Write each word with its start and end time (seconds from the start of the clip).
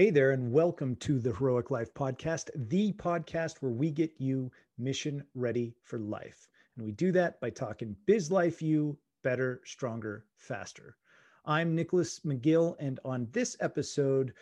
Hey 0.00 0.08
there, 0.08 0.30
and 0.30 0.50
welcome 0.50 0.96
to 0.96 1.18
the 1.18 1.34
Heroic 1.34 1.70
Life 1.70 1.92
Podcast, 1.92 2.48
the 2.70 2.90
podcast 2.94 3.58
where 3.60 3.70
we 3.70 3.90
get 3.90 4.10
you 4.16 4.50
mission 4.78 5.22
ready 5.34 5.74
for 5.82 5.98
life. 5.98 6.48
And 6.74 6.86
we 6.86 6.92
do 6.92 7.12
that 7.12 7.38
by 7.38 7.50
talking 7.50 7.94
biz 8.06 8.30
life 8.30 8.62
you 8.62 8.96
better, 9.22 9.60
stronger, 9.66 10.24
faster. 10.38 10.96
I'm 11.44 11.74
Nicholas 11.74 12.20
McGill, 12.20 12.76
and 12.80 12.98
on 13.04 13.28
this 13.32 13.58
episode, 13.60 14.32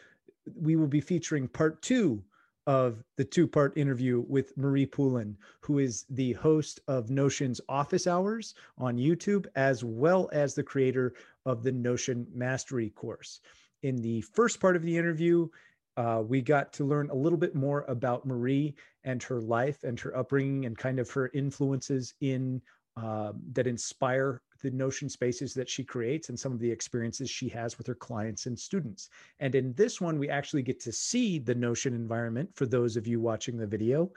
we 0.54 0.76
will 0.76 0.86
be 0.86 1.00
featuring 1.00 1.48
part 1.48 1.82
two 1.82 2.22
of 2.68 3.02
the 3.16 3.25
two 3.25 3.48
part 3.48 3.77
interview 3.77 4.25
with 4.29 4.56
Marie 4.56 4.86
Poulin, 4.86 5.36
who 5.59 5.80
is 5.80 6.04
the 6.11 6.34
host 6.34 6.79
of 6.86 7.11
Notion's 7.11 7.61
Office 7.68 8.06
Hours 8.06 8.54
on 8.77 8.96
YouTube, 8.96 9.46
as 9.56 9.82
well 9.82 10.30
as 10.32 10.54
the 10.54 10.62
creator 10.62 11.14
of 11.46 11.64
the 11.64 11.72
Notion 11.72 12.29
Mastery 12.32 12.90
course. 12.90 13.40
In 13.82 13.96
the 13.96 14.20
first 14.22 14.60
part 14.60 14.76
of 14.76 14.82
the 14.82 14.96
interview, 14.96 15.48
uh, 15.96 16.22
we 16.26 16.40
got 16.40 16.72
to 16.74 16.84
learn 16.84 17.11
a 17.11 17.14
little 17.14 17.39
bit 17.39 17.54
more 17.54 17.84
about 17.89 18.26
Marie 18.26 18.75
and 19.04 19.22
her 19.22 19.40
life 19.40 19.82
and 19.84 19.98
her 19.98 20.16
upbringing 20.16 20.64
and 20.64 20.79
kind 20.79 20.98
of 20.98 21.11
her 21.11 21.30
influences 21.34 22.14
in 22.20 22.62
uh, 22.96 23.32
that 23.53 23.67
inspire 23.67 24.43
the 24.62 24.70
notion 24.70 25.08
spaces 25.08 25.54
that 25.54 25.68
she 25.68 25.84
creates 25.84 26.29
and 26.29 26.39
some 26.39 26.53
of 26.53 26.58
the 26.58 26.70
experiences 26.70 27.30
she 27.30 27.48
has 27.48 27.79
with 27.79 27.86
her 27.86 27.94
clients 27.94 28.46
and 28.46 28.58
students. 28.58 29.08
And 29.39 29.54
in 29.54 29.72
this 29.75 30.00
one, 30.00 30.18
we 30.18 30.29
actually 30.29 30.62
get 30.62 30.81
to 30.81 30.92
see 30.92 31.39
the 31.39 31.54
notion 31.54 31.95
environment 31.95 32.50
for 32.55 32.67
those 32.67 32.97
of 32.97 33.06
you 33.06 33.20
watching 33.20 33.56
the 33.56 33.67
video. 33.67 34.11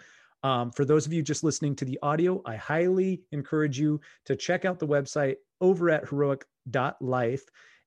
Um, 0.43 0.71
for 0.71 0.85
those 0.85 1.05
of 1.05 1.13
you 1.13 1.21
just 1.21 1.43
listening 1.43 1.75
to 1.75 1.85
the 1.85 1.99
audio, 2.01 2.41
I 2.45 2.55
highly 2.55 3.21
encourage 3.31 3.79
you 3.79 4.01
to 4.25 4.35
check 4.35 4.65
out 4.65 4.79
the 4.79 4.87
website 4.87 5.35
over 5.59 5.91
at 5.91 6.09
heroic.life 6.09 7.43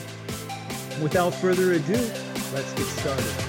without 1.01 1.31
further 1.31 1.73
ado, 1.73 2.09
let's 2.53 2.73
get 2.73 2.85
started. 2.85 3.48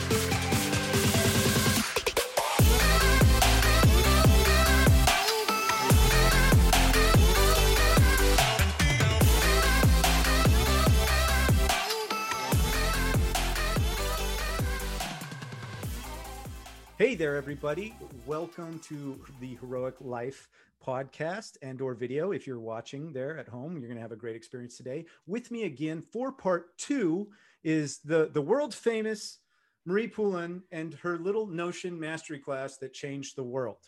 There, 17.20 17.36
everybody. 17.36 17.94
Welcome 18.24 18.78
to 18.88 19.20
the 19.42 19.54
Heroic 19.56 19.96
Life 20.00 20.48
podcast 20.82 21.58
and 21.60 21.82
or 21.82 21.92
video. 21.92 22.32
If 22.32 22.46
you're 22.46 22.58
watching 22.58 23.12
there 23.12 23.36
at 23.36 23.46
home, 23.46 23.72
you're 23.72 23.88
going 23.88 23.96
to 23.96 24.00
have 24.00 24.10
a 24.10 24.16
great 24.16 24.36
experience 24.36 24.78
today. 24.78 25.04
With 25.26 25.50
me 25.50 25.64
again 25.64 26.00
for 26.00 26.32
part 26.32 26.78
two 26.78 27.28
is 27.62 27.98
the, 27.98 28.30
the 28.32 28.41
world 28.41 28.74
famous 28.74 29.41
Marie 29.84 30.08
Poulin 30.08 30.62
and 30.72 30.94
her 30.94 31.18
little 31.18 31.46
Notion 31.46 32.00
mastery 32.00 32.38
class 32.38 32.78
that 32.78 32.94
changed 32.94 33.36
the 33.36 33.44
world. 33.44 33.84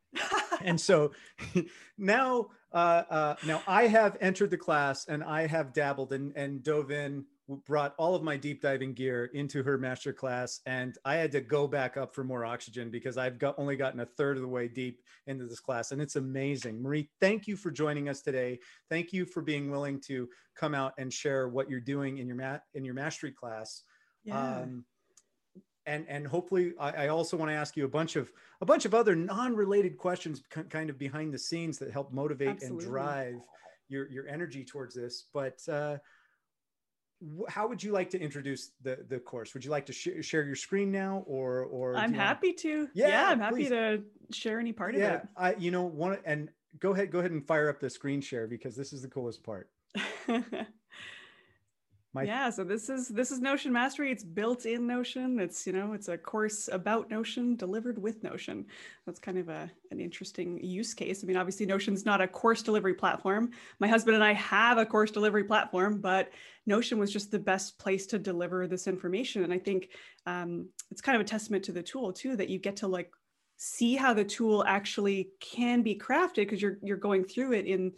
and 0.60 0.80
so 0.80 1.12
now, 1.96 2.48
uh, 2.72 3.04
uh, 3.08 3.36
now 3.46 3.62
I 3.68 3.86
have 3.86 4.16
entered 4.20 4.50
the 4.50 4.56
class 4.56 5.06
and 5.06 5.22
I 5.22 5.46
have 5.46 5.72
dabbled 5.72 6.12
and, 6.12 6.36
and 6.36 6.60
dove 6.64 6.90
in 6.90 7.24
brought 7.66 7.94
all 7.98 8.14
of 8.14 8.22
my 8.22 8.36
deep 8.36 8.62
diving 8.62 8.94
gear 8.94 9.26
into 9.34 9.62
her 9.62 9.76
master 9.76 10.14
class 10.14 10.60
and 10.64 10.96
i 11.04 11.14
had 11.14 11.30
to 11.30 11.42
go 11.42 11.68
back 11.68 11.98
up 11.98 12.14
for 12.14 12.24
more 12.24 12.44
oxygen 12.44 12.90
because 12.90 13.18
i've 13.18 13.38
got 13.38 13.54
only 13.58 13.76
gotten 13.76 14.00
a 14.00 14.06
third 14.06 14.36
of 14.36 14.42
the 14.42 14.48
way 14.48 14.66
deep 14.66 15.02
into 15.26 15.44
this 15.44 15.60
class 15.60 15.92
and 15.92 16.00
it's 16.00 16.16
amazing 16.16 16.82
marie 16.82 17.10
thank 17.20 17.46
you 17.46 17.54
for 17.54 17.70
joining 17.70 18.08
us 18.08 18.22
today 18.22 18.58
thank 18.88 19.12
you 19.12 19.26
for 19.26 19.42
being 19.42 19.70
willing 19.70 20.00
to 20.00 20.26
come 20.56 20.74
out 20.74 20.94
and 20.96 21.12
share 21.12 21.48
what 21.48 21.68
you're 21.68 21.80
doing 21.80 22.16
in 22.16 22.26
your 22.26 22.36
mat 22.36 22.62
in 22.72 22.82
your 22.82 22.94
mastery 22.94 23.32
class 23.32 23.82
yeah. 24.24 24.60
Um, 24.60 24.84
and 25.86 26.06
and 26.08 26.26
hopefully 26.26 26.72
I, 26.80 26.90
I 26.90 27.08
also 27.08 27.36
want 27.36 27.50
to 27.50 27.54
ask 27.54 27.76
you 27.76 27.84
a 27.84 27.88
bunch 27.88 28.16
of 28.16 28.32
a 28.60 28.66
bunch 28.66 28.84
of 28.84 28.94
other 28.94 29.14
non-related 29.14 29.98
questions 29.98 30.42
kind 30.70 30.90
of 30.90 30.98
behind 30.98 31.32
the 31.32 31.38
scenes 31.38 31.78
that 31.78 31.90
help 31.90 32.12
motivate 32.12 32.48
Absolutely. 32.48 32.84
and 32.84 32.92
drive 32.92 33.34
your 33.88 34.10
your 34.10 34.26
energy 34.26 34.64
towards 34.64 34.94
this 34.94 35.26
but 35.34 35.58
uh 35.68 35.98
how 37.48 37.68
would 37.68 37.82
you 37.82 37.92
like 37.92 38.10
to 38.10 38.20
introduce 38.20 38.70
the 38.82 39.04
the 39.08 39.18
course? 39.18 39.54
Would 39.54 39.64
you 39.64 39.70
like 39.70 39.86
to 39.86 39.92
sh- 39.92 40.22
share 40.22 40.44
your 40.44 40.56
screen 40.56 40.90
now 40.92 41.24
or 41.26 41.62
or 41.64 41.96
i'm 41.96 42.12
happy 42.12 42.48
want... 42.48 42.58
to. 42.58 42.88
Yeah, 42.94 43.08
yeah 43.08 43.28
i'm 43.28 43.40
happy 43.40 43.68
to 43.68 44.02
share 44.32 44.60
any 44.60 44.72
part 44.72 44.94
yeah, 44.94 45.06
of 45.06 45.14
it. 45.14 45.28
I 45.36 45.54
you 45.56 45.70
know 45.70 45.82
one 45.82 46.18
and 46.24 46.50
go 46.78 46.92
ahead 46.92 47.10
go 47.10 47.20
ahead 47.20 47.30
and 47.30 47.46
fire 47.46 47.68
up 47.68 47.80
the 47.80 47.90
screen 47.90 48.20
share 48.20 48.46
because 48.46 48.76
this 48.76 48.92
is 48.92 49.02
the 49.02 49.08
coolest 49.08 49.42
part 49.42 49.70
My... 52.14 52.22
yeah 52.22 52.48
so 52.50 52.62
this 52.62 52.88
is 52.88 53.08
this 53.08 53.30
is 53.30 53.40
notion 53.40 53.72
mastery. 53.72 54.10
It's 54.12 54.22
built 54.22 54.66
in 54.66 54.86
notion. 54.86 55.40
It's 55.40 55.66
you 55.66 55.72
know 55.72 55.92
it's 55.92 56.08
a 56.08 56.16
course 56.16 56.68
about 56.72 57.10
notion 57.10 57.56
delivered 57.56 58.00
with 58.00 58.22
notion. 58.22 58.66
That's 59.04 59.18
kind 59.18 59.38
of 59.38 59.48
a 59.48 59.70
an 59.90 60.00
interesting 60.00 60.62
use 60.62 60.94
case. 60.94 61.22
I 61.22 61.26
mean 61.26 61.36
obviously 61.36 61.66
notion's 61.66 62.06
not 62.06 62.20
a 62.20 62.28
course 62.28 62.62
delivery 62.62 62.94
platform. 62.94 63.50
My 63.80 63.88
husband 63.88 64.14
and 64.14 64.24
i 64.24 64.32
have 64.34 64.78
a 64.78 64.86
course 64.86 65.10
delivery 65.10 65.44
platform 65.44 66.00
but 66.00 66.30
notion 66.66 66.98
was 66.98 67.12
just 67.12 67.30
the 67.30 67.38
best 67.38 67.78
place 67.78 68.06
to 68.06 68.18
deliver 68.18 68.66
this 68.66 68.86
information. 68.86 69.42
And 69.42 69.52
i 69.52 69.58
think 69.58 69.88
um, 70.26 70.68
it's 70.90 71.00
kind 71.00 71.16
of 71.16 71.22
a 71.22 71.28
testament 71.28 71.64
to 71.64 71.72
the 71.72 71.82
tool 71.82 72.12
too 72.12 72.36
that 72.36 72.48
you 72.48 72.58
get 72.58 72.76
to 72.76 72.86
like 72.86 73.10
see 73.56 73.94
how 73.94 74.12
the 74.12 74.24
tool 74.24 74.64
actually 74.66 75.30
can 75.40 75.82
be 75.82 75.94
crafted 75.96 76.36
because 76.36 76.60
you're 76.60 76.78
you're 76.82 76.96
going 76.96 77.24
through 77.24 77.52
it 77.52 77.66
in 77.66 77.92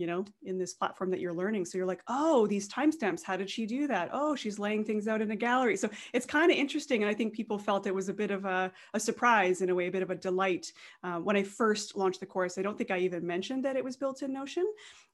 you 0.00 0.06
know, 0.06 0.24
in 0.44 0.56
this 0.56 0.72
platform 0.72 1.10
that 1.10 1.20
you're 1.20 1.34
learning. 1.34 1.66
So 1.66 1.76
you're 1.76 1.86
like, 1.86 2.02
oh, 2.08 2.46
these 2.46 2.66
timestamps, 2.66 3.22
how 3.22 3.36
did 3.36 3.50
she 3.50 3.66
do 3.66 3.86
that? 3.88 4.08
Oh, 4.14 4.34
she's 4.34 4.58
laying 4.58 4.82
things 4.82 5.06
out 5.06 5.20
in 5.20 5.30
a 5.30 5.36
gallery. 5.36 5.76
So 5.76 5.90
it's 6.14 6.24
kind 6.24 6.50
of 6.50 6.56
interesting. 6.56 7.02
And 7.02 7.10
I 7.10 7.12
think 7.12 7.34
people 7.34 7.58
felt 7.58 7.86
it 7.86 7.94
was 7.94 8.08
a 8.08 8.14
bit 8.14 8.30
of 8.30 8.46
a, 8.46 8.72
a 8.94 8.98
surprise 8.98 9.60
in 9.60 9.68
a 9.68 9.74
way, 9.74 9.88
a 9.88 9.90
bit 9.90 10.02
of 10.02 10.08
a 10.08 10.14
delight. 10.14 10.72
Uh, 11.04 11.18
when 11.18 11.36
I 11.36 11.42
first 11.42 11.96
launched 11.96 12.20
the 12.20 12.24
course, 12.24 12.56
I 12.56 12.62
don't 12.62 12.78
think 12.78 12.90
I 12.90 12.98
even 13.00 13.26
mentioned 13.26 13.62
that 13.66 13.76
it 13.76 13.84
was 13.84 13.94
built 13.94 14.22
in 14.22 14.32
Notion. 14.32 14.66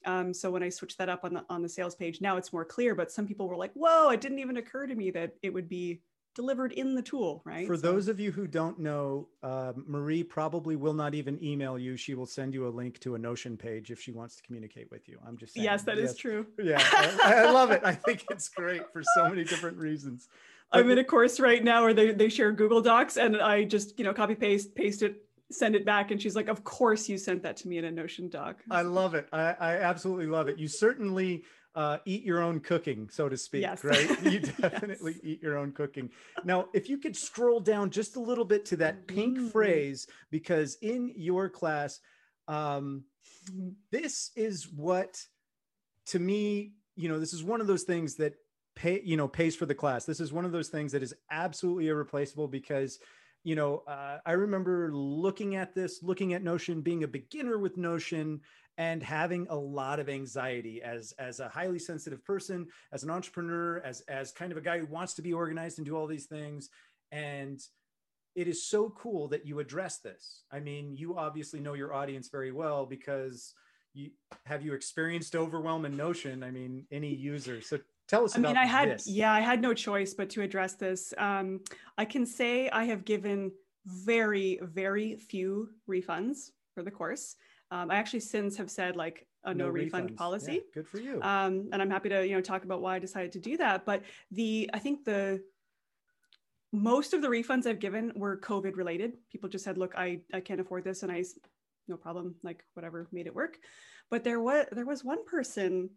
Um, 0.04 0.32
so 0.32 0.52
when 0.52 0.62
I 0.62 0.68
switched 0.68 0.98
that 0.98 1.08
up 1.08 1.24
on 1.24 1.34
the, 1.34 1.44
on 1.50 1.62
the 1.62 1.68
sales 1.68 1.96
page, 1.96 2.20
now 2.20 2.36
it's 2.36 2.52
more 2.52 2.64
clear, 2.64 2.94
but 2.94 3.10
some 3.10 3.26
people 3.26 3.48
were 3.48 3.56
like, 3.56 3.72
whoa, 3.74 4.10
it 4.10 4.20
didn't 4.20 4.38
even 4.38 4.56
occur 4.56 4.86
to 4.86 4.94
me 4.94 5.10
that 5.10 5.32
it 5.42 5.52
would 5.52 5.68
be 5.68 6.00
delivered 6.36 6.72
in 6.72 6.94
the 6.94 7.02
tool, 7.02 7.42
right? 7.44 7.66
For 7.66 7.76
so. 7.76 7.82
those 7.82 8.06
of 8.06 8.20
you 8.20 8.30
who 8.30 8.46
don't 8.46 8.78
know, 8.78 9.26
uh, 9.42 9.72
Marie 9.74 10.22
probably 10.22 10.76
will 10.76 10.92
not 10.92 11.14
even 11.14 11.42
email 11.42 11.78
you. 11.78 11.96
She 11.96 12.14
will 12.14 12.26
send 12.26 12.54
you 12.54 12.68
a 12.68 12.70
link 12.70 13.00
to 13.00 13.16
a 13.16 13.18
Notion 13.18 13.56
page 13.56 13.90
if 13.90 14.00
she 14.00 14.12
wants 14.12 14.36
to 14.36 14.42
communicate 14.42 14.88
with 14.90 15.08
you. 15.08 15.18
I'm 15.26 15.36
just 15.36 15.54
saying. 15.54 15.64
Yes, 15.64 15.82
that 15.84 15.96
yes. 15.96 16.10
is 16.10 16.16
true. 16.16 16.46
Yeah, 16.62 16.78
I, 16.80 17.46
I, 17.46 17.50
love 17.50 17.70
it. 17.70 17.80
I 17.84 17.92
think 17.92 18.24
it's 18.30 18.48
great 18.50 18.82
for 18.92 19.02
so 19.16 19.28
many 19.28 19.42
different 19.42 19.78
reasons. 19.78 20.28
But, 20.70 20.80
I'm 20.80 20.90
in 20.90 20.98
a 20.98 21.04
course 21.04 21.40
right 21.40 21.64
now 21.64 21.82
where 21.82 21.94
they, 21.94 22.12
they 22.12 22.28
share 22.28 22.52
Google 22.52 22.82
Docs 22.82 23.16
and 23.16 23.38
I 23.38 23.64
just, 23.64 23.98
you 23.98 24.04
know, 24.04 24.12
copy 24.12 24.34
paste, 24.34 24.74
paste 24.74 25.02
it, 25.02 25.22
send 25.50 25.74
it 25.74 25.86
back. 25.86 26.10
And 26.10 26.20
she's 26.20 26.36
like, 26.36 26.48
of 26.48 26.64
course 26.64 27.08
you 27.08 27.16
sent 27.16 27.42
that 27.44 27.56
to 27.58 27.68
me 27.68 27.78
in 27.78 27.86
a 27.86 27.90
Notion 27.90 28.28
doc. 28.28 28.62
I 28.70 28.82
love 28.82 29.14
it. 29.14 29.26
I, 29.32 29.54
I 29.58 29.76
absolutely 29.78 30.26
love 30.26 30.48
it. 30.48 30.58
You 30.58 30.68
certainly 30.68 31.44
uh, 31.76 31.98
eat 32.06 32.24
your 32.24 32.42
own 32.42 32.58
cooking, 32.58 33.08
so 33.12 33.28
to 33.28 33.36
speak, 33.36 33.60
yes. 33.60 33.84
right? 33.84 34.08
You 34.24 34.40
definitely 34.40 35.12
yes. 35.12 35.20
eat 35.22 35.42
your 35.42 35.58
own 35.58 35.72
cooking. 35.72 36.10
Now, 36.42 36.68
if 36.72 36.88
you 36.88 36.96
could 36.96 37.14
scroll 37.14 37.60
down 37.60 37.90
just 37.90 38.16
a 38.16 38.20
little 38.20 38.46
bit 38.46 38.64
to 38.66 38.76
that 38.78 39.06
pink 39.06 39.36
mm-hmm. 39.36 39.48
phrase, 39.48 40.06
because 40.30 40.78
in 40.80 41.12
your 41.14 41.50
class, 41.50 42.00
um, 42.48 43.04
this 43.92 44.30
is 44.34 44.66
what, 44.72 45.22
to 46.06 46.18
me, 46.18 46.72
you 46.96 47.10
know, 47.10 47.20
this 47.20 47.34
is 47.34 47.44
one 47.44 47.60
of 47.60 47.66
those 47.66 47.82
things 47.82 48.16
that 48.16 48.34
pay, 48.74 49.02
you 49.04 49.18
know, 49.18 49.28
pays 49.28 49.54
for 49.54 49.66
the 49.66 49.74
class. 49.74 50.06
This 50.06 50.18
is 50.18 50.32
one 50.32 50.46
of 50.46 50.52
those 50.52 50.68
things 50.68 50.92
that 50.92 51.02
is 51.02 51.14
absolutely 51.30 51.88
irreplaceable 51.88 52.48
because 52.48 52.98
you 53.44 53.54
know, 53.54 53.84
uh, 53.86 54.18
I 54.26 54.32
remember 54.32 54.90
looking 54.92 55.54
at 55.54 55.72
this, 55.72 56.02
looking 56.02 56.34
at 56.34 56.42
Notion, 56.42 56.80
being 56.80 57.04
a 57.04 57.06
beginner 57.06 57.58
with 57.58 57.76
Notion, 57.76 58.40
and 58.78 59.02
having 59.02 59.46
a 59.48 59.56
lot 59.56 59.98
of 59.98 60.08
anxiety 60.08 60.82
as 60.82 61.12
as 61.18 61.40
a 61.40 61.48
highly 61.48 61.78
sensitive 61.78 62.24
person 62.24 62.66
as 62.92 63.02
an 63.02 63.10
entrepreneur 63.10 63.80
as 63.84 64.02
as 64.02 64.32
kind 64.32 64.52
of 64.52 64.58
a 64.58 64.60
guy 64.60 64.78
who 64.78 64.86
wants 64.86 65.14
to 65.14 65.22
be 65.22 65.32
organized 65.32 65.78
and 65.78 65.86
do 65.86 65.96
all 65.96 66.06
these 66.06 66.26
things. 66.26 66.68
And 67.12 67.60
it 68.34 68.48
is 68.48 68.66
so 68.66 68.90
cool 68.90 69.28
that 69.28 69.46
you 69.46 69.60
address 69.60 69.98
this. 69.98 70.42
I 70.52 70.60
mean 70.60 70.94
you 70.94 71.16
obviously 71.16 71.60
know 71.60 71.74
your 71.74 71.94
audience 71.94 72.28
very 72.28 72.52
well 72.52 72.86
because 72.86 73.54
you 73.94 74.10
have 74.44 74.62
you 74.62 74.74
experienced 74.74 75.34
overwhelm 75.34 75.84
and 75.84 75.96
notion? 75.96 76.42
I 76.42 76.50
mean 76.50 76.86
any 76.90 77.14
user. 77.14 77.60
So 77.62 77.78
tell 78.08 78.24
us 78.24 78.36
i 78.36 78.38
mean 78.38 78.56
i 78.56 78.64
had 78.64 78.88
this. 78.88 79.08
yeah 79.08 79.32
i 79.32 79.40
had 79.40 79.60
no 79.60 79.74
choice 79.74 80.14
but 80.14 80.30
to 80.30 80.42
address 80.42 80.74
this. 80.74 81.12
Um, 81.18 81.60
i 81.98 82.04
can 82.04 82.24
say 82.24 82.68
i 82.70 82.84
have 82.84 83.04
given 83.04 83.50
very 83.84 84.60
very 84.62 85.16
few 85.16 85.70
refunds 85.88 86.50
for 86.74 86.82
the 86.84 86.90
course 86.90 87.34
Um, 87.70 87.90
I 87.90 87.96
actually 87.96 88.20
since 88.20 88.56
have 88.56 88.70
said 88.70 88.96
like 88.96 89.26
a 89.44 89.52
no, 89.52 89.66
no 89.66 89.70
refund 89.70 90.10
refunds. 90.10 90.16
policy. 90.16 90.52
Yeah, 90.54 90.60
good 90.74 90.88
for 90.88 90.98
you. 90.98 91.20
Um, 91.22 91.68
and 91.72 91.82
I'm 91.82 91.90
happy 91.90 92.08
to 92.10 92.26
you 92.26 92.34
know 92.34 92.40
talk 92.40 92.64
about 92.64 92.80
why 92.80 92.96
I 92.96 92.98
decided 92.98 93.32
to 93.32 93.40
do 93.40 93.56
that. 93.56 93.84
But 93.84 94.02
the 94.30 94.70
I 94.72 94.78
think 94.78 95.04
the 95.04 95.42
most 96.72 97.14
of 97.14 97.22
the 97.22 97.28
refunds 97.28 97.66
I've 97.66 97.78
given 97.78 98.12
were 98.14 98.38
COVID 98.38 98.76
related. 98.76 99.14
People 99.30 99.48
just 99.48 99.64
said, 99.64 99.78
"Look, 99.78 99.94
I 99.96 100.20
I 100.32 100.40
can't 100.40 100.60
afford 100.60 100.84
this," 100.84 101.02
and 101.02 101.10
I 101.10 101.24
no 101.88 101.96
problem, 101.96 102.34
like 102.42 102.64
whatever, 102.74 103.08
made 103.12 103.26
it 103.26 103.34
work. 103.34 103.58
But 104.10 104.24
there 104.24 104.40
was 104.40 104.66
there 104.72 104.86
was 104.86 105.04
one 105.04 105.24
person 105.24 105.90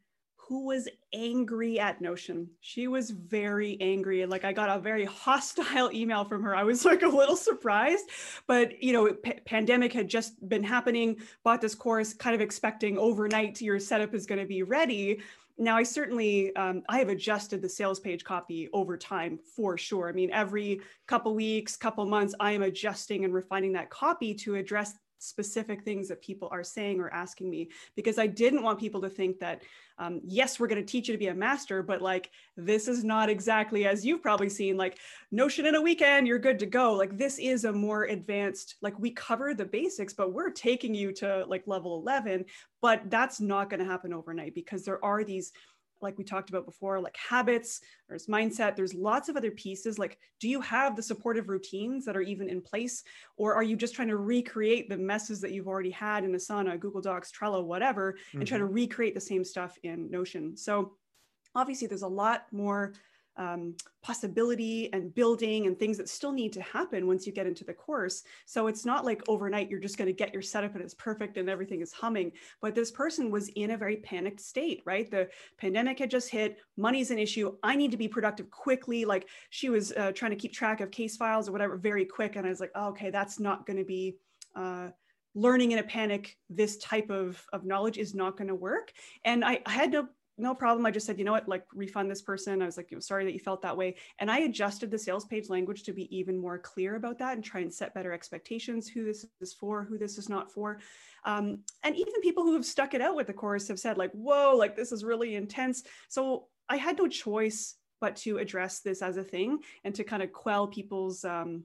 who 0.50 0.66
was 0.66 0.90
angry 1.14 1.80
at 1.80 2.02
Notion. 2.02 2.50
She 2.60 2.88
was 2.88 3.12
very 3.12 3.78
angry. 3.80 4.26
Like 4.26 4.44
I 4.44 4.52
got 4.52 4.76
a 4.76 4.82
very 4.82 5.06
hostile 5.06 5.92
email 5.94 6.26
from 6.26 6.42
her. 6.42 6.56
I 6.56 6.64
was 6.64 6.86
like 6.86 7.04
a 7.04 7.08
little 7.08 7.36
surprised, 7.36 8.10
but 8.48 8.82
you 8.82 8.92
know, 8.92 9.14
p- 9.14 9.40
pandemic 9.46 9.94
had 9.94 10.08
just 10.08 10.50
been 10.50 10.64
happening. 10.64 11.18
Bought 11.44 11.62
this 11.62 11.76
course, 11.76 12.16
kind 12.16 12.34
of 12.34 12.42
expecting 12.42 12.98
overnight 12.98 13.62
your 13.62 13.80
setup 13.80 14.16
is 14.16 14.26
going 14.26 14.42
to 14.42 14.48
be 14.48 14.64
ready. 14.64 15.22
Now, 15.60 15.78
I 15.78 15.84
certainly 15.84 16.56
um, 16.56 16.82
I 16.90 16.98
have 16.98 17.10
adjusted 17.10 17.62
the 17.62 17.70
sales 17.70 18.00
page 18.00 18.24
copy 18.24 18.70
over 18.74 18.98
time 18.98 19.38
for 19.56 19.78
sure. 19.78 20.10
I 20.10 20.14
mean, 20.14 20.32
every 20.32 20.82
couple 21.06 21.36
weeks, 21.36 21.78
couple 21.78 22.08
months, 22.08 22.34
I 22.40 22.54
am 22.54 22.64
adjusting 22.64 23.24
and 23.24 23.36
refining 23.36 23.74
that 23.74 23.92
copy 23.92 24.34
to 24.36 24.56
address 24.56 24.96
specific 25.20 25.84
things 25.84 26.08
that 26.08 26.22
people 26.22 26.50
are 26.52 26.64
saying 26.64 27.00
or 27.00 27.10
asking 27.14 27.50
me 27.50 27.70
because 27.96 28.18
I 28.18 28.28
didn't 28.28 28.64
want 28.64 28.80
people 28.80 29.02
to 29.02 29.10
think 29.10 29.40
that, 29.40 29.62
um, 29.98 30.22
yes, 30.26 30.60
we're 30.60 30.68
going 30.68 30.84
to 30.84 30.92
teach 30.92 31.08
you 31.08 31.14
to 31.14 31.18
be 31.18 31.28
a 31.28 31.34
master, 31.34 31.84
but 31.84 32.02
like 32.02 32.32
this 32.58 32.88
is 32.88 33.04
not 33.04 33.30
exactly 33.30 33.86
as 33.86 34.06
you've 34.06 34.24
probably 34.24 34.50
seen, 34.50 34.78
like 34.78 34.98
Notion 35.32 35.66
in 35.66 35.76
a 35.76 35.82
weekend, 35.82 36.26
you're 36.26 36.40
good 36.40 36.60
to 36.60 36.66
go. 36.66 36.94
Like 36.94 37.18
this 37.18 37.38
is 37.38 37.66
a 37.66 37.72
more 37.72 38.06
advanced, 38.06 38.76
like 38.82 38.98
we 38.98 39.12
cover 39.12 39.54
the 39.54 39.66
basics, 39.66 40.14
but 40.14 40.34
we're 40.34 40.50
taking 40.50 40.96
you 40.96 41.12
to 41.14 41.46
like 41.48 41.68
level 41.68 42.00
11, 42.00 42.46
but 42.82 43.02
that's 43.10 43.40
not 43.40 43.70
going 43.70 43.82
to 43.82 43.86
happen 43.86 44.14
overnight 44.14 44.56
because 44.56 44.84
there 44.84 45.04
are 45.04 45.24
these 45.24 45.52
like 46.02 46.18
we 46.18 46.24
talked 46.24 46.50
about 46.50 46.66
before, 46.66 47.00
like 47.00 47.18
habits, 47.18 47.82
there's 48.08 48.28
mindset, 48.28 48.76
there's 48.76 48.94
lots 48.94 49.30
of 49.30 49.38
other 49.38 49.52
pieces. 49.52 50.00
Like, 50.00 50.18
do 50.40 50.48
you 50.48 50.62
have 50.62 50.96
the 50.96 51.04
supportive 51.04 51.50
routines 51.50 52.06
that 52.06 52.18
are 52.18 52.22
even 52.22 52.50
in 52.50 52.62
place? 52.62 53.04
Or 53.38 53.54
are 53.54 53.64
you 53.64 53.76
just 53.76 53.96
trying 53.96 54.08
to 54.10 54.18
recreate 54.18 54.90
the 54.90 54.98
messes 54.98 55.42
that 55.42 55.52
you've 55.52 55.68
already 55.68 55.92
had 55.92 56.24
in 56.24 56.32
Asana, 56.34 56.80
Google 56.80 57.02
Docs, 57.02 57.32
Trello, 57.32 57.64
whatever, 57.64 58.10
and 58.10 58.18
mm-hmm. 58.18 58.44
try 58.44 58.58
to 58.58 58.64
mm-hmm. 58.64 58.74
recreate 58.74 59.14
the 59.14 59.22
same 59.22 59.44
stuff 59.44 59.78
in 59.84 60.10
Notion? 60.10 60.56
So 60.56 60.94
obviously 61.56 61.88
there's 61.88 62.04
a 62.04 62.08
lot 62.08 62.46
more 62.52 62.94
um, 63.38 63.76
possibility 64.02 64.92
and 64.94 65.14
building 65.16 65.66
and 65.66 65.78
things 65.78 65.98
that 65.98 66.10
still 66.10 66.32
need 66.32 66.52
to 66.54 66.62
happen 66.62 67.08
once 67.08 67.26
you 67.26 67.34
get 67.34 67.48
into 67.48 67.64
the 67.64 67.74
course. 67.74 68.24
So 68.46 68.68
it's 68.68 68.86
not 68.86 69.06
like 69.06 69.22
overnight 69.28 69.70
you're 69.70 69.80
just 69.80 69.98
going 69.98 70.08
to 70.08 70.14
get 70.14 70.34
your 70.34 70.42
setup 70.42 70.76
and 70.76 70.84
it's 70.84 70.94
perfect 70.94 71.38
and 71.38 71.50
everything 71.50 71.82
is 71.82 71.94
humming. 71.94 72.32
But 72.62 72.76
this 72.76 72.92
person 72.92 73.32
was 73.32 73.48
in 73.50 73.72
a 73.72 73.78
very 73.78 73.98
panicked 73.98 74.42
state, 74.42 74.82
right? 74.86 75.10
The 75.10 75.30
pandemic 75.58 76.00
had 76.00 76.12
just 76.12 76.30
hit, 76.30 76.58
money's 76.78 77.12
an 77.12 77.20
issue. 77.20 77.56
I 77.64 77.76
need 77.76 77.92
to 77.92 77.98
be 77.98 78.08
productive 78.08 78.52
quickly. 78.52 79.06
Like 79.06 79.28
she 79.50 79.70
was 79.70 79.94
uh, 79.94 80.12
trying 80.14 80.32
to 80.32 80.38
keep 80.38 80.54
track 80.54 80.82
of 80.82 80.92
case 80.92 81.16
files 81.16 81.48
or 81.48 81.52
whatever 81.52 81.78
very 81.78 82.06
quick. 82.06 82.36
And 82.36 82.46
I 82.46 82.50
was 82.50 82.60
like, 82.60 82.72
oh, 82.76 82.90
okay, 82.90 83.10
that's 83.10 83.40
not 83.40 83.66
going 83.66 83.78
to 83.78 83.86
be. 83.86 84.18
Uh, 84.56 84.90
learning 85.36 85.72
in 85.72 85.80
a 85.80 85.84
panic 85.84 86.36
this 86.50 86.78
type 86.80 87.12
of, 87.12 87.46
of 87.54 87.64
knowledge 87.64 88.00
is 88.00 88.16
not 88.16 88.36
going 88.36 88.48
to 88.48 88.56
work 88.56 88.92
and 89.24 89.46
I, 89.46 89.62
I 89.64 89.72
had 89.72 89.92
no 89.92 90.08
no 90.40 90.56
problem. 90.56 90.86
I 90.86 90.92
just 90.92 91.06
said, 91.06 91.20
you 91.20 91.26
know 91.26 91.32
what, 91.32 91.48
like 91.48 91.66
refund 91.74 92.10
this 92.10 92.22
person. 92.22 92.62
I 92.62 92.66
was 92.66 92.78
like, 92.78 92.92
you 92.92 92.98
know, 92.98 93.02
sorry 93.02 93.26
that 93.26 93.34
you 93.34 93.40
felt 93.40 93.62
that 93.62 93.78
way. 93.78 93.96
And 94.20 94.30
I 94.30 94.40
adjusted 94.40 94.92
the 94.92 95.00
sales 95.00 95.26
page 95.26 95.50
language 95.50 95.84
to 95.84 95.94
be 95.94 96.16
even 96.16 96.38
more 96.38 96.58
clear 96.58 96.96
about 96.96 97.18
that 97.20 97.36
and 97.36 97.44
try 97.44 97.62
and 97.62 97.74
set 97.74 97.94
better 97.94 98.14
expectations, 98.14 98.88
who 98.88 99.06
this 99.06 99.26
is 99.42 99.54
for, 99.54 99.84
who 99.84 99.98
this 99.98 100.18
is 100.18 100.30
not 100.30 100.52
for. 100.52 100.80
Um, 101.26 101.60
and 101.84 101.96
even 101.96 102.22
people 102.22 102.44
who 102.44 102.54
have 102.54 102.66
stuck 102.66 102.94
it 102.94 103.02
out 103.02 103.16
with 103.16 103.28
the 103.28 103.34
course 103.34 103.68
have 103.68 103.80
said 103.80 103.98
like, 103.98 104.12
whoa, 104.12 104.56
like 104.56 104.76
this 104.76 104.92
is 104.92 105.04
really 105.04 105.36
intense. 105.36 105.84
So 106.08 106.48
I 106.68 106.78
had 106.78 106.98
no 106.98 107.08
choice 107.08 107.76
but 108.02 108.16
to 108.18 108.38
address 108.38 108.80
this 108.80 109.02
as 109.02 109.18
a 109.18 109.24
thing 109.24 109.60
and 109.84 109.94
to 109.96 110.04
kind 110.04 110.24
of 110.24 110.32
quell 110.32 110.68
people's, 110.68 111.26
um, 111.26 111.64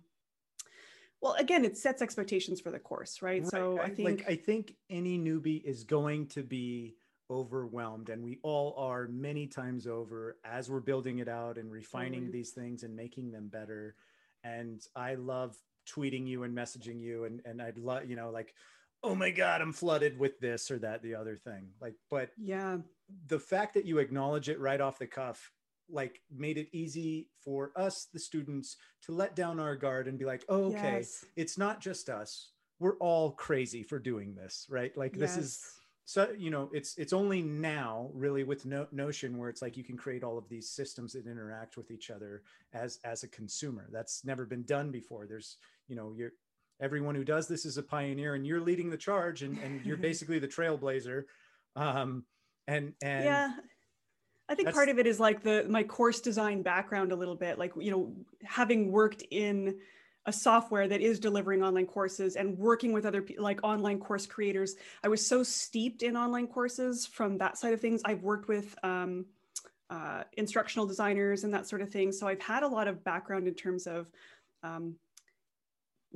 well, 1.21 1.35
again, 1.35 1.65
it 1.65 1.77
sets 1.77 2.03
expectations 2.03 2.61
for 2.61 2.71
the 2.71 2.79
course, 2.79 3.23
right? 3.23 3.43
right. 3.43 3.51
So 3.51 3.81
I 3.81 3.89
think, 3.89 4.21
like, 4.21 4.29
I 4.29 4.37
think 4.37 4.75
any 4.91 5.19
newbie 5.19 5.65
is 5.65 5.85
going 5.85 6.27
to 6.29 6.43
be 6.43 6.97
overwhelmed 7.31 8.11
and 8.11 8.23
we 8.23 8.39
all 8.43 8.75
are 8.77 9.09
many 9.09 9.47
times 9.47 9.87
over 9.87 10.37
as 10.45 10.71
we're 10.71 10.81
building 10.81 11.19
it 11.19 11.29
out 11.29 11.57
and 11.57 11.71
refining 11.71 12.21
totally. 12.21 12.33
these 12.33 12.51
things 12.51 12.83
and 12.83 12.95
making 12.95 13.31
them 13.31 13.49
better 13.49 13.95
and 14.45 14.83
i 14.95 15.15
love 15.15 15.57
tweeting 15.89 16.27
you 16.27 16.43
and 16.43 16.57
messaging 16.57 17.01
you 17.01 17.25
and 17.25 17.41
and 17.45 17.63
i'd 17.63 17.79
love 17.79 18.05
you 18.05 18.17
know 18.17 18.31
like 18.31 18.55
oh 19.03 19.15
my 19.15 19.31
god 19.31 19.63
i'm 19.63 19.73
flooded 19.73 20.19
with 20.19 20.39
this 20.41 20.71
or 20.71 20.79
that 20.79 21.03
the 21.03 21.15
other 21.15 21.37
thing 21.37 21.69
like 21.81 21.95
but 22.11 22.31
yeah 22.39 22.77
the 23.29 23.39
fact 23.39 23.75
that 23.75 23.87
you 23.87 23.99
acknowledge 23.99 24.49
it 24.49 24.61
right 24.61 24.81
off 24.81 24.99
the 24.99 25.07
cuff 25.07 25.51
like 25.91 26.21
made 26.35 26.59
it 26.59 26.69
easy 26.73 27.29
for 27.43 27.73
us 27.77 28.09
the 28.13 28.19
students 28.19 28.77
to 29.03 29.13
let 29.13 29.37
down 29.37 29.61
our 29.61 29.77
guard 29.77 30.09
and 30.09 30.19
be 30.19 30.25
like 30.25 30.45
oh, 30.49 30.65
okay 30.65 30.99
yes. 30.99 31.25
it's 31.37 31.59
not 31.59 31.81
just 31.81 32.09
us 32.09 32.51
we're 32.81 32.97
all 32.99 33.33
crazy 33.33 33.83
for 33.83 33.99
doing 33.99 34.35
this 34.35 34.67
right 34.71 34.97
like 34.97 35.15
yes. 35.17 35.37
this 35.37 35.45
is 35.45 35.61
so 36.07 36.29
you 36.37 36.51
know 36.51 36.69
it's 36.73 36.97
it's 36.99 37.13
only 37.13 37.43
now 37.43 38.11
really 38.13 38.45
with 38.45 38.67
no, 38.67 38.87
notion 38.93 39.39
where 39.39 39.49
it's 39.49 39.63
like 39.63 39.77
you 39.77 39.85
can 39.85 39.97
create 39.97 40.23
all 40.23 40.37
of 40.37 40.49
these 40.49 40.69
systems 40.69 41.15
that 41.15 41.27
interact 41.27 41.77
with 41.77 41.91
each 41.91 42.11
other 42.11 42.43
as 42.73 42.99
as 43.05 43.23
a 43.23 43.29
consumer. 43.29 43.89
That's 43.91 44.25
never 44.25 44.45
been 44.45 44.65
done 44.65 44.91
before. 44.91 45.27
There's 45.27 45.57
you 45.89 45.97
know 45.97 46.13
you're 46.15 46.33
everyone 46.81 47.15
who 47.15 47.25
does 47.25 47.49
this 47.49 47.65
is 47.65 47.79
a 47.79 47.83
pioneer 47.83 48.35
and 48.35 48.47
you're 48.47 48.61
leading 48.61 48.91
the 48.91 48.97
charge 48.97 49.43
and, 49.43 49.59
and 49.59 49.85
you're 49.87 49.97
basically 50.11 50.39
the 50.39 50.49
trailblazer. 50.49 51.25
Um 51.77 52.25
and 52.67 52.93
and 53.03 53.25
yeah. 53.25 53.53
I 54.47 54.55
think 54.55 54.75
part 54.75 54.91
of 54.91 54.99
it 54.99 55.07
is 55.07 55.19
like 55.19 55.43
the 55.43 55.65
my 55.71 55.85
course 55.85 56.21
design 56.21 56.61
background 56.61 57.13
a 57.13 57.17
little 57.17 57.35
bit, 57.35 57.59
like 57.59 57.73
you 57.79 57.91
know, 57.91 58.13
having 58.43 58.93
worked 58.93 59.23
in 59.31 59.79
a 60.27 60.33
software 60.33 60.89
that 60.89 61.01
is 61.01 61.21
delivering 61.21 61.63
online 61.63 61.87
courses 61.87 62.37
and 62.37 62.57
working 62.59 62.93
with 62.93 63.05
other 63.05 63.21
people 63.21 63.45
like 63.45 63.61
online 63.63 63.99
course 63.99 64.27
creators. 64.27 64.77
I 65.03 65.09
was 65.09 65.27
so 65.27 65.43
steeped 65.43 66.03
in 66.03 66.17
online 66.17 66.47
courses 66.47 67.07
from 67.07 67.39
that 67.39 67.59
side 67.59 67.75
of 67.75 67.81
things. 67.81 68.01
I've 68.05 68.23
worked 68.23 68.49
with 68.49 68.75
um, 68.83 69.27
uh, 69.91 70.25
instructional 70.37 70.87
designers 70.87 71.45
and 71.45 71.53
that 71.53 71.67
sort 71.67 71.83
of 71.83 71.91
thing. 71.91 72.11
So 72.11 72.27
I've 72.27 72.41
had 72.41 72.63
a 72.63 72.69
lot 72.69 72.89
of 72.89 73.05
background 73.05 73.47
in 73.47 73.55
terms 73.55 73.87
of 73.87 74.11
um, 74.63 74.95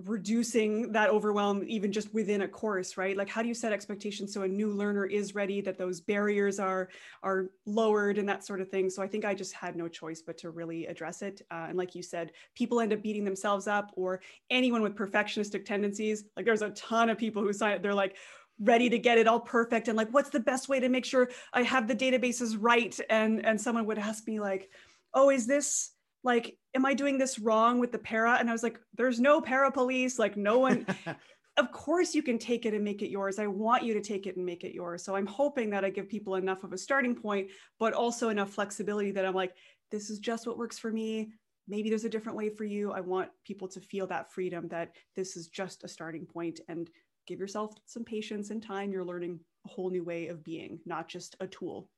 reducing 0.04 0.92
that 0.92 1.10
overwhelm 1.10 1.64
even 1.66 1.90
just 1.90 2.12
within 2.14 2.42
a 2.42 2.48
course 2.48 2.96
right? 2.96 3.16
Like 3.16 3.28
how 3.28 3.42
do 3.42 3.48
you 3.48 3.54
set 3.54 3.72
expectations 3.72 4.32
so 4.32 4.42
a 4.42 4.48
new 4.48 4.70
learner 4.70 5.04
is 5.04 5.34
ready 5.34 5.60
that 5.62 5.76
those 5.76 6.00
barriers 6.00 6.58
are 6.60 6.88
are 7.22 7.50
lowered 7.66 8.18
and 8.18 8.28
that 8.28 8.44
sort 8.44 8.60
of 8.60 8.68
thing? 8.68 8.90
So 8.90 9.02
i 9.02 9.08
think 9.08 9.24
i 9.24 9.34
just 9.34 9.52
had 9.52 9.76
no 9.76 9.88
choice 9.88 10.22
but 10.22 10.38
to 10.38 10.50
really 10.50 10.86
address 10.86 11.22
it. 11.22 11.42
Uh, 11.50 11.66
and 11.68 11.76
like 11.76 11.94
you 11.94 12.02
said 12.02 12.32
people 12.54 12.80
end 12.80 12.92
up 12.92 13.02
beating 13.02 13.24
themselves 13.24 13.66
up 13.66 13.92
or 13.96 14.20
anyone 14.50 14.82
with 14.82 14.94
perfectionistic 14.94 15.64
tendencies 15.64 16.24
like 16.36 16.46
there's 16.46 16.62
a 16.62 16.70
ton 16.70 17.10
of 17.10 17.18
people 17.18 17.42
who 17.42 17.52
sign 17.52 17.82
they're 17.82 17.94
like 17.94 18.16
ready 18.60 18.88
to 18.88 18.98
get 18.98 19.18
it 19.18 19.28
all 19.28 19.40
perfect 19.40 19.88
and 19.88 19.96
like 19.96 20.08
what's 20.10 20.30
the 20.30 20.40
best 20.40 20.68
way 20.68 20.80
to 20.80 20.88
make 20.88 21.04
sure 21.04 21.30
i 21.52 21.62
have 21.62 21.86
the 21.86 21.94
databases 21.94 22.56
right? 22.58 22.98
And 23.10 23.44
and 23.44 23.60
someone 23.60 23.86
would 23.86 23.98
ask 23.98 24.26
me 24.26 24.40
like 24.40 24.70
oh 25.14 25.30
is 25.30 25.46
this 25.46 25.92
like 26.24 26.56
am 26.74 26.84
i 26.84 26.94
doing 26.94 27.18
this 27.18 27.38
wrong 27.38 27.78
with 27.78 27.92
the 27.92 27.98
PARA? 27.98 28.36
And 28.38 28.48
i 28.48 28.52
was 28.52 28.62
like 28.62 28.78
there's 28.94 29.20
no 29.20 29.40
PARA 29.40 29.72
police 29.72 30.18
like 30.18 30.36
no 30.36 30.58
one 30.58 30.86
of 31.56 31.72
course 31.72 32.14
you 32.14 32.22
can 32.22 32.38
take 32.38 32.66
it 32.66 32.74
and 32.74 32.84
make 32.84 33.02
it 33.02 33.10
yours. 33.10 33.40
I 33.40 33.48
want 33.48 33.82
you 33.82 33.92
to 33.94 34.00
take 34.00 34.28
it 34.28 34.36
and 34.36 34.46
make 34.46 34.64
it 34.64 34.74
yours. 34.74 35.04
So 35.04 35.14
i'm 35.14 35.26
hoping 35.26 35.70
that 35.70 35.84
i 35.84 35.90
give 35.90 36.08
people 36.08 36.36
enough 36.36 36.64
of 36.64 36.72
a 36.72 36.78
starting 36.78 37.14
point 37.14 37.48
but 37.78 37.92
also 37.92 38.28
enough 38.28 38.50
flexibility 38.50 39.10
that 39.12 39.24
i'm 39.24 39.34
like 39.34 39.54
this 39.90 40.10
is 40.10 40.18
just 40.18 40.46
what 40.46 40.58
works 40.58 40.78
for 40.78 40.90
me. 40.90 41.32
Maybe 41.66 41.88
there's 41.88 42.04
a 42.04 42.10
different 42.10 42.38
way 42.38 42.48
for 42.48 42.64
you. 42.64 42.92
I 42.92 43.00
want 43.00 43.30
people 43.44 43.68
to 43.68 43.80
feel 43.80 44.06
that 44.08 44.32
freedom 44.32 44.68
that 44.68 44.92
this 45.16 45.36
is 45.36 45.48
just 45.48 45.84
a 45.84 45.88
starting 45.88 46.26
point 46.26 46.60
and 46.68 46.88
give 47.26 47.38
yourself 47.38 47.74
some 47.84 48.04
patience 48.04 48.50
and 48.50 48.62
time. 48.62 48.90
You're 48.90 49.04
learning 49.04 49.40
a 49.66 49.68
whole 49.68 49.90
new 49.90 50.04
way 50.04 50.28
of 50.28 50.42
being 50.42 50.80
not 50.86 51.08
just 51.08 51.36
a 51.40 51.46
tool. 51.46 51.90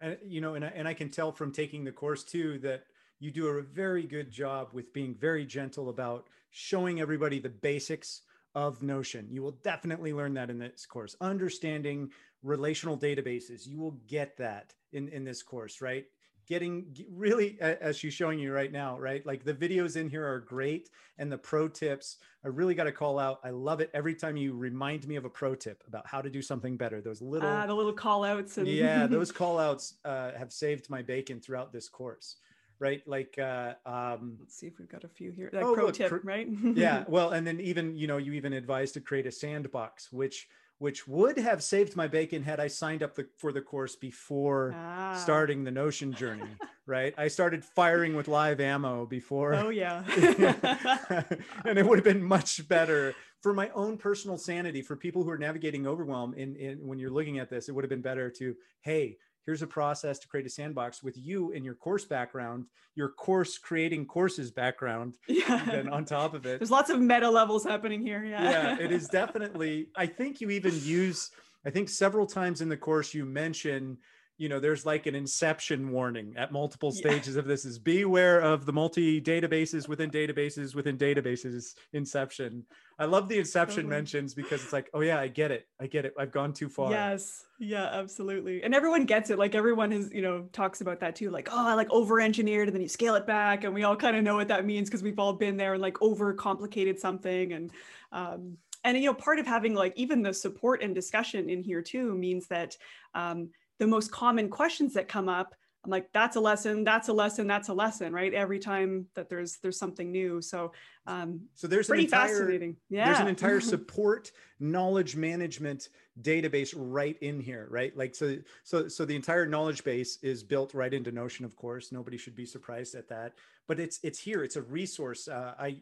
And 0.00 0.16
you 0.24 0.40
know 0.40 0.54
and 0.54 0.64
I, 0.64 0.68
and 0.74 0.86
I 0.86 0.94
can 0.94 1.10
tell 1.10 1.32
from 1.32 1.52
taking 1.52 1.84
the 1.84 1.92
course 1.92 2.24
too 2.24 2.58
that 2.60 2.84
you 3.20 3.30
do 3.30 3.46
a 3.48 3.62
very 3.62 4.04
good 4.04 4.30
job 4.30 4.68
with 4.72 4.92
being 4.92 5.14
very 5.14 5.44
gentle 5.44 5.88
about 5.88 6.28
showing 6.50 7.00
everybody 7.00 7.38
the 7.38 7.48
basics 7.48 8.22
of 8.54 8.82
Notion. 8.82 9.26
You 9.30 9.42
will 9.42 9.58
definitely 9.62 10.12
learn 10.12 10.34
that 10.34 10.50
in 10.50 10.58
this 10.58 10.86
course. 10.86 11.16
Understanding 11.20 12.10
relational 12.42 12.96
databases, 12.96 13.66
you 13.66 13.78
will 13.78 13.98
get 14.06 14.36
that 14.38 14.72
in, 14.92 15.08
in 15.08 15.24
this 15.24 15.42
course, 15.42 15.80
right? 15.80 16.06
Getting 16.46 16.96
really, 17.12 17.60
as 17.60 17.98
she's 17.98 18.14
showing 18.14 18.38
you 18.38 18.52
right 18.52 18.72
now, 18.72 18.98
right? 18.98 19.24
Like 19.26 19.44
the 19.44 19.52
videos 19.52 19.96
in 19.96 20.08
here 20.08 20.26
are 20.26 20.40
great. 20.40 20.88
And 21.18 21.30
the 21.30 21.36
pro 21.36 21.68
tips, 21.68 22.16
I 22.42 22.48
really 22.48 22.74
got 22.74 22.84
to 22.84 22.92
call 22.92 23.18
out. 23.18 23.40
I 23.44 23.50
love 23.50 23.80
it 23.80 23.90
every 23.92 24.14
time 24.14 24.36
you 24.38 24.54
remind 24.54 25.06
me 25.06 25.16
of 25.16 25.26
a 25.26 25.30
pro 25.30 25.54
tip 25.54 25.84
about 25.86 26.06
how 26.06 26.22
to 26.22 26.30
do 26.30 26.40
something 26.40 26.78
better. 26.78 27.02
Those 27.02 27.20
little, 27.20 27.50
uh, 27.50 27.66
the 27.66 27.74
little 27.74 27.92
call 27.92 28.24
outs. 28.24 28.56
And- 28.56 28.66
yeah, 28.66 29.06
those 29.10 29.30
call 29.30 29.58
outs 29.58 29.94
uh, 30.06 30.32
have 30.38 30.52
saved 30.52 30.88
my 30.88 31.02
bacon 31.02 31.40
throughout 31.40 31.70
this 31.72 31.88
course 31.88 32.36
right? 32.78 33.02
Like, 33.06 33.38
uh, 33.38 33.74
um, 33.86 34.36
let's 34.40 34.54
see 34.56 34.66
if 34.66 34.78
we've 34.78 34.88
got 34.88 35.04
a 35.04 35.08
few 35.08 35.30
here. 35.30 35.50
Like 35.52 35.64
oh, 35.64 35.74
pro 35.74 35.86
look, 35.86 35.94
tip, 35.94 36.12
right? 36.24 36.48
yeah. 36.74 37.04
Well, 37.08 37.30
and 37.30 37.46
then 37.46 37.60
even 37.60 37.96
you 37.96 38.06
know 38.06 38.16
you 38.18 38.32
even 38.32 38.52
advise 38.52 38.92
to 38.92 39.00
create 39.00 39.26
a 39.26 39.32
sandbox, 39.32 40.12
which 40.12 40.48
which 40.78 41.08
would 41.08 41.36
have 41.38 41.62
saved 41.62 41.96
my 41.96 42.06
bacon 42.06 42.42
had 42.42 42.60
I 42.60 42.68
signed 42.68 43.02
up 43.02 43.16
the, 43.16 43.26
for 43.36 43.50
the 43.52 43.60
course 43.60 43.96
before 43.96 44.72
Ah. 44.76 45.14
starting 45.20 45.64
the 45.64 45.72
Notion 45.72 46.12
journey, 46.12 46.50
right? 46.86 47.12
I 47.18 47.26
started 47.28 47.64
firing 47.64 48.14
with 48.14 48.28
live 48.28 48.60
ammo 48.60 49.04
before. 49.04 49.54
Oh 49.54 49.70
yeah. 49.70 50.04
and 51.64 51.78
it 51.78 51.84
would 51.84 51.98
have 51.98 52.04
been 52.04 52.22
much 52.22 52.68
better 52.68 53.14
for 53.42 53.52
my 53.52 53.70
own 53.70 53.96
personal 53.96 54.38
sanity 54.38 54.82
for 54.82 54.96
people 54.96 55.22
who 55.24 55.30
are 55.30 55.38
navigating 55.38 55.86
overwhelm 55.86 56.34
in, 56.34 56.56
in 56.56 56.86
when 56.86 56.98
you're 56.98 57.10
looking 57.10 57.38
at 57.38 57.48
this 57.48 57.68
it 57.68 57.72
would 57.72 57.84
have 57.84 57.88
been 57.90 58.02
better 58.02 58.30
to 58.30 58.54
hey 58.80 59.16
here's 59.48 59.62
a 59.62 59.66
process 59.66 60.18
to 60.18 60.28
create 60.28 60.44
a 60.44 60.50
sandbox 60.50 61.02
with 61.02 61.16
you 61.16 61.52
in 61.52 61.64
your 61.64 61.74
course 61.74 62.04
background 62.04 62.66
your 62.94 63.08
course 63.08 63.56
creating 63.56 64.04
courses 64.04 64.50
background 64.50 65.16
yeah. 65.26 65.64
then 65.64 65.88
on 65.88 66.04
top 66.04 66.34
of 66.34 66.44
it 66.44 66.60
There's 66.60 66.70
lots 66.70 66.90
of 66.90 67.00
meta 67.00 67.30
levels 67.30 67.64
happening 67.64 68.02
here. 68.02 68.22
Yeah. 68.22 68.42
yeah 68.42 68.78
it 68.78 68.92
is 68.92 69.08
definitely 69.20 69.88
i 69.96 70.04
think 70.04 70.42
you 70.42 70.50
even 70.50 70.78
use 70.82 71.30
i 71.64 71.70
think 71.70 71.88
several 71.88 72.26
times 72.26 72.60
in 72.60 72.68
the 72.68 72.76
course 72.76 73.14
you 73.14 73.24
mention 73.24 73.96
you 74.38 74.48
know 74.48 74.60
there's 74.60 74.86
like 74.86 75.06
an 75.06 75.14
inception 75.14 75.90
warning 75.90 76.32
at 76.36 76.52
multiple 76.52 76.90
Yeah. 76.94 77.00
stages 77.00 77.36
of 77.36 77.44
this 77.44 77.64
is 77.64 77.78
beware 77.78 78.40
of 78.40 78.64
the 78.64 78.72
multi 78.72 79.20
databases 79.20 79.88
within 79.88 80.10
databases 80.10 80.74
within 80.74 80.96
databases 80.96 81.74
inception 81.92 82.64
i 82.98 83.04
love 83.04 83.28
the 83.28 83.38
inception 83.38 83.82
Totally. 83.82 83.96
mentions 83.96 84.34
because 84.34 84.62
it's 84.62 84.72
like 84.72 84.88
oh 84.94 85.00
yeah 85.00 85.18
i 85.18 85.28
get 85.28 85.50
it 85.50 85.66
i 85.80 85.86
get 85.86 86.04
it 86.04 86.14
i've 86.18 86.30
gone 86.32 86.52
too 86.52 86.68
far 86.68 86.90
Yes. 86.90 87.44
Yeah, 87.60 87.86
absolutely. 87.86 88.62
And 88.62 88.72
everyone 88.72 89.04
gets 89.04 89.30
it. 89.30 89.38
Like 89.38 89.56
everyone 89.56 89.92
is, 89.92 90.12
you 90.12 90.22
know, 90.22 90.48
talks 90.52 90.80
about 90.80 91.00
that 91.00 91.16
too. 91.16 91.30
Like, 91.30 91.48
oh, 91.50 91.66
I 91.66 91.74
like 91.74 91.90
over 91.90 92.20
engineered 92.20 92.68
and 92.68 92.74
then 92.76 92.82
you 92.82 92.88
scale 92.88 93.16
it 93.16 93.26
back. 93.26 93.64
And 93.64 93.74
we 93.74 93.82
all 93.82 93.96
kind 93.96 94.16
of 94.16 94.22
know 94.22 94.36
what 94.36 94.46
that 94.46 94.64
means 94.64 94.88
because 94.88 95.02
we've 95.02 95.18
all 95.18 95.32
been 95.32 95.56
there 95.56 95.72
and 95.72 95.82
like 95.82 96.00
over 96.00 96.32
complicated 96.34 97.00
something. 97.00 97.52
And 97.52 97.72
um, 98.12 98.56
and 98.84 98.96
you 98.96 99.06
know, 99.06 99.14
part 99.14 99.40
of 99.40 99.46
having 99.46 99.74
like 99.74 99.92
even 99.96 100.22
the 100.22 100.32
support 100.32 100.80
and 100.84 100.94
discussion 100.94 101.50
in 101.50 101.64
here 101.64 101.82
too 101.82 102.14
means 102.14 102.46
that 102.46 102.76
um, 103.12 103.50
the 103.78 103.86
most 103.86 104.10
common 104.10 104.48
questions 104.48 104.94
that 104.94 105.08
come 105.08 105.28
up, 105.28 105.54
I'm 105.84 105.90
like, 105.90 106.08
that's 106.12 106.36
a 106.36 106.40
lesson, 106.40 106.84
that's 106.84 107.08
a 107.08 107.12
lesson, 107.12 107.46
that's 107.46 107.68
a 107.68 107.74
lesson, 107.74 108.12
right? 108.12 108.34
Every 108.34 108.58
time 108.58 109.06
that 109.14 109.28
there's 109.28 109.58
there's 109.62 109.78
something 109.78 110.10
new. 110.10 110.42
So 110.42 110.72
um 111.06 111.40
so 111.54 111.66
there's 111.66 111.88
an 111.88 111.92
pretty 111.92 112.04
entire 112.04 112.28
fascinating. 112.28 112.76
Yeah. 112.90 113.06
there's 113.06 113.20
an 113.20 113.28
entire 113.28 113.60
support 113.74 114.30
knowledge 114.60 115.16
management 115.16 115.88
database 116.20 116.74
right 116.76 117.16
in 117.20 117.40
here 117.40 117.68
right 117.70 117.96
like 117.96 118.14
so 118.14 118.36
so 118.64 118.88
so 118.88 119.04
the 119.04 119.14
entire 119.14 119.46
knowledge 119.46 119.84
base 119.84 120.18
is 120.22 120.42
built 120.42 120.74
right 120.74 120.92
into 120.92 121.12
notion 121.12 121.44
of 121.44 121.54
course 121.54 121.92
nobody 121.92 122.16
should 122.16 122.34
be 122.34 122.44
surprised 122.44 122.94
at 122.96 123.08
that 123.08 123.34
but 123.68 123.78
it's 123.78 124.00
it's 124.02 124.18
here 124.18 124.42
it's 124.42 124.56
a 124.56 124.62
resource 124.62 125.28
uh, 125.28 125.54
i 125.60 125.76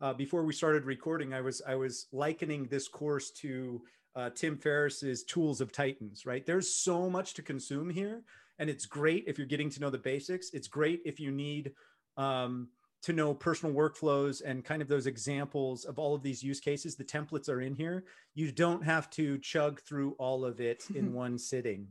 uh, 0.00 0.12
before 0.14 0.44
we 0.44 0.52
started 0.52 0.84
recording 0.84 1.34
i 1.34 1.40
was 1.40 1.60
i 1.66 1.74
was 1.74 2.06
likening 2.12 2.66
this 2.66 2.86
course 2.86 3.32
to 3.32 3.82
uh, 4.16 4.30
tim 4.30 4.56
ferriss's 4.56 5.24
tools 5.24 5.60
of 5.60 5.72
titans 5.72 6.26
right 6.26 6.46
there's 6.46 6.72
so 6.72 7.08
much 7.08 7.34
to 7.34 7.42
consume 7.42 7.88
here 7.90 8.22
and 8.58 8.68
it's 8.68 8.86
great 8.86 9.24
if 9.26 9.38
you're 9.38 9.46
getting 9.46 9.70
to 9.70 9.80
know 9.80 9.90
the 9.90 9.98
basics 9.98 10.50
it's 10.52 10.68
great 10.68 11.00
if 11.04 11.20
you 11.20 11.30
need 11.30 11.72
um, 12.16 12.68
to 13.02 13.12
know 13.12 13.32
personal 13.32 13.74
workflows 13.74 14.42
and 14.44 14.64
kind 14.64 14.82
of 14.82 14.88
those 14.88 15.06
examples 15.06 15.84
of 15.84 15.98
all 15.98 16.14
of 16.14 16.22
these 16.22 16.42
use 16.42 16.60
cases. 16.60 16.96
The 16.96 17.04
templates 17.04 17.48
are 17.48 17.62
in 17.62 17.74
here. 17.74 18.04
You 18.34 18.52
don't 18.52 18.84
have 18.84 19.08
to 19.10 19.38
chug 19.38 19.80
through 19.80 20.14
all 20.18 20.44
of 20.44 20.60
it 20.60 20.84
in 20.94 21.12
one 21.14 21.38
sitting. 21.38 21.88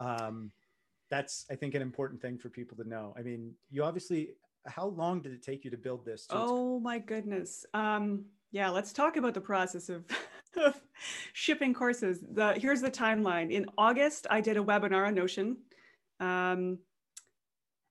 Um, 0.00 0.50
that's, 1.10 1.46
I 1.50 1.54
think, 1.54 1.74
an 1.74 1.82
important 1.82 2.20
thing 2.20 2.38
for 2.38 2.48
people 2.48 2.76
to 2.78 2.88
know. 2.88 3.14
I 3.16 3.22
mean, 3.22 3.54
you 3.70 3.84
obviously, 3.84 4.30
how 4.66 4.86
long 4.86 5.22
did 5.22 5.32
it 5.32 5.42
take 5.42 5.64
you 5.64 5.70
to 5.70 5.76
build 5.76 6.04
this? 6.04 6.26
to 6.26 6.34
Oh 6.34 6.80
my 6.80 6.98
goodness. 6.98 7.64
Um, 7.72 8.24
yeah, 8.50 8.70
let's 8.70 8.92
talk 8.92 9.16
about 9.16 9.34
the 9.34 9.40
process 9.40 9.88
of, 9.88 10.04
of 10.56 10.80
shipping 11.32 11.74
courses. 11.74 12.20
The 12.32 12.54
here's 12.54 12.80
the 12.80 12.90
timeline. 12.90 13.50
In 13.50 13.66
August, 13.76 14.26
I 14.30 14.40
did 14.40 14.56
a 14.56 14.62
webinar 14.62 15.06
on 15.06 15.14
Notion. 15.14 15.58
Um, 16.20 16.78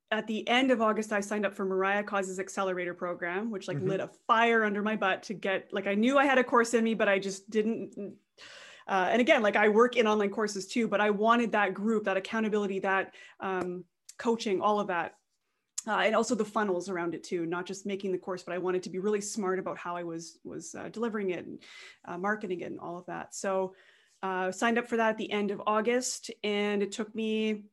at 0.09 0.25
the 0.25 0.47
end 0.47 0.71
of 0.71 0.81
August, 0.81 1.11
I 1.11 1.19
signed 1.19 1.45
up 1.45 1.53
for 1.53 1.65
Mariah 1.65 2.03
Coz's 2.03 2.39
accelerator 2.39 2.93
program, 2.93 3.51
which 3.51 3.67
like 3.67 3.77
Mhm. 3.77 3.89
lit 3.89 3.99
a 3.99 4.09
fire 4.25 4.63
under 4.63 4.81
my 4.81 4.95
butt 4.95 5.23
to 5.23 5.33
get 5.33 5.71
like 5.73 5.85
I 5.85 5.95
knew 5.95 6.17
I 6.17 6.25
had 6.25 6.37
a 6.37 6.43
course 6.43 6.73
in 6.73 6.83
me, 6.83 6.93
but 6.93 7.09
I 7.09 7.19
just 7.19 7.49
didn't. 7.49 8.17
Uh, 8.87 9.09
and 9.11 9.19
again, 9.19 9.43
like 9.43 9.57
I 9.57 9.67
work 9.67 9.97
in 9.97 10.07
online 10.07 10.29
courses 10.29 10.65
too, 10.65 10.87
but 10.87 11.01
I 11.01 11.09
wanted 11.09 11.51
that 11.51 11.73
group, 11.73 12.05
that 12.05 12.15
accountability, 12.15 12.79
that 12.79 13.13
um, 13.41 13.83
coaching, 14.17 14.61
all 14.61 14.79
of 14.79 14.87
that 14.87 15.16
uh, 15.87 16.01
and 16.03 16.15
also 16.15 16.35
the 16.35 16.45
funnels 16.45 16.89
around 16.89 17.15
it 17.15 17.23
too 17.23 17.45
not 17.45 17.65
just 17.65 17.85
making 17.85 18.11
the 18.11 18.17
course 18.17 18.43
but 18.43 18.53
i 18.53 18.57
wanted 18.57 18.83
to 18.83 18.89
be 18.89 18.99
really 18.99 19.21
smart 19.21 19.59
about 19.59 19.77
how 19.77 19.95
i 19.95 20.03
was 20.03 20.39
was 20.43 20.75
uh, 20.75 20.89
delivering 20.89 21.31
it 21.31 21.45
and 21.45 21.59
uh, 22.05 22.17
marketing 22.17 22.61
it 22.61 22.71
and 22.71 22.79
all 22.79 22.97
of 22.97 23.05
that. 23.05 23.33
So 23.33 23.73
uh, 24.23 24.51
signed 24.51 24.77
up 24.77 24.87
for 24.87 24.97
that 24.97 25.11
at 25.11 25.17
the 25.17 25.31
end 25.31 25.51
of 25.51 25.61
august 25.67 26.31
and 26.43 26.81
it 26.81 26.91
took 26.91 27.13
me 27.13 27.63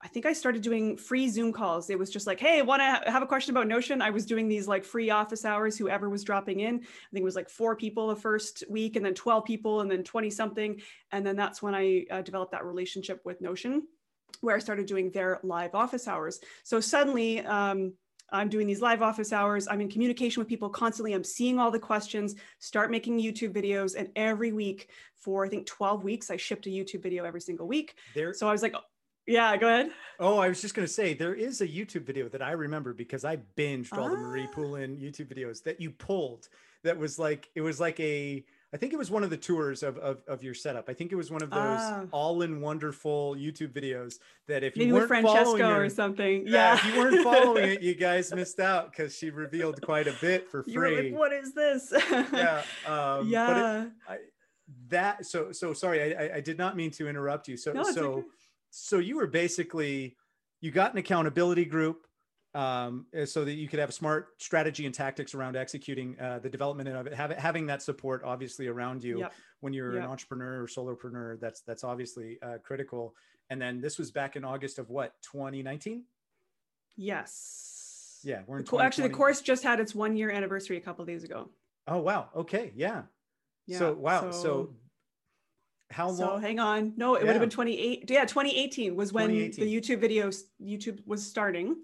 i 0.00 0.08
think 0.08 0.26
i 0.26 0.32
started 0.32 0.62
doing 0.62 0.96
free 0.96 1.28
zoom 1.28 1.52
calls. 1.52 1.90
It 1.90 1.98
was 1.98 2.10
just 2.10 2.26
like 2.26 2.40
hey 2.40 2.62
want 2.62 2.80
to 2.80 3.10
have 3.10 3.22
a 3.22 3.26
question 3.26 3.54
about 3.54 3.66
notion? 3.66 4.00
I 4.00 4.10
was 4.10 4.24
doing 4.24 4.48
these 4.48 4.68
like 4.68 4.84
free 4.84 5.10
office 5.10 5.44
hours 5.44 5.76
whoever 5.76 6.08
was 6.08 6.24
dropping 6.24 6.60
in. 6.60 6.76
I 6.76 7.10
think 7.12 7.22
it 7.22 7.24
was 7.24 7.36
like 7.36 7.50
four 7.50 7.76
people 7.76 8.08
the 8.08 8.16
first 8.16 8.64
week 8.70 8.96
and 8.96 9.04
then 9.04 9.14
12 9.14 9.44
people 9.44 9.80
and 9.80 9.90
then 9.90 10.04
20 10.04 10.30
something 10.30 10.80
and 11.10 11.26
then 11.26 11.36
that's 11.36 11.60
when 11.60 11.74
i 11.74 12.04
uh, 12.10 12.22
developed 12.22 12.52
that 12.52 12.64
relationship 12.64 13.20
with 13.24 13.40
notion 13.40 13.82
where 14.40 14.56
I 14.56 14.58
started 14.58 14.86
doing 14.86 15.10
their 15.10 15.40
live 15.42 15.74
office 15.74 16.08
hours. 16.08 16.40
So 16.64 16.80
suddenly, 16.80 17.40
um, 17.40 17.92
I'm 18.30 18.48
doing 18.48 18.66
these 18.66 18.80
live 18.80 19.02
office 19.02 19.32
hours. 19.32 19.68
I'm 19.68 19.80
in 19.82 19.90
communication 19.90 20.40
with 20.40 20.48
people 20.48 20.70
constantly. 20.70 21.12
I'm 21.12 21.22
seeing 21.24 21.58
all 21.58 21.70
the 21.70 21.78
questions, 21.78 22.34
start 22.60 22.90
making 22.90 23.20
YouTube 23.20 23.52
videos. 23.52 23.94
And 23.94 24.08
every 24.16 24.52
week 24.52 24.88
for, 25.16 25.44
I 25.44 25.48
think, 25.50 25.66
12 25.66 26.02
weeks, 26.02 26.30
I 26.30 26.36
shipped 26.38 26.66
a 26.66 26.70
YouTube 26.70 27.02
video 27.02 27.24
every 27.24 27.42
single 27.42 27.68
week. 27.68 27.94
there, 28.14 28.32
So 28.32 28.48
I 28.48 28.52
was 28.52 28.62
like, 28.62 28.74
yeah, 29.26 29.56
go 29.56 29.68
ahead. 29.68 29.90
oh, 30.18 30.38
I 30.38 30.48
was 30.48 30.60
just 30.62 30.74
going 30.74 30.86
to 30.86 30.92
say, 30.92 31.14
there 31.14 31.34
is 31.34 31.60
a 31.60 31.68
YouTube 31.68 32.04
video 32.06 32.28
that 32.30 32.42
I 32.42 32.52
remember 32.52 32.92
because 32.94 33.24
I 33.24 33.36
binged 33.56 33.96
all 33.96 34.08
the 34.08 34.16
Marie 34.16 34.46
Ah. 34.50 34.54
Poulin 34.54 34.96
YouTube 34.96 35.26
videos 35.32 35.62
that 35.64 35.80
you 35.80 35.90
pulled. 35.90 36.48
That 36.84 36.98
was 36.98 37.18
like, 37.18 37.48
it 37.54 37.60
was 37.60 37.78
like 37.78 38.00
a, 38.00 38.44
I 38.74 38.78
think 38.78 38.94
it 38.94 38.96
was 38.96 39.10
one 39.10 39.22
of 39.22 39.28
the 39.28 39.36
tours 39.36 39.82
of, 39.82 39.98
of, 39.98 40.22
of 40.26 40.42
your 40.42 40.54
setup. 40.54 40.88
I 40.88 40.94
think 40.94 41.12
it 41.12 41.14
was 41.16 41.30
one 41.30 41.42
of 41.42 41.50
those 41.50 41.60
Ah. 41.60 42.04
all 42.10 42.40
in 42.40 42.60
wonderful 42.62 43.36
YouTube 43.36 43.72
videos 43.72 44.14
that 44.48 44.62
if 44.64 44.76
you 44.78 44.94
weren't 44.94 45.08
following 45.10 45.26
Francesco 45.34 45.68
her, 45.74 45.84
or 45.84 45.90
something. 45.90 46.46
Yeah, 46.46 46.52
Yeah. 46.52 46.74
if 46.76 46.84
you 46.86 46.98
weren't 47.00 47.22
following 47.22 47.68
it, 47.70 47.82
you 47.88 47.94
guys 47.94 48.32
missed 48.34 48.60
out 48.60 48.90
because 48.90 49.14
she 49.14 49.28
revealed 49.30 49.82
quite 49.82 50.08
a 50.08 50.14
bit 50.22 50.48
for 50.50 50.64
you 50.66 50.80
were 50.80 50.86
free. 50.88 51.10
like, 51.10 51.18
what 51.20 51.32
is 51.34 51.52
this? 51.52 51.92
yeah, 51.92 52.62
um, 52.86 52.94
But 52.94 53.20
it, 53.20 53.26
yeah. 53.28 53.86
I, 54.08 54.16
that 54.88 55.26
so 55.26 55.52
so 55.52 55.74
sorry, 55.74 56.14
I, 56.16 56.24
I- 56.24 56.34
I 56.36 56.40
did 56.40 56.56
not 56.56 56.74
mean 56.76 56.90
to 56.92 57.08
interrupt 57.08 57.48
you. 57.48 57.58
So 57.58 57.72
No, 57.72 57.82
so 57.82 58.04
okay. 58.14 58.26
so 58.70 58.98
you 58.98 59.16
were 59.16 59.26
basically 59.26 60.16
you 60.62 60.70
got 60.70 60.92
an 60.92 60.98
accountability 60.98 61.66
group 61.66 62.06
um, 62.54 63.06
uh, 63.18 63.24
so 63.24 63.44
that 63.44 63.54
you 63.54 63.68
could 63.68 63.78
have 63.78 63.94
smart 63.94 64.34
strategy 64.38 64.84
and 64.84 64.94
tactics 64.94 65.34
around 65.34 65.56
executing 65.56 66.18
uh, 66.20 66.38
the 66.38 66.50
development 66.50 66.88
of 66.88 67.06
it, 67.06 67.14
have, 67.14 67.30
having 67.32 67.66
that 67.66 67.82
support 67.82 68.22
obviously 68.24 68.66
around 68.66 69.02
you 69.02 69.20
Yep. 69.20 69.32
when 69.60 69.72
you're 69.72 69.96
an 69.96 70.04
entrepreneur 70.04 70.62
or 70.62 70.66
solopreneur. 70.66 71.40
That's 71.40 71.60
that's 71.62 71.84
obviously 71.84 72.38
uh, 72.42 72.58
critical. 72.62 73.14
And 73.50 73.60
then 73.60 73.80
this 73.80 73.98
was 73.98 74.10
back 74.10 74.36
in 74.36 74.44
August 74.44 74.78
of 74.78 74.90
what 74.90 75.14
2019. 75.22 76.04
Yes. 76.96 78.20
Yeah, 78.24 78.42
we're 78.46 78.58
in 78.58 78.64
The 78.64 78.78
actually, 78.78 79.08
the 79.08 79.14
course 79.14 79.40
just 79.40 79.62
had 79.62 79.80
its 79.80 79.94
one 79.94 80.16
year 80.16 80.30
anniversary 80.30 80.76
a 80.76 80.80
couple 80.80 81.04
days 81.04 81.24
ago. 81.24 81.48
Oh 81.86 81.98
wow. 81.98 82.28
Okay. 82.36 82.72
Yeah. 82.76 83.02
Yeah. 83.66 83.78
so 83.78 83.92
wow. 83.94 84.30
So, 84.30 84.74
how 85.90 86.08
long? 86.08 86.16
So 86.16 86.36
hang 86.36 86.58
on. 86.58 86.92
No, 86.96 87.14
it 87.14 87.22
would 87.22 87.30
have 87.30 87.40
been 87.40 87.50
28. 87.50 88.10
Yeah, 88.10 88.24
2018 88.24 88.94
was 88.94 89.12
when 89.12 89.28
2018. 89.28 89.64
the 89.64 89.80
YouTube 89.80 90.02
videos 90.02 90.42
YouTube 90.60 91.06
was 91.06 91.24
starting. 91.26 91.76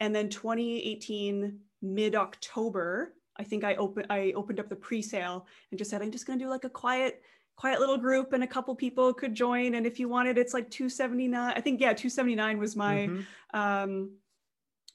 And 0.00 0.14
then 0.14 0.28
2018 0.28 1.58
mid-October, 1.82 3.14
I 3.38 3.44
think 3.44 3.64
I 3.64 3.74
opened 3.76 4.06
I 4.10 4.32
opened 4.34 4.60
up 4.60 4.68
the 4.68 4.76
pre-sale 4.76 5.46
and 5.70 5.78
just 5.78 5.90
said 5.90 6.02
I'm 6.02 6.10
just 6.10 6.26
going 6.26 6.38
to 6.38 6.44
do 6.44 6.50
like 6.50 6.64
a 6.64 6.70
quiet 6.70 7.22
quiet 7.56 7.80
little 7.80 7.96
group 7.98 8.32
and 8.32 8.42
a 8.44 8.46
couple 8.46 8.74
people 8.74 9.12
could 9.14 9.34
join 9.34 9.74
and 9.74 9.86
if 9.86 9.98
you 9.98 10.08
wanted 10.08 10.38
it's 10.38 10.54
like 10.54 10.70
279. 10.70 11.52
I 11.56 11.60
think 11.60 11.80
yeah, 11.80 11.92
279 11.92 12.58
was 12.58 12.76
my 12.76 13.08
Mhm. 13.08 13.24
um, 13.54 14.10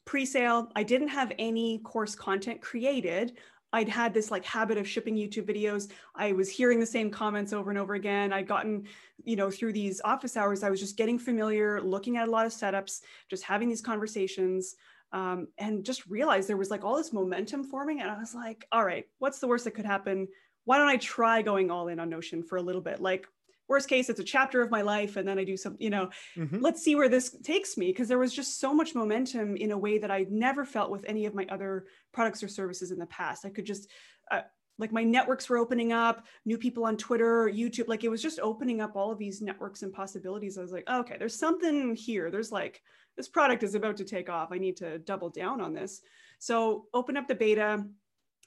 pre-sale. 0.06 0.72
I 0.76 0.84
didn't 0.84 1.10
have 1.10 1.32
any 1.38 1.80
course 1.80 2.16
content 2.16 2.62
created. 2.62 3.38
I'd 3.74 3.90
had 3.90 4.14
this 4.14 4.32
like 4.32 4.46
habit 4.46 4.78
of 4.78 4.88
shipping 4.88 5.16
YouTube 5.16 5.48
videos. 5.48 5.90
I 6.16 6.34
was 6.34 6.50
hearing 6.50 6.80
the 6.80 6.86
same 6.86 7.10
comments 7.10 7.54
over 7.54 7.70
and 7.70 7.80
over 7.80 7.94
again. 7.94 8.34
I'd 8.34 8.48
gotten, 8.48 8.86
you 9.24 9.36
know, 9.36 9.50
through 9.50 9.74
these 9.74 10.02
office 10.04 10.36
hours, 10.36 10.64
I 10.64 10.70
was 10.70 10.80
just 10.80 10.98
getting 10.98 11.18
familiar, 11.18 11.82
looking 11.82 12.18
at 12.18 12.28
a 12.28 12.32
lot 12.32 12.46
of 12.46 12.52
setups, 12.52 13.02
just 13.30 13.44
having 13.44 13.70
these 13.70 13.82
conversations, 13.82 14.76
um, 15.14 15.48
and 15.58 15.86
just 15.86 16.06
realized 16.08 16.48
there 16.48 16.58
was 16.58 16.70
like 16.70 16.84
all 16.84 16.98
this 16.98 17.14
momentum 17.14 17.64
forming. 17.64 18.02
And 18.02 18.10
I 18.10 18.18
was 18.18 18.36
like, 18.36 18.66
all 18.72 18.86
right, 18.86 19.06
what's 19.20 19.40
the 19.40 19.48
worst 19.48 19.66
that 19.66 19.72
could 19.72 19.86
happen? 19.86 20.28
Why 20.66 20.78
don't 20.78 20.88
I 20.88 20.98
try 20.98 21.42
going 21.42 21.72
all 21.72 21.88
in 21.88 22.00
on 22.00 22.10
Notion 22.10 22.44
for 22.44 22.58
a 22.58 22.62
little 22.62 22.82
bit? 22.82 23.02
Like, 23.02 23.28
worst 23.72 23.90
case, 23.90 24.10
it's 24.10 24.20
a 24.20 24.24
chapter 24.24 24.62
of 24.62 24.70
my 24.70 24.82
life, 24.82 25.16
and 25.16 25.28
then 25.28 25.40
I 25.40 25.44
do 25.44 25.58
some, 25.58 25.76
you 25.80 25.90
know, 25.90 26.10
Mhm. 26.38 26.62
let's 26.62 26.84
see 26.84 26.96
where 26.96 27.10
this 27.10 27.32
takes 27.42 27.78
me 27.78 27.88
because 27.88 28.08
there 28.08 28.20
was 28.20 28.34
just 28.34 28.60
so 28.60 28.74
much 28.74 28.94
momentum 28.94 29.56
in 29.56 29.72
a 29.72 29.78
way 29.78 29.98
that 29.98 30.12
I'd 30.12 30.32
never 30.32 30.64
felt 30.66 30.92
with 30.92 31.04
any 31.08 31.26
of 31.26 31.34
my 31.34 31.46
other 31.50 31.88
products 32.12 32.44
or 32.44 32.48
services 32.48 32.92
in 32.92 33.00
the 33.00 33.08
past. 33.08 33.46
I 33.46 33.50
could 33.50 33.66
just, 33.66 33.90
uh, 34.30 34.42
like 34.78 34.92
my 34.92 35.04
networks 35.04 35.50
were 35.50 35.58
opening 35.58 35.92
up, 35.94 36.26
new 36.46 36.58
people 36.58 36.86
on 36.86 36.98
Twitter, 36.98 37.50
YouTube, 37.50 37.88
like 37.88 38.04
it 38.04 38.10
was 38.10 38.22
just 38.22 38.40
opening 38.40 38.82
up 38.82 38.96
all 38.96 39.12
of 39.12 39.20
these 39.20 39.42
networks 39.42 39.84
and 39.84 39.94
possibilities. 39.94 40.58
I 40.58 40.62
was 40.62 40.72
like, 40.72 40.90
okay, 40.90 41.18
there's 41.18 41.38
something 41.38 41.96
here. 41.96 42.32
There's 42.32 42.52
like, 42.52 42.82
this 43.16 43.28
product 43.28 43.64
is 43.64 43.76
about 43.76 43.98
to 43.98 44.06
take 44.06 44.30
off. 44.30 44.52
I 44.52 44.58
need 44.58 44.78
to 44.78 45.00
double 45.00 45.30
down 45.30 45.62
on 45.62 45.74
this. 45.74 46.02
So 46.40 46.88
open 46.94 47.16
up 47.18 47.28
the 47.28 47.36
beta. 47.36 47.86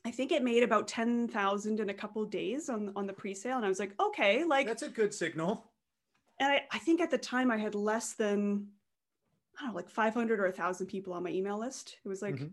I 0.04 0.10
think 0.10 0.32
it 0.32 0.42
made 0.42 0.62
about 0.62 0.86
10,000 0.86 1.80
in 1.80 1.88
a 1.88 1.94
couple 1.94 2.24
days 2.26 2.68
on, 2.68 2.92
on 2.94 3.06
the 3.06 3.12
pre-sale. 3.12 3.56
And 3.56 3.64
I 3.64 3.68
was 3.68 3.78
like, 3.78 3.92
okay, 3.98 4.44
like 4.44 4.66
that's 4.66 4.82
a 4.82 4.88
good 4.88 5.14
signal. 5.14 5.64
And 6.38 6.52
I, 6.52 6.62
I 6.70 6.78
think 6.78 7.00
at 7.00 7.10
the 7.10 7.18
time 7.18 7.50
I 7.50 7.56
had 7.56 7.74
less 7.74 8.12
than, 8.12 8.68
I 9.58 9.62
don't 9.62 9.70
know, 9.70 9.76
like 9.76 9.88
500 9.88 10.40
or 10.40 10.46
a 10.46 10.52
thousand 10.52 10.88
people 10.88 11.12
on 11.14 11.22
my 11.22 11.30
email 11.30 11.58
list. 11.58 11.96
It 12.04 12.08
was 12.08 12.20
like 12.20 12.34
mm-hmm. 12.34 12.48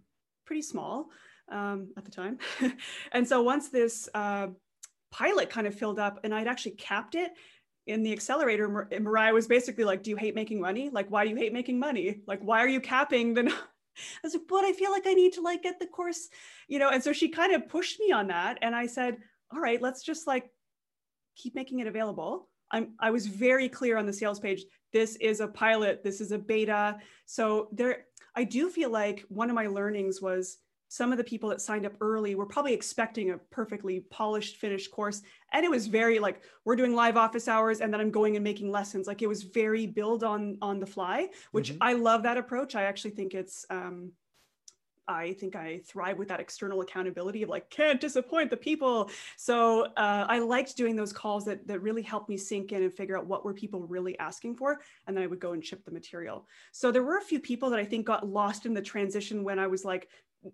pretty 0.46 0.62
small 0.62 1.10
um, 1.50 1.90
at 1.98 2.06
the 2.06 2.12
time. 2.12 2.40
and 3.12 3.28
so 3.28 3.42
once 3.42 3.70
this 3.70 4.08
uh, 4.14 4.48
pilot 5.12 5.50
kind 5.50 5.68
of 5.68 5.76
filled 5.76 6.00
up 6.00 6.20
and 6.24 6.34
I'd 6.34 6.48
actually 6.48 6.72
capped 6.72 7.16
it 7.16 7.34
in 7.88 8.04
the 8.04 8.14
accelerator, 8.14 8.70
Mar- 8.70 8.88
Mariah 9.00 9.34
was 9.34 9.48
basically 9.48 9.84
like, 9.84 10.04
do 10.04 10.10
you 10.10 10.16
hate 10.16 10.36
making 10.36 10.62
money? 10.62 10.90
Like, 10.90 11.10
why 11.10 11.26
do 11.26 11.32
you 11.32 11.36
hate 11.36 11.52
making 11.52 11.80
money? 11.80 12.22
Like, 12.28 12.40
why 12.42 12.64
are 12.64 12.68
you 12.68 12.80
capping 12.80 13.34
the, 13.34 13.54
I 13.98 14.20
was 14.24 14.34
like, 14.34 14.44
but 14.48 14.64
I 14.64 14.74
feel 14.74 14.92
like 14.92 15.08
I 15.08 15.14
need 15.14 15.34
to 15.34 15.42
like 15.42 15.64
get 15.64 15.80
the 15.80 15.88
course, 15.88 16.30
you 16.68 16.80
know? 16.80 16.90
And 16.90 17.04
so 17.04 17.14
she 17.14 17.30
kind 17.30 17.54
of 17.54 17.68
pushed 17.68 18.00
me 18.00 18.12
on 18.12 18.28
that. 18.28 18.58
And 18.62 18.76
I 18.76 18.88
said, 18.88 19.18
all 19.52 19.60
right, 19.60 19.82
let's 19.82 20.04
just 20.04 20.28
like 20.28 20.50
keep 21.36 21.56
making 21.56 21.80
it 21.80 21.88
available. 21.88 22.48
I'm, 22.72 22.94
I 23.00 23.12
was 23.12 23.28
very 23.28 23.68
clear 23.68 23.98
on 23.98 24.06
the 24.06 24.14
sales 24.14 24.40
page. 24.40 24.64
This 24.94 25.16
is 25.18 25.40
a 25.42 25.48
pilot. 25.48 26.04
This 26.04 26.22
is 26.22 26.32
a 26.32 26.38
beta. 26.38 26.98
So 27.26 27.68
there, 27.72 28.06
I 28.36 28.46
do 28.46 28.70
feel 28.70 28.90
like 28.90 29.26
one 29.28 29.50
of 29.50 29.56
my 29.56 29.68
learnings 29.68 30.22
was 30.22 30.58
some 30.92 31.14
of 31.14 31.18
the 31.18 31.24
people 31.24 31.48
that 31.48 31.62
signed 31.62 31.86
up 31.86 31.94
early 32.02 32.36
were 32.36 32.46
probably 32.46 32.74
expecting 32.74 33.32
a 33.32 33.38
perfectly 33.38 34.02
polished 34.12 34.58
finished 34.58 34.92
course 34.92 35.22
and 35.54 35.64
it 35.64 35.72
was 35.72 35.88
very 35.88 36.20
like 36.20 36.42
we're 36.66 36.76
doing 36.76 36.94
live 36.94 37.16
office 37.16 37.48
hours 37.48 37.80
and 37.80 37.94
then 37.94 38.02
i'm 38.02 38.12
going 38.12 38.36
and 38.36 38.44
making 38.44 38.70
lessons 38.70 39.08
like 39.08 39.22
it 39.22 39.28
was 39.28 39.44
very 39.44 39.88
build 39.88 40.22
on 40.22 40.58
on 40.62 40.82
the 40.82 40.86
fly 40.86 41.30
which 41.52 41.70
mm-hmm. 41.70 41.78
i 41.82 41.94
love 41.94 42.24
that 42.24 42.38
approach 42.38 42.76
i 42.76 42.84
actually 42.84 43.12
think 43.12 43.34
it's 43.34 43.66
um 43.70 44.12
I 45.08 45.34
think 45.34 45.56
I 45.56 45.82
thrive 45.86 46.18
with 46.18 46.30
that 46.30 46.40
external 46.40 46.80
accountability 46.82 47.44
of 47.44 47.50
like 47.50 47.70
can't 47.70 48.00
disappoint 48.00 48.50
the 48.50 48.56
people. 48.56 49.10
So 49.36 49.86
uh, 49.98 50.26
I 50.30 50.40
liked 50.40 50.78
doing 50.78 50.96
those 50.96 51.12
calls 51.12 51.44
that 51.46 51.68
that 51.68 51.82
really 51.82 52.04
helped 52.04 52.30
me 52.30 52.38
sink 52.38 52.72
in 52.72 52.84
and 52.84 52.94
figure 52.94 53.18
out 53.18 53.26
what 53.26 53.44
were 53.44 53.54
people 53.54 53.82
really 53.82 54.18
asking 54.20 54.56
for, 54.56 54.80
and 55.08 55.18
then 55.18 55.24
I 55.24 55.28
would 55.28 55.40
go 55.40 55.52
and 55.52 55.66
ship 55.66 55.84
the 55.84 55.92
material. 55.92 56.48
So 56.72 56.92
there 56.92 57.04
were 57.04 57.18
a 57.18 57.22
few 57.22 57.40
people 57.40 57.70
that 57.72 57.80
I 57.80 57.84
think 57.84 58.06
got 58.06 58.26
lost 58.26 58.66
in 58.66 58.74
the 58.74 58.82
transition 58.82 59.44
when 59.44 59.60
I 59.60 59.68
was 59.68 59.84
like 59.84 60.08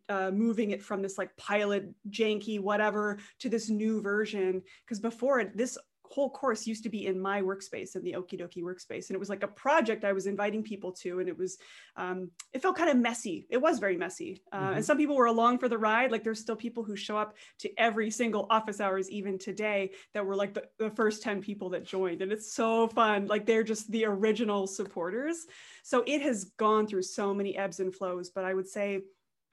uh, 0.09 0.31
moving 0.31 0.71
it 0.71 0.81
from 0.81 1.01
this 1.01 1.17
like 1.17 1.35
pilot 1.37 1.89
janky 2.09 2.59
whatever 2.59 3.17
to 3.39 3.49
this 3.49 3.69
new 3.69 4.01
version. 4.01 4.61
Because 4.85 4.99
before 4.99 5.39
it 5.39 5.55
this 5.55 5.77
whole 6.11 6.29
course 6.29 6.65
used 6.65 6.83
to 6.83 6.89
be 6.89 7.05
in 7.05 7.19
my 7.19 7.41
workspace 7.41 7.95
in 7.95 8.03
the 8.03 8.15
Oki 8.15 8.37
Doki 8.37 8.63
workspace 8.63 9.09
and 9.09 9.15
it 9.15 9.19
was 9.19 9.29
like 9.29 9.43
a 9.43 9.47
project 9.47 10.05
i 10.05 10.13
was 10.13 10.25
inviting 10.25 10.63
people 10.63 10.91
to 10.91 11.19
and 11.19 11.27
it 11.27 11.37
was 11.37 11.57
um, 11.95 12.29
it 12.53 12.61
felt 12.61 12.77
kind 12.77 12.91
of 12.91 12.97
messy. 12.97 13.47
It 13.49 13.57
was 13.57 13.79
very 13.79 13.97
messy. 13.97 14.43
Uh, 14.51 14.59
mm-hmm. 14.59 14.73
and 14.75 14.85
some 14.85 14.97
people 14.97 15.15
were 15.15 15.25
along 15.25 15.57
for 15.57 15.67
the 15.67 15.79
ride. 15.79 16.11
Like 16.11 16.23
there's 16.23 16.39
still 16.39 16.55
people 16.55 16.83
who 16.83 16.95
show 16.95 17.17
up 17.17 17.35
to 17.59 17.71
every 17.77 18.11
single 18.11 18.45
office 18.51 18.79
hours 18.79 19.09
even 19.09 19.39
today 19.39 19.91
that 20.13 20.25
were 20.25 20.35
like 20.35 20.53
the, 20.53 20.63
the 20.77 20.91
first 20.91 21.23
10 21.23 21.41
people 21.41 21.71
that 21.71 21.85
joined 21.85 22.21
and 22.21 22.31
it's 22.31 22.53
so 22.53 22.87
fun. 22.87 23.25
Like 23.25 23.45
they're 23.45 23.63
just 23.63 23.89
the 23.91 24.05
original 24.05 24.67
supporters. 24.67 25.47
So 25.83 26.03
it 26.05 26.21
has 26.21 26.45
gone 26.57 26.85
through 26.85 27.03
so 27.03 27.33
many 27.33 27.57
ebbs 27.57 27.79
and 27.79 27.93
flows 27.93 28.29
but 28.29 28.43
i 28.43 28.53
would 28.53 28.67
say 28.67 29.01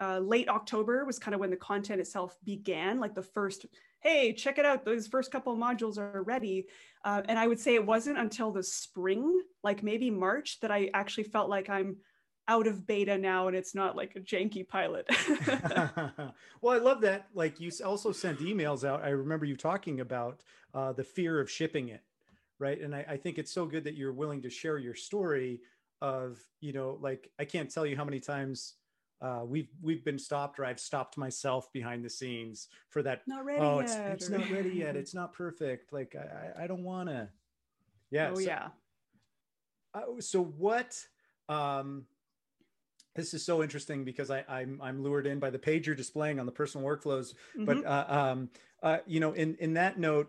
uh, 0.00 0.18
late 0.18 0.48
October 0.48 1.04
was 1.04 1.18
kind 1.18 1.34
of 1.34 1.40
when 1.40 1.50
the 1.50 1.56
content 1.56 2.00
itself 2.00 2.36
began, 2.44 3.00
like 3.00 3.14
the 3.14 3.22
first, 3.22 3.66
hey, 4.00 4.32
check 4.32 4.58
it 4.58 4.64
out, 4.64 4.84
those 4.84 5.06
first 5.06 5.30
couple 5.30 5.56
modules 5.56 5.98
are 5.98 6.22
ready. 6.22 6.66
Uh, 7.04 7.22
and 7.28 7.38
I 7.38 7.46
would 7.46 7.60
say 7.60 7.74
it 7.74 7.84
wasn't 7.84 8.18
until 8.18 8.50
the 8.50 8.62
spring, 8.62 9.40
like 9.62 9.82
maybe 9.82 10.10
March, 10.10 10.60
that 10.60 10.70
I 10.70 10.90
actually 10.94 11.24
felt 11.24 11.48
like 11.48 11.68
I'm 11.68 11.96
out 12.46 12.66
of 12.66 12.86
beta 12.86 13.16
now 13.16 13.46
and 13.46 13.56
it's 13.56 13.74
not 13.74 13.96
like 13.96 14.16
a 14.16 14.20
janky 14.20 14.66
pilot. 14.66 15.06
well, 16.60 16.74
I 16.74 16.78
love 16.78 17.00
that. 17.02 17.26
Like 17.34 17.60
you 17.60 17.70
also 17.84 18.12
sent 18.12 18.40
emails 18.40 18.84
out. 18.84 19.02
I 19.02 19.10
remember 19.10 19.46
you 19.46 19.56
talking 19.56 20.00
about 20.00 20.42
uh, 20.74 20.92
the 20.92 21.04
fear 21.04 21.40
of 21.40 21.50
shipping 21.50 21.88
it, 21.88 22.02
right? 22.58 22.80
And 22.80 22.94
I, 22.94 23.04
I 23.10 23.16
think 23.16 23.38
it's 23.38 23.52
so 23.52 23.64
good 23.64 23.84
that 23.84 23.94
you're 23.94 24.12
willing 24.12 24.42
to 24.42 24.50
share 24.50 24.76
your 24.78 24.94
story 24.94 25.60
of, 26.02 26.38
you 26.60 26.72
know, 26.72 26.98
like 27.00 27.30
I 27.38 27.44
can't 27.44 27.70
tell 27.70 27.86
you 27.86 27.96
how 27.96 28.04
many 28.04 28.20
times 28.20 28.74
uh, 29.24 29.42
we've 29.42 29.70
we've 29.80 30.04
been 30.04 30.18
stopped 30.18 30.58
or 30.58 30.66
I've 30.66 30.78
stopped 30.78 31.16
myself 31.16 31.72
behind 31.72 32.04
the 32.04 32.10
scenes 32.10 32.68
for 32.90 33.02
that. 33.04 33.22
Not 33.26 33.46
ready 33.46 33.60
oh, 33.60 33.80
yet. 33.80 33.88
it's, 33.88 34.24
it's 34.24 34.28
not 34.28 34.50
ready 34.50 34.70
yet. 34.70 34.96
It's 35.04 35.14
not 35.14 35.32
perfect. 35.32 35.94
Like 35.94 36.14
I, 36.14 36.64
I 36.64 36.66
don't 36.66 36.84
want 36.84 37.08
to. 37.08 37.28
Yeah. 38.10 38.30
Oh 38.32 38.34
so, 38.34 38.40
yeah. 38.40 38.68
Uh, 39.94 40.00
so 40.20 40.44
what? 40.44 41.02
Um, 41.48 42.04
this 43.16 43.32
is 43.32 43.44
so 43.44 43.62
interesting 43.62 44.04
because 44.04 44.30
I, 44.30 44.44
I'm 44.46 44.78
I'm 44.82 45.02
lured 45.02 45.26
in 45.26 45.38
by 45.38 45.48
the 45.48 45.58
page 45.58 45.86
you're 45.86 45.96
displaying 45.96 46.38
on 46.38 46.44
the 46.44 46.52
personal 46.52 46.86
workflows. 46.86 47.34
Mm-hmm. 47.56 47.64
But 47.64 47.86
uh, 47.86 48.04
um, 48.08 48.50
uh, 48.82 48.98
you 49.06 49.20
know, 49.20 49.32
in 49.32 49.56
in 49.58 49.74
that 49.74 49.98
note, 49.98 50.28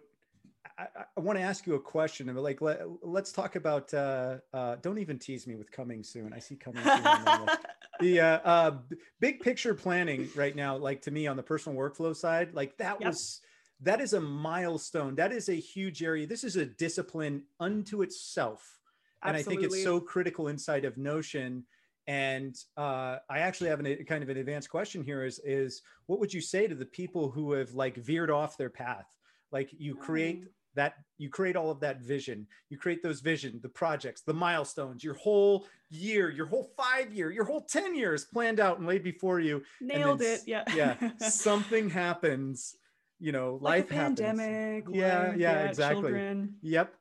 I, 0.78 0.88
I 1.18 1.20
want 1.20 1.38
to 1.38 1.44
ask 1.44 1.68
you 1.68 1.76
a 1.76 1.80
question. 1.80 2.34
Like, 2.34 2.62
let, 2.62 2.82
us 3.16 3.32
talk 3.32 3.56
about. 3.56 3.94
Uh, 3.94 4.38
uh, 4.54 4.76
don't 4.82 5.00
even 5.00 5.20
tease 5.20 5.48
me 5.48 5.56
with 5.56 5.72
coming 5.72 6.04
soon. 6.04 6.34
I 6.34 6.40
see 6.40 6.56
coming 6.56 6.84
soon. 6.84 7.50
the 8.00 8.20
uh, 8.20 8.40
uh, 8.44 8.78
big 9.20 9.40
picture 9.40 9.74
planning 9.74 10.30
right 10.36 10.56
now, 10.56 10.78
like 10.78 11.02
to 11.04 11.12
me 11.12 11.28
on 11.28 11.38
the 11.38 11.44
personal 11.44 11.78
workflow 11.78 12.16
side, 12.16 12.54
like 12.54 12.78
that 12.78 12.98
yep. 13.00 13.10
was 13.10 13.42
that 13.82 14.02
is 14.02 14.14
a 14.14 14.22
milestone. 14.22 15.16
That 15.16 15.32
is 15.32 15.50
a 15.50 15.54
huge 15.54 16.04
area. 16.04 16.28
This 16.28 16.44
is 16.44 16.56
a 16.56 16.66
discipline 16.66 17.44
unto 17.60 18.02
itself, 18.02 18.80
and 19.24 19.36
I 19.36 19.42
think 19.42 19.64
it's 19.64 19.84
so 19.84 20.00
critical 20.00 20.48
inside 20.48 20.86
of 20.86 20.98
Notion. 20.98 21.66
And 22.08 22.56
uh, 22.78 23.18
I 23.30 23.40
actually 23.40 23.72
have 23.72 23.80
an, 23.80 23.88
a 23.88 24.04
kind 24.04 24.24
of 24.24 24.30
an 24.30 24.38
advanced 24.38 24.70
question 24.70 25.04
here: 25.04 25.26
is 25.26 25.40
is 25.44 25.82
what 26.06 26.20
would 26.20 26.34
you 26.34 26.42
say 26.42 26.68
to 26.68 26.76
the 26.76 26.86
people 26.86 27.30
who 27.32 27.54
have 27.54 27.74
like 27.74 27.96
veered 27.98 28.32
off 28.32 28.58
their 28.58 28.70
path? 28.70 29.08
Like 29.52 29.70
you 29.78 29.96
create 29.96 30.44
mm 30.44 30.48
that 30.76 30.96
you 31.18 31.30
create 31.30 31.56
all 31.56 31.72
of 31.72 31.80
that 31.80 32.02
vision. 32.02 32.48
You 32.70 32.78
create 32.78 33.02
those 33.02 33.22
vision 33.22 33.60
the 33.62 33.70
projects 33.70 34.22
the 34.22 34.34
milestones 34.34 35.04
your 35.04 35.16
whole 35.16 35.66
year 35.90 36.30
your 36.30 36.46
whole 36.46 36.72
five 36.78 37.14
year 37.14 37.32
your 37.32 37.46
whole 37.46 37.62
10 37.62 37.96
years 37.96 38.26
planned 38.26 38.60
out 38.60 38.78
and 38.78 38.88
laid 38.88 39.04
before 39.04 39.40
you. 39.40 39.64
Nailed 39.82 40.22
it 40.22 40.42
yeah. 40.46 40.64
yeah 40.76 40.96
something 41.30 41.90
happens 41.90 42.76
you 43.20 43.32
know 43.32 43.58
like 43.62 43.90
life 43.90 43.90
happens. 43.90 44.20
pandemic 44.20 44.86
yeah 44.92 45.28
yeah, 45.28 45.34
yeah 45.38 45.64
exactly. 45.64 46.02
children. 46.02 46.56
yep. 46.62 46.94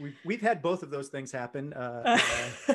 We've, 0.00 0.16
we've 0.24 0.40
had 0.40 0.62
both 0.62 0.84
of 0.84 0.90
those 0.90 1.08
things 1.08 1.32
happen 1.32 1.72
uh, 1.72 2.20
uh, 2.68 2.74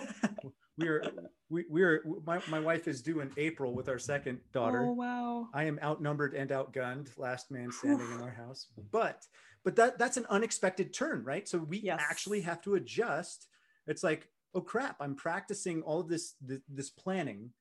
we're 0.77 1.03
we, 1.49 1.65
we're 1.69 2.03
my, 2.25 2.41
my 2.49 2.59
wife 2.59 2.87
is 2.87 3.01
due 3.01 3.19
in 3.21 3.31
april 3.37 3.73
with 3.73 3.89
our 3.89 3.99
second 3.99 4.39
daughter. 4.51 4.83
Oh 4.83 4.93
wow. 4.93 5.47
I 5.53 5.65
am 5.65 5.79
outnumbered 5.83 6.33
and 6.33 6.49
outgunned 6.49 7.17
last 7.17 7.51
man 7.51 7.71
standing 7.71 8.11
in 8.11 8.21
our 8.21 8.31
house. 8.31 8.67
But 8.91 9.25
but 9.63 9.75
that 9.75 9.97
that's 9.97 10.17
an 10.17 10.25
unexpected 10.29 10.93
turn 10.93 11.23
right? 11.23 11.47
So 11.47 11.57
we 11.59 11.79
yes. 11.79 12.01
actually 12.01 12.41
have 12.41 12.61
to 12.63 12.75
adjust. 12.75 13.47
It's 13.87 14.03
like 14.03 14.29
oh 14.55 14.61
crap 14.61 14.95
i'm 14.99 15.15
practicing 15.15 15.81
all 15.81 15.99
of 15.99 16.07
this 16.07 16.35
this, 16.41 16.59
this 16.69 16.89
planning 16.89 17.51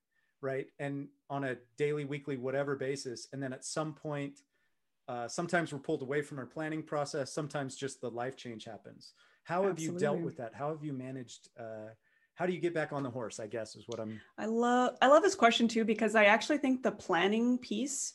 right? 0.41 0.67
And 0.77 1.07
on 1.29 1.45
a 1.45 1.55
daily 1.77 2.03
weekly 2.03 2.35
whatever 2.35 2.75
basis. 2.75 3.27
And 3.31 3.41
then 3.41 3.53
at 3.53 3.63
some 3.63 3.93
point 3.93 4.41
uh, 5.07 5.27
sometimes 5.27 5.73
we're 5.73 5.79
pulled 5.79 6.01
away 6.01 6.21
from 6.21 6.39
our 6.39 6.45
planning 6.45 6.83
process. 6.83 7.33
Sometimes 7.33 7.75
just 7.75 7.99
the 7.99 8.09
life 8.09 8.37
change 8.37 8.65
happens. 8.65 9.13
How 9.43 9.63
have 9.63 9.79
you 9.79 9.97
dealt 9.97 10.21
with 10.21 10.37
that? 10.37 10.53
How 10.53 10.69
have 10.69 10.83
you 10.83 10.93
managed 10.93 11.49
uh, 11.59 11.89
how 12.35 12.45
do 12.45 12.53
you 12.53 12.59
get 12.59 12.73
back 12.73 12.91
on 12.91 13.03
the 13.03 13.09
horse 13.09 13.39
i 13.39 13.47
guess 13.47 13.75
is 13.75 13.87
what 13.87 13.99
i'm 13.99 14.19
i 14.37 14.45
love 14.45 14.95
i 15.01 15.07
love 15.07 15.23
this 15.23 15.35
question 15.35 15.67
too 15.67 15.85
because 15.85 16.15
i 16.15 16.25
actually 16.25 16.57
think 16.57 16.81
the 16.81 16.91
planning 16.91 17.57
piece 17.57 18.13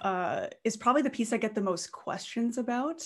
uh, 0.00 0.46
is 0.64 0.76
probably 0.76 1.02
the 1.02 1.10
piece 1.10 1.32
I 1.32 1.38
get 1.38 1.54
the 1.54 1.60
most 1.60 1.92
questions 1.92 2.58
about. 2.58 3.02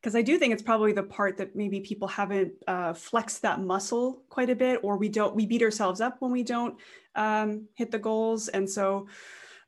Because 0.00 0.16
I 0.16 0.22
do 0.22 0.38
think 0.38 0.54
it's 0.54 0.62
probably 0.62 0.92
the 0.92 1.02
part 1.02 1.36
that 1.36 1.54
maybe 1.54 1.80
people 1.80 2.08
haven't 2.08 2.52
uh, 2.66 2.94
flexed 2.94 3.42
that 3.42 3.60
muscle 3.60 4.22
quite 4.30 4.48
a 4.48 4.56
bit, 4.56 4.80
or 4.82 4.96
we 4.96 5.10
don't, 5.10 5.36
we 5.36 5.44
beat 5.44 5.62
ourselves 5.62 6.00
up 6.00 6.16
when 6.20 6.32
we 6.32 6.42
don't 6.42 6.76
um, 7.14 7.68
hit 7.74 7.90
the 7.90 7.98
goals. 7.98 8.48
And 8.48 8.68
so 8.68 9.08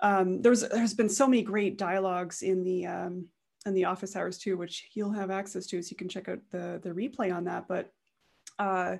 um, 0.01 0.40
there's 0.42 0.66
there's 0.68 0.94
been 0.94 1.09
so 1.09 1.27
many 1.27 1.42
great 1.42 1.77
dialogues 1.79 2.42
in 2.42 2.64
the 2.64 2.87
um, 2.87 3.27
in 3.66 3.75
the 3.75 3.85
office 3.85 4.16
hours 4.16 4.38
too, 4.38 4.57
which 4.57 4.88
you'll 4.94 5.12
have 5.12 5.31
access 5.31 5.66
to, 5.66 5.83
so 5.83 5.90
you 5.90 5.96
can 5.96 6.09
check 6.09 6.29
out 6.29 6.40
the 6.51 6.81
the 6.83 6.90
replay 6.90 7.35
on 7.35 7.44
that. 7.44 7.68
But 7.68 7.92
uh, 8.59 8.96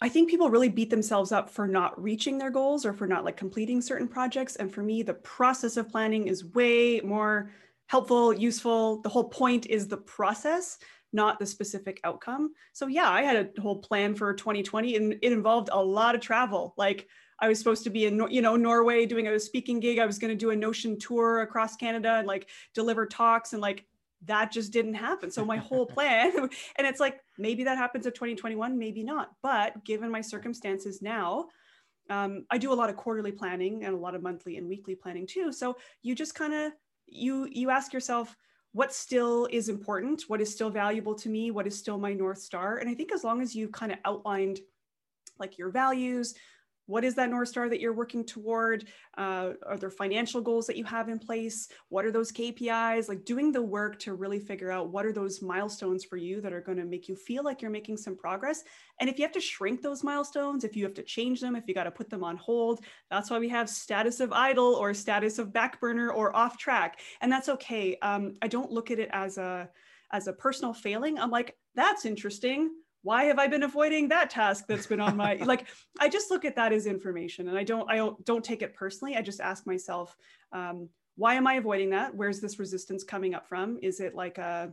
I 0.00 0.08
think 0.08 0.30
people 0.30 0.50
really 0.50 0.68
beat 0.68 0.90
themselves 0.90 1.32
up 1.32 1.50
for 1.50 1.66
not 1.66 2.00
reaching 2.00 2.38
their 2.38 2.50
goals 2.50 2.86
or 2.86 2.92
for 2.92 3.06
not 3.06 3.24
like 3.24 3.36
completing 3.36 3.80
certain 3.80 4.06
projects. 4.06 4.56
And 4.56 4.72
for 4.72 4.82
me, 4.82 5.02
the 5.02 5.14
process 5.14 5.76
of 5.76 5.88
planning 5.88 6.28
is 6.28 6.44
way 6.54 7.00
more 7.00 7.50
helpful, 7.86 8.32
useful. 8.32 9.00
The 9.02 9.08
whole 9.08 9.28
point 9.28 9.66
is 9.66 9.88
the 9.88 9.96
process, 9.96 10.78
not 11.12 11.38
the 11.40 11.46
specific 11.46 12.00
outcome. 12.04 12.52
So 12.72 12.86
yeah, 12.86 13.10
I 13.10 13.22
had 13.22 13.36
a 13.56 13.60
whole 13.60 13.78
plan 13.78 14.14
for 14.14 14.32
2020 14.34 14.96
and 14.96 15.12
it 15.20 15.32
involved 15.32 15.70
a 15.72 15.82
lot 15.82 16.14
of 16.14 16.20
travel. 16.20 16.74
Like 16.76 17.08
I 17.40 17.48
was 17.48 17.58
supposed 17.58 17.84
to 17.84 17.90
be 17.90 18.06
in, 18.06 18.24
you 18.30 18.42
know, 18.42 18.56
Norway 18.56 19.04
doing 19.04 19.26
a 19.26 19.40
speaking 19.40 19.80
gig. 19.80 19.98
I 19.98 20.06
was 20.06 20.18
going 20.18 20.30
to 20.30 20.36
do 20.36 20.50
a 20.50 20.56
Notion 20.56 20.98
tour 20.98 21.40
across 21.40 21.76
Canada 21.76 22.16
and 22.16 22.26
like 22.26 22.48
deliver 22.72 23.04
talks 23.06 23.52
and 23.52 23.62
like 23.62 23.84
that 24.24 24.50
just 24.52 24.72
didn't 24.72 24.94
happen. 24.94 25.30
So 25.30 25.44
my 25.44 25.56
whole 25.56 25.86
plan, 25.96 26.32
and 26.76 26.86
it's 26.86 27.00
like 27.00 27.20
maybe 27.38 27.64
that 27.64 27.78
happens 27.78 28.06
in 28.06 28.12
2021, 28.12 28.78
maybe 28.78 29.02
not. 29.02 29.30
But 29.42 29.84
given 29.84 30.10
my 30.10 30.20
circumstances 30.20 31.00
now, 31.02 31.48
um, 32.10 32.46
I 32.50 32.58
do 32.58 32.72
a 32.72 32.74
lot 32.74 32.90
of 32.90 32.96
quarterly 32.96 33.32
planning 33.32 33.84
and 33.84 33.94
a 33.94 33.98
lot 33.98 34.14
of 34.14 34.22
monthly 34.22 34.56
and 34.56 34.68
weekly 34.68 34.94
planning 34.94 35.26
too. 35.26 35.52
So 35.52 35.76
you 36.02 36.14
just 36.14 36.34
kind 36.34 36.54
of 36.54 36.72
you 37.06 37.48
you 37.50 37.70
ask 37.70 37.92
yourself 37.92 38.36
what 38.72 38.92
still 38.92 39.48
is 39.50 39.68
important, 39.68 40.24
what 40.28 40.40
is 40.40 40.52
still 40.52 40.70
valuable 40.70 41.14
to 41.16 41.28
me, 41.28 41.50
what 41.50 41.66
is 41.66 41.78
still 41.78 41.98
my 41.98 42.12
north 42.12 42.38
star, 42.38 42.78
and 42.78 42.88
I 42.88 42.94
think 42.94 43.12
as 43.12 43.24
long 43.24 43.40
as 43.42 43.54
you've 43.54 43.72
kind 43.72 43.92
of 43.92 43.98
outlined 44.04 44.60
like 45.38 45.58
your 45.58 45.70
values, 45.70 46.34
what 46.88 47.04
is 47.04 47.14
that 47.14 47.28
north 47.28 47.48
star 47.48 47.68
that 47.68 47.80
you're 47.80 47.92
working 47.92 48.24
toward? 48.24 48.86
Uh, 49.16 49.52
are 49.66 49.76
there 49.76 49.90
financial 49.90 50.40
goals 50.40 50.66
that 50.66 50.76
you 50.76 50.84
have 50.84 51.10
in 51.10 51.18
place? 51.18 51.68
What 51.90 52.06
are 52.06 52.10
those 52.10 52.32
kpis 52.32 53.08
like 53.08 53.26
doing 53.26 53.52
the 53.52 53.62
work 53.62 53.98
to 54.00 54.14
really 54.14 54.40
figure 54.40 54.72
out 54.72 54.88
what 54.88 55.04
are 55.04 55.12
those 55.12 55.42
milestones 55.42 56.02
for 56.02 56.16
you 56.16 56.40
that 56.40 56.52
are 56.52 56.62
going 56.62 56.78
to 56.78 56.86
make 56.86 57.06
you 57.06 57.14
feel 57.14 57.44
like 57.44 57.60
you're 57.60 57.70
making 57.70 57.98
some 57.98 58.16
progress. 58.16 58.64
And 59.00 59.08
if 59.10 59.18
you 59.18 59.24
have 59.24 59.32
to 59.32 59.40
shrink 59.40 59.82
those 59.82 60.02
milestones 60.02 60.64
if 60.64 60.74
you 60.74 60.84
have 60.84 60.94
to 60.94 61.02
change 61.02 61.42
them 61.42 61.54
if 61.54 61.64
you 61.68 61.74
got 61.74 61.84
to 61.84 61.90
put 61.90 62.08
them 62.08 62.24
on 62.24 62.38
hold 62.38 62.80
that's 63.10 63.28
why 63.28 63.38
we 63.38 63.50
have 63.50 63.68
status 63.68 64.20
of 64.20 64.32
idle 64.32 64.74
or 64.74 64.94
status 64.94 65.38
of 65.38 65.52
back 65.52 65.80
burner 65.80 66.10
or 66.10 66.34
off 66.34 66.56
track. 66.56 67.00
And 67.20 67.30
that's 67.30 67.50
okay. 67.50 67.98
Um, 68.00 68.36
i 68.40 68.48
don't 68.48 68.72
look 68.72 68.90
at 68.90 68.98
it 68.98 69.10
as 69.12 69.36
a 69.36 69.68
as 70.10 70.26
a 70.26 70.32
personal 70.32 70.72
failing. 70.72 71.18
I'm 71.18 71.30
like 71.30 71.56
that's 71.74 72.06
interesting 72.06 72.70
why 73.08 73.24
have 73.24 73.38
i 73.38 73.46
been 73.46 73.62
avoiding 73.62 74.06
that 74.06 74.28
task 74.28 74.66
that's 74.68 74.86
been 74.86 75.00
on 75.00 75.16
my 75.16 75.36
like 75.52 75.66
i 75.98 76.10
just 76.10 76.30
look 76.30 76.44
at 76.44 76.54
that 76.54 76.74
as 76.74 76.84
information 76.84 77.48
and 77.48 77.56
i 77.56 77.64
don't 77.64 77.90
i 77.90 77.96
don't, 77.96 78.22
don't 78.26 78.44
take 78.44 78.60
it 78.60 78.74
personally. 78.74 79.16
I 79.16 79.22
just 79.22 79.40
ask 79.40 79.66
myself 79.66 80.14
um, 80.52 80.90
why 81.16 81.32
am 81.34 81.46
i 81.46 81.54
avoiding 81.54 81.90
that? 81.90 82.14
Where's 82.14 82.38
this 82.40 82.58
resistance 82.58 83.02
coming 83.02 83.34
up 83.34 83.48
from? 83.48 83.78
Is 83.82 84.00
it 84.00 84.14
like 84.14 84.36
a 84.36 84.70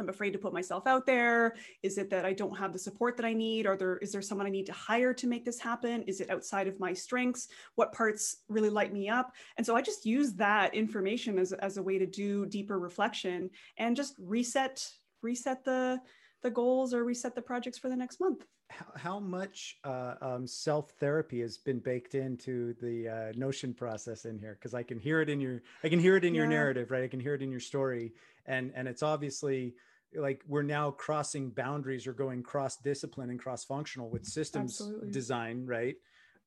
i'm 0.00 0.08
afraid 0.08 0.32
to 0.32 0.38
put 0.38 0.52
myself 0.52 0.88
out 0.88 1.06
there? 1.06 1.54
Is 1.84 1.96
it 1.96 2.10
that 2.10 2.24
i 2.24 2.32
don't 2.32 2.58
have 2.58 2.72
the 2.72 2.78
support 2.88 3.16
that 3.16 3.24
i 3.24 3.32
need? 3.32 3.66
Or 3.66 3.76
there 3.76 3.98
is 3.98 4.10
there 4.10 4.22
someone 4.22 4.48
i 4.48 4.50
need 4.50 4.66
to 4.66 4.72
hire 4.72 5.14
to 5.14 5.28
make 5.28 5.44
this 5.44 5.60
happen? 5.60 6.02
Is 6.08 6.20
it 6.20 6.30
outside 6.30 6.66
of 6.66 6.80
my 6.80 6.92
strengths? 6.92 7.46
What 7.76 7.92
parts 7.92 8.38
really 8.48 8.70
light 8.70 8.92
me 8.92 9.08
up? 9.08 9.32
And 9.56 9.64
so 9.64 9.76
i 9.76 9.80
just 9.80 10.04
use 10.04 10.32
that 10.34 10.74
information 10.74 11.38
as, 11.38 11.52
as 11.52 11.76
a 11.76 11.82
way 11.88 11.98
to 11.98 12.06
do 12.06 12.46
deeper 12.46 12.80
reflection 12.80 13.50
and 13.76 13.94
just 13.94 14.14
reset 14.18 14.74
reset 15.22 15.64
the 15.64 16.00
the 16.42 16.50
goals 16.50 16.94
or 16.94 17.04
reset 17.04 17.34
the 17.34 17.42
projects 17.42 17.78
for 17.78 17.88
the 17.88 17.96
next 17.96 18.20
month. 18.20 18.46
How, 18.70 18.86
how 18.96 19.20
much 19.20 19.78
uh, 19.84 20.14
um, 20.20 20.46
self 20.46 20.90
therapy 21.00 21.40
has 21.40 21.58
been 21.58 21.78
baked 21.80 22.14
into 22.14 22.74
the 22.80 23.08
uh, 23.08 23.32
Notion 23.38 23.74
process 23.74 24.24
in 24.24 24.38
here? 24.38 24.56
Because 24.58 24.74
I 24.74 24.82
can 24.82 24.98
hear 24.98 25.20
it 25.20 25.28
in 25.28 25.40
your, 25.40 25.62
I 25.84 25.88
can 25.88 25.98
hear 25.98 26.16
it 26.16 26.24
in 26.24 26.34
yeah. 26.34 26.42
your 26.42 26.48
narrative, 26.48 26.90
right? 26.90 27.02
I 27.02 27.08
can 27.08 27.20
hear 27.20 27.34
it 27.34 27.42
in 27.42 27.50
your 27.50 27.60
story, 27.60 28.12
and 28.46 28.72
and 28.74 28.88
it's 28.88 29.02
obviously 29.02 29.74
like 30.14 30.42
we're 30.46 30.62
now 30.62 30.90
crossing 30.90 31.50
boundaries 31.50 32.06
or 32.06 32.12
going 32.12 32.42
cross 32.42 32.76
discipline 32.76 33.30
and 33.30 33.38
cross 33.38 33.64
functional 33.64 34.10
with 34.10 34.24
systems 34.24 34.80
Absolutely. 34.80 35.10
design, 35.10 35.66
right? 35.66 35.96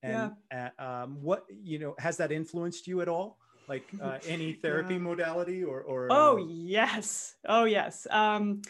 And 0.01 0.33
yeah. 0.51 0.69
uh, 0.77 0.83
um, 0.83 1.17
what 1.21 1.45
you 1.49 1.79
know 1.79 1.95
has 1.97 2.17
that 2.17 2.31
influenced 2.31 2.87
you 2.87 3.01
at 3.01 3.07
all? 3.07 3.37
Like 3.67 3.89
uh, 4.01 4.17
any 4.27 4.53
therapy 4.61 4.95
yeah. 4.95 4.99
modality 4.99 5.63
or 5.63 5.81
or? 5.81 6.07
Oh 6.11 6.37
yes, 6.37 7.35
oh 7.47 7.63
yes. 7.63 8.05
Um, 8.09 8.61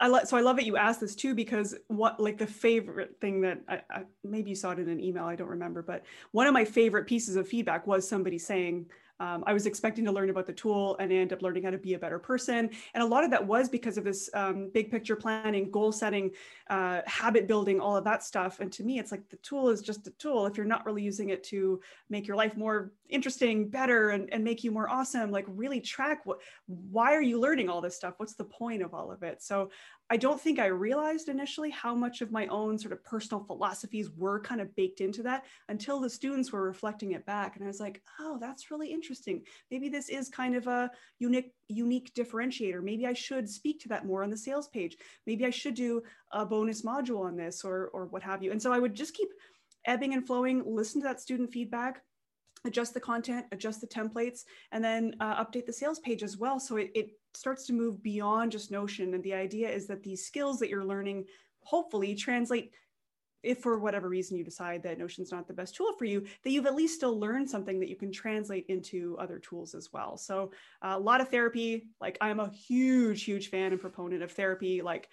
I 0.00 0.08
like 0.08 0.26
so 0.26 0.36
I 0.36 0.40
love 0.40 0.56
that 0.56 0.64
you 0.64 0.76
asked 0.76 1.00
this 1.00 1.14
too 1.14 1.34
because 1.34 1.74
what 1.88 2.18
like 2.18 2.38
the 2.38 2.46
favorite 2.46 3.16
thing 3.20 3.42
that 3.42 3.60
I, 3.68 3.82
I, 3.90 4.02
maybe 4.24 4.50
you 4.50 4.56
saw 4.56 4.70
it 4.70 4.78
in 4.78 4.88
an 4.88 4.98
email 4.98 5.24
I 5.24 5.36
don't 5.36 5.48
remember 5.48 5.82
but 5.82 6.02
one 6.32 6.46
of 6.46 6.54
my 6.54 6.64
favorite 6.64 7.06
pieces 7.06 7.36
of 7.36 7.46
feedback 7.46 7.86
was 7.86 8.08
somebody 8.08 8.38
saying 8.38 8.86
um, 9.20 9.44
I 9.46 9.52
was 9.52 9.66
expecting 9.66 10.04
to 10.06 10.12
learn 10.12 10.30
about 10.30 10.46
the 10.46 10.52
tool 10.52 10.96
and 10.98 11.12
I 11.12 11.32
up 11.32 11.42
learning 11.42 11.64
how 11.64 11.70
to 11.70 11.78
be 11.78 11.94
a 11.94 11.98
better 11.98 12.18
person. 12.18 12.70
And 12.94 13.02
a 13.02 13.06
lot 13.06 13.22
of 13.22 13.30
that 13.30 13.46
was 13.46 13.68
because 13.68 13.98
of 13.98 14.04
this 14.04 14.30
um, 14.32 14.70
big 14.72 14.90
picture 14.90 15.14
planning, 15.14 15.70
goal 15.70 15.92
setting, 15.92 16.30
uh, 16.70 17.02
habit 17.06 17.46
building, 17.46 17.80
all 17.80 17.96
of 17.96 18.04
that 18.04 18.24
stuff. 18.24 18.60
And 18.60 18.72
to 18.72 18.82
me, 18.82 18.98
it's 18.98 19.12
like 19.12 19.28
the 19.28 19.36
tool 19.36 19.68
is 19.68 19.82
just 19.82 20.06
a 20.06 20.10
tool. 20.12 20.46
If 20.46 20.56
you're 20.56 20.66
not 20.66 20.86
really 20.86 21.02
using 21.02 21.28
it 21.28 21.44
to 21.44 21.80
make 22.08 22.26
your 22.26 22.36
life 22.36 22.56
more 22.56 22.92
interesting, 23.10 23.68
better, 23.68 24.10
and, 24.10 24.32
and 24.32 24.42
make 24.42 24.64
you 24.64 24.70
more 24.70 24.88
awesome, 24.88 25.30
like 25.30 25.44
really 25.48 25.80
track 25.80 26.24
what, 26.24 26.38
why 26.66 27.14
are 27.14 27.22
you 27.22 27.38
learning 27.38 27.68
all 27.68 27.82
this 27.82 27.96
stuff? 27.96 28.14
What's 28.16 28.34
the 28.34 28.44
point 28.44 28.82
of 28.82 28.94
all 28.94 29.12
of 29.12 29.22
it? 29.22 29.42
So 29.42 29.70
I 30.12 30.16
don't 30.16 30.40
think 30.40 30.58
I 30.58 30.66
realized 30.66 31.28
initially 31.28 31.70
how 31.70 31.94
much 31.94 32.20
of 32.20 32.32
my 32.32 32.48
own 32.48 32.76
sort 32.76 32.92
of 32.92 33.04
personal 33.04 33.44
philosophies 33.44 34.10
were 34.10 34.40
kind 34.40 34.60
of 34.60 34.74
baked 34.74 35.00
into 35.00 35.22
that 35.22 35.44
until 35.68 36.00
the 36.00 36.10
students 36.10 36.50
were 36.50 36.62
reflecting 36.62 37.12
it 37.12 37.24
back. 37.26 37.54
And 37.54 37.64
I 37.64 37.68
was 37.68 37.78
like, 37.78 38.02
oh, 38.18 38.36
that's 38.40 38.72
really 38.72 38.92
interesting. 38.92 39.44
Maybe 39.70 39.88
this 39.88 40.08
is 40.08 40.28
kind 40.28 40.56
of 40.56 40.66
a 40.66 40.90
unique, 41.20 41.52
unique 41.68 42.12
differentiator. 42.14 42.82
Maybe 42.82 43.06
I 43.06 43.12
should 43.12 43.48
speak 43.48 43.80
to 43.82 43.88
that 43.90 44.04
more 44.04 44.24
on 44.24 44.30
the 44.30 44.36
sales 44.36 44.66
page. 44.66 44.96
Maybe 45.28 45.46
I 45.46 45.50
should 45.50 45.74
do 45.74 46.02
a 46.32 46.44
bonus 46.44 46.82
module 46.82 47.24
on 47.24 47.36
this 47.36 47.64
or, 47.64 47.90
or 47.92 48.06
what 48.06 48.24
have 48.24 48.42
you. 48.42 48.50
And 48.50 48.60
so 48.60 48.72
I 48.72 48.80
would 48.80 48.94
just 48.94 49.14
keep 49.14 49.28
ebbing 49.86 50.12
and 50.12 50.26
flowing, 50.26 50.64
listen 50.66 51.00
to 51.02 51.06
that 51.06 51.20
student 51.20 51.52
feedback, 51.52 52.02
adjust 52.66 52.94
the 52.94 53.00
content, 53.00 53.46
adjust 53.52 53.80
the 53.80 53.86
templates, 53.86 54.40
and 54.72 54.82
then 54.82 55.14
uh, 55.20 55.42
update 55.42 55.66
the 55.66 55.72
sales 55.72 56.00
page 56.00 56.24
as 56.24 56.36
well. 56.36 56.58
So 56.58 56.76
it, 56.76 56.90
it 56.94 57.10
starts 57.34 57.66
to 57.66 57.72
move 57.72 58.02
beyond 58.02 58.52
just 58.52 58.70
Notion. 58.70 59.14
And 59.14 59.22
the 59.22 59.34
idea 59.34 59.68
is 59.68 59.86
that 59.86 60.02
these 60.02 60.26
skills 60.26 60.58
that 60.58 60.68
you're 60.68 60.84
learning 60.84 61.26
hopefully 61.62 62.14
translate 62.14 62.72
if 63.42 63.58
for 63.60 63.78
whatever 63.78 64.08
reason 64.08 64.36
you 64.36 64.44
decide 64.44 64.82
that 64.82 64.98
Notion's 64.98 65.32
not 65.32 65.48
the 65.48 65.54
best 65.54 65.74
tool 65.74 65.92
for 65.98 66.04
you, 66.04 66.26
that 66.44 66.50
you've 66.50 66.66
at 66.66 66.74
least 66.74 66.96
still 66.96 67.18
learned 67.18 67.48
something 67.48 67.80
that 67.80 67.88
you 67.88 67.96
can 67.96 68.12
translate 68.12 68.66
into 68.68 69.16
other 69.18 69.38
tools 69.38 69.74
as 69.74 69.90
well. 69.92 70.16
So 70.16 70.52
uh, 70.82 70.94
a 70.96 70.98
lot 70.98 71.20
of 71.20 71.30
therapy, 71.30 71.88
like 72.00 72.18
I'm 72.20 72.40
a 72.40 72.50
huge, 72.50 73.24
huge 73.24 73.48
fan 73.48 73.72
and 73.72 73.80
proponent 73.80 74.22
of 74.22 74.32
therapy. 74.32 74.82
Like 74.82 75.08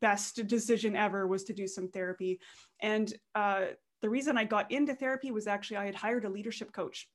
best 0.00 0.46
decision 0.46 0.96
ever 0.96 1.26
was 1.26 1.44
to 1.44 1.52
do 1.52 1.66
some 1.66 1.88
therapy. 1.88 2.40
And 2.80 3.12
uh, 3.34 3.64
the 4.02 4.10
reason 4.10 4.38
I 4.38 4.44
got 4.44 4.70
into 4.70 4.94
therapy 4.94 5.30
was 5.30 5.46
actually 5.46 5.78
I 5.78 5.86
had 5.86 5.94
hired 5.94 6.24
a 6.24 6.30
leadership 6.30 6.72
coach. 6.72 7.08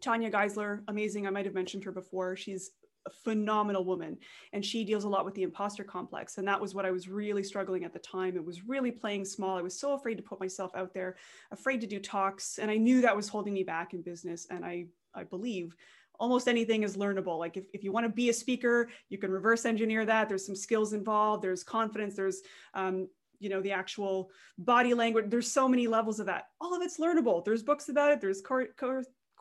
Tanya 0.00 0.30
Geisler, 0.30 0.80
amazing. 0.88 1.26
I 1.26 1.30
might 1.30 1.44
have 1.44 1.54
mentioned 1.54 1.84
her 1.84 1.92
before. 1.92 2.36
She's 2.36 2.70
a 3.06 3.10
phenomenal 3.10 3.84
woman 3.84 4.16
and 4.52 4.64
she 4.64 4.84
deals 4.84 5.04
a 5.04 5.08
lot 5.08 5.24
with 5.24 5.34
the 5.34 5.42
imposter 5.42 5.84
complex 5.84 6.38
and 6.38 6.46
that 6.46 6.60
was 6.60 6.74
what 6.74 6.84
i 6.84 6.90
was 6.90 7.08
really 7.08 7.42
struggling 7.42 7.84
at 7.84 7.92
the 7.92 7.98
time. 7.98 8.36
It 8.36 8.44
was 8.44 8.66
really 8.66 8.90
playing 8.90 9.24
small. 9.24 9.56
I 9.56 9.62
was 9.62 9.78
so 9.78 9.94
afraid 9.94 10.16
to 10.16 10.22
put 10.22 10.40
myself 10.40 10.70
out 10.74 10.92
there 10.92 11.16
afraid 11.50 11.80
to 11.80 11.86
do 11.86 11.98
talks 11.98 12.58
and 12.58 12.70
i 12.70 12.76
knew 12.76 13.00
that 13.00 13.16
was 13.16 13.28
holding 13.28 13.54
me 13.54 13.64
back 13.64 13.94
in 13.94 14.02
business 14.02 14.46
and 14.50 14.64
i 14.64 14.86
i 15.14 15.24
believe 15.24 15.74
almost 16.20 16.48
anything 16.48 16.82
is 16.82 16.98
learnable. 16.98 17.38
Like 17.38 17.56
if, 17.56 17.64
if 17.72 17.82
you 17.82 17.92
want 17.92 18.04
to 18.04 18.12
be 18.12 18.28
a 18.28 18.32
speaker 18.32 18.90
you 19.08 19.18
can 19.18 19.30
reverse 19.30 19.64
engineer 19.64 20.04
that. 20.04 20.28
There's 20.28 20.46
some 20.46 20.54
skills 20.54 20.92
involved. 20.92 21.42
There's 21.42 21.64
confidence. 21.64 22.14
There's 22.14 22.42
um, 22.74 23.08
you 23.40 23.48
know 23.48 23.62
the 23.62 23.72
actual 23.72 24.30
body 24.58 24.94
language. 24.94 25.24
There's 25.28 25.50
so 25.50 25.66
many 25.66 25.88
levels 25.88 26.20
of 26.20 26.26
that. 26.26 26.48
All 26.60 26.74
of 26.76 26.82
it's 26.82 27.00
learnable. 27.00 27.44
There's 27.44 27.62
books 27.62 27.88
about 27.88 28.12
it. 28.12 28.20
There's 28.20 28.42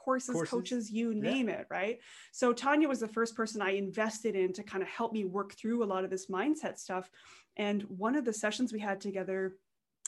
courses, 0.03 0.33
courses, 0.33 0.51
coaches, 0.51 0.91
you 0.91 1.13
name 1.13 1.49
yeah. 1.49 1.55
it, 1.55 1.67
right? 1.69 1.99
So 2.31 2.53
Tanya 2.53 2.87
was 2.87 2.99
the 2.99 3.07
first 3.07 3.35
person 3.35 3.61
I 3.61 3.71
invested 3.71 4.35
in 4.35 4.53
to 4.53 4.63
kind 4.63 4.81
of 4.81 4.89
help 4.89 5.13
me 5.13 5.25
work 5.25 5.53
through 5.53 5.83
a 5.83 5.85
lot 5.85 6.03
of 6.03 6.09
this 6.09 6.27
mindset 6.27 6.77
stuff. 6.77 7.09
And 7.57 7.83
one 7.83 8.15
of 8.15 8.25
the 8.25 8.33
sessions 8.33 8.71
we 8.71 8.79
had 8.79 9.01
together, 9.01 9.55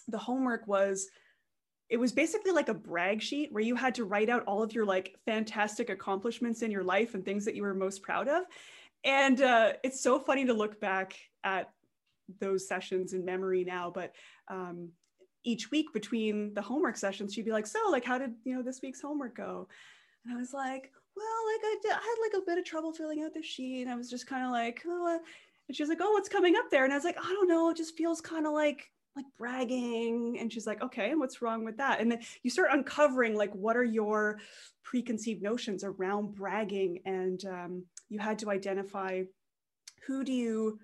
the 0.08 0.17
homework 0.17 0.67
was 0.67 1.08
it 1.89 1.99
was 1.99 2.13
basically 2.13 2.54
like 2.54 2.69
a 2.69 2.73
brag 2.73 3.21
sheet 3.21 3.51
where 3.51 3.63
you 3.63 3.75
had 3.75 3.93
to 3.95 4.06
write 4.06 4.30
out 4.30 4.43
all 4.45 4.63
of 4.63 4.73
your 4.73 4.86
like 4.86 5.13
fantastic 5.25 5.89
accomplishments 5.89 6.62
in 6.62 6.71
your 6.71 6.86
life 6.86 7.13
and 7.15 7.25
things 7.25 7.43
that 7.43 7.56
you 7.56 7.63
were 7.63 7.73
most 7.73 8.01
proud 8.01 8.30
of. 8.30 8.43
And 9.04 9.41
uh, 9.41 9.73
it's 9.84 10.01
so 10.01 10.17
funny 10.17 10.45
to 10.45 10.54
look 10.54 10.80
back 10.80 11.17
at 11.43 11.69
those 12.39 12.65
sessions 12.65 13.12
in 13.12 13.25
memory 13.25 13.65
now, 13.65 13.91
but 13.93 14.15
um, 14.47 14.91
each 15.43 15.71
week 15.71 15.93
between 15.93 16.54
the 16.54 16.62
homework 16.62 16.97
sessions, 16.97 17.34
she'd 17.34 17.45
be 17.45 17.51
like, 17.51 17.67
"So, 17.67 17.80
like, 17.89 18.06
how 18.06 18.17
did 18.17 18.34
you 18.43 18.56
know 18.56 18.62
this 18.62 18.82
week's 18.82 19.01
homework 19.01 19.36
go?" 19.36 19.67
And 20.25 20.34
I 20.34 20.38
was 20.39 20.54
like, 20.54 20.91
"Well, 21.15 21.25
like, 21.54 21.62
I, 21.63 21.77
did, 21.82 21.91
I 21.91 21.95
had 21.95 22.21
like 22.21 22.41
a 22.41 22.45
bit 22.45 22.58
of 22.58 22.65
trouble 22.65 22.93
filling 22.93 23.23
out 23.23 23.34
the 23.34 23.41
sheet, 23.41 23.82
and 23.84 23.91
I 23.91 23.95
was 23.95 24.10
just 24.10 24.27
kind 24.27 24.45
of 24.45 24.51
like, 24.51 24.84
oh. 24.88 25.19
and 25.67 25.75
she 25.75 25.84
was 25.84 25.89
like, 25.89 25.99
"Oh, 26.01 26.12
what's 26.12 26.30
coming 26.30 26.56
up 26.56 26.69
there?" 26.71 26.84
And 26.84 26.93
I 26.93 26.97
was 26.97 27.06
like, 27.06 27.17
"I 27.17 27.30
don't 27.30 27.47
know. 27.47 27.69
It 27.69 27.77
just 27.77 27.97
feels 27.97 28.21
kind 28.21 28.45
of 28.45 28.54
like." 28.54 28.91
like 29.15 29.25
bragging 29.38 30.38
and 30.39 30.51
she's 30.54 30.65
like 30.65 30.82
okay 30.82 31.12
and 31.12 31.19
what's 31.19 31.41
wrong 31.41 31.65
with 31.65 31.77
that 31.77 31.99
and 31.99 32.10
then 32.10 32.19
you 32.43 32.49
start 32.49 32.69
uncovering 32.71 33.36
like 33.36 33.54
what 33.54 33.75
are 33.75 33.84
your 33.84 34.39
preconceived 34.84 35.41
notions 35.41 35.84
around 35.84 36.34
bragging 36.34 36.99
and 37.06 37.43
um, 37.45 37.84
you 38.10 38.19
had 38.19 38.39
to 38.39 38.49
identify 38.49 39.21
who 40.08 40.23
do 40.23 40.32
you 40.32 40.80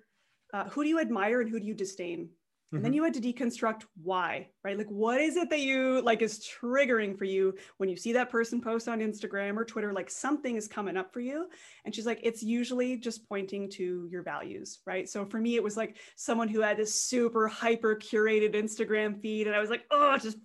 uh, 0.52 0.64
who 0.64 0.82
do 0.82 0.88
you 0.88 1.00
admire 1.00 1.40
and 1.40 1.50
who 1.50 1.58
do 1.58 1.66
you 1.66 1.74
disdain 1.74 2.28
and 2.70 2.84
then 2.84 2.92
mm-hmm. 2.92 2.96
you 2.96 3.04
had 3.04 3.14
to 3.14 3.20
deconstruct 3.20 3.84
why, 4.02 4.48
right? 4.62 4.76
Like, 4.76 4.90
what 4.90 5.20
is 5.20 5.36
it 5.36 5.48
that 5.48 5.60
you 5.60 6.02
like 6.02 6.20
is 6.20 6.46
triggering 6.46 7.16
for 7.16 7.24
you 7.24 7.54
when 7.78 7.88
you 7.88 7.96
see 7.96 8.12
that 8.12 8.28
person 8.28 8.60
post 8.60 8.88
on 8.88 9.00
Instagram 9.00 9.56
or 9.56 9.64
Twitter? 9.64 9.94
Like, 9.94 10.10
something 10.10 10.54
is 10.54 10.68
coming 10.68 10.96
up 10.96 11.10
for 11.12 11.20
you. 11.20 11.48
And 11.86 11.94
she's 11.94 12.04
like, 12.04 12.20
it's 12.22 12.42
usually 12.42 12.98
just 12.98 13.26
pointing 13.26 13.70
to 13.70 14.06
your 14.10 14.22
values, 14.22 14.80
right? 14.84 15.08
So 15.08 15.24
for 15.24 15.38
me, 15.38 15.56
it 15.56 15.62
was 15.62 15.78
like 15.78 15.96
someone 16.16 16.48
who 16.48 16.60
had 16.60 16.76
this 16.76 17.02
super 17.02 17.48
hyper 17.48 17.96
curated 17.96 18.54
Instagram 18.54 19.18
feed. 19.20 19.46
And 19.46 19.56
I 19.56 19.60
was 19.60 19.70
like, 19.70 19.84
oh, 19.90 20.18
just 20.18 20.36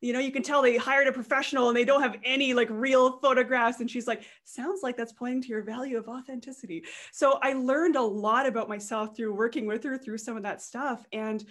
you 0.00 0.12
know, 0.12 0.20
you 0.20 0.30
can 0.30 0.42
tell 0.42 0.62
they 0.62 0.76
hired 0.76 1.08
a 1.08 1.12
professional 1.12 1.68
and 1.68 1.76
they 1.76 1.84
don't 1.84 2.02
have 2.02 2.16
any 2.24 2.54
like 2.54 2.68
real 2.70 3.18
photographs. 3.18 3.80
And 3.80 3.90
she's 3.90 4.06
like, 4.06 4.22
sounds 4.44 4.82
like 4.82 4.96
that's 4.96 5.12
pointing 5.12 5.42
to 5.42 5.48
your 5.48 5.62
value 5.62 5.98
of 5.98 6.08
authenticity. 6.08 6.84
So 7.12 7.38
I 7.42 7.54
learned 7.54 7.96
a 7.96 8.02
lot 8.02 8.46
about 8.46 8.68
myself 8.68 9.16
through 9.16 9.34
working 9.34 9.66
with 9.66 9.82
her 9.84 9.98
through 9.98 10.18
some 10.18 10.36
of 10.36 10.44
that 10.44 10.62
stuff. 10.62 11.04
And 11.12 11.44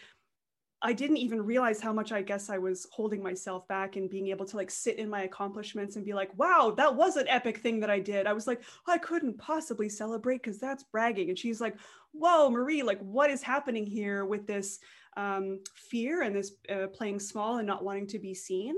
I 0.82 0.94
didn't 0.94 1.18
even 1.18 1.44
realize 1.44 1.82
how 1.82 1.92
much 1.92 2.12
I 2.12 2.22
guess 2.22 2.50
I 2.50 2.60
was 2.60 2.88
holding 2.92 3.24
myself 3.24 3.68
back 3.68 3.96
and 3.96 4.10
being 4.10 4.28
able 4.28 4.46
to 4.46 4.58
like 4.58 4.70
sit 4.70 5.00
in 5.00 5.10
my 5.10 5.24
accomplishments 5.24 5.96
and 5.96 6.06
be 6.06 6.14
like, 6.14 6.30
wow, 6.38 6.74
that 6.78 6.96
was 6.96 7.16
an 7.16 7.28
epic 7.28 7.58
thing 7.58 7.80
that 7.80 7.90
I 7.90 8.00
did. 8.00 8.28
I 8.28 8.34
was 8.34 8.46
like, 8.46 8.62
I 8.86 9.00
couldn't 9.00 9.40
possibly 9.40 9.90
celebrate 9.90 10.44
because 10.44 10.60
that's 10.60 10.84
bragging. 10.84 11.30
And 11.30 11.38
she's 11.38 11.60
like, 11.60 11.76
whoa, 12.12 12.50
Marie, 12.52 12.84
like 12.84 13.00
what 13.00 13.32
is 13.32 13.42
happening 13.42 13.88
here 13.88 14.24
with 14.24 14.46
this 14.46 14.80
um, 15.18 15.60
fear 15.76 16.22
and 16.22 16.34
this 16.34 16.54
uh, 16.70 16.88
playing 16.88 17.20
small 17.20 17.58
and 17.58 17.68
not 17.68 17.84
wanting 17.84 18.08
to 18.08 18.20
be 18.20 18.34
seen? 18.34 18.76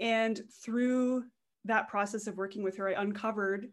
And 0.00 0.40
through 0.64 1.24
that 1.66 1.88
process 1.88 2.26
of 2.26 2.36
working 2.36 2.62
with 2.62 2.76
her, 2.78 2.88
I 2.88 3.00
uncovered 3.00 3.68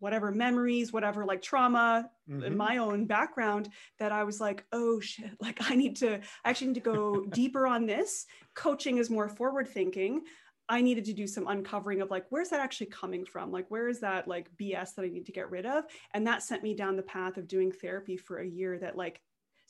whatever 0.00 0.32
memories, 0.32 0.92
whatever 0.92 1.24
like 1.24 1.42
trauma 1.42 2.10
mm-hmm. 2.28 2.42
in 2.42 2.56
my 2.56 2.78
own 2.78 3.04
background 3.04 3.68
that 3.98 4.12
I 4.12 4.24
was 4.24 4.40
like, 4.40 4.64
oh 4.72 4.98
shit, 4.98 5.30
like 5.40 5.70
I 5.70 5.76
need 5.76 5.96
to 5.96 6.16
I 6.44 6.50
actually 6.50 6.68
need 6.68 6.82
to 6.82 6.92
go 6.92 7.24
deeper 7.30 7.66
on 7.66 7.86
this. 7.86 8.26
Coaching 8.54 8.98
is 8.98 9.08
more 9.08 9.28
forward 9.28 9.68
thinking. 9.68 10.22
I 10.68 10.82
needed 10.82 11.04
to 11.06 11.12
do 11.12 11.26
some 11.26 11.48
uncovering 11.48 12.00
of 12.00 12.10
like, 12.10 12.26
where's 12.30 12.50
that 12.50 12.60
actually 12.60 12.86
coming 12.86 13.24
from? 13.24 13.50
Like, 13.50 13.68
where 13.70 13.88
is 13.88 14.00
that 14.00 14.28
like 14.28 14.48
BS 14.56 14.94
that 14.94 15.04
I 15.04 15.08
need 15.08 15.26
to 15.26 15.32
get 15.32 15.50
rid 15.50 15.66
of? 15.66 15.84
And 16.14 16.26
that 16.26 16.44
sent 16.44 16.62
me 16.62 16.74
down 16.74 16.96
the 16.96 17.02
path 17.02 17.36
of 17.38 17.48
doing 17.48 17.72
therapy 17.72 18.16
for 18.16 18.38
a 18.38 18.46
year 18.46 18.78
that 18.78 18.96
like, 18.96 19.20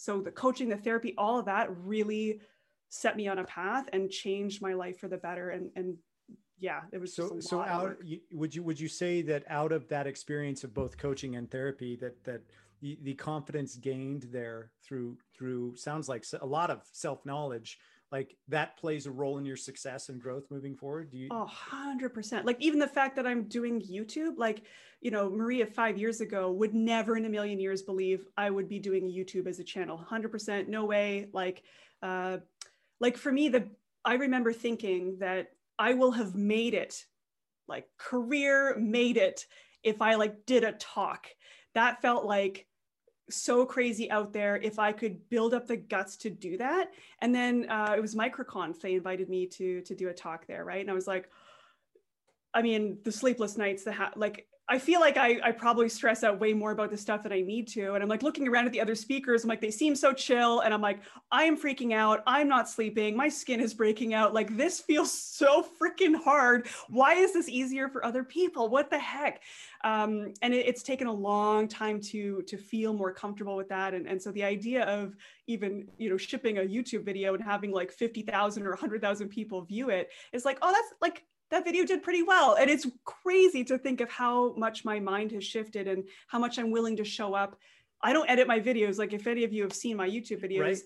so 0.01 0.23
the 0.23 0.31
coaching, 0.31 0.71
the 0.71 0.79
therapy, 0.79 1.15
all 1.19 1.39
of 1.39 1.45
that 1.45 1.69
really 1.85 2.41
set 2.89 3.19
me 3.19 3.29
on 3.29 3.39
a 3.39 3.45
path 3.45 3.87
and 3.93 4.11
changed 4.11 4.63
my 4.63 4.73
life 4.73 4.99
for 4.99 5.09
the 5.09 5.19
better 5.19 5.51
and, 5.51 5.71
and 5.77 5.99
yeah, 6.59 6.81
it 6.91 6.99
was 6.99 7.15
so. 7.15 7.39
so 7.41 7.61
out, 7.61 7.97
would 8.33 8.55
you 8.55 8.63
would 8.63 8.79
you 8.79 8.89
say 8.89 9.23
that 9.23 9.45
out 9.49 9.73
of 9.73 9.89
that 9.89 10.07
experience 10.07 10.63
of 10.63 10.75
both 10.75 10.99
coaching 10.99 11.37
and 11.37 11.51
therapy, 11.51 11.97
that 11.97 12.23
that 12.25 12.43
the, 12.83 12.99
the 13.03 13.15
confidence 13.15 13.77
gained 13.77 14.27
there 14.31 14.71
through 14.85 15.17
through 15.35 15.75
sounds 15.77 16.07
like 16.07 16.25
a 16.41 16.47
lot 16.47 16.71
of 16.71 16.83
self 16.93 17.25
knowledge, 17.25 17.79
like 18.13 18.37
that 18.49 18.77
plays 18.77 19.07
a 19.07 19.11
role 19.11 19.39
in 19.39 19.45
your 19.45 19.57
success 19.57 20.09
and 20.09 20.21
growth 20.21 20.45
moving 20.51 20.75
forward. 20.75 21.11
Do 21.11 21.19
you? 21.19 21.29
Oh, 21.31 21.49
100%. 21.73 22.45
Like 22.45 22.61
even 22.61 22.79
the 22.79 22.89
fact 22.89 23.17
that 23.17 23.27
I'm 23.27 23.45
doing 23.45 23.81
YouTube, 23.81 24.37
like 24.37 24.63
you 25.01 25.11
know, 25.11 25.31
Maria 25.31 25.67
five 25.67 25.97
years 25.97 26.21
ago 26.21 26.51
would 26.53 26.75
never 26.75 27.17
in 27.17 27.25
a 27.25 27.29
million 27.29 27.59
years 27.59 27.83
believe 27.83 28.27
I 28.37 28.51
would 28.51 28.69
be 28.69 28.79
doing 28.79 29.09
YouTube 29.09 29.47
as 29.47 29.59
a 29.59 29.65
channel. 29.65 30.05
100%, 30.11 30.69
no 30.69 30.85
way. 30.85 31.29
Like, 31.33 31.63
uh, 32.03 32.39
like 33.01 33.17
for 33.17 33.33
me, 33.33 33.49
the 33.49 33.69
I 34.05 34.15
remember 34.15 34.53
thinking 34.53 35.17
that 35.21 35.53
I 35.79 35.95
will 35.95 36.13
have 36.13 36.35
made 36.35 36.75
it, 36.75 37.05
like 37.69 37.87
career 37.97 38.77
made 38.79 39.17
it 39.17 39.47
if 39.83 40.03
I 40.03 40.17
like 40.17 40.45
did 40.47 40.65
a 40.65 40.73
talk. 40.73 41.29
That 41.75 42.03
felt 42.03 42.25
like 42.25 42.67
so 43.31 43.65
crazy 43.65 44.11
out 44.11 44.33
there 44.33 44.57
if 44.57 44.79
I 44.79 44.93
could 44.93 45.29
build 45.29 45.55
up 45.55 45.67
the 45.67 45.77
guts 45.77 46.17
to 46.19 46.31
do 46.31 46.57
that. 46.59 46.93
And 47.21 47.35
then 47.35 47.67
uh, 47.69 47.95
it 47.97 48.01
was 48.01 48.15
MicroConf. 48.15 48.81
They 48.81 48.95
invited 48.95 49.29
me 49.29 49.47
to 49.47 49.81
to 49.83 49.95
do 49.95 50.09
a 50.09 50.13
talk 50.13 50.47
there, 50.47 50.65
right? 50.65 50.81
And 50.81 50.91
I 50.91 50.95
was 50.95 51.07
like, 51.07 51.29
I 52.53 52.63
mean, 52.63 52.99
the 53.05 53.13
sleepless 53.13 53.57
nights, 53.57 53.85
the 53.85 53.93
ha- 53.93 54.13
like 54.17 54.47
I 54.71 54.79
feel 54.79 55.01
like 55.01 55.17
I, 55.17 55.41
I 55.43 55.51
probably 55.51 55.89
stress 55.89 56.23
out 56.23 56.39
way 56.39 56.53
more 56.53 56.71
about 56.71 56.93
the 56.93 56.97
stuff 56.97 57.25
that 57.25 57.33
I 57.33 57.41
need 57.41 57.67
to. 57.69 57.95
And 57.95 58.05
I'm 58.05 58.09
like 58.09 58.23
looking 58.23 58.47
around 58.47 58.67
at 58.67 58.73
the 58.73 58.81
other 58.81 58.95
speakers. 58.95 59.43
I'm 59.43 59.49
like, 59.49 59.61
they 59.61 59.71
seem 59.71 59.97
so 59.97 60.13
chill. 60.13 60.61
And 60.61 60.73
I'm 60.73 60.81
like, 60.81 61.01
I 61.33 61.43
am 61.43 61.59
freaking 61.59 61.93
out. 61.93 62.23
I'm 62.25 62.47
not 62.47 62.69
sleeping. 62.69 63.17
My 63.17 63.29
skin 63.29 63.61
is 63.61 63.75
breaking 63.75 64.15
out. 64.15 64.33
Like, 64.33 64.57
this 64.57 64.79
feels 64.79 65.13
so 65.41 65.67
freaking 65.83 66.15
hard. 66.15 66.69
Why 66.89 67.15
is 67.15 67.33
this 67.33 67.49
easier 67.49 67.89
for 67.89 68.07
other 68.07 68.23
people? 68.23 68.69
What 68.69 68.91
the 68.91 68.99
heck? 69.01 69.43
Um, 69.83 70.35
and 70.41 70.55
it, 70.55 70.69
it's 70.69 70.85
taken 70.85 71.09
a 71.09 71.13
long 71.13 71.67
time 71.67 72.01
to 72.03 72.43
to 72.43 72.57
feel 72.57 72.93
more 72.93 73.13
comfortable 73.13 73.57
with 73.57 73.69
that. 73.71 73.93
And, 73.93 74.07
and 74.07 74.23
so 74.23 74.31
the 74.31 74.45
idea 74.45 74.85
of 74.85 75.17
even, 75.49 75.89
you 75.99 76.11
know, 76.11 76.17
shipping 76.17 76.59
a 76.59 76.61
YouTube 76.61 77.05
video 77.05 77.35
and 77.35 77.43
having 77.43 77.73
like 77.73 77.91
50,000 77.91 78.65
or 78.65 78.71
100,000 78.71 79.29
people 79.31 79.63
view 79.63 79.91
it 79.91 80.11
is 80.33 80.45
like, 80.45 80.59
oh, 80.63 80.71
that's 80.71 80.95
like, 81.01 81.25
that 81.51 81.65
video 81.65 81.85
did 81.85 82.03
pretty 82.03 82.23
well. 82.23 82.55
And 82.55 82.71
it's 82.71 82.87
crazy 83.05 83.65
to 83.65 83.79
think 83.79 84.01
of 84.01 84.11
how 84.11 84.55
much 84.55 84.85
my 84.85 85.01
mind 85.01 85.33
has 85.33 85.45
shifted 85.45 85.89
and 85.89 86.05
how 86.29 86.39
much 86.39 86.59
I'm 86.59 86.71
willing 86.71 86.97
to 86.97 87.05
show 87.05 87.35
up. 87.35 87.59
I 88.03 88.13
don't 88.13 88.29
edit 88.31 88.47
my 88.47 88.61
videos. 88.61 88.99
Like 88.99 89.13
if 89.13 89.27
any 89.27 89.45
of 89.45 89.53
you 89.53 89.63
have 89.63 89.75
seen 89.75 89.97
my 89.97 90.09
YouTube 90.09 90.43
videos, 90.43 90.61
right. 90.61 90.79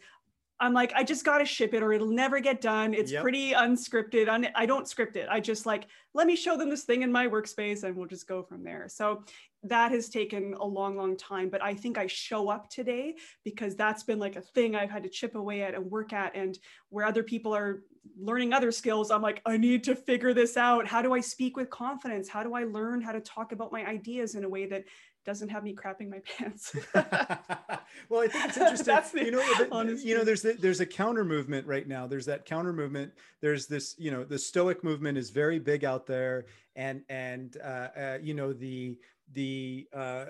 I'm 0.60 0.72
like, 0.72 0.92
I 0.94 1.02
just 1.02 1.24
got 1.24 1.38
to 1.38 1.44
ship 1.44 1.74
it 1.74 1.82
or 1.82 1.92
it'll 1.92 2.08
never 2.08 2.38
get 2.38 2.60
done. 2.60 2.94
It's 2.94 3.10
yep. 3.10 3.22
pretty 3.22 3.52
unscripted. 3.52 4.28
Un- 4.28 4.48
I 4.54 4.66
don't 4.66 4.88
script 4.88 5.16
it. 5.16 5.26
I 5.28 5.40
just 5.40 5.66
like, 5.66 5.86
let 6.14 6.26
me 6.26 6.36
show 6.36 6.56
them 6.56 6.70
this 6.70 6.84
thing 6.84 7.02
in 7.02 7.10
my 7.10 7.26
workspace 7.26 7.82
and 7.82 7.96
we'll 7.96 8.06
just 8.06 8.28
go 8.28 8.42
from 8.42 8.62
there. 8.62 8.86
So 8.88 9.24
that 9.64 9.90
has 9.90 10.08
taken 10.08 10.54
a 10.60 10.64
long, 10.64 10.96
long 10.96 11.16
time. 11.16 11.48
But 11.48 11.62
I 11.62 11.74
think 11.74 11.98
I 11.98 12.06
show 12.06 12.50
up 12.50 12.70
today 12.70 13.16
because 13.44 13.74
that's 13.74 14.04
been 14.04 14.18
like 14.18 14.36
a 14.36 14.42
thing 14.42 14.76
I've 14.76 14.90
had 14.90 15.02
to 15.02 15.08
chip 15.08 15.34
away 15.34 15.62
at 15.62 15.74
and 15.74 15.90
work 15.90 16.12
at. 16.12 16.36
And 16.36 16.56
where 16.90 17.04
other 17.04 17.22
people 17.24 17.54
are 17.54 17.82
learning 18.16 18.52
other 18.52 18.70
skills, 18.70 19.10
I'm 19.10 19.22
like, 19.22 19.42
I 19.46 19.56
need 19.56 19.82
to 19.84 19.96
figure 19.96 20.34
this 20.34 20.56
out. 20.56 20.86
How 20.86 21.02
do 21.02 21.14
I 21.14 21.20
speak 21.20 21.56
with 21.56 21.70
confidence? 21.70 22.28
How 22.28 22.42
do 22.44 22.54
I 22.54 22.64
learn 22.64 23.00
how 23.00 23.12
to 23.12 23.20
talk 23.20 23.52
about 23.52 23.72
my 23.72 23.84
ideas 23.86 24.34
in 24.34 24.44
a 24.44 24.48
way 24.48 24.66
that 24.66 24.84
doesn't 25.24 25.48
have 25.48 25.64
me 25.64 25.74
crapping 25.74 26.10
my 26.10 26.20
pants. 26.20 26.74
well, 28.08 28.22
I 28.22 28.28
think 28.28 28.44
it's 28.46 28.56
interesting. 28.56 29.20
the, 29.20 29.24
you 29.24 29.30
know, 29.30 29.84
the, 29.84 30.00
you 30.02 30.16
know, 30.16 30.24
there's 30.24 30.42
the, 30.42 30.52
there's 30.52 30.80
a 30.80 30.86
counter 30.86 31.24
movement 31.24 31.66
right 31.66 31.86
now. 31.86 32.06
There's 32.06 32.26
that 32.26 32.44
counter 32.44 32.72
movement. 32.72 33.12
There's 33.40 33.66
this, 33.66 33.94
you 33.98 34.10
know, 34.10 34.24
the 34.24 34.38
Stoic 34.38 34.84
movement 34.84 35.18
is 35.18 35.30
very 35.30 35.58
big 35.58 35.84
out 35.84 36.06
there, 36.06 36.46
and 36.76 37.02
and 37.08 37.56
uh, 37.62 37.66
uh, 37.66 38.18
you 38.22 38.34
know 38.34 38.52
the 38.52 38.98
the 39.32 39.88
uh, 39.94 39.96
uh, 39.96 40.26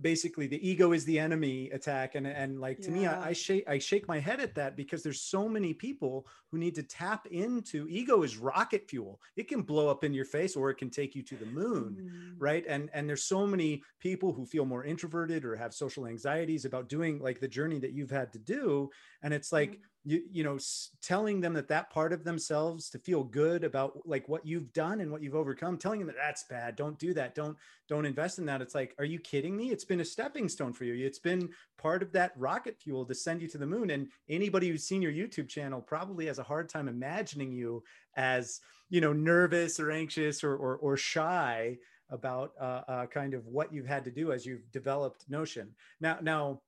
basically 0.00 0.46
the 0.46 0.68
ego 0.68 0.92
is 0.92 1.04
the 1.04 1.18
enemy 1.18 1.70
attack. 1.70 2.14
And 2.14 2.26
and 2.26 2.60
like 2.60 2.80
to 2.82 2.90
yeah. 2.90 2.96
me 2.96 3.06
I, 3.06 3.28
I, 3.28 3.32
shake 3.32 3.64
i 3.68 3.78
shake 3.78 4.06
my 4.06 4.18
head 4.18 4.40
at 4.40 4.54
that 4.54 4.76
because 4.76 5.02
there's 5.02 5.20
so 5.20 5.48
many 5.48 5.72
people 5.72 6.26
who 6.50 6.58
need 6.58 6.74
to 6.76 6.82
tap 6.82 7.26
into 7.26 7.86
ego 7.88 8.22
is 8.22 8.36
rocket 8.36 8.88
fuel. 8.88 9.20
It 9.36 9.48
can 9.48 9.62
blow 9.62 9.88
up 9.88 10.04
in 10.04 10.12
your 10.12 10.24
face 10.24 10.56
or 10.56 10.70
it 10.70 10.76
can 10.76 10.90
take 10.90 11.14
you 11.14 11.22
to 11.22 11.36
the 11.36 11.46
moon 11.46 11.96
mm. 12.00 12.34
right? 12.38 12.64
And 12.68 12.90
and 12.92 13.08
there's 13.08 13.24
so 13.24 13.46
many 13.46 13.82
people 13.98 14.32
who 14.32 14.44
feel 14.44 14.64
more 14.64 14.84
introverted 14.84 15.44
or 15.44 15.56
have 15.56 15.74
social 15.74 16.06
anxieties 16.06 16.64
about 16.64 16.88
doing 16.88 17.18
like 17.18 17.40
the 17.40 17.48
journey 17.48 17.78
that 17.80 17.92
you've 17.92 18.10
had 18.10 18.32
to 18.34 18.38
do. 18.38 18.90
And 19.22 19.32
it's 19.32 19.52
like 19.52 19.72
mm 19.72 19.78
you 20.04 20.22
you 20.30 20.44
know 20.44 20.58
telling 21.02 21.40
them 21.40 21.54
that 21.54 21.68
that 21.68 21.90
part 21.90 22.12
of 22.12 22.24
themselves 22.24 22.90
to 22.90 22.98
feel 22.98 23.24
good 23.24 23.64
about 23.64 23.98
like 24.06 24.28
what 24.28 24.46
you've 24.46 24.72
done 24.72 25.00
and 25.00 25.10
what 25.10 25.22
you've 25.22 25.34
overcome 25.34 25.78
telling 25.78 26.00
them 26.00 26.08
that 26.08 26.16
that's 26.16 26.44
bad 26.44 26.76
don't 26.76 26.98
do 26.98 27.14
that 27.14 27.34
don't 27.34 27.56
don't 27.88 28.06
invest 28.06 28.38
in 28.38 28.46
that. 28.46 28.62
It's 28.62 28.74
like 28.74 28.94
are 28.98 29.04
you 29.04 29.18
kidding 29.18 29.56
me? 29.56 29.70
It's 29.70 29.84
been 29.84 30.00
a 30.00 30.04
stepping 30.04 30.48
stone 30.48 30.72
for 30.72 30.84
you. 30.84 31.06
It's 31.06 31.18
been 31.18 31.50
part 31.78 32.02
of 32.02 32.12
that 32.12 32.32
rocket 32.36 32.78
fuel 32.78 33.04
to 33.04 33.14
send 33.14 33.42
you 33.42 33.48
to 33.48 33.58
the 33.58 33.66
moon. 33.66 33.90
And 33.90 34.08
anybody 34.28 34.68
who's 34.68 34.84
seen 34.84 35.02
your 35.02 35.12
youtube 35.12 35.48
channel 35.48 35.80
probably 35.80 36.26
has 36.26 36.38
a 36.38 36.42
hard 36.42 36.68
time 36.68 36.88
imagining 36.88 37.52
you 37.52 37.82
as 38.16 38.60
you 38.88 39.00
know 39.00 39.12
nervous 39.12 39.80
or 39.80 39.90
anxious 39.90 40.44
or 40.44 40.56
or, 40.56 40.76
or 40.76 40.96
shy 40.96 41.76
about 42.10 42.52
uh, 42.60 42.82
uh, 42.86 43.06
kind 43.06 43.34
of 43.34 43.46
what 43.46 43.72
you've 43.72 43.86
had 43.86 44.04
to 44.04 44.10
do 44.10 44.32
as 44.32 44.44
you've 44.44 44.70
developed 44.72 45.24
notion. 45.28 45.70
Now 46.00 46.18
now 46.20 46.60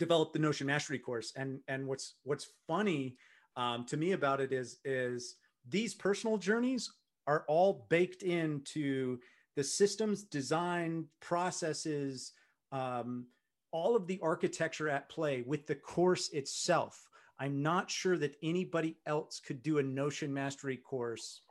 developed 0.00 0.32
the 0.32 0.40
Notion 0.40 0.66
Mastery 0.66 0.98
course. 0.98 1.32
And 1.36 1.60
and 1.68 1.86
what's 1.86 2.14
what's 2.24 2.48
funny 2.66 3.16
um, 3.56 3.84
to 3.86 3.96
me 3.96 4.12
about 4.12 4.40
it 4.40 4.52
is 4.52 4.78
is 4.84 5.36
these 5.68 5.94
personal 5.94 6.38
journeys 6.38 6.90
are 7.28 7.44
all 7.46 7.86
baked 7.88 8.22
into 8.24 9.18
the 9.54 9.62
systems, 9.62 10.24
design, 10.24 11.04
processes, 11.20 12.32
um, 12.72 13.26
all 13.70 13.94
of 13.94 14.06
the 14.06 14.18
architecture 14.22 14.88
at 14.88 15.08
play 15.08 15.44
with 15.46 15.66
the 15.66 15.74
course 15.74 16.30
itself. 16.30 17.06
I'm 17.38 17.62
not 17.62 17.90
sure 17.90 18.18
that 18.18 18.36
anybody 18.42 18.96
else 19.06 19.40
could 19.40 19.62
do 19.62 19.78
a 19.78 19.82
Notion 19.82 20.32
Mastery 20.32 20.76
course 20.76 21.42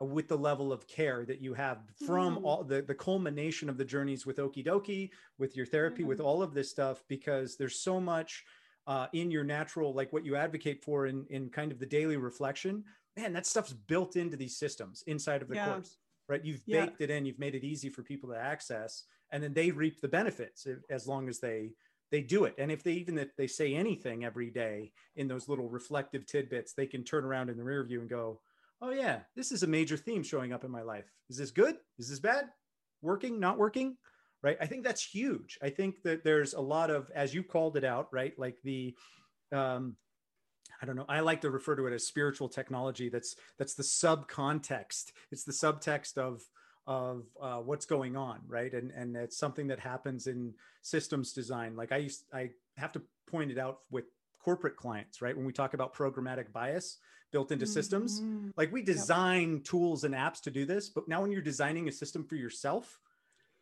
with 0.00 0.28
the 0.28 0.36
level 0.36 0.72
of 0.72 0.86
care 0.86 1.24
that 1.26 1.42
you 1.42 1.52
have 1.52 1.78
from 2.06 2.36
mm. 2.36 2.44
all 2.44 2.64
the, 2.64 2.80
the 2.82 2.94
culmination 2.94 3.68
of 3.68 3.76
the 3.76 3.84
journeys 3.84 4.24
with 4.24 4.38
Oki 4.38 4.64
Doki, 4.64 5.10
with 5.38 5.56
your 5.56 5.66
therapy, 5.66 6.02
mm. 6.02 6.06
with 6.06 6.20
all 6.20 6.42
of 6.42 6.54
this 6.54 6.70
stuff, 6.70 7.04
because 7.06 7.56
there's 7.56 7.78
so 7.78 8.00
much 8.00 8.44
uh, 8.86 9.06
in 9.12 9.30
your 9.30 9.44
natural, 9.44 9.92
like 9.92 10.12
what 10.12 10.24
you 10.24 10.36
advocate 10.36 10.82
for 10.82 11.06
in, 11.06 11.26
in 11.28 11.50
kind 11.50 11.70
of 11.70 11.78
the 11.78 11.86
daily 11.86 12.16
reflection. 12.16 12.82
Man, 13.16 13.32
that 13.34 13.46
stuff's 13.46 13.74
built 13.74 14.16
into 14.16 14.36
these 14.36 14.56
systems 14.56 15.04
inside 15.06 15.42
of 15.42 15.48
the 15.48 15.56
yeah. 15.56 15.66
course, 15.66 15.98
right? 16.28 16.44
You've 16.44 16.62
yeah. 16.64 16.86
baked 16.86 17.02
it 17.02 17.10
in, 17.10 17.26
you've 17.26 17.38
made 17.38 17.54
it 17.54 17.64
easy 17.64 17.90
for 17.90 18.02
people 18.02 18.30
to 18.30 18.38
access, 18.38 19.04
and 19.32 19.42
then 19.42 19.52
they 19.52 19.70
reap 19.70 20.00
the 20.00 20.08
benefits 20.08 20.66
as 20.88 21.06
long 21.06 21.28
as 21.28 21.40
they 21.40 21.72
they 22.10 22.22
do 22.22 22.44
it. 22.44 22.54
And 22.58 22.72
if 22.72 22.82
they 22.82 22.92
even 22.92 23.18
if 23.18 23.36
they 23.36 23.46
say 23.46 23.74
anything 23.74 24.24
every 24.24 24.50
day 24.50 24.92
in 25.14 25.28
those 25.28 25.48
little 25.48 25.68
reflective 25.68 26.26
tidbits, 26.26 26.72
they 26.72 26.86
can 26.86 27.04
turn 27.04 27.24
around 27.24 27.50
in 27.50 27.56
the 27.56 27.64
rear 27.64 27.84
view 27.84 28.00
and 28.00 28.10
go, 28.10 28.40
oh 28.82 28.90
yeah, 28.90 29.20
this 29.36 29.52
is 29.52 29.62
a 29.62 29.66
major 29.66 29.96
theme 29.96 30.22
showing 30.22 30.52
up 30.52 30.64
in 30.64 30.70
my 30.70 30.82
life. 30.82 31.10
Is 31.28 31.36
this 31.36 31.50
good? 31.50 31.76
Is 31.98 32.08
this 32.08 32.20
bad? 32.20 32.48
Working, 33.02 33.40
not 33.40 33.58
working? 33.58 33.96
Right. 34.42 34.56
I 34.60 34.66
think 34.66 34.84
that's 34.84 35.04
huge. 35.04 35.58
I 35.62 35.68
think 35.68 36.02
that 36.04 36.24
there's 36.24 36.54
a 36.54 36.60
lot 36.60 36.90
of, 36.90 37.10
as 37.14 37.34
you 37.34 37.42
called 37.42 37.76
it 37.76 37.84
out, 37.84 38.08
right? 38.10 38.32
Like 38.38 38.56
the, 38.64 38.94
um, 39.52 39.96
I 40.80 40.86
don't 40.86 40.96
know. 40.96 41.04
I 41.08 41.20
like 41.20 41.42
to 41.42 41.50
refer 41.50 41.76
to 41.76 41.86
it 41.86 41.92
as 41.92 42.06
spiritual 42.06 42.48
technology. 42.48 43.10
That's 43.10 43.36
that's 43.58 43.74
the 43.74 43.82
subcontext. 43.82 45.12
It's 45.30 45.44
the 45.44 45.52
subtext 45.52 46.16
of 46.16 46.42
of 46.86 47.24
uh, 47.40 47.58
what's 47.58 47.84
going 47.84 48.16
on, 48.16 48.40
right? 48.46 48.72
And 48.72 48.90
and 48.92 49.14
it's 49.14 49.36
something 49.36 49.66
that 49.66 49.78
happens 49.78 50.26
in 50.26 50.54
systems 50.80 51.32
design. 51.32 51.76
Like 51.76 51.92
I 51.92 51.98
used, 51.98 52.24
I 52.32 52.50
have 52.78 52.92
to 52.92 53.02
point 53.30 53.50
it 53.50 53.58
out 53.58 53.80
with 53.90 54.04
corporate 54.42 54.76
clients, 54.76 55.22
right? 55.22 55.36
When 55.36 55.46
we 55.46 55.52
talk 55.52 55.74
about 55.74 55.94
programmatic 55.94 56.52
bias 56.52 56.98
built 57.32 57.52
into 57.52 57.64
mm-hmm. 57.64 57.72
systems, 57.72 58.22
like 58.56 58.72
we 58.72 58.82
design 58.82 59.54
yep. 59.54 59.64
tools 59.64 60.04
and 60.04 60.14
apps 60.14 60.40
to 60.42 60.50
do 60.50 60.64
this, 60.64 60.88
but 60.88 61.08
now 61.08 61.22
when 61.22 61.30
you're 61.30 61.42
designing 61.42 61.88
a 61.88 61.92
system 61.92 62.24
for 62.24 62.36
yourself, 62.36 62.98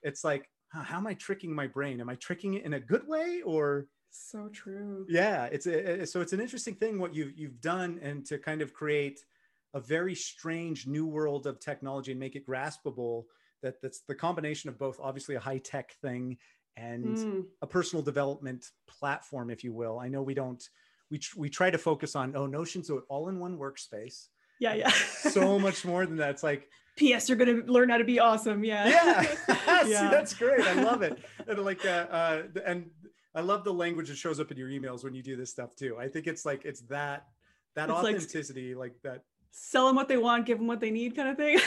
it's 0.02 0.24
like, 0.24 0.48
huh, 0.72 0.82
how 0.82 0.98
am 0.98 1.06
I 1.06 1.14
tricking 1.14 1.54
my 1.54 1.66
brain? 1.66 2.00
Am 2.00 2.08
I 2.08 2.14
tricking 2.14 2.54
it 2.54 2.64
in 2.64 2.74
a 2.74 2.80
good 2.80 3.06
way 3.06 3.42
or? 3.44 3.86
So 4.10 4.48
true. 4.48 5.06
Yeah, 5.08 5.46
it's 5.46 5.66
a, 5.66 6.06
so 6.06 6.20
it's 6.20 6.32
an 6.32 6.40
interesting 6.40 6.74
thing 6.74 6.98
what 6.98 7.14
you've 7.14 7.36
you've 7.36 7.60
done 7.60 8.00
and 8.02 8.24
to 8.26 8.38
kind 8.38 8.62
of 8.62 8.72
create 8.72 9.20
a 9.74 9.80
very 9.80 10.14
strange 10.14 10.86
new 10.86 11.06
world 11.06 11.46
of 11.46 11.60
technology 11.60 12.12
and 12.12 12.20
make 12.20 12.34
it 12.34 12.46
graspable. 12.46 13.24
That 13.62 13.82
that's 13.82 14.00
the 14.00 14.14
combination 14.14 14.70
of 14.70 14.78
both 14.78 14.98
obviously 15.02 15.34
a 15.34 15.40
high 15.40 15.58
tech 15.58 15.92
thing 16.00 16.38
and 16.78 17.16
mm. 17.16 17.44
a 17.60 17.66
personal 17.66 18.02
development 18.02 18.70
platform, 18.86 19.50
if 19.50 19.64
you 19.64 19.72
will. 19.72 19.98
I 19.98 20.08
know 20.08 20.22
we 20.22 20.34
don't 20.34 20.62
we 21.10 21.18
tr- 21.18 21.38
we 21.38 21.50
try 21.50 21.70
to 21.70 21.78
focus 21.78 22.14
on 22.14 22.36
oh 22.36 22.46
Notion's 22.46 22.90
an 22.90 23.02
all 23.08 23.28
in 23.28 23.38
one 23.38 23.58
workspace. 23.58 24.28
Yeah, 24.60 24.74
yeah. 24.74 24.90
so 24.90 25.58
much 25.58 25.84
more 25.84 26.04
than 26.06 26.16
that. 26.16 26.30
It's 26.30 26.42
like 26.42 26.68
P.S. 26.96 27.28
You're 27.28 27.38
going 27.38 27.62
to 27.62 27.72
learn 27.72 27.88
how 27.88 27.98
to 27.98 28.04
be 28.04 28.18
awesome. 28.18 28.64
Yeah. 28.64 28.88
Yeah. 28.88 29.36
yeah. 29.68 29.84
See, 29.84 30.08
that's 30.08 30.34
great. 30.34 30.60
I 30.60 30.82
love 30.82 31.02
it. 31.02 31.16
And 31.46 31.64
like, 31.64 31.84
uh, 31.84 32.06
uh, 32.10 32.42
and 32.66 32.90
I 33.34 33.40
love 33.40 33.62
the 33.62 33.72
language 33.72 34.08
that 34.08 34.16
shows 34.16 34.40
up 34.40 34.50
in 34.50 34.58
your 34.58 34.68
emails 34.68 35.04
when 35.04 35.14
you 35.14 35.22
do 35.22 35.36
this 35.36 35.50
stuff 35.50 35.76
too. 35.76 35.96
I 35.98 36.08
think 36.08 36.26
it's 36.26 36.44
like 36.44 36.64
it's 36.64 36.80
that 36.82 37.26
that 37.76 37.88
it's 37.88 37.98
authenticity, 37.98 38.74
like, 38.74 38.94
like 39.04 39.14
that. 39.14 39.22
Sell 39.50 39.86
them 39.86 39.96
what 39.96 40.08
they 40.08 40.16
want, 40.16 40.44
give 40.44 40.58
them 40.58 40.66
what 40.66 40.80
they 40.80 40.90
need, 40.90 41.14
kind 41.14 41.28
of 41.28 41.36
thing. 41.36 41.58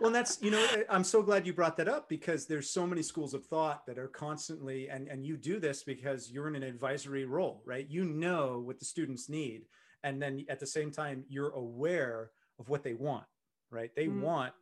Well, 0.00 0.10
that's 0.10 0.40
you 0.42 0.50
know, 0.50 0.64
I'm 0.88 1.04
so 1.04 1.22
glad 1.22 1.46
you 1.46 1.52
brought 1.52 1.76
that 1.78 1.88
up 1.88 2.08
because 2.08 2.46
there's 2.46 2.70
so 2.70 2.86
many 2.86 3.02
schools 3.02 3.34
of 3.34 3.44
thought 3.46 3.86
that 3.86 3.98
are 3.98 4.08
constantly, 4.08 4.88
and 4.88 5.08
and 5.08 5.26
you 5.26 5.36
do 5.36 5.58
this 5.58 5.82
because 5.82 6.30
you're 6.30 6.48
in 6.48 6.56
an 6.56 6.62
advisory 6.62 7.24
role, 7.24 7.62
right? 7.64 7.86
You 7.88 8.04
know 8.04 8.62
what 8.64 8.78
the 8.78 8.84
students 8.84 9.28
need, 9.28 9.62
and 10.02 10.20
then 10.20 10.44
at 10.48 10.60
the 10.60 10.66
same 10.66 10.90
time, 10.90 11.24
you're 11.28 11.50
aware 11.50 12.30
of 12.58 12.68
what 12.68 12.82
they 12.82 12.94
want, 12.94 13.24
right? 13.70 13.90
They 13.94 14.06
mm. 14.06 14.20
want 14.20 14.52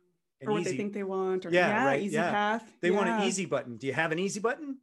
or 0.45 0.53
what 0.53 0.61
easy, 0.61 0.71
they 0.71 0.77
think 0.77 0.93
they 0.93 1.03
want, 1.03 1.45
or 1.45 1.49
yeah, 1.49 1.67
yeah 1.67 1.85
right, 1.85 2.01
easy 2.01 2.15
yeah. 2.15 2.31
path. 2.31 2.71
They 2.81 2.89
yeah. 2.89 2.97
want 2.97 3.09
an 3.09 3.23
easy 3.23 3.45
button. 3.45 3.77
Do 3.77 3.87
you 3.87 3.93
have 3.93 4.11
an 4.11 4.19
easy 4.19 4.39
button? 4.39 4.77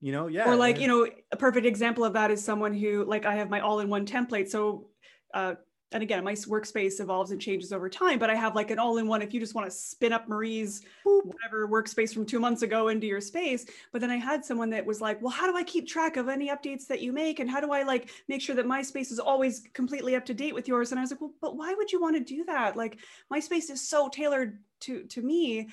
You 0.00 0.12
know, 0.12 0.28
yeah. 0.28 0.48
Or 0.48 0.56
like, 0.56 0.80
you 0.80 0.88
know, 0.88 1.06
a 1.30 1.36
perfect 1.36 1.66
example 1.66 2.04
of 2.04 2.14
that 2.14 2.30
is 2.30 2.42
someone 2.42 2.72
who, 2.72 3.04
like, 3.04 3.26
I 3.26 3.34
have 3.34 3.50
my 3.50 3.60
all-in-one 3.60 4.06
template. 4.06 4.48
So, 4.48 4.88
uh, 5.34 5.56
and 5.92 6.02
again, 6.02 6.22
my 6.22 6.34
workspace 6.34 7.00
evolves 7.00 7.32
and 7.32 7.40
changes 7.40 7.72
over 7.72 7.88
time, 7.88 8.18
but 8.20 8.30
I 8.30 8.36
have 8.36 8.54
like 8.54 8.70
an 8.70 8.78
all-in-one. 8.78 9.22
If 9.22 9.34
you 9.34 9.40
just 9.40 9.56
want 9.56 9.68
to 9.68 9.76
spin 9.76 10.12
up 10.12 10.28
Marie's 10.28 10.82
whatever 11.04 11.66
workspace 11.66 12.14
from 12.14 12.24
two 12.24 12.38
months 12.38 12.62
ago 12.62 12.88
into 12.88 13.08
your 13.08 13.20
space, 13.20 13.66
but 13.90 14.00
then 14.00 14.10
I 14.10 14.16
had 14.16 14.44
someone 14.44 14.70
that 14.70 14.86
was 14.86 15.00
like, 15.00 15.20
"Well, 15.20 15.32
how 15.32 15.50
do 15.50 15.56
I 15.56 15.64
keep 15.64 15.88
track 15.88 16.16
of 16.16 16.28
any 16.28 16.48
updates 16.48 16.86
that 16.86 17.00
you 17.00 17.12
make, 17.12 17.40
and 17.40 17.50
how 17.50 17.60
do 17.60 17.72
I 17.72 17.82
like 17.82 18.10
make 18.28 18.40
sure 18.40 18.54
that 18.54 18.66
my 18.66 18.82
space 18.82 19.10
is 19.10 19.18
always 19.18 19.64
completely 19.72 20.14
up 20.14 20.24
to 20.26 20.34
date 20.34 20.54
with 20.54 20.68
yours?" 20.68 20.92
And 20.92 20.98
I 21.00 21.02
was 21.02 21.10
like, 21.10 21.20
"Well, 21.20 21.34
but 21.40 21.56
why 21.56 21.74
would 21.74 21.90
you 21.90 22.00
want 22.00 22.16
to 22.16 22.22
do 22.22 22.44
that? 22.44 22.76
Like, 22.76 22.98
my 23.28 23.40
space 23.40 23.68
is 23.68 23.86
so 23.86 24.08
tailored 24.08 24.58
to 24.80 25.04
to 25.04 25.22
me." 25.22 25.68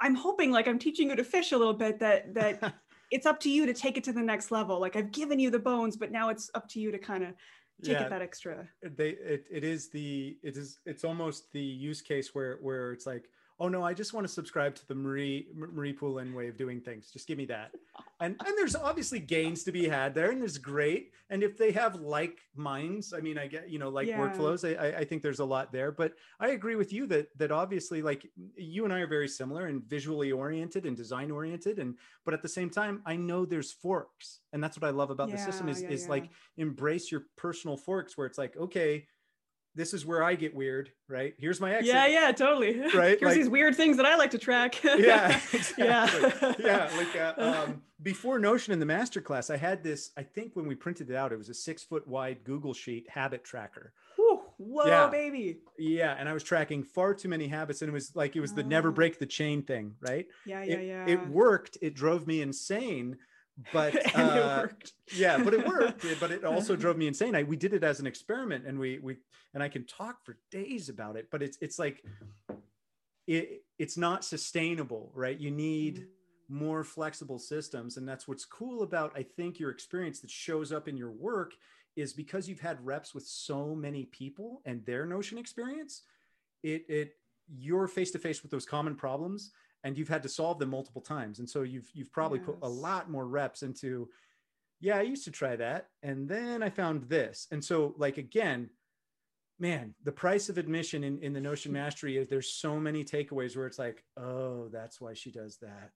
I'm 0.00 0.14
hoping, 0.14 0.52
like, 0.52 0.68
I'm 0.68 0.78
teaching 0.78 1.10
you 1.10 1.16
to 1.16 1.24
fish 1.24 1.52
a 1.52 1.58
little 1.58 1.74
bit. 1.74 2.00
That 2.00 2.34
that 2.34 2.74
it's 3.10 3.26
up 3.26 3.40
to 3.40 3.50
you 3.50 3.66
to 3.66 3.72
take 3.72 3.96
it 3.96 4.04
to 4.04 4.12
the 4.12 4.22
next 4.22 4.50
level. 4.50 4.80
Like 4.80 4.96
I've 4.96 5.12
given 5.12 5.38
you 5.38 5.50
the 5.50 5.58
bones, 5.58 5.96
but 5.96 6.10
now 6.10 6.28
it's 6.28 6.50
up 6.54 6.68
to 6.70 6.80
you 6.80 6.90
to 6.90 6.98
kind 6.98 7.24
of 7.24 7.34
take 7.82 7.94
yeah, 7.94 8.02
it 8.04 8.10
that 8.10 8.22
extra. 8.22 8.68
They 8.82 9.10
it, 9.10 9.46
it 9.50 9.64
is 9.64 9.88
the 9.88 10.36
it 10.42 10.56
is 10.56 10.78
it's 10.86 11.04
almost 11.04 11.52
the 11.52 11.60
use 11.60 12.02
case 12.02 12.34
where 12.34 12.58
where 12.60 12.92
it's 12.92 13.06
like 13.06 13.28
oh 13.60 13.68
no, 13.68 13.82
I 13.82 13.92
just 13.92 14.14
want 14.14 14.26
to 14.26 14.32
subscribe 14.32 14.74
to 14.76 14.86
the 14.86 14.94
Marie 14.94 15.48
Marie 15.54 15.92
Poulin 15.92 16.34
way 16.34 16.48
of 16.48 16.56
doing 16.56 16.80
things. 16.80 17.10
Just 17.10 17.26
give 17.26 17.38
me 17.38 17.46
that. 17.46 17.72
And 18.20 18.36
and 18.44 18.56
there's 18.56 18.76
obviously 18.76 19.18
gains 19.18 19.64
to 19.64 19.72
be 19.72 19.88
had 19.88 20.14
there, 20.14 20.30
and 20.30 20.40
there's 20.40 20.58
great. 20.58 21.12
And 21.30 21.42
if 21.42 21.58
they 21.58 21.72
have 21.72 21.96
like 21.96 22.38
minds, 22.56 23.12
I 23.12 23.20
mean, 23.20 23.38
I 23.38 23.46
get 23.46 23.68
you 23.68 23.78
know 23.78 23.88
like 23.88 24.06
yeah. 24.06 24.18
workflows. 24.18 24.64
I 24.64 24.98
I 24.98 25.04
think 25.04 25.22
there's 25.22 25.40
a 25.40 25.44
lot 25.44 25.72
there. 25.72 25.90
But 25.92 26.14
I 26.40 26.48
agree 26.50 26.76
with 26.76 26.92
you 26.92 27.06
that 27.06 27.28
that 27.38 27.52
obviously 27.52 28.02
like 28.02 28.26
you 28.56 28.84
and 28.84 28.92
I 28.92 29.00
are 29.00 29.06
very 29.06 29.28
similar 29.28 29.66
and 29.66 29.82
visually 29.84 30.32
oriented 30.32 30.86
and 30.86 30.96
design 30.96 31.30
oriented. 31.30 31.78
And 31.78 31.96
but 32.24 32.34
at 32.34 32.42
the 32.42 32.48
same 32.48 32.70
time, 32.70 33.02
I 33.06 33.16
know 33.16 33.44
there's 33.44 33.72
forks, 33.72 34.40
and 34.52 34.62
that's 34.62 34.78
what 34.78 34.86
I 34.86 34.90
love 34.90 35.10
about 35.10 35.28
yeah, 35.28 35.36
the 35.36 35.42
system 35.42 35.68
is 35.68 35.82
yeah, 35.82 35.90
is 35.90 36.08
like 36.08 36.30
embrace 36.56 37.10
your 37.10 37.24
personal 37.36 37.76
forks 37.76 38.16
where 38.16 38.26
it's 38.26 38.38
like 38.38 38.56
okay 38.56 39.06
this 39.78 39.94
is 39.94 40.04
where 40.04 40.24
I 40.24 40.34
get 40.34 40.56
weird, 40.56 40.90
right? 41.06 41.34
Here's 41.38 41.60
my 41.60 41.72
exit. 41.72 41.94
Yeah, 41.94 42.06
yeah, 42.08 42.32
totally. 42.32 42.80
Right. 42.98 43.16
Here's 43.18 43.22
like, 43.22 43.36
these 43.36 43.48
weird 43.48 43.76
things 43.76 43.96
that 43.98 44.06
I 44.06 44.16
like 44.16 44.32
to 44.32 44.38
track. 44.38 44.82
yeah, 44.84 45.40
exactly. 45.52 45.84
Yeah. 45.86 46.54
yeah. 46.58 46.90
Like 46.96 47.16
uh, 47.16 47.34
um, 47.68 47.82
before 48.02 48.40
Notion 48.40 48.72
in 48.72 48.80
the 48.80 48.86
masterclass, 48.86 49.54
I 49.54 49.56
had 49.56 49.84
this, 49.84 50.10
I 50.16 50.24
think 50.24 50.56
when 50.56 50.66
we 50.66 50.74
printed 50.74 51.10
it 51.10 51.16
out, 51.16 51.32
it 51.32 51.38
was 51.38 51.48
a 51.48 51.54
six 51.54 51.84
foot 51.84 52.08
wide 52.08 52.42
Google 52.42 52.74
sheet 52.74 53.08
habit 53.08 53.44
tracker. 53.44 53.92
Whew, 54.16 54.40
whoa, 54.56 54.86
yeah. 54.86 55.08
baby. 55.08 55.58
Yeah. 55.78 56.16
And 56.18 56.28
I 56.28 56.32
was 56.32 56.42
tracking 56.42 56.82
far 56.82 57.14
too 57.14 57.28
many 57.28 57.46
habits. 57.46 57.80
And 57.80 57.88
it 57.88 57.92
was 57.92 58.16
like, 58.16 58.34
it 58.34 58.40
was 58.40 58.54
the 58.54 58.64
never 58.64 58.88
oh. 58.88 58.92
break 58.92 59.20
the 59.20 59.26
chain 59.26 59.62
thing, 59.62 59.94
right? 60.00 60.26
Yeah, 60.44 60.64
yeah, 60.64 60.74
it, 60.74 60.86
yeah. 60.86 61.06
It 61.06 61.28
worked. 61.28 61.78
It 61.80 61.94
drove 61.94 62.26
me 62.26 62.42
insane 62.42 63.18
but 63.72 64.16
uh, 64.16 64.66
yeah 65.14 65.42
but 65.42 65.54
it 65.54 65.66
worked 65.66 66.04
but 66.20 66.30
it 66.30 66.44
also 66.44 66.76
drove 66.76 66.96
me 66.96 67.06
insane. 67.06 67.34
I, 67.34 67.42
we 67.42 67.56
did 67.56 67.74
it 67.74 67.84
as 67.84 68.00
an 68.00 68.06
experiment 68.06 68.66
and 68.66 68.78
we 68.78 68.98
we 68.98 69.16
and 69.54 69.62
i 69.62 69.68
can 69.68 69.84
talk 69.84 70.24
for 70.24 70.38
days 70.50 70.88
about 70.88 71.16
it 71.16 71.28
but 71.30 71.42
it's 71.42 71.58
it's 71.60 71.78
like 71.78 72.02
it 73.26 73.62
it's 73.78 73.96
not 73.96 74.24
sustainable 74.24 75.10
right? 75.14 75.38
You 75.38 75.50
need 75.50 76.06
more 76.48 76.82
flexible 76.82 77.38
systems 77.38 77.96
and 77.98 78.08
that's 78.08 78.26
what's 78.26 78.46
cool 78.46 78.82
about 78.82 79.12
i 79.14 79.22
think 79.22 79.58
your 79.60 79.70
experience 79.70 80.20
that 80.20 80.30
shows 80.30 80.72
up 80.72 80.88
in 80.88 80.96
your 80.96 81.10
work 81.10 81.52
is 81.94 82.14
because 82.14 82.48
you've 82.48 82.60
had 82.60 82.84
reps 82.86 83.14
with 83.14 83.26
so 83.26 83.74
many 83.74 84.06
people 84.06 84.62
and 84.64 84.82
their 84.86 85.04
notion 85.04 85.36
experience 85.36 86.04
it 86.62 86.84
it 86.88 87.16
you're 87.54 87.86
face 87.86 88.10
to 88.10 88.18
face 88.18 88.42
with 88.42 88.50
those 88.50 88.64
common 88.64 88.94
problems 88.94 89.52
and 89.84 89.96
you've 89.96 90.08
had 90.08 90.22
to 90.22 90.28
solve 90.28 90.58
them 90.58 90.70
multiple 90.70 91.00
times. 91.00 91.38
And 91.38 91.48
so 91.48 91.62
you've 91.62 91.88
you've 91.94 92.12
probably 92.12 92.38
yes. 92.38 92.46
put 92.46 92.58
a 92.62 92.68
lot 92.68 93.10
more 93.10 93.26
reps 93.26 93.62
into 93.62 94.08
yeah 94.80 94.96
i 94.96 95.02
used 95.02 95.24
to 95.24 95.30
try 95.32 95.56
that 95.56 95.88
and 96.04 96.28
then 96.28 96.62
i 96.62 96.70
found 96.70 97.02
this. 97.04 97.46
And 97.50 97.64
so 97.64 97.94
like 97.96 98.18
again 98.18 98.70
man 99.60 99.94
the 100.04 100.12
price 100.12 100.48
of 100.48 100.58
admission 100.58 101.02
in, 101.04 101.18
in 101.18 101.32
the 101.32 101.40
notion 101.40 101.72
mastery 101.82 102.16
is 102.16 102.28
there's 102.28 102.52
so 102.52 102.78
many 102.78 103.04
takeaways 103.04 103.56
where 103.56 103.66
it's 103.66 103.78
like 103.78 104.04
oh 104.16 104.68
that's 104.68 105.00
why 105.00 105.14
she 105.14 105.30
does 105.30 105.58
that. 105.58 105.90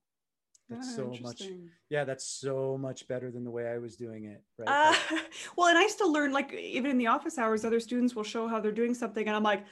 That's 0.69 0.95
oh, 0.99 1.13
so 1.13 1.23
much 1.23 1.43
yeah 1.91 2.05
that's 2.05 2.27
so 2.27 2.79
much 2.79 3.07
better 3.09 3.31
than 3.31 3.45
the 3.45 3.51
way 3.51 3.67
i 3.67 3.79
was 3.79 3.97
doing 3.97 4.25
it 4.25 4.43
right? 4.59 4.69
Uh, 4.69 5.19
well 5.57 5.69
and 5.69 5.77
i 5.77 5.87
still 5.87 6.11
learn 6.11 6.33
like 6.33 6.55
even 6.55 6.91
in 6.91 6.97
the 6.97 7.09
office 7.09 7.37
hours 7.37 7.65
other 7.65 7.81
students 7.81 8.15
will 8.15 8.23
show 8.23 8.47
how 8.49 8.59
they're 8.59 8.73
doing 8.73 8.95
something 8.95 9.27
and 9.27 9.37
i'm 9.37 9.43
like 9.43 9.65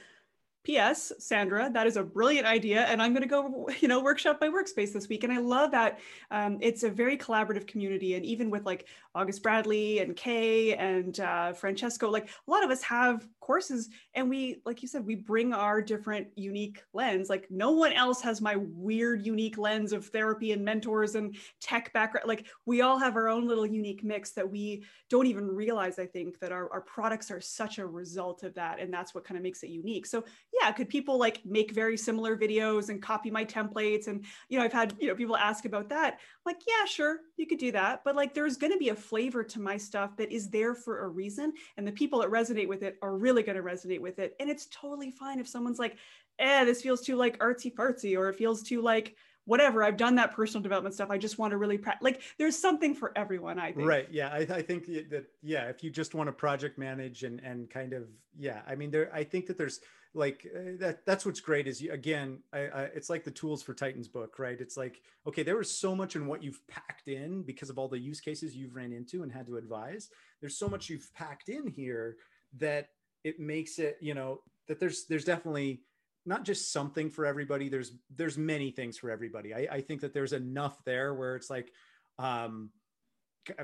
P.S. 0.63 1.11
Sandra, 1.17 1.71
that 1.73 1.87
is 1.87 1.97
a 1.97 2.03
brilliant 2.03 2.45
idea, 2.45 2.85
and 2.85 3.01
I'm 3.01 3.13
going 3.13 3.23
to 3.23 3.27
go, 3.27 3.67
you 3.79 3.87
know, 3.87 3.99
workshop 3.99 4.37
my 4.41 4.47
workspace 4.47 4.93
this 4.93 5.09
week. 5.09 5.23
And 5.23 5.33
I 5.33 5.39
love 5.39 5.71
that 5.71 5.99
um, 6.29 6.59
it's 6.61 6.83
a 6.83 6.89
very 6.89 7.17
collaborative 7.17 7.65
community, 7.65 8.13
and 8.13 8.23
even 8.23 8.49
with 8.49 8.65
like 8.65 8.87
August 9.15 9.41
Bradley 9.41 9.99
and 9.99 10.15
Kay 10.15 10.75
and 10.75 11.19
uh, 11.19 11.53
Francesco, 11.53 12.09
like 12.09 12.29
a 12.47 12.51
lot 12.51 12.63
of 12.63 12.69
us 12.69 12.83
have 12.83 13.27
courses, 13.39 13.89
and 14.13 14.29
we, 14.29 14.61
like 14.65 14.81
you 14.83 14.87
said, 14.87 15.05
we 15.05 15.15
bring 15.15 15.51
our 15.51 15.81
different 15.81 16.27
unique 16.35 16.83
lens. 16.93 17.29
Like 17.29 17.47
no 17.49 17.71
one 17.71 17.93
else 17.93 18.21
has 18.21 18.39
my 18.39 18.55
weird, 18.57 19.25
unique 19.25 19.57
lens 19.57 19.93
of 19.93 20.05
therapy 20.07 20.51
and 20.51 20.63
mentors 20.63 21.15
and 21.15 21.35
tech 21.59 21.91
background. 21.91 22.27
Like 22.27 22.45
we 22.65 22.81
all 22.81 22.99
have 22.99 23.15
our 23.15 23.29
own 23.29 23.47
little 23.47 23.65
unique 23.65 24.03
mix 24.03 24.31
that 24.31 24.49
we 24.49 24.83
don't 25.09 25.25
even 25.25 25.47
realize. 25.47 25.97
I 25.97 26.05
think 26.05 26.39
that 26.39 26.51
our 26.51 26.71
our 26.71 26.81
products 26.81 27.31
are 27.31 27.41
such 27.41 27.79
a 27.79 27.85
result 27.85 28.43
of 28.43 28.53
that, 28.53 28.79
and 28.79 28.93
that's 28.93 29.15
what 29.15 29.23
kind 29.23 29.37
of 29.37 29.43
makes 29.43 29.63
it 29.63 29.69
unique. 29.69 30.05
So 30.05 30.23
yeah, 30.59 30.71
could 30.71 30.89
people 30.89 31.17
like 31.17 31.45
make 31.45 31.71
very 31.71 31.97
similar 31.97 32.35
videos 32.35 32.89
and 32.89 33.01
copy 33.01 33.31
my 33.31 33.45
templates? 33.45 34.07
And, 34.07 34.25
you 34.49 34.57
know, 34.57 34.65
I've 34.65 34.73
had, 34.73 34.93
you 34.99 35.07
know, 35.07 35.15
people 35.15 35.37
ask 35.37 35.65
about 35.65 35.89
that. 35.89 36.13
I'm 36.13 36.53
like, 36.53 36.61
yeah, 36.67 36.85
sure, 36.85 37.19
you 37.37 37.47
could 37.47 37.59
do 37.59 37.71
that. 37.71 38.03
But 38.03 38.15
like, 38.15 38.33
there's 38.33 38.57
going 38.57 38.73
to 38.73 38.79
be 38.79 38.89
a 38.89 38.95
flavor 38.95 39.43
to 39.43 39.59
my 39.59 39.77
stuff 39.77 40.17
that 40.17 40.31
is 40.31 40.49
there 40.49 40.75
for 40.75 41.05
a 41.05 41.07
reason. 41.07 41.53
And 41.77 41.87
the 41.87 41.91
people 41.91 42.19
that 42.19 42.29
resonate 42.29 42.67
with 42.67 42.83
it 42.83 42.97
are 43.01 43.17
really 43.17 43.43
going 43.43 43.57
to 43.57 43.63
resonate 43.63 44.01
with 44.01 44.19
it. 44.19 44.35
And 44.39 44.49
it's 44.49 44.67
totally 44.67 45.11
fine 45.11 45.39
if 45.39 45.47
someone's 45.47 45.79
like, 45.79 45.97
eh, 46.39 46.65
this 46.65 46.81
feels 46.81 47.01
too 47.01 47.15
like 47.15 47.39
artsy 47.39 47.73
fartsy, 47.73 48.17
or 48.17 48.29
it 48.29 48.35
feels 48.35 48.63
too 48.63 48.81
like, 48.81 49.15
whatever 49.45 49.83
i've 49.83 49.97
done 49.97 50.15
that 50.15 50.31
personal 50.31 50.61
development 50.61 50.93
stuff 50.93 51.09
i 51.09 51.17
just 51.17 51.39
want 51.39 51.49
to 51.49 51.57
really 51.57 51.77
pra- 51.77 51.97
like 51.99 52.21
there's 52.37 52.57
something 52.57 52.93
for 52.93 53.11
everyone 53.17 53.57
i 53.57 53.71
think 53.71 53.87
right 53.87 54.07
yeah 54.11 54.27
I, 54.27 54.37
I 54.37 54.61
think 54.61 54.85
that 54.85 55.25
yeah 55.41 55.63
if 55.63 55.83
you 55.83 55.89
just 55.89 56.13
want 56.13 56.27
to 56.27 56.31
project 56.31 56.77
manage 56.77 57.23
and 57.23 57.39
and 57.39 57.69
kind 57.69 57.93
of 57.93 58.03
yeah 58.37 58.61
i 58.67 58.75
mean 58.75 58.91
there 58.91 59.13
i 59.13 59.23
think 59.23 59.47
that 59.47 59.57
there's 59.57 59.79
like 60.13 60.45
uh, 60.53 60.71
that 60.79 61.05
that's 61.05 61.25
what's 61.25 61.39
great 61.39 61.67
is 61.67 61.81
you, 61.81 61.91
again 61.91 62.39
I, 62.51 62.59
I, 62.59 62.81
it's 62.95 63.09
like 63.09 63.23
the 63.23 63.31
tools 63.31 63.63
for 63.63 63.73
titans 63.73 64.07
book 64.07 64.39
right? 64.39 64.59
It's 64.59 64.77
like 64.77 65.01
okay 65.27 65.43
there 65.43 65.57
was 65.57 65.75
so 65.75 65.95
much 65.95 66.15
in 66.15 66.27
what 66.27 66.43
you've 66.43 66.65
packed 66.67 67.07
in 67.07 67.43
because 67.43 67.69
of 67.69 67.77
all 67.77 67.87
the 67.87 67.99
use 67.99 68.19
cases 68.19 68.55
you've 68.55 68.75
ran 68.75 68.91
into 68.91 69.23
and 69.23 69.31
had 69.31 69.47
to 69.47 69.57
advise. 69.57 70.09
There's 70.39 70.57
so 70.57 70.67
much 70.67 70.89
you've 70.89 71.13
packed 71.13 71.49
in 71.49 71.67
here 71.67 72.17
that 72.57 72.89
it 73.23 73.39
makes 73.39 73.79
it 73.79 73.97
you 74.01 74.13
know 74.13 74.41
that 74.67 74.79
there's 74.79 75.05
there's 75.05 75.25
definitely 75.25 75.81
not 76.25 76.43
just 76.43 76.71
something 76.71 77.09
for 77.09 77.25
everybody 77.25 77.69
there's 77.69 77.93
there's 78.15 78.37
many 78.37 78.69
things 78.71 78.97
for 78.97 79.09
everybody. 79.09 79.53
I, 79.53 79.67
I 79.71 79.81
think 79.81 80.01
that 80.01 80.13
there's 80.13 80.33
enough 80.33 80.83
there 80.83 81.13
where 81.13 81.35
it's 81.35 81.49
like 81.49 81.71
um 82.19 82.69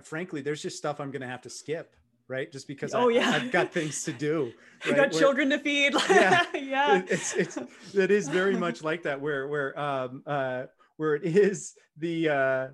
frankly 0.01 0.41
there's 0.41 0.61
just 0.61 0.77
stuff 0.77 0.99
i'm 0.99 1.11
gonna 1.11 1.27
have 1.27 1.41
to 1.41 1.49
skip 1.49 1.95
right? 2.27 2.51
Just 2.51 2.67
because 2.67 2.93
oh 2.93 3.09
I, 3.09 3.13
yeah. 3.13 3.31
I've 3.31 3.51
got 3.51 3.71
things 3.71 4.03
to 4.03 4.13
do 4.13 4.45
right? 4.45 4.53
you 4.85 4.95
got 4.95 5.11
where, 5.11 5.19
children 5.19 5.49
to 5.51 5.59
feed. 5.59 5.93
Yeah. 6.09 6.45
Yeah. 6.53 7.01
It's 7.07 7.33
it's 7.33 7.57
it 7.93 8.11
is 8.11 8.27
very 8.29 8.55
much 8.55 8.83
like 8.83 9.03
that 9.03 9.19
where 9.21 9.47
where 9.47 9.77
um 9.79 10.23
uh 10.25 10.63
where 10.97 11.15
it 11.15 11.23
is 11.23 11.75
the 11.97 12.29
uh 12.29 12.67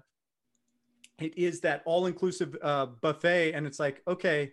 it 1.20 1.38
is 1.38 1.62
that 1.62 1.84
all-inclusive 1.86 2.58
uh 2.62 2.88
buffet 2.88 3.54
and 3.54 3.68
it's 3.68 3.80
like 3.80 4.02
okay 4.08 4.52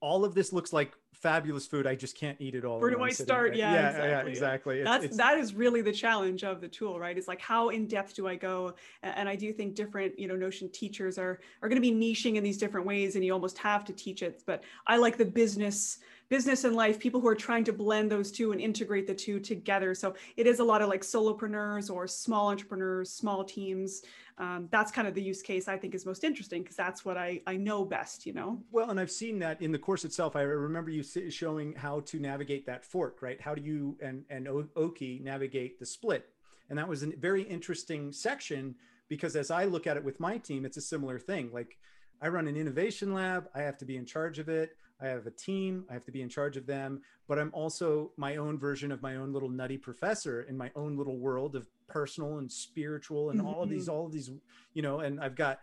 all 0.00 0.24
of 0.24 0.34
this 0.34 0.52
looks 0.52 0.72
like 0.72 0.92
fabulous 1.20 1.66
food. 1.66 1.86
I 1.86 1.94
just 1.94 2.16
can't 2.16 2.40
eat 2.40 2.54
it 2.54 2.64
all. 2.64 2.80
Where 2.80 2.90
do 2.90 3.02
I 3.02 3.10
start? 3.10 3.56
Yeah, 3.56 3.72
yeah, 3.72 3.88
exactly. 3.88 4.10
yeah, 4.10 4.28
exactly. 4.28 4.82
That's 4.82 5.04
it's, 5.04 5.16
that 5.16 5.38
is 5.38 5.54
really 5.54 5.82
the 5.82 5.92
challenge 5.92 6.44
of 6.44 6.60
the 6.60 6.68
tool, 6.68 6.98
right? 6.98 7.16
It's 7.16 7.28
like 7.28 7.40
how 7.40 7.70
in 7.70 7.86
depth 7.86 8.14
do 8.14 8.26
I 8.26 8.36
go? 8.36 8.74
And 9.02 9.28
I 9.28 9.36
do 9.36 9.52
think 9.52 9.74
different, 9.74 10.18
you 10.18 10.28
know, 10.28 10.36
Notion 10.36 10.70
teachers 10.70 11.18
are 11.18 11.40
are 11.62 11.68
going 11.68 11.80
to 11.80 11.92
be 11.92 11.92
niching 11.92 12.36
in 12.36 12.44
these 12.44 12.58
different 12.58 12.86
ways, 12.86 13.16
and 13.16 13.24
you 13.24 13.32
almost 13.32 13.58
have 13.58 13.84
to 13.86 13.92
teach 13.92 14.22
it. 14.22 14.42
But 14.46 14.62
I 14.86 14.96
like 14.96 15.16
the 15.16 15.24
business 15.24 15.98
business 16.28 16.64
and 16.64 16.76
life, 16.76 16.98
people 16.98 17.20
who 17.20 17.28
are 17.28 17.34
trying 17.34 17.64
to 17.64 17.72
blend 17.72 18.10
those 18.10 18.30
two 18.30 18.52
and 18.52 18.60
integrate 18.60 19.06
the 19.06 19.14
two 19.14 19.40
together. 19.40 19.94
So 19.94 20.14
it 20.36 20.46
is 20.46 20.60
a 20.60 20.64
lot 20.64 20.82
of 20.82 20.88
like 20.88 21.02
solopreneurs 21.02 21.90
or 21.90 22.06
small 22.06 22.48
entrepreneurs, 22.48 23.10
small 23.10 23.44
teams. 23.44 24.02
Um, 24.36 24.68
that's 24.70 24.92
kind 24.92 25.08
of 25.08 25.14
the 25.14 25.22
use 25.22 25.42
case 25.42 25.66
I 25.68 25.76
think 25.76 25.94
is 25.94 26.06
most 26.06 26.22
interesting 26.22 26.62
because 26.62 26.76
that's 26.76 27.04
what 27.04 27.16
I, 27.16 27.40
I 27.46 27.56
know 27.56 27.84
best, 27.84 28.26
you 28.26 28.32
know? 28.32 28.62
Well, 28.70 28.90
and 28.90 29.00
I've 29.00 29.10
seen 29.10 29.38
that 29.40 29.60
in 29.60 29.72
the 29.72 29.78
course 29.78 30.04
itself. 30.04 30.36
I 30.36 30.42
remember 30.42 30.90
you 30.90 31.02
showing 31.02 31.74
how 31.74 32.00
to 32.00 32.20
navigate 32.20 32.66
that 32.66 32.84
fork, 32.84 33.20
right? 33.20 33.40
How 33.40 33.54
do 33.54 33.62
you 33.62 33.96
and, 34.00 34.24
and 34.30 34.48
Oki 34.76 35.20
navigate 35.22 35.78
the 35.80 35.86
split? 35.86 36.28
And 36.70 36.78
that 36.78 36.86
was 36.86 37.02
a 37.02 37.08
very 37.18 37.42
interesting 37.42 38.12
section 38.12 38.74
because 39.08 39.34
as 39.34 39.50
I 39.50 39.64
look 39.64 39.86
at 39.86 39.96
it 39.96 40.04
with 40.04 40.20
my 40.20 40.36
team, 40.36 40.66
it's 40.66 40.76
a 40.76 40.82
similar 40.82 41.18
thing. 41.18 41.50
Like 41.52 41.78
I 42.20 42.28
run 42.28 42.46
an 42.46 42.56
innovation 42.56 43.14
lab, 43.14 43.48
I 43.54 43.62
have 43.62 43.78
to 43.78 43.84
be 43.84 43.96
in 43.96 44.04
charge 44.04 44.38
of 44.38 44.48
it. 44.48 44.76
I 45.00 45.06
have 45.06 45.26
a 45.26 45.30
team, 45.30 45.84
I 45.88 45.92
have 45.92 46.04
to 46.06 46.12
be 46.12 46.22
in 46.22 46.28
charge 46.28 46.56
of 46.56 46.66
them, 46.66 47.02
but 47.28 47.38
I'm 47.38 47.50
also 47.52 48.10
my 48.16 48.36
own 48.36 48.58
version 48.58 48.90
of 48.90 49.00
my 49.02 49.16
own 49.16 49.32
little 49.32 49.48
nutty 49.48 49.78
professor 49.78 50.42
in 50.42 50.56
my 50.56 50.70
own 50.74 50.96
little 50.96 51.18
world 51.18 51.54
of 51.54 51.68
personal 51.88 52.38
and 52.38 52.50
spiritual 52.50 53.30
and 53.30 53.38
mm-hmm. 53.38 53.48
all 53.48 53.62
of 53.62 53.70
these, 53.70 53.86
mm-hmm. 53.86 53.94
all 53.94 54.06
of 54.06 54.12
these, 54.12 54.30
you 54.74 54.82
know, 54.82 55.00
and 55.00 55.20
I've 55.20 55.36
got, 55.36 55.60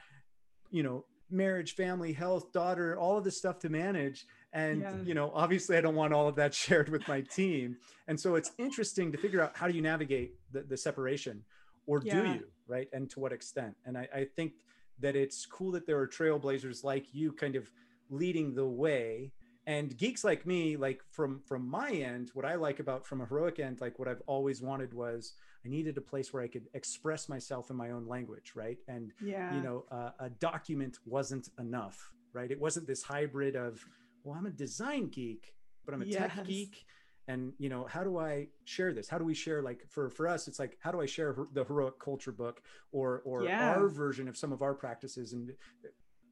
you 0.72 0.84
know, 0.84 1.06
marriage, 1.30 1.76
family, 1.76 2.14
health, 2.14 2.52
daughter, 2.52 2.98
all 2.98 3.18
of 3.18 3.24
this 3.24 3.38
stuff 3.38 3.60
to 3.60 3.70
manage. 3.70 4.26
And, 4.54 4.82
yeah. 4.82 4.96
you 5.04 5.14
know, 5.14 5.32
obviously 5.34 5.76
I 5.76 5.82
don't 5.82 5.96
want 5.96 6.14
all 6.14 6.28
of 6.28 6.36
that 6.36 6.54
shared 6.64 6.90
with 6.90 7.08
my 7.08 7.22
team. 7.22 7.78
And 8.08 8.20
so 8.20 8.36
it's 8.36 8.52
interesting 8.58 9.12
to 9.12 9.18
figure 9.18 9.42
out 9.42 9.58
how 9.58 9.68
do 9.68 9.74
you 9.74 9.82
navigate 9.82 10.34
the, 10.52 10.62
the 10.62 10.78
separation 10.78 11.44
or 11.88 12.02
yeah. 12.04 12.22
do 12.22 12.30
you, 12.30 12.44
right? 12.68 12.88
And 12.94 13.10
to 13.12 13.20
what 13.20 13.34
extent? 13.34 13.76
And 13.86 13.98
I, 13.98 14.08
I 14.14 14.28
think 14.36 14.54
that 15.00 15.16
it's 15.16 15.46
cool 15.46 15.72
that 15.72 15.86
there 15.86 16.00
are 16.00 16.08
trailblazers 16.08 16.84
like 16.84 17.14
you 17.14 17.32
kind 17.34 17.56
of 17.56 17.70
leading 18.10 18.54
the 18.54 18.66
way. 18.66 19.32
And 19.68 19.98
geeks 19.98 20.24
like 20.24 20.46
me 20.46 20.78
like 20.78 21.02
from 21.10 21.42
from 21.44 21.68
my 21.68 21.90
end 21.90 22.30
what 22.36 22.46
i 22.46 22.54
like 22.54 22.80
about 22.80 23.04
from 23.04 23.22
a 23.22 23.26
Heroik 23.26 23.60
end 23.60 23.82
like 23.82 23.98
what 23.98 24.08
i've 24.08 24.22
always 24.28 24.62
wanted 24.62 24.94
was 24.94 25.34
i 25.66 25.70
needed 25.70 25.98
a 25.98 26.02
place 26.02 26.32
where 26.32 26.44
i 26.44 26.48
could 26.48 26.68
express 26.76 27.28
myself 27.28 27.72
in 27.72 27.76
my 27.76 27.90
own 27.90 28.08
language 28.08 28.52
right? 28.54 28.78
And 28.88 29.12
yeah. 29.20 29.56
you 29.56 29.62
know 29.62 29.86
uh, 29.92 30.12
a 30.20 30.30
document 30.30 31.00
wasn't 31.08 31.50
enough 31.58 32.12
right? 32.36 32.52
It 32.52 32.60
wasn't 32.60 32.86
this 32.86 33.02
hybrid 33.02 33.56
of 33.56 33.84
well 34.24 34.36
i'm 34.38 34.46
a 34.46 34.52
design 34.52 35.08
geek 35.08 35.56
but 35.86 35.94
i'm 35.94 36.02
a 36.02 36.06
yes. 36.06 36.32
tech 36.36 36.46
geek. 36.46 36.86
And 37.28 37.54
you 37.58 37.70
know 37.70 37.88
how 37.90 38.04
do 38.04 38.20
i 38.20 38.48
share 38.66 38.94
this? 38.94 39.10
How 39.10 39.18
do 39.18 39.26
we 39.26 39.34
share 39.34 39.64
like 39.64 39.84
for 39.90 40.12
for 40.12 40.28
us 40.28 40.48
it's 40.48 40.60
like 40.60 40.78
how 40.80 40.92
do 40.92 41.02
i 41.02 41.08
share 41.08 41.36
the 41.54 41.66
Heroik 41.66 41.98
culture 42.00 42.32
book 42.32 42.62
or 42.92 43.24
or 43.26 43.44
yeah. 43.44 43.72
our 43.72 43.88
version 43.88 44.28
of 44.28 44.38
some 44.38 44.52
of 44.52 44.62
our 44.62 44.76
practices? 44.76 45.34
And 45.34 45.52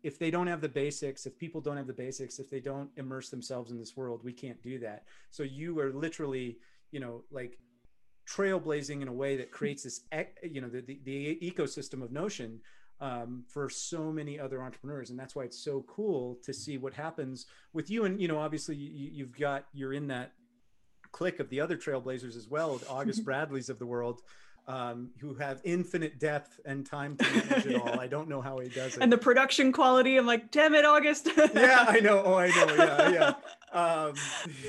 if 0.03 0.19
they 0.19 0.29
don't 0.29 0.47
have 0.47 0.61
the 0.61 0.69
basics, 0.69 1.25
if 1.25 1.37
people 1.39 1.61
don't 1.61 1.77
have 1.77 1.87
the 1.87 1.93
basics, 1.93 2.37
if 2.37 2.49
they 2.49 2.59
don't 2.59 2.89
immerse 2.97 3.29
themselves 3.29 3.71
in 3.71 3.79
this 3.79 3.95
world, 3.95 4.21
we 4.23 4.33
can't 4.33 4.61
do 4.61 4.77
that. 4.79 5.05
So 5.31 5.43
you 5.43 5.79
are 5.79 5.93
literally, 5.93 6.57
you 6.91 6.99
know, 6.99 7.23
like 7.31 7.57
trailblazing 8.27 9.01
in 9.01 9.07
a 9.07 9.13
way 9.13 9.37
that 9.37 9.51
creates 9.51 9.83
this, 9.83 10.01
you 10.43 10.61
know, 10.61 10.69
the, 10.69 10.81
the, 10.81 10.99
the 11.05 11.39
ecosystem 11.41 12.03
of 12.03 12.11
Notion 12.11 12.59
um, 12.99 13.43
for 13.47 13.69
so 13.69 14.11
many 14.11 14.39
other 14.39 14.61
entrepreneurs. 14.61 15.09
And 15.09 15.17
that's 15.17 15.35
why 15.35 15.43
it's 15.43 15.63
so 15.63 15.85
cool 15.87 16.37
to 16.43 16.53
see 16.53 16.77
what 16.77 16.93
happens 16.93 17.45
with 17.71 17.89
you. 17.89 18.03
And, 18.05 18.21
you 18.21 18.27
know, 18.27 18.39
obviously 18.39 18.75
you, 18.75 19.09
you've 19.13 19.37
got, 19.37 19.65
you're 19.73 19.93
in 19.93 20.07
that 20.07 20.33
clique 21.11 21.39
of 21.39 21.49
the 21.49 21.61
other 21.61 21.77
trailblazers 21.77 22.35
as 22.35 22.49
well, 22.49 22.77
the 22.77 22.89
August 22.89 23.23
Bradleys 23.25 23.69
of 23.69 23.79
the 23.79 23.85
world 23.85 24.21
um, 24.68 25.09
who 25.20 25.34
have 25.36 25.61
infinite 25.64 26.20
depth 26.20 26.59
and 26.66 26.86
time 26.86 27.18
to 27.18 27.24
manage 27.34 27.66
it 27.66 27.82
all. 27.82 27.99
I 27.99 28.07
don't 28.07 28.30
know 28.30 28.41
how 28.41 28.59
he 28.59 28.70
does 28.70 28.95
it. 28.95 29.03
And 29.03 29.11
the 29.11 29.18
production 29.18 29.72
quality, 29.72 30.18
I'm 30.18 30.26
like, 30.26 30.51
damn 30.51 30.74
it, 30.74 30.86
August. 30.86 31.28
yeah, 31.53 31.86
I 31.88 31.99
know. 31.99 32.24
Oh, 32.24 32.36
I 32.36 32.47
know. 32.47 32.76
Yeah, 32.76 33.09
yeah. 33.09 33.34
Um, 33.74 34.14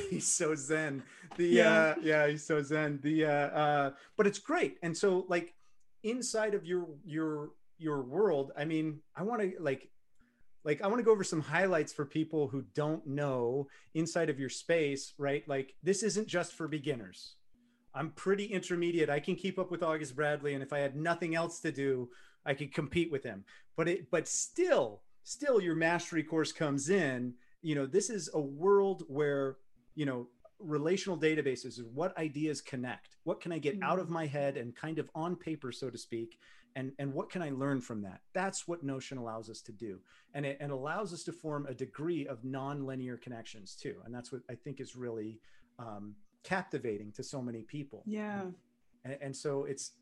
he's 0.09 0.27
so 0.27 0.55
zen. 0.55 1.03
The 1.37 1.47
yeah. 1.47 1.73
Uh, 1.79 1.95
yeah, 2.01 2.27
he's 2.27 2.43
so 2.43 2.63
zen. 2.63 3.01
The 3.03 3.27
uh, 3.27 3.31
uh, 3.31 3.91
but 4.17 4.27
it's 4.27 4.39
great. 4.39 4.79
And 4.83 4.97
so, 4.97 5.27
like, 5.29 5.53
inside 6.05 6.55
of 6.55 6.65
your 6.65 6.87
your 7.05 7.51
your 7.77 8.01
world, 8.01 8.53
I 8.57 8.65
mean, 8.65 9.01
I 9.15 9.23
want 9.25 9.43
to 9.43 9.53
like 9.61 9.91
like 10.65 10.81
i 10.81 10.87
want 10.87 10.99
to 10.99 11.05
go 11.05 11.13
over 11.13 11.23
some 11.23 11.43
highlights 11.43 11.93
for 11.93 12.05
people 12.05 12.49
who 12.49 12.65
don't 12.75 13.07
know 13.07 13.69
inside 13.93 14.31
of 14.31 14.41
your 14.41 14.49
space 14.49 15.13
right 15.19 15.47
like 15.47 15.75
this 15.83 16.03
isn't 16.03 16.27
just 16.27 16.55
for 16.55 16.67
beginners 16.67 17.37
I'm 17.95 18.11
pretty 18.11 18.47
intermediate. 18.47 19.11
I 19.11 19.21
can 19.21 19.37
keep 19.37 19.59
up 19.59 19.71
with 19.71 19.83
August 19.83 20.17
Bradley, 20.17 20.55
and 20.55 20.63
if 20.63 20.73
I 20.73 20.79
had 20.79 20.97
nothing 20.97 21.35
else 21.35 21.61
to 21.61 21.73
do, 21.73 22.09
I 22.45 22.55
could 22.55 22.75
compete 22.75 23.11
with 23.13 23.23
him. 23.23 23.45
But 23.77 23.89
it, 23.89 24.11
but 24.11 24.29
still, 24.29 25.03
still, 25.23 25.61
your 25.61 25.77
mastery 25.77 26.23
course 26.23 26.53
comes 26.53 26.91
in. 26.91 27.35
You 27.63 27.75
know, 27.75 27.87
this 27.87 28.11
is 28.11 28.31
a 28.35 28.41
world 28.41 29.05
where 29.09 29.57
you 29.95 30.07
know 30.07 30.29
relational 30.61 31.19
databases 31.19 31.85
what 31.93 32.17
ideas 32.17 32.61
connect 32.61 33.17
what 33.25 33.41
can 33.41 33.53
i 33.53 33.59
get 33.59 33.77
out 33.83 33.99
of 33.99 34.07
mm. 34.07 34.11
my 34.13 34.27
head 34.27 34.57
and 34.57 34.75
kind 34.75 34.99
of 34.99 35.11
on 35.15 35.35
paper 35.37 35.73
so 35.73 35.91
to 35.91 35.99
speak 35.99 36.39
and 36.77 36.93
and 36.99 37.13
what 37.13 37.29
can 37.29 37.43
i 37.43 37.51
learn 37.51 37.81
from 37.81 38.01
that 38.01 38.21
that's 38.33 38.67
what 38.69 38.83
notion 38.83 39.19
allows 39.19 39.51
us 39.51 39.61
to 39.61 39.73
do 39.73 39.99
and 40.33 40.47
it, 40.47 40.57
and 40.61 40.71
allows 40.71 41.13
us 41.13 41.23
to 41.25 41.33
form 41.33 41.67
a 41.69 41.75
degree 41.75 42.27
of 42.27 42.45
non-linear 42.45 43.17
connections 43.17 43.75
too 43.75 43.97
and 44.05 44.15
that's 44.15 44.33
what 44.33 44.43
i 44.49 44.55
think 44.55 44.81
is 44.81 44.97
really 44.97 45.41
um, 45.79 46.15
captivating 46.45 47.11
to 47.13 47.23
so 47.23 47.43
many 47.43 47.63
people. 47.63 48.03
Yeah. 48.07 48.43
And, 49.05 49.19
and, 49.21 49.37
so 49.37 49.65
it's 49.65 49.93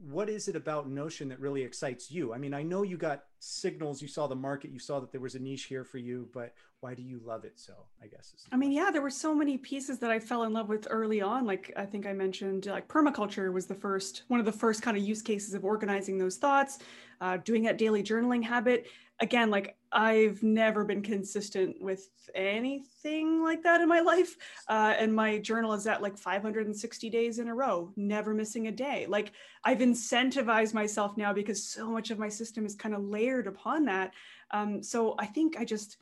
what 0.00 0.28
is 0.28 0.48
it 0.48 0.56
about 0.56 0.88
Notion 0.88 1.28
that 1.28 1.38
really 1.38 1.62
excites 1.62 2.10
you? 2.10 2.32
I 2.32 2.38
mean, 2.38 2.54
I 2.54 2.62
know 2.62 2.82
you 2.82 2.96
got 2.96 3.24
signals, 3.38 4.00
you 4.00 4.08
saw 4.08 4.26
the 4.26 4.34
market, 4.34 4.70
you 4.70 4.78
saw 4.78 5.00
that 5.00 5.12
there 5.12 5.20
was 5.20 5.34
a 5.34 5.38
niche 5.38 5.64
here 5.64 5.84
for 5.84 5.98
you, 5.98 6.28
but 6.32 6.54
why 6.80 6.94
do 6.94 7.02
you 7.02 7.20
love 7.24 7.44
it 7.44 7.52
so? 7.60 7.74
I 8.02 8.06
guess. 8.06 8.34
I 8.50 8.56
mean, 8.56 8.72
yeah, 8.72 8.90
there 8.90 9.02
were 9.02 9.10
so 9.10 9.34
many 9.34 9.58
pieces 9.58 9.98
that 10.00 10.10
I 10.10 10.18
fell 10.18 10.44
in 10.44 10.52
love 10.52 10.68
with 10.68 10.88
early 10.90 11.20
on. 11.20 11.44
Like 11.44 11.72
I 11.76 11.84
think 11.84 12.06
I 12.06 12.12
mentioned, 12.12 12.66
like 12.66 12.88
permaculture 12.88 13.52
was 13.52 13.66
the 13.66 13.74
first, 13.74 14.22
one 14.28 14.40
of 14.40 14.46
the 14.46 14.52
first 14.52 14.82
kind 14.82 14.96
of 14.96 15.02
use 15.02 15.22
cases 15.22 15.54
of 15.54 15.64
organizing 15.64 16.18
those 16.18 16.36
thoughts, 16.36 16.78
uh, 17.20 17.36
doing 17.38 17.62
that 17.64 17.78
daily 17.78 18.02
journaling 18.02 18.42
habit. 18.42 18.86
Again, 19.22 19.50
like 19.50 19.76
I've 19.92 20.42
never 20.42 20.84
been 20.84 21.00
consistent 21.00 21.80
with 21.80 22.08
anything 22.34 23.40
like 23.40 23.62
that 23.62 23.80
in 23.80 23.88
my 23.88 24.00
life. 24.00 24.36
Uh, 24.68 24.94
and 24.98 25.14
my 25.14 25.38
journal 25.38 25.72
is 25.74 25.86
at 25.86 26.02
like 26.02 26.18
560 26.18 27.08
days 27.08 27.38
in 27.38 27.46
a 27.46 27.54
row, 27.54 27.92
never 27.94 28.34
missing 28.34 28.66
a 28.66 28.72
day. 28.72 29.06
Like 29.08 29.30
I've 29.62 29.78
incentivized 29.78 30.74
myself 30.74 31.16
now 31.16 31.32
because 31.32 31.62
so 31.62 31.88
much 31.88 32.10
of 32.10 32.18
my 32.18 32.28
system 32.28 32.66
is 32.66 32.74
kind 32.74 32.96
of 32.96 33.04
layered 33.04 33.46
upon 33.46 33.84
that. 33.84 34.12
Um, 34.50 34.82
so 34.82 35.14
I 35.20 35.26
think 35.26 35.56
I 35.56 35.64
just 35.64 35.98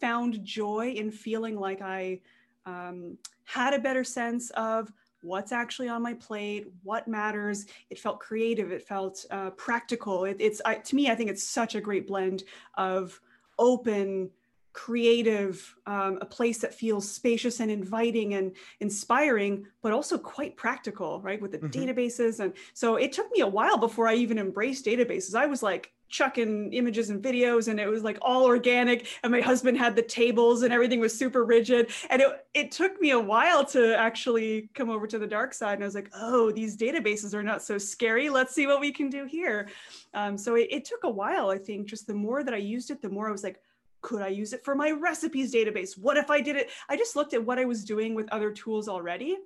found 0.00 0.44
joy 0.44 0.94
in 0.96 1.12
feeling 1.12 1.56
like 1.56 1.80
I 1.80 2.20
um, 2.66 3.18
had 3.44 3.72
a 3.72 3.78
better 3.78 4.02
sense 4.02 4.50
of 4.50 4.92
what's 5.24 5.52
actually 5.52 5.88
on 5.88 6.02
my 6.02 6.14
plate, 6.14 6.66
what 6.82 7.08
matters. 7.08 7.66
It 7.90 7.98
felt 7.98 8.20
creative. 8.20 8.70
It 8.70 8.86
felt 8.86 9.24
uh, 9.30 9.50
practical. 9.50 10.24
It, 10.26 10.36
it's 10.38 10.60
I, 10.64 10.76
to 10.76 10.94
me, 10.94 11.10
I 11.10 11.14
think 11.14 11.30
it's 11.30 11.42
such 11.42 11.74
a 11.74 11.80
great 11.80 12.06
blend 12.06 12.44
of 12.74 13.20
open, 13.58 14.30
creative, 14.74 15.74
um, 15.86 16.18
a 16.20 16.26
place 16.26 16.58
that 16.58 16.74
feels 16.74 17.10
spacious 17.10 17.60
and 17.60 17.70
inviting 17.70 18.34
and 18.34 18.52
inspiring, 18.80 19.64
but 19.82 19.92
also 19.92 20.18
quite 20.18 20.56
practical, 20.56 21.20
right? 21.22 21.40
With 21.40 21.52
the 21.52 21.58
mm-hmm. 21.58 21.80
databases. 21.80 22.40
And 22.40 22.52
so 22.74 22.96
it 22.96 23.12
took 23.12 23.30
me 23.32 23.40
a 23.40 23.46
while 23.46 23.78
before 23.78 24.08
I 24.08 24.14
even 24.16 24.38
embraced 24.38 24.84
databases. 24.84 25.34
I 25.34 25.46
was 25.46 25.62
like, 25.62 25.92
chucking 26.10 26.72
images 26.72 27.10
and 27.10 27.24
videos 27.24 27.66
and 27.66 27.80
it 27.80 27.88
was 27.88 28.04
like 28.04 28.18
all 28.22 28.44
organic 28.44 29.08
and 29.24 29.32
my 29.32 29.40
husband 29.40 29.76
had 29.76 29.96
the 29.96 30.02
tables 30.02 30.62
and 30.62 30.72
everything 30.72 31.00
was 31.00 31.16
super 31.18 31.44
rigid 31.44 31.90
and 32.08 32.22
it, 32.22 32.46
it 32.52 32.70
took 32.70 33.00
me 33.00 33.10
a 33.10 33.18
while 33.18 33.64
to 33.64 33.96
actually 33.96 34.68
come 34.74 34.90
over 34.90 35.08
to 35.08 35.18
the 35.18 35.26
dark 35.26 35.52
side 35.52 35.74
and 35.74 35.82
i 35.82 35.86
was 35.86 35.94
like 35.94 36.10
oh 36.14 36.52
these 36.52 36.76
databases 36.76 37.34
are 37.34 37.42
not 37.42 37.62
so 37.62 37.78
scary 37.78 38.30
let's 38.30 38.54
see 38.54 38.66
what 38.66 38.80
we 38.80 38.92
can 38.92 39.08
do 39.08 39.24
here 39.24 39.68
um, 40.12 40.38
so 40.38 40.54
it, 40.54 40.68
it 40.70 40.84
took 40.84 41.02
a 41.02 41.10
while 41.10 41.50
i 41.50 41.58
think 41.58 41.88
just 41.88 42.06
the 42.06 42.14
more 42.14 42.44
that 42.44 42.54
i 42.54 42.58
used 42.58 42.92
it 42.92 43.02
the 43.02 43.08
more 43.08 43.28
i 43.28 43.32
was 43.32 43.42
like 43.42 43.58
could 44.04 44.20
I 44.20 44.28
use 44.28 44.52
it 44.52 44.62
for 44.62 44.74
my 44.74 44.90
recipes 44.90 45.52
database? 45.52 45.96
What 45.96 46.18
if 46.18 46.30
I 46.30 46.42
did 46.42 46.56
it? 46.56 46.68
I 46.90 46.96
just 46.96 47.16
looked 47.16 47.32
at 47.32 47.42
what 47.42 47.58
I 47.58 47.64
was 47.64 47.84
doing 47.84 48.14
with 48.14 48.28
other 48.30 48.52
tools 48.52 48.86
already. 48.86 49.38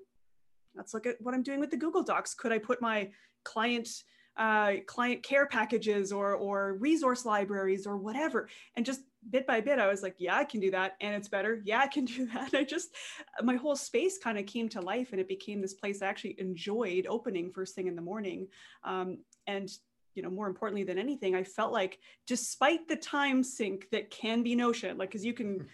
Let's 0.75 0.93
look 0.93 1.07
at 1.07 1.15
what 1.21 1.33
I'm 1.33 1.45
doing 1.45 1.61
with 1.61 1.71
the 1.71 1.77
Google 1.77 2.03
Docs. 2.03 2.35
Could 2.35 2.53
I 2.53 2.59
put 2.59 2.83
my 2.83 3.11
client 3.45 3.89
uh, 4.37 4.75
client 4.87 5.23
care 5.23 5.47
packages 5.47 6.13
or 6.13 6.35
or 6.35 6.75
resource 6.75 7.25
libraries 7.25 7.87
or 7.87 7.97
whatever 7.97 8.49
and 8.77 8.87
just 8.87 9.01
bit 9.31 9.45
by 9.49 9.61
bit 9.61 9.81
i 9.81 9.89
was 9.89 10.01
like 10.01 10.15
yeah 10.19 10.37
i 10.37 10.45
can 10.45 10.61
do 10.61 10.71
that 10.71 10.95
and 11.01 11.13
it's 11.13 11.27
better 11.27 11.61
yeah 11.65 11.81
i 11.81 11.89
can 11.89 12.05
do 12.17 12.25
that 12.27 12.55
i 12.55 12.63
just 12.63 12.95
my 13.43 13.57
whole 13.57 13.75
space 13.75 14.17
kind 14.17 14.39
of 14.39 14.47
came 14.47 14.69
to 14.69 14.81
life 14.81 15.09
and 15.11 15.21
it 15.21 15.27
became 15.27 15.61
this 15.61 15.75
place 15.75 16.03
i 16.03 16.07
actually 16.07 16.37
enjoyed 16.39 17.05
opening 17.11 17.51
first 17.51 17.75
thing 17.75 17.89
in 17.89 17.97
the 17.97 18.01
morning 18.01 18.47
um, 18.85 19.19
and 19.49 19.71
you 20.19 20.23
know 20.23 20.31
more 20.31 20.49
importantly 20.49 20.83
than 20.83 20.99
anything 20.99 21.35
i 21.35 21.45
felt 21.45 21.73
like 21.73 22.01
despite 22.27 22.87
the 22.89 22.97
time 22.97 23.43
sink 23.43 23.87
that 23.93 24.11
can 24.11 24.43
be 24.43 24.55
notion 24.55 24.99
like 24.99 25.09
because 25.09 25.25
you 25.25 25.33
can 25.33 25.65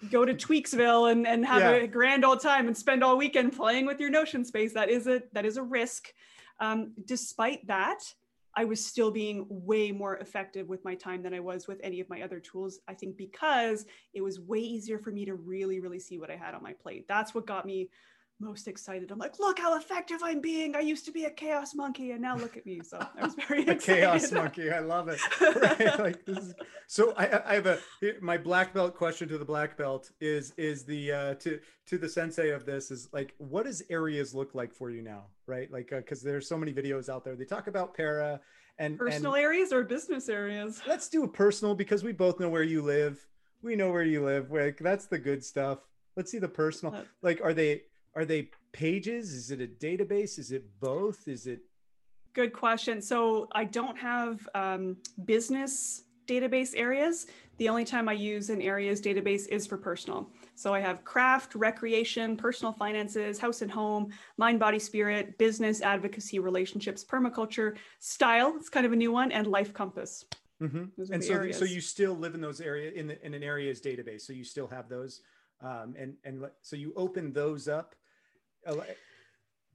go 0.10 0.24
to 0.24 0.34
tweaksville 0.34 1.12
and, 1.12 1.26
and 1.26 1.46
have 1.46 1.62
yeah. 1.62 1.84
a 1.84 1.86
grand 1.86 2.24
old 2.24 2.40
time 2.40 2.66
and 2.66 2.76
spend 2.76 3.04
all 3.04 3.16
weekend 3.16 3.56
playing 3.56 3.86
with 3.86 4.00
your 4.00 4.10
notion 4.10 4.44
space 4.44 4.74
that 4.74 4.90
is 4.90 5.06
a 5.06 5.22
that 5.32 5.46
is 5.46 5.56
a 5.56 5.62
risk 5.62 6.12
um, 6.62 6.92
despite 7.06 7.66
that, 7.66 8.14
I 8.54 8.64
was 8.64 8.84
still 8.84 9.10
being 9.10 9.46
way 9.48 9.90
more 9.90 10.18
effective 10.18 10.68
with 10.68 10.84
my 10.84 10.94
time 10.94 11.22
than 11.22 11.34
I 11.34 11.40
was 11.40 11.66
with 11.66 11.80
any 11.82 12.00
of 12.00 12.08
my 12.08 12.22
other 12.22 12.38
tools. 12.38 12.80
I 12.86 12.94
think 12.94 13.16
because 13.16 13.84
it 14.14 14.20
was 14.20 14.38
way 14.38 14.58
easier 14.58 14.98
for 14.98 15.10
me 15.10 15.24
to 15.24 15.34
really, 15.34 15.80
really 15.80 15.98
see 15.98 16.18
what 16.18 16.30
I 16.30 16.36
had 16.36 16.54
on 16.54 16.62
my 16.62 16.74
plate. 16.74 17.06
That's 17.08 17.34
what 17.34 17.46
got 17.46 17.66
me 17.66 17.88
most 18.42 18.68
excited. 18.68 19.10
I'm 19.10 19.18
like, 19.18 19.38
look 19.38 19.58
how 19.58 19.76
effective 19.76 20.18
I'm 20.22 20.40
being. 20.40 20.74
I 20.74 20.80
used 20.80 21.04
to 21.06 21.12
be 21.12 21.24
a 21.24 21.30
chaos 21.30 21.74
monkey, 21.74 22.10
and 22.10 22.20
now 22.20 22.36
look 22.36 22.56
at 22.56 22.66
me. 22.66 22.80
So 22.82 22.98
I 22.98 23.24
was 23.24 23.34
very 23.48 23.64
a 23.66 23.74
chaos 23.76 24.32
monkey. 24.32 24.70
I 24.70 24.80
love 24.80 25.08
it. 25.08 25.20
Right? 25.62 25.98
like 25.98 26.24
this 26.24 26.38
is, 26.38 26.54
so 26.86 27.12
I, 27.16 27.50
I 27.50 27.54
have 27.54 27.66
a 27.66 27.78
my 28.20 28.36
black 28.36 28.74
belt 28.74 28.96
question 28.96 29.28
to 29.28 29.38
the 29.38 29.44
black 29.44 29.76
belt 29.76 30.10
is 30.20 30.52
is 30.56 30.84
the 30.84 31.12
uh, 31.12 31.34
to 31.36 31.60
to 31.86 31.98
the 31.98 32.08
sensei 32.08 32.50
of 32.50 32.66
this 32.66 32.90
is 32.90 33.08
like 33.12 33.34
what 33.38 33.64
does 33.64 33.82
areas 33.90 34.34
look 34.34 34.54
like 34.54 34.74
for 34.74 34.90
you 34.90 35.02
now, 35.02 35.26
right? 35.46 35.70
Like 35.70 35.90
because 35.90 36.24
uh, 36.24 36.28
there's 36.28 36.48
so 36.48 36.56
many 36.56 36.72
videos 36.72 37.08
out 37.08 37.24
there. 37.24 37.36
They 37.36 37.44
talk 37.44 37.68
about 37.68 37.94
PARA 37.94 38.40
and 38.78 38.98
personal 38.98 39.34
and, 39.34 39.42
areas 39.42 39.72
or 39.72 39.84
business 39.84 40.28
areas. 40.28 40.82
Let's 40.86 41.08
do 41.08 41.22
a 41.22 41.28
personal 41.28 41.74
because 41.74 42.02
we 42.02 42.12
both 42.12 42.40
know 42.40 42.48
where 42.48 42.64
you 42.64 42.82
live. 42.82 43.24
We 43.62 43.76
know 43.76 43.92
where 43.92 44.02
you 44.02 44.24
live. 44.24 44.50
Like 44.50 44.78
that's 44.78 45.06
the 45.06 45.18
good 45.18 45.44
stuff. 45.44 45.78
Let's 46.16 46.30
see 46.30 46.38
the 46.38 46.48
personal. 46.48 47.04
Like, 47.22 47.40
are 47.42 47.54
they 47.54 47.82
are 48.14 48.24
they 48.24 48.50
pages? 48.72 49.32
Is 49.32 49.50
it 49.50 49.60
a 49.60 49.66
database? 49.66 50.38
Is 50.38 50.52
it 50.52 50.64
both? 50.80 51.28
Is 51.28 51.46
it? 51.46 51.60
Good 52.34 52.52
question. 52.52 53.00
So 53.02 53.48
I 53.52 53.64
don't 53.64 53.98
have 53.98 54.48
um, 54.54 54.96
business 55.24 56.04
database 56.26 56.72
areas. 56.76 57.26
The 57.58 57.68
only 57.68 57.84
time 57.84 58.08
I 58.08 58.14
use 58.14 58.48
an 58.48 58.62
areas 58.62 59.00
database 59.00 59.46
is 59.48 59.66
for 59.66 59.76
personal. 59.76 60.30
So 60.54 60.72
I 60.72 60.80
have 60.80 61.04
craft, 61.04 61.54
recreation, 61.54 62.36
personal 62.36 62.72
finances, 62.72 63.38
house 63.38 63.62
and 63.62 63.70
home, 63.70 64.10
mind, 64.36 64.58
body, 64.58 64.78
spirit, 64.78 65.36
business, 65.38 65.82
advocacy, 65.82 66.38
relationships, 66.38 67.04
permaculture, 67.04 67.76
style. 67.98 68.54
It's 68.56 68.68
kind 68.68 68.86
of 68.86 68.92
a 68.92 68.96
new 68.96 69.12
one, 69.12 69.30
and 69.32 69.46
life 69.46 69.74
compass. 69.74 70.24
Mm-hmm. 70.62 71.12
And 71.12 71.22
so, 71.22 71.34
areas. 71.34 71.58
so 71.58 71.64
you 71.64 71.80
still 71.80 72.14
live 72.14 72.34
in 72.34 72.40
those 72.40 72.60
areas 72.60 72.94
in, 72.96 73.08
the, 73.08 73.26
in 73.26 73.34
an 73.34 73.42
areas 73.42 73.80
database. 73.80 74.22
So 74.22 74.32
you 74.32 74.44
still 74.44 74.68
have 74.68 74.88
those, 74.88 75.20
um, 75.60 75.94
and 75.98 76.14
and 76.24 76.44
so 76.62 76.76
you 76.76 76.92
open 76.96 77.32
those 77.32 77.68
up 77.68 77.94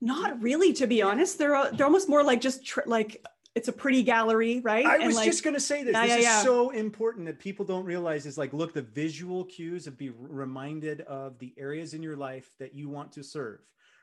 not 0.01 0.41
really, 0.41 0.73
to 0.73 0.88
be 0.88 1.01
honest. 1.01 1.38
They're 1.38 1.71
they're 1.71 1.85
almost 1.85 2.09
more 2.09 2.23
like 2.23 2.41
just 2.41 2.65
tr- 2.65 2.81
like 2.85 3.25
it's 3.57 3.67
a 3.67 3.73
pretty 3.73 4.03
gallery, 4.03 4.59
right? 4.59 4.85
I 4.85 4.97
and 4.97 5.07
was 5.07 5.15
like, 5.15 5.25
just 5.25 5.43
going 5.43 5.55
to 5.55 5.59
say 5.59 5.83
this. 5.83 5.93
Yeah, 5.93 6.01
this 6.03 6.09
yeah, 6.11 6.17
is 6.17 6.23
yeah. 6.23 6.43
so 6.43 6.69
important 6.69 7.25
that 7.25 7.39
people 7.39 7.65
don't 7.65 7.85
realize 7.85 8.27
is 8.27 8.38
like, 8.38 8.53
look, 8.53 8.73
the 8.73 8.83
visual 8.83 9.45
cues 9.45 9.88
of 9.88 9.97
be 9.97 10.11
reminded 10.11 11.01
of 11.01 11.39
the 11.39 11.55
areas 11.57 11.95
in 11.95 12.03
your 12.03 12.15
life 12.15 12.51
that 12.59 12.75
you 12.75 12.88
want 12.88 13.11
to 13.13 13.23
serve, 13.23 13.59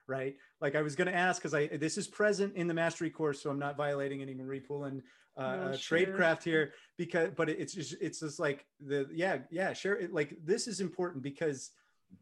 right? 0.08 0.34
Like 0.60 0.74
I 0.74 0.82
was 0.82 0.96
going 0.96 1.06
to 1.06 1.14
ask 1.14 1.40
because 1.40 1.54
I 1.54 1.68
this 1.68 1.96
is 1.96 2.08
present 2.08 2.56
in 2.56 2.66
the 2.66 2.74
mastery 2.74 3.10
course, 3.10 3.40
so 3.40 3.48
I'm 3.48 3.60
not 3.60 3.76
violating 3.76 4.22
any 4.22 4.34
Marie 4.34 4.58
Poulin 4.58 5.00
uh, 5.36 5.56
no, 5.56 5.62
uh, 5.62 5.76
sure. 5.76 5.98
tradecraft 5.98 6.42
here 6.42 6.72
because, 6.98 7.30
but 7.36 7.48
it's 7.48 7.74
just 7.74 7.94
it's 8.00 8.20
just 8.20 8.40
like 8.40 8.66
the 8.84 9.08
yeah 9.12 9.38
yeah 9.50 9.72
share 9.72 9.94
it 9.94 10.12
like 10.12 10.36
this 10.44 10.66
is 10.66 10.80
important 10.80 11.22
because 11.22 11.70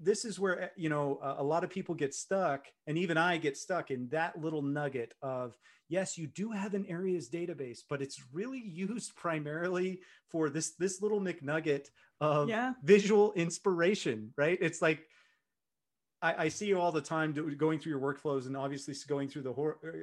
this 0.01 0.25
is 0.25 0.39
where 0.39 0.71
you 0.77 0.89
know 0.89 1.19
a, 1.23 1.43
lot 1.43 1.65
of 1.65 1.71
people 1.71 1.95
get 1.95 2.15
stuck 2.15 2.67
and 2.87 2.99
even 2.99 3.17
i 3.17 3.37
get 3.37 3.57
stuck 3.57 3.91
in 3.91 4.09
that 4.09 4.41
little 4.41 4.63
nugget 4.63 5.15
of 5.23 5.57
yes 5.89 6.17
you 6.17 6.27
do 6.27 6.51
have 6.51 6.75
an 6.75 6.87
areas 6.89 7.29
database 7.29 7.81
but 7.89 8.03
it's 8.03 8.23
really 8.33 8.61
used 8.67 9.15
primarily 9.17 10.01
for 10.29 10.49
this 10.51 10.71
this 10.77 11.03
little 11.03 11.21
mcnugget 11.21 11.89
of 12.21 12.49
yeah. 12.49 12.73
visual 12.85 13.33
inspiration 13.35 14.33
right 14.37 14.59
it's 14.61 14.83
like 14.83 15.07
I, 16.21 16.45
I, 16.45 16.49
see 16.51 16.67
you 16.67 16.81
all 16.81 16.93
the 16.93 17.01
time 17.01 17.33
going 17.57 17.81
through 17.81 17.91
your 17.91 18.01
workflows 18.01 18.47
and 18.47 18.57
obviously 18.57 18.95
going 19.09 19.29
through 19.29 19.43
the 19.43 19.53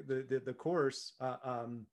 the 0.06 0.26
the, 0.28 0.40
the 0.48 0.54
course 0.54 1.14
uh, 1.22 1.38
um, 1.44 1.86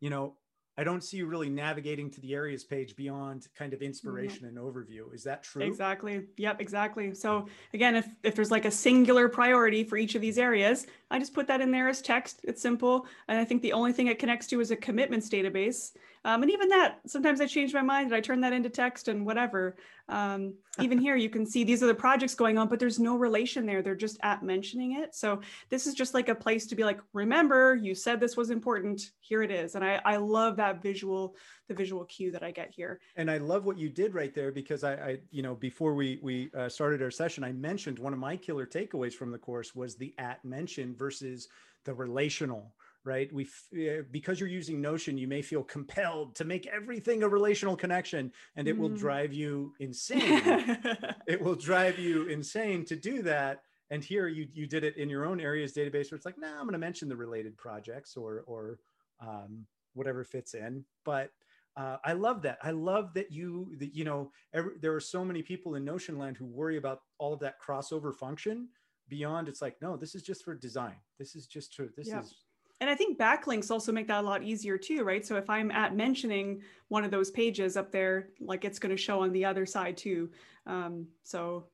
you 0.00 0.10
know 0.10 0.34
I 0.78 0.84
don't 0.84 1.02
see 1.02 1.16
you 1.16 1.26
really 1.26 1.48
navigating 1.48 2.10
to 2.10 2.20
the 2.20 2.34
areas 2.34 2.62
page 2.62 2.96
beyond 2.96 3.48
kind 3.56 3.72
of 3.72 3.80
inspiration 3.80 4.46
mm-hmm. 4.46 4.58
and 4.58 4.58
overview. 4.58 5.12
Is 5.14 5.24
that 5.24 5.42
true? 5.42 5.62
Exactly. 5.62 6.26
Yep, 6.36 6.60
exactly. 6.60 7.14
So 7.14 7.46
again, 7.72 7.96
if, 7.96 8.08
if 8.22 8.34
there's 8.34 8.50
like 8.50 8.66
a 8.66 8.70
singular 8.70 9.28
priority 9.28 9.84
for 9.84 9.96
each 9.96 10.14
of 10.14 10.20
these 10.20 10.38
areas, 10.38 10.86
I 11.10 11.18
just 11.18 11.32
put 11.32 11.46
that 11.46 11.62
in 11.62 11.70
there 11.70 11.88
as 11.88 12.02
text. 12.02 12.40
It's 12.44 12.60
simple. 12.60 13.06
And 13.28 13.38
I 13.38 13.44
think 13.44 13.62
the 13.62 13.72
only 13.72 13.92
thing 13.92 14.08
it 14.08 14.18
connects 14.18 14.46
to 14.48 14.60
is 14.60 14.70
a 14.70 14.76
commitments 14.76 15.30
database. 15.30 15.92
Um, 16.26 16.42
and 16.42 16.50
even 16.50 16.68
that, 16.70 16.98
sometimes 17.06 17.40
I 17.40 17.46
change 17.46 17.72
my 17.72 17.82
mind 17.82 18.06
and 18.06 18.14
I 18.16 18.20
turn 18.20 18.40
that 18.40 18.52
into 18.52 18.68
text 18.68 19.06
and 19.06 19.24
whatever. 19.24 19.76
Um, 20.08 20.54
even 20.80 20.98
here, 20.98 21.14
you 21.14 21.30
can 21.30 21.46
see 21.46 21.62
these 21.62 21.84
are 21.84 21.86
the 21.86 21.94
projects 21.94 22.34
going 22.34 22.58
on, 22.58 22.66
but 22.68 22.80
there's 22.80 22.98
no 22.98 23.14
relation 23.16 23.64
there. 23.64 23.80
They're 23.80 23.94
just 23.94 24.18
at 24.24 24.42
mentioning 24.42 25.00
it. 25.00 25.14
So 25.14 25.40
this 25.70 25.86
is 25.86 25.94
just 25.94 26.14
like 26.14 26.28
a 26.28 26.34
place 26.34 26.66
to 26.66 26.74
be 26.74 26.82
like, 26.82 26.98
remember, 27.12 27.76
you 27.76 27.94
said 27.94 28.18
this 28.18 28.36
was 28.36 28.50
important. 28.50 29.12
Here 29.20 29.44
it 29.44 29.52
is. 29.52 29.76
And 29.76 29.84
I, 29.84 30.00
I 30.04 30.16
love 30.16 30.56
that 30.56 30.82
visual, 30.82 31.36
the 31.68 31.74
visual 31.74 32.04
cue 32.06 32.32
that 32.32 32.42
I 32.42 32.50
get 32.50 32.72
here. 32.74 32.98
And 33.14 33.30
I 33.30 33.38
love 33.38 33.64
what 33.64 33.78
you 33.78 33.88
did 33.88 34.12
right 34.12 34.34
there 34.34 34.50
because 34.50 34.82
I, 34.82 34.94
I 34.94 35.18
you 35.30 35.42
know, 35.42 35.54
before 35.54 35.94
we 35.94 36.18
we 36.20 36.50
uh, 36.58 36.68
started 36.68 37.02
our 37.02 37.10
session, 37.12 37.44
I 37.44 37.52
mentioned 37.52 38.00
one 38.00 38.12
of 38.12 38.18
my 38.18 38.36
killer 38.36 38.66
takeaways 38.66 39.14
from 39.14 39.30
the 39.30 39.38
course 39.38 39.76
was 39.76 39.94
the 39.94 40.12
at 40.18 40.44
mention 40.44 40.96
versus 40.96 41.46
the 41.84 41.94
relational 41.94 42.74
right 43.06 43.32
we 43.32 43.44
uh, 43.74 44.02
because 44.10 44.40
you're 44.40 44.48
using 44.48 44.80
notion 44.80 45.16
you 45.16 45.28
may 45.28 45.40
feel 45.40 45.62
compelled 45.62 46.34
to 46.34 46.44
make 46.44 46.66
everything 46.66 47.22
a 47.22 47.28
relational 47.28 47.76
connection 47.76 48.32
and 48.56 48.66
it 48.66 48.76
mm. 48.76 48.80
will 48.80 48.88
drive 48.88 49.32
you 49.32 49.72
insane 49.78 50.42
it 51.26 51.40
will 51.40 51.54
drive 51.54 51.98
you 51.98 52.26
insane 52.26 52.84
to 52.84 52.96
do 52.96 53.22
that 53.22 53.62
and 53.90 54.02
here 54.02 54.26
you 54.26 54.48
you 54.52 54.66
did 54.66 54.82
it 54.82 54.96
in 54.96 55.08
your 55.08 55.24
own 55.24 55.40
areas 55.40 55.72
database 55.72 56.10
where 56.10 56.16
it's 56.16 56.26
like 56.26 56.38
nah 56.38 56.58
i'm 56.58 56.64
going 56.64 56.72
to 56.72 56.78
mention 56.78 57.08
the 57.08 57.16
related 57.16 57.56
projects 57.56 58.16
or 58.16 58.42
or 58.46 58.78
um, 59.20 59.64
whatever 59.94 60.24
fits 60.24 60.54
in 60.54 60.84
but 61.04 61.30
uh, 61.78 61.98
I 62.04 62.14
love 62.14 62.40
that. 62.40 62.56
I 62.62 62.70
love 62.70 63.12
that 63.14 63.30
you 63.30 63.70
that 63.78 63.94
you 63.94 64.04
know 64.04 64.32
every, 64.54 64.72
there 64.80 64.94
are 64.94 65.00
so 65.00 65.22
many 65.22 65.42
people 65.42 65.74
in 65.74 65.84
Notion 65.84 66.18
land 66.18 66.38
who 66.38 66.46
worry 66.46 66.78
about 66.78 67.02
all 67.18 67.34
of 67.34 67.40
that 67.40 67.60
crossover 67.60 68.14
function 68.14 68.68
beyond. 69.10 69.46
It's 69.46 69.60
like 69.60 69.76
no, 69.82 69.94
this 69.94 70.14
is 70.14 70.22
just 70.22 70.42
for 70.42 70.54
design. 70.54 70.96
This 71.18 71.36
is 71.36 71.46
just 71.46 71.74
to 71.74 71.90
this 71.94 72.08
is 72.08 72.45
and 72.80 72.90
I 72.90 72.94
think 72.94 73.18
backlinks 73.18 73.70
also 73.70 73.92
make 73.92 74.08
that 74.08 74.22
a 74.22 74.26
lot 74.26 74.42
easier 74.42 74.76
too, 74.76 75.04
right? 75.04 75.24
So 75.24 75.36
if 75.36 75.48
I'm 75.48 75.70
at 75.70 75.96
mentioning 75.96 76.62
one 76.88 77.04
of 77.04 77.10
those 77.10 77.30
pages 77.30 77.76
up 77.76 77.90
there, 77.90 78.28
like 78.40 78.64
it's 78.64 78.78
going 78.78 78.94
to 78.94 79.02
show 79.02 79.22
on 79.22 79.32
the 79.32 79.44
other 79.44 79.66
side 79.66 79.96
too. 79.96 80.30
Um, 80.66 81.06
so 81.22 81.66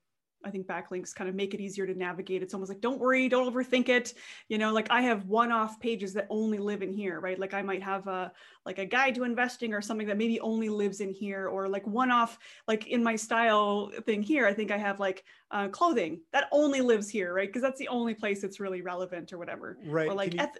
I 0.44 0.50
think 0.50 0.66
backlinks 0.66 1.14
kind 1.14 1.30
of 1.30 1.36
make 1.36 1.54
it 1.54 1.60
easier 1.60 1.86
to 1.86 1.94
navigate. 1.94 2.42
It's 2.42 2.52
almost 2.52 2.68
like, 2.68 2.80
don't 2.80 2.98
worry, 2.98 3.28
don't 3.28 3.52
overthink 3.52 3.88
it. 3.88 4.14
You 4.48 4.58
know, 4.58 4.72
like 4.72 4.90
I 4.90 5.02
have 5.02 5.26
one-off 5.26 5.78
pages 5.78 6.12
that 6.14 6.26
only 6.30 6.58
live 6.58 6.82
in 6.82 6.92
here, 6.92 7.20
right? 7.20 7.38
Like 7.38 7.54
I 7.54 7.62
might 7.62 7.82
have 7.82 8.08
a 8.08 8.32
like 8.66 8.78
a 8.78 8.84
guide 8.84 9.14
to 9.16 9.24
investing 9.24 9.72
or 9.72 9.80
something 9.80 10.06
that 10.08 10.18
maybe 10.18 10.40
only 10.40 10.68
lives 10.68 11.00
in 11.00 11.10
here, 11.10 11.46
or 11.46 11.68
like 11.68 11.86
one-off, 11.86 12.38
like 12.66 12.88
in 12.88 13.02
my 13.04 13.16
style 13.16 13.92
thing 14.04 14.20
here. 14.22 14.46
I 14.46 14.52
think 14.52 14.70
I 14.70 14.78
have 14.78 14.98
like 14.98 15.24
uh, 15.52 15.68
clothing 15.68 16.20
that 16.32 16.48
only 16.50 16.80
lives 16.80 17.08
here, 17.08 17.32
right? 17.32 17.48
Because 17.48 17.62
that's 17.62 17.78
the 17.78 17.88
only 17.88 18.14
place 18.14 18.42
it's 18.42 18.58
really 18.58 18.82
relevant 18.82 19.32
or 19.32 19.38
whatever. 19.38 19.78
Right. 19.84 20.08
Or 20.08 20.14
like 20.14 20.34
eth- 20.40 20.58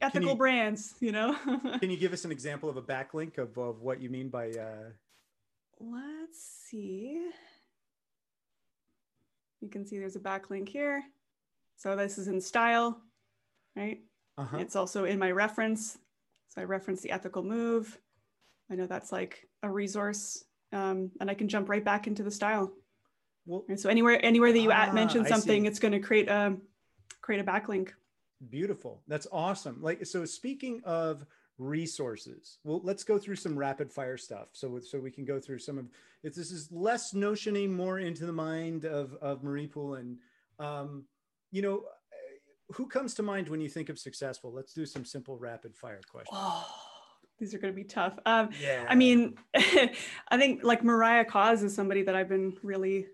ethical 0.00 0.30
you, 0.30 0.36
brands 0.36 0.94
you 1.00 1.12
know? 1.12 1.36
Can 1.80 1.90
you 1.90 1.96
give 1.96 2.12
us 2.12 2.24
an 2.24 2.32
example 2.32 2.68
of 2.68 2.76
a 2.76 2.82
backlink 2.82 3.38
of, 3.38 3.56
of 3.58 3.80
what 3.80 4.00
you 4.00 4.10
mean 4.10 4.28
by 4.28 4.50
uh 4.50 4.90
let's 5.80 6.40
see. 6.68 7.30
You 9.60 9.68
can 9.68 9.86
see 9.86 9.98
there's 9.98 10.16
a 10.16 10.20
backlink 10.20 10.68
here. 10.68 11.02
So 11.76 11.96
this 11.96 12.18
is 12.18 12.28
in 12.28 12.40
style 12.40 13.00
right? 13.76 14.00
Uh-huh. 14.36 14.56
it's 14.58 14.76
also 14.76 15.04
in 15.04 15.18
my 15.18 15.30
reference. 15.30 15.98
So 16.48 16.60
i 16.60 16.64
reference 16.64 17.00
the 17.00 17.10
ethical 17.10 17.42
move. 17.42 17.98
I 18.70 18.74
know 18.74 18.86
that's 18.86 19.12
like 19.12 19.48
a 19.62 19.70
resource 19.70 20.44
um, 20.72 21.10
and 21.20 21.30
i 21.30 21.34
can 21.34 21.48
jump 21.48 21.68
right 21.68 21.84
back 21.84 22.06
into 22.06 22.22
the 22.22 22.30
style. 22.30 22.72
Well, 23.46 23.64
right? 23.68 23.78
so 23.78 23.88
anywhere 23.88 24.24
anywhere 24.24 24.52
that 24.52 24.58
you 24.58 24.72
ah, 24.72 24.90
mention 24.92 25.24
something 25.26 25.66
it's 25.66 25.78
going 25.78 25.92
to 25.92 26.00
create 26.00 26.28
a 26.28 26.56
create 27.20 27.40
a 27.40 27.44
backlink 27.44 27.90
Beautiful. 28.50 29.02
That's 29.08 29.26
awesome. 29.32 29.80
Like 29.80 30.06
so 30.06 30.24
speaking 30.24 30.82
of 30.84 31.24
resources. 31.58 32.58
Well, 32.64 32.80
let's 32.82 33.04
go 33.04 33.18
through 33.18 33.36
some 33.36 33.56
rapid 33.56 33.92
fire 33.92 34.16
stuff. 34.16 34.48
So, 34.52 34.80
so 34.80 34.98
we 34.98 35.10
can 35.10 35.24
go 35.24 35.38
through 35.38 35.58
some 35.60 35.78
of 35.78 35.86
if 36.22 36.34
this 36.34 36.50
is 36.50 36.70
less 36.72 37.12
notioning, 37.12 37.72
more 37.72 37.98
into 37.98 38.26
the 38.26 38.32
mind 38.32 38.84
of, 38.84 39.14
of 39.20 39.42
Marie 39.42 39.66
Poulin. 39.66 40.18
Um, 40.58 41.04
you 41.52 41.62
know, 41.62 41.84
who 42.72 42.86
comes 42.86 43.14
to 43.14 43.22
mind 43.22 43.48
when 43.48 43.60
you 43.60 43.68
think 43.68 43.88
of 43.88 43.98
successful? 43.98 44.52
Let's 44.52 44.72
do 44.72 44.86
some 44.86 45.04
simple 45.04 45.36
rapid 45.36 45.76
fire 45.76 46.00
questions. 46.10 46.36
Oh, 46.40 46.66
these 47.38 47.54
are 47.54 47.58
going 47.58 47.72
to 47.72 47.76
be 47.76 47.84
tough. 47.84 48.18
Um, 48.26 48.50
yeah. 48.60 48.86
I 48.88 48.94
mean, 48.94 49.36
I 49.54 50.38
think 50.38 50.64
like 50.64 50.82
Mariah 50.82 51.24
Coz 51.24 51.62
is 51.62 51.74
somebody 51.74 52.02
that 52.02 52.16
I've 52.16 52.28
been 52.28 52.56
really 52.62 53.06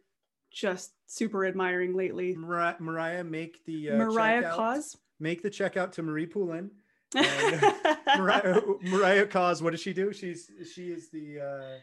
just 0.50 0.92
super 1.06 1.44
admiring 1.44 1.94
lately. 1.94 2.36
Mariah, 2.36 2.76
Mariah 2.78 3.24
make 3.24 3.64
the 3.66 3.90
uh, 3.90 3.96
Mariah 3.96 4.54
Coz. 4.54 4.96
Make 5.20 5.42
the 5.42 5.50
checkout 5.50 5.92
to 5.92 6.02
Marie 6.02 6.26
Poulin. 6.26 6.70
Mariah, 7.14 8.60
Mariah 8.82 9.26
Coz, 9.26 9.62
what 9.62 9.70
does 9.70 9.80
she 9.80 9.92
do? 9.92 10.12
She's 10.12 10.50
she 10.72 10.86
is 10.86 11.10
the 11.10 11.40
uh, 11.40 11.78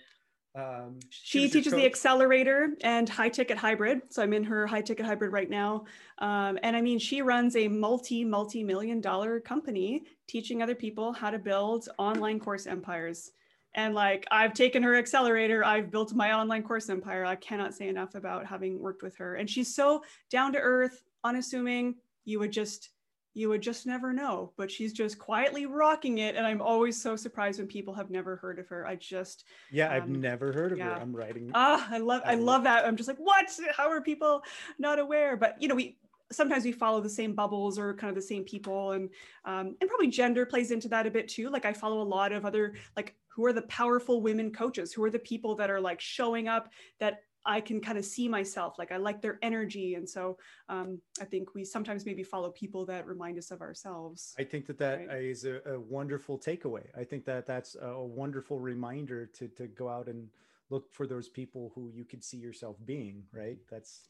um, 0.58 1.00
she 1.10 1.48
teaches 1.48 1.72
the 1.72 1.86
accelerator 1.86 2.70
and 2.82 3.08
high 3.08 3.30
ticket 3.30 3.58
hybrid. 3.58 4.02
So 4.10 4.24
I'm 4.24 4.34
in 4.34 4.44
her 4.46 4.66
high 4.66 4.82
ticket 4.82 5.06
hybrid 5.06 5.32
right 5.32 5.50
now. 5.50 5.86
Um, 6.18 6.58
and 6.64 6.76
I 6.76 6.82
mean, 6.82 6.98
she 6.98 7.22
runs 7.22 7.56
a 7.56 7.68
multi, 7.68 8.26
multi 8.26 8.64
million 8.64 9.00
dollar 9.00 9.40
company 9.40 10.04
teaching 10.28 10.64
other 10.64 10.74
people 10.74 11.14
how 11.14 11.30
to 11.30 11.38
build 11.38 11.90
online 12.00 12.40
course 12.40 12.66
empires. 12.66 13.32
And 13.76 13.94
like, 13.94 14.26
I've 14.32 14.54
taken 14.54 14.82
her 14.82 14.96
accelerator, 14.96 15.64
I've 15.64 15.92
built 15.92 16.16
my 16.16 16.34
online 16.34 16.64
course 16.64 16.90
empire. 16.90 17.24
I 17.24 17.36
cannot 17.36 17.76
say 17.76 17.88
enough 17.88 18.16
about 18.16 18.48
having 18.48 18.80
worked 18.80 19.04
with 19.04 19.16
her. 19.18 19.36
And 19.36 19.48
she's 19.48 19.76
so 19.76 20.02
down 20.32 20.54
to 20.54 20.60
earth, 20.60 21.04
unassuming. 21.24 21.96
You 22.26 22.40
would 22.40 22.52
just 22.52 22.90
you 23.38 23.50
would 23.50 23.62
just 23.62 23.86
never 23.86 24.12
know. 24.12 24.52
But 24.58 24.72
she's 24.72 24.92
just 24.92 25.20
quietly 25.20 25.68
rocking 25.68 26.18
it. 26.18 26.36
And 26.36 26.46
I'm 26.46 26.62
always 26.62 27.00
so 27.00 27.16
surprised 27.16 27.60
when 27.60 27.68
people 27.68 27.94
have 27.94 28.10
never 28.10 28.36
heard 28.36 28.58
of 28.58 28.68
her. 28.68 28.88
I 28.88 28.96
just 28.96 29.46
Yeah, 29.72 29.94
I've 29.94 30.04
um, 30.04 30.20
never 30.20 30.52
heard 30.52 30.72
of 30.72 30.80
yeah. 30.80 30.96
her. 30.96 31.02
I'm 31.02 31.16
writing. 31.16 31.52
Ah, 31.54 31.88
I 31.92 32.00
love 32.00 32.22
I 32.26 32.36
love 32.36 32.64
that. 32.64 32.86
I'm 32.86 32.96
just 32.96 33.08
like, 33.08 33.20
what? 33.20 33.46
How 33.76 33.90
are 33.90 34.02
people 34.02 34.42
not 34.80 34.98
aware? 34.98 35.38
But 35.38 35.62
you 35.62 35.68
know, 35.68 35.76
we 35.76 35.98
sometimes 36.32 36.66
we 36.66 36.72
follow 36.72 37.00
the 37.00 37.10
same 37.10 37.34
bubbles 37.34 37.78
or 37.78 37.94
kind 37.94 38.10
of 38.10 38.16
the 38.16 38.22
same 38.22 38.44
people 38.44 38.92
and 38.92 39.10
um, 39.46 39.76
and 39.80 39.90
probably 39.90 40.08
gender 40.08 40.46
plays 40.46 40.72
into 40.72 40.90
that 40.90 41.08
a 41.08 41.12
bit 41.12 41.28
too 41.30 41.50
like 41.50 41.64
i 41.64 41.72
follow 41.72 42.02
a 42.02 42.04
lot 42.04 42.34
of 42.34 42.46
other 42.46 42.74
like 42.98 43.16
who 43.30 43.46
are 43.46 43.54
the 43.54 43.62
powerful 43.64 44.22
women 44.22 44.52
coaches 44.52 44.92
who 44.92 45.02
are 45.04 45.10
the 45.10 45.20
people 45.20 45.56
that 45.56 45.70
are 45.70 45.80
like 45.80 46.02
showing 46.02 46.50
up 46.50 46.70
that 47.00 47.22
I 47.48 47.62
can 47.62 47.80
kind 47.80 47.98
of 47.98 48.04
see 48.04 48.28
myself. 48.28 48.78
Like 48.78 48.92
I 48.92 48.98
like 48.98 49.22
their 49.22 49.40
energy, 49.42 49.96
and 49.96 50.08
so 50.08 50.38
um, 50.68 51.00
I 51.22 51.26
think 51.26 51.56
we 51.56 51.64
sometimes 51.64 52.06
maybe 52.06 52.22
follow 52.22 52.50
people 52.52 52.86
that 52.88 53.08
remind 53.08 53.38
us 53.38 53.52
of 53.52 53.62
ourselves. 53.62 54.36
I 54.38 54.44
think 54.44 54.68
that 54.68 54.78
that 54.80 55.08
right? 55.08 55.24
is 55.24 55.46
a, 55.46 55.62
a, 55.66 55.80
wonderful 55.80 56.38
takeaway. 56.38 56.84
I 56.96 57.06
think 57.06 57.26
that 57.26 57.48
that's 57.48 57.78
a 57.82 58.04
wonderful 58.04 58.60
reminder 58.60 59.26
to 59.26 59.48
to 59.48 59.68
go 59.68 59.88
out 59.88 60.08
and 60.08 60.28
look 60.70 60.92
for 60.92 61.08
those 61.08 61.30
people 61.30 61.72
who 61.74 61.90
you 61.96 62.04
could 62.04 62.24
see 62.24 62.38
yourself 62.38 62.76
being. 62.86 63.24
Right. 63.32 63.58
That's. 63.72 64.10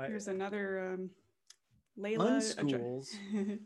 Here's 0.00 0.26
I, 0.26 0.32
another 0.32 0.94
um, 0.94 1.10
Layla. 1.98 2.56
Unschools. 2.56 3.08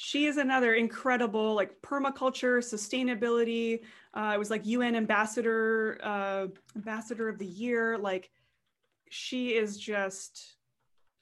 she 0.00 0.26
is 0.26 0.36
another 0.36 0.74
incredible 0.74 1.54
like 1.54 1.82
permaculture 1.82 2.58
sustainability 2.62 3.80
uh, 4.14 4.30
it 4.32 4.38
was 4.38 4.48
like 4.48 4.64
un 4.64 4.94
ambassador 4.94 5.98
uh, 6.04 6.46
ambassador 6.76 7.28
of 7.28 7.36
the 7.36 7.46
year 7.46 7.98
like 7.98 8.30
she 9.10 9.50
is 9.50 9.78
just 9.78 10.56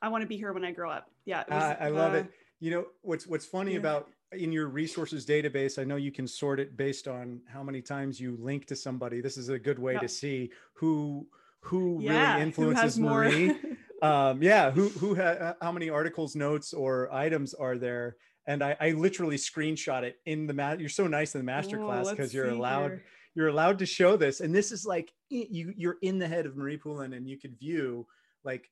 i 0.03 0.09
want 0.09 0.23
to 0.23 0.29
be 0.29 0.37
here 0.37 0.53
when 0.53 0.65
i 0.65 0.71
grow 0.71 0.91
up 0.91 1.11
yeah 1.25 1.45
was, 1.49 1.63
uh, 1.63 1.77
i 1.81 1.89
love 1.89 2.15
it 2.15 2.27
you 2.61 2.71
know 2.71 2.87
what's 3.03 3.27
what's 3.27 3.47
funny 3.47 3.73
yeah. 3.73 3.79
about 3.79 4.09
in 4.33 4.53
your 4.53 4.69
resources 4.69 5.25
database 5.25 5.79
i 5.79 5.85
know 5.85 5.97
you 5.97 6.13
can 6.13 6.27
sort 6.27 6.59
it 6.59 6.77
based 6.77 7.07
on 7.09 7.41
how 7.47 7.63
many 7.63 7.81
times 7.81 8.21
you 8.21 8.37
link 8.41 8.67
to 8.67 8.77
somebody 8.77 9.21
this 9.21 9.37
is 9.37 9.49
a 9.49 9.59
good 9.59 9.79
way 9.79 9.97
to 9.99 10.09
see 10.09 10.51
who 10.75 11.27
who 11.61 11.99
yeah, 12.01 12.33
really 12.33 12.43
influences 12.43 12.97
who 12.97 13.03
marie 13.03 13.55
um 14.03 14.43
yeah 14.43 14.71
who 14.71 14.89
who 14.91 15.15
ha- 15.15 15.55
how 15.61 15.73
many 15.73 15.89
articles 15.89 16.37
notes 16.37 16.75
or 16.75 17.13
items 17.13 17.55
are 17.55 17.79
there 17.79 18.17
and 18.47 18.63
I, 18.63 18.77
I 18.81 18.91
literally 18.93 19.37
screenshot 19.37 20.03
it 20.05 20.19
in 20.25 20.47
the 20.47 20.55
mat. 20.55 20.81
You're 20.81 20.89
so 20.89 21.07
nice 21.07 21.35
in 21.35 21.41
the 21.41 21.45
master 21.45 21.79
class 21.79 22.11
because 22.11 22.33
you're 22.33 22.49
allowed 22.49 22.91
here. 22.93 23.05
You're 23.37 23.49
allowed 23.49 23.79
to 23.79 23.87
show 23.87 24.17
this. 24.17 24.41
And 24.41 24.53
this 24.53 24.73
is 24.73 24.87
like 24.87 25.13
you 25.29 25.73
you're 25.77 25.99
in 26.01 26.19
the 26.19 26.27
head 26.27 26.47
of 26.47 26.57
Marie 26.57 26.79
Poulin, 26.79 27.13
and 27.13 27.29
you 27.29 27.39
could 27.39 27.57
view 27.59 28.07
like 28.43 28.69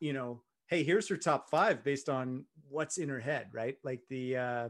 you 0.00 0.12
know, 0.12 0.42
hey, 0.66 0.84
here's 0.84 1.08
her 1.08 1.16
top 1.16 1.48
five 1.48 1.82
based 1.82 2.08
on 2.08 2.44
what's 2.68 2.98
in 2.98 3.08
her 3.08 3.18
head, 3.18 3.48
right? 3.52 3.76
Like 3.82 4.02
the 4.10 4.36
uh 4.36 4.68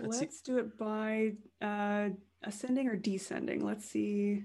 let's, 0.00 0.20
let's 0.20 0.40
do 0.42 0.58
it 0.58 0.76
by 0.76 1.34
uh 1.62 2.08
ascending 2.42 2.88
or 2.88 2.96
descending. 2.96 3.64
Let's 3.64 3.84
see. 3.84 4.42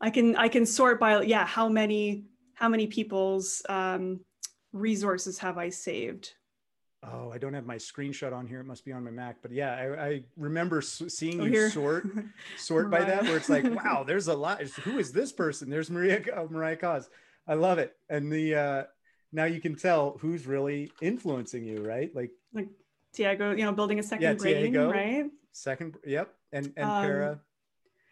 I 0.00 0.10
can 0.10 0.36
I 0.36 0.48
can 0.48 0.66
sort 0.66 1.00
by 1.00 1.22
yeah, 1.22 1.44
how 1.44 1.68
many 1.68 2.26
how 2.54 2.68
many 2.68 2.86
people's 2.86 3.60
um 3.68 4.20
resources 4.72 5.38
have 5.38 5.58
I 5.58 5.70
saved? 5.70 6.32
Oh, 7.02 7.30
I 7.30 7.38
don't 7.38 7.54
have 7.54 7.66
my 7.66 7.76
screenshot 7.76 8.32
on 8.32 8.46
here. 8.46 8.60
It 8.60 8.66
must 8.66 8.84
be 8.84 8.92
on 8.92 9.04
my 9.04 9.10
Mac. 9.10 9.36
But 9.42 9.52
yeah, 9.52 9.74
I, 9.74 10.06
I 10.06 10.24
remember 10.36 10.80
seeing 10.80 11.40
oh, 11.40 11.44
you 11.44 11.52
here. 11.52 11.70
sort 11.70 12.06
sort 12.56 12.90
by 12.90 13.04
that, 13.04 13.24
where 13.24 13.36
it's 13.36 13.48
like, 13.48 13.64
wow, 13.64 14.02
there's 14.02 14.28
a 14.28 14.34
lot. 14.34 14.62
Who 14.62 14.98
is 14.98 15.12
this 15.12 15.32
person? 15.32 15.70
There's 15.70 15.90
Maria 15.90 16.22
oh, 16.34 16.48
Mariah 16.48 16.76
Coz. 16.76 17.08
I 17.46 17.54
love 17.54 17.78
it. 17.78 17.94
And 18.08 18.32
the 18.32 18.54
uh, 18.54 18.82
now 19.32 19.44
you 19.44 19.60
can 19.60 19.76
tell 19.76 20.16
who's 20.20 20.46
really 20.46 20.90
influencing 21.00 21.64
you, 21.64 21.84
right? 21.86 22.10
Like 22.14 22.30
like 22.52 22.68
Tiago, 23.14 23.52
you 23.52 23.64
know, 23.64 23.72
building 23.72 23.98
a 23.98 24.02
second 24.02 24.22
yeah, 24.22 24.34
brain, 24.34 24.72
Tiago, 24.72 24.90
right? 24.90 25.26
Second, 25.52 25.96
yep, 26.04 26.34
and 26.52 26.72
and 26.76 26.86
um, 26.86 27.04
PARA. 27.04 27.40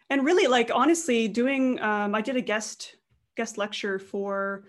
And 0.09 0.23
really, 0.23 0.47
like 0.47 0.71
honestly, 0.73 1.27
doing 1.27 1.81
um, 1.81 2.15
I 2.15 2.21
did 2.21 2.37
a 2.37 2.41
guest 2.41 2.95
guest 3.35 3.57
lecture 3.57 3.99
for 3.99 4.65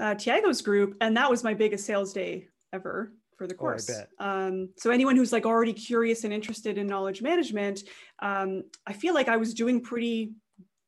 uh, 0.00 0.16
Tiago's 0.16 0.60
group, 0.60 0.96
and 1.00 1.16
that 1.16 1.30
was 1.30 1.44
my 1.44 1.54
biggest 1.54 1.86
sales 1.86 2.12
day 2.12 2.48
ever 2.72 3.12
for 3.36 3.46
the 3.46 3.54
course. 3.54 3.90
Oh, 3.90 4.24
um, 4.26 4.68
so 4.76 4.90
anyone 4.90 5.16
who's 5.16 5.32
like 5.32 5.46
already 5.46 5.72
curious 5.72 6.24
and 6.24 6.32
interested 6.32 6.78
in 6.78 6.86
knowledge 6.86 7.22
management, 7.22 7.82
um, 8.20 8.64
I 8.86 8.92
feel 8.92 9.14
like 9.14 9.28
I 9.28 9.36
was 9.36 9.54
doing 9.54 9.80
pretty 9.80 10.32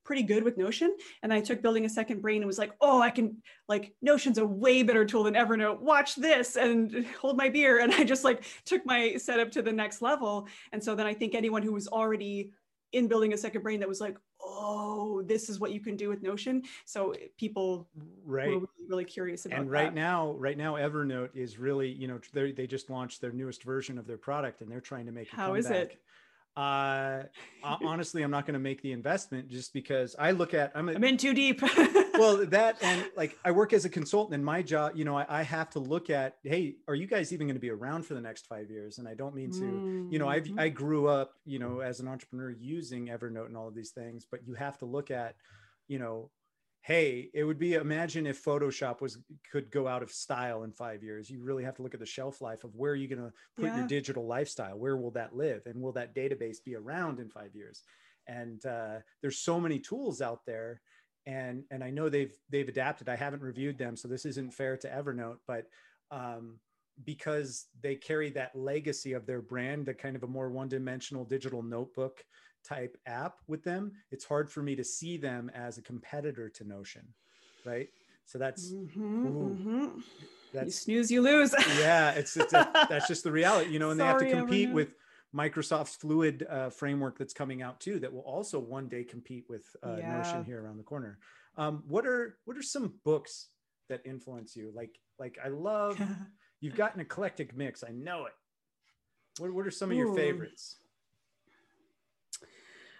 pretty 0.06 0.22
good 0.22 0.44
with 0.44 0.56
Notion. 0.56 0.96
And 1.22 1.34
I 1.34 1.40
took 1.40 1.60
building 1.60 1.84
a 1.84 1.88
second 1.88 2.22
brain 2.22 2.36
and 2.36 2.46
was 2.46 2.58
like, 2.58 2.72
oh, 2.80 3.02
I 3.02 3.10
can 3.10 3.42
like 3.68 3.92
Notion's 4.00 4.38
a 4.38 4.46
way 4.46 4.82
better 4.82 5.04
tool 5.04 5.24
than 5.24 5.34
Evernote. 5.34 5.80
Watch 5.80 6.14
this 6.14 6.56
and 6.56 7.04
hold 7.20 7.36
my 7.36 7.50
beer. 7.50 7.80
And 7.80 7.92
I 7.92 8.04
just 8.04 8.24
like 8.24 8.44
took 8.64 8.86
my 8.86 9.16
setup 9.16 9.50
to 9.52 9.62
the 9.62 9.72
next 9.72 10.00
level. 10.00 10.46
And 10.72 10.82
so 10.82 10.94
then 10.94 11.06
I 11.06 11.12
think 11.12 11.34
anyone 11.34 11.62
who 11.62 11.72
was 11.72 11.88
already 11.88 12.52
in 12.92 13.08
building 13.08 13.34
a 13.34 13.36
second 13.36 13.62
brain 13.62 13.80
that 13.80 13.88
was 13.88 14.00
like, 14.00 14.16
oh, 14.56 15.22
this 15.22 15.48
is 15.48 15.60
what 15.60 15.72
you 15.72 15.80
can 15.80 15.96
do 15.96 16.08
with 16.08 16.22
Notion. 16.22 16.62
So 16.84 17.12
eh, 17.12 17.26
people 17.36 17.88
right. 18.24 18.48
were 18.48 18.54
really, 18.54 18.66
really 18.88 19.04
curious 19.04 19.46
about 19.46 19.58
it. 19.58 19.60
And 19.62 19.70
right 19.70 19.84
that. 19.84 19.94
now, 19.94 20.32
right 20.32 20.56
now, 20.56 20.74
Evernote 20.74 21.30
is 21.34 21.58
really, 21.58 21.90
you 21.90 22.08
know, 22.08 22.20
they 22.32 22.66
just 22.66 22.90
launched 22.90 23.20
their 23.20 23.32
newest 23.32 23.62
version 23.62 23.98
of 23.98 24.06
their 24.06 24.18
product 24.18 24.62
and 24.62 24.70
they're 24.70 24.80
trying 24.80 25.06
to 25.06 25.12
make 25.12 25.28
How 25.28 25.54
is 25.54 25.70
it? 25.70 26.00
Uh, 26.56 27.24
honestly, 27.62 28.22
I'm 28.22 28.30
not 28.30 28.46
going 28.46 28.54
to 28.54 28.60
make 28.60 28.80
the 28.80 28.92
investment 28.92 29.48
just 29.48 29.72
because 29.72 30.16
I 30.18 30.30
look 30.30 30.54
at 30.54 30.72
I'm, 30.74 30.88
a, 30.88 30.92
I'm 30.92 31.04
in 31.04 31.16
too 31.16 31.34
deep. 31.34 31.60
well, 32.14 32.46
that 32.46 32.78
and 32.82 33.04
like 33.16 33.36
I 33.44 33.50
work 33.50 33.72
as 33.72 33.84
a 33.84 33.88
consultant, 33.88 34.34
and 34.34 34.44
my 34.44 34.62
job, 34.62 34.92
you 34.94 35.04
know, 35.04 35.16
I, 35.16 35.26
I 35.28 35.42
have 35.42 35.70
to 35.70 35.78
look 35.78 36.08
at, 36.08 36.36
hey, 36.42 36.76
are 36.88 36.94
you 36.94 37.06
guys 37.06 37.32
even 37.32 37.46
going 37.46 37.56
to 37.56 37.60
be 37.60 37.70
around 37.70 38.06
for 38.06 38.14
the 38.14 38.20
next 38.20 38.46
five 38.46 38.70
years? 38.70 38.98
And 38.98 39.06
I 39.06 39.14
don't 39.14 39.34
mean 39.34 39.50
to, 39.52 39.60
mm-hmm. 39.60 40.12
you 40.12 40.18
know, 40.18 40.28
I've 40.28 40.48
I 40.58 40.68
grew 40.68 41.08
up, 41.08 41.32
you 41.44 41.58
know, 41.58 41.80
as 41.80 42.00
an 42.00 42.08
entrepreneur 42.08 42.50
using 42.50 43.08
Evernote 43.08 43.46
and 43.46 43.56
all 43.56 43.68
of 43.68 43.74
these 43.74 43.90
things, 43.90 44.26
but 44.30 44.40
you 44.46 44.54
have 44.54 44.78
to 44.78 44.86
look 44.86 45.10
at, 45.10 45.34
you 45.88 45.98
know, 45.98 46.30
hey 46.86 47.28
it 47.34 47.42
would 47.42 47.58
be 47.58 47.74
imagine 47.74 48.28
if 48.28 48.44
photoshop 48.44 49.00
was 49.00 49.18
could 49.50 49.72
go 49.72 49.88
out 49.88 50.04
of 50.04 50.10
style 50.10 50.62
in 50.62 50.70
five 50.70 51.02
years. 51.02 51.28
You 51.28 51.42
really 51.42 51.64
have 51.64 51.74
to 51.76 51.82
look 51.82 51.94
at 51.94 52.00
the 52.00 52.06
shelf 52.06 52.40
life 52.40 52.62
of 52.62 52.76
where 52.76 52.92
are 52.92 52.96
you 52.96 53.08
going 53.08 53.22
to 53.22 53.32
put 53.56 53.66
yeah. 53.66 53.78
your 53.78 53.88
digital 53.88 54.24
lifestyle. 54.24 54.78
Where 54.78 54.96
will 54.96 55.10
that 55.10 55.34
live? 55.34 55.62
And 55.66 55.82
will 55.82 55.90
that 55.92 56.14
database 56.14 56.62
be 56.64 56.76
around 56.76 57.18
in 57.18 57.28
five 57.28 57.56
years? 57.56 57.82
And 58.28 58.64
uh, 58.64 58.98
there's 59.20 59.38
so 59.38 59.58
many 59.58 59.80
tools 59.80 60.20
out 60.22 60.46
there 60.46 60.80
and 61.26 61.64
and 61.72 61.82
i 61.82 61.90
know 61.90 62.08
they've 62.08 62.36
they've 62.50 62.68
adapted. 62.68 63.08
I 63.08 63.16
haven't 63.16 63.42
reviewed 63.42 63.78
them 63.78 63.96
so 63.96 64.06
this 64.06 64.24
isn't 64.24 64.54
fair 64.54 64.76
to 64.76 64.88
evernote 64.88 65.38
but 65.48 65.64
um, 66.12 66.60
because 67.04 67.66
they 67.82 67.96
carry 67.96 68.30
that 68.30 68.54
legacy 68.54 69.12
of 69.12 69.26
their 69.26 69.42
brand 69.42 69.86
the 69.86 69.94
kind 69.94 70.14
of 70.14 70.22
a 70.22 70.28
more 70.28 70.50
one-dimensional 70.50 71.24
digital 71.24 71.64
notebook 71.64 72.24
type 72.66 72.96
app 73.06 73.38
with 73.46 73.62
them, 73.62 73.92
it's 74.10 74.24
hard 74.24 74.50
for 74.50 74.62
me 74.62 74.76
to 74.76 74.84
see 74.84 75.16
them 75.16 75.50
as 75.54 75.78
a 75.78 75.82
competitor 75.82 76.48
to 76.48 76.64
Notion, 76.64 77.06
right? 77.64 77.88
So 78.24 78.38
that's 78.38 78.72
mm-hmm, 78.72 79.26
mm-hmm. 79.26 80.00
that's 80.52 80.66
you 80.66 80.72
snooze, 80.72 81.10
you 81.10 81.22
lose. 81.22 81.54
yeah, 81.78 82.10
it's, 82.12 82.36
it's 82.36 82.52
a, 82.52 82.68
that's 82.88 83.06
just 83.06 83.22
the 83.22 83.30
reality, 83.30 83.70
you 83.70 83.78
know. 83.78 83.90
And 83.90 83.98
Sorry, 83.98 84.18
they 84.18 84.30
have 84.30 84.34
to 84.34 84.40
compete 84.40 84.72
with 84.72 84.94
Microsoft's 85.34 85.94
Fluid 85.94 86.46
uh, 86.48 86.70
framework 86.70 87.18
that's 87.18 87.34
coming 87.34 87.62
out 87.62 87.80
too, 87.80 88.00
that 88.00 88.12
will 88.12 88.20
also 88.20 88.58
one 88.58 88.88
day 88.88 89.04
compete 89.04 89.44
with 89.48 89.64
uh, 89.84 89.96
yeah. 89.98 90.16
Notion 90.16 90.44
here 90.44 90.62
around 90.62 90.78
the 90.78 90.82
corner. 90.82 91.18
Um, 91.56 91.84
what 91.86 92.06
are 92.06 92.38
what 92.44 92.56
are 92.56 92.62
some 92.62 92.94
books 93.04 93.48
that 93.88 94.00
influence 94.04 94.56
you? 94.56 94.72
Like 94.74 94.98
like 95.18 95.38
I 95.44 95.48
love 95.48 96.00
you've 96.60 96.76
got 96.76 96.94
an 96.94 97.00
eclectic 97.00 97.56
mix. 97.56 97.84
I 97.84 97.92
know 97.92 98.26
it. 98.26 98.32
What 99.38 99.52
what 99.52 99.66
are 99.66 99.70
some 99.70 99.90
of 99.90 99.96
Ooh. 99.96 100.00
your 100.00 100.14
favorites? 100.14 100.78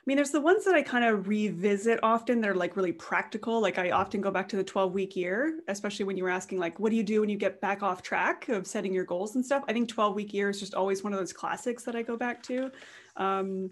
Mean, 0.06 0.16
there's 0.16 0.30
the 0.30 0.40
ones 0.40 0.64
that 0.64 0.74
I 0.74 0.82
kind 0.82 1.04
of 1.04 1.26
revisit 1.26 1.98
often. 2.02 2.40
They're 2.40 2.54
like 2.54 2.76
really 2.76 2.92
practical. 2.92 3.60
Like 3.60 3.76
I 3.78 3.90
often 3.90 4.20
go 4.20 4.30
back 4.30 4.48
to 4.50 4.56
the 4.56 4.62
12 4.62 4.92
week 4.92 5.16
year, 5.16 5.60
especially 5.66 6.04
when 6.04 6.16
you 6.16 6.22
were 6.22 6.30
asking, 6.30 6.58
like, 6.58 6.78
what 6.78 6.90
do 6.90 6.96
you 6.96 7.02
do 7.02 7.20
when 7.20 7.28
you 7.28 7.36
get 7.36 7.60
back 7.60 7.82
off 7.82 8.02
track 8.02 8.48
of 8.48 8.68
setting 8.68 8.94
your 8.94 9.04
goals 9.04 9.34
and 9.34 9.44
stuff? 9.44 9.64
I 9.68 9.72
think 9.72 9.88
12 9.88 10.14
week 10.14 10.32
year 10.32 10.48
is 10.48 10.60
just 10.60 10.74
always 10.74 11.02
one 11.02 11.12
of 11.12 11.18
those 11.18 11.32
classics 11.32 11.82
that 11.84 11.96
I 11.96 12.02
go 12.02 12.16
back 12.16 12.42
to. 12.44 12.70
Um, 13.16 13.70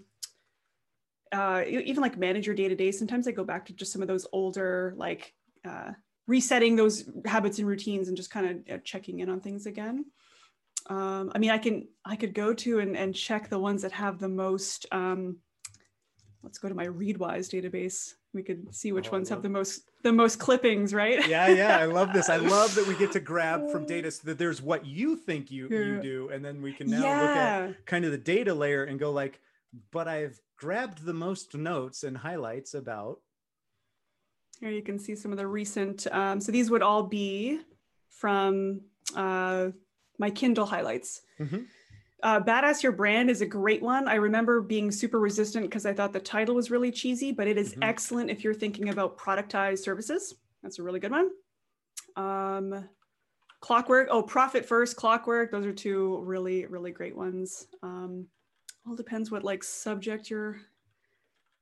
uh, 1.31 1.63
even 1.67 2.03
like 2.03 2.17
manage 2.17 2.47
your 2.47 2.57
day 2.57 2.69
to 2.69 2.75
day. 2.75 2.91
Sometimes 2.91 3.29
I 3.29 3.33
go 3.33 3.45
back 3.45 3.67
to 3.67 3.73
just 3.73 3.93
some 3.93 4.03
of 4.03 4.09
those 4.09 4.27
older, 4.33 4.95
like 4.97 5.35
uh, 5.65 5.93
resetting 6.27 6.75
those 6.75 7.09
habits 7.27 7.59
and 7.59 7.69
routines 7.69 8.09
and 8.09 8.17
just 8.17 8.31
kind 8.31 8.47
of 8.47 8.75
uh, 8.75 8.79
checking 8.85 9.21
in 9.21 9.29
on 9.29 9.41
things 9.41 9.67
again. 9.67 10.05
Um, 10.89 11.33
I 11.35 11.39
mean, 11.39 11.51
I 11.51 11.59
can 11.59 11.89
I 12.05 12.17
could 12.17 12.35
go 12.35 12.55
to 12.55 12.81
and, 12.81 12.97
and 12.97 13.15
check 13.15 13.49
the 13.49 13.59
ones 13.59 13.83
that 13.83 13.93
have 13.93 14.19
the 14.19 14.29
most. 14.29 14.87
Um, 14.93 15.39
let's 16.45 16.59
go 16.59 16.69
to 16.69 16.75
my 16.75 16.87
Readwise 16.87 17.49
database. 17.49 18.15
We 18.33 18.43
could 18.43 18.73
see 18.75 18.93
which 18.93 19.09
oh, 19.09 19.13
ones 19.13 19.29
have 19.31 19.43
the 19.43 19.49
most 19.49 19.91
the 20.03 20.13
most 20.13 20.39
clippings, 20.39 20.93
right? 20.93 21.27
yeah, 21.27 21.49
yeah. 21.49 21.79
I 21.79 21.87
love 21.87 22.13
this. 22.13 22.29
I 22.29 22.37
love 22.57 22.75
that 22.75 22.87
we 22.87 22.95
get 22.97 23.13
to 23.13 23.21
grab 23.21 23.71
from 23.71 23.87
data 23.87 24.11
so 24.11 24.23
that 24.27 24.39
there's 24.39 24.61
what 24.63 24.87
you 24.87 25.17
think 25.17 25.51
you 25.51 25.69
you 25.69 26.01
do, 26.01 26.29
and 26.29 26.45
then 26.45 26.63
we 26.63 26.73
can 26.73 26.91
now 26.91 27.03
yeah. 27.03 27.21
look 27.21 27.77
at 27.77 27.87
kind 27.87 28.05
of 28.05 28.13
the 28.13 28.19
data 28.19 28.55
layer 28.55 28.85
and 28.85 29.01
go 29.01 29.11
like, 29.11 29.41
but 29.91 30.07
I've 30.07 30.39
grabbed 30.57 31.05
the 31.05 31.15
most 31.15 31.57
notes 31.57 32.05
and 32.05 32.17
highlights 32.17 32.75
about. 32.75 33.21
Here 34.61 34.71
you 34.71 34.83
can 34.83 34.99
see 34.99 35.17
some 35.17 35.33
of 35.33 35.39
the 35.39 35.47
recent. 35.47 36.07
Um, 36.13 36.41
so 36.41 36.53
these 36.53 36.71
would 36.71 36.83
all 36.83 37.03
be 37.03 37.61
from 38.11 38.83
uh, 39.17 39.69
my 40.19 40.31
Kindle 40.31 40.67
highlights. 40.67 41.23
Mm-hmm. 41.41 41.63
Uh, 42.25 42.41
Badass 42.41 42.83
Your 42.83 42.93
Brand 42.93 43.29
is 43.29 43.43
a 43.43 43.47
great 43.47 43.83
one. 43.83 44.09
I 44.09 44.15
remember 44.15 44.63
being 44.63 44.91
super 44.91 45.21
resistant 45.21 45.67
because 45.67 45.85
I 45.85 45.93
thought 45.93 46.15
the 46.15 46.21
title 46.21 46.55
was 46.55 46.71
really 46.71 46.91
cheesy, 46.91 47.33
but 47.33 47.47
it 47.47 47.59
is 47.59 47.73
mm-hmm. 47.73 47.83
excellent 47.83 48.31
if 48.31 48.43
you're 48.43 48.55
thinking 48.55 48.89
about 48.89 49.19
productized 49.19 49.81
services. 49.81 50.35
That's 50.63 50.79
a 50.79 50.83
really 50.83 51.01
good 51.01 51.11
one. 51.11 51.31
Um, 52.17 52.89
Clockwork, 53.61 54.09
oh, 54.11 54.23
Profit 54.23 54.65
First, 54.65 54.97
Clockwork. 54.97 55.51
Those 55.51 55.67
are 55.67 55.73
two 55.73 56.19
really, 56.23 56.65
really 56.65 56.93
great 56.93 57.15
ones. 57.15 57.67
Um, 57.83 58.27
all 58.89 58.97
depends 58.97 59.31
what 59.31 59.45
like 59.45 59.63
subject 59.63 60.31
you're. 60.31 60.63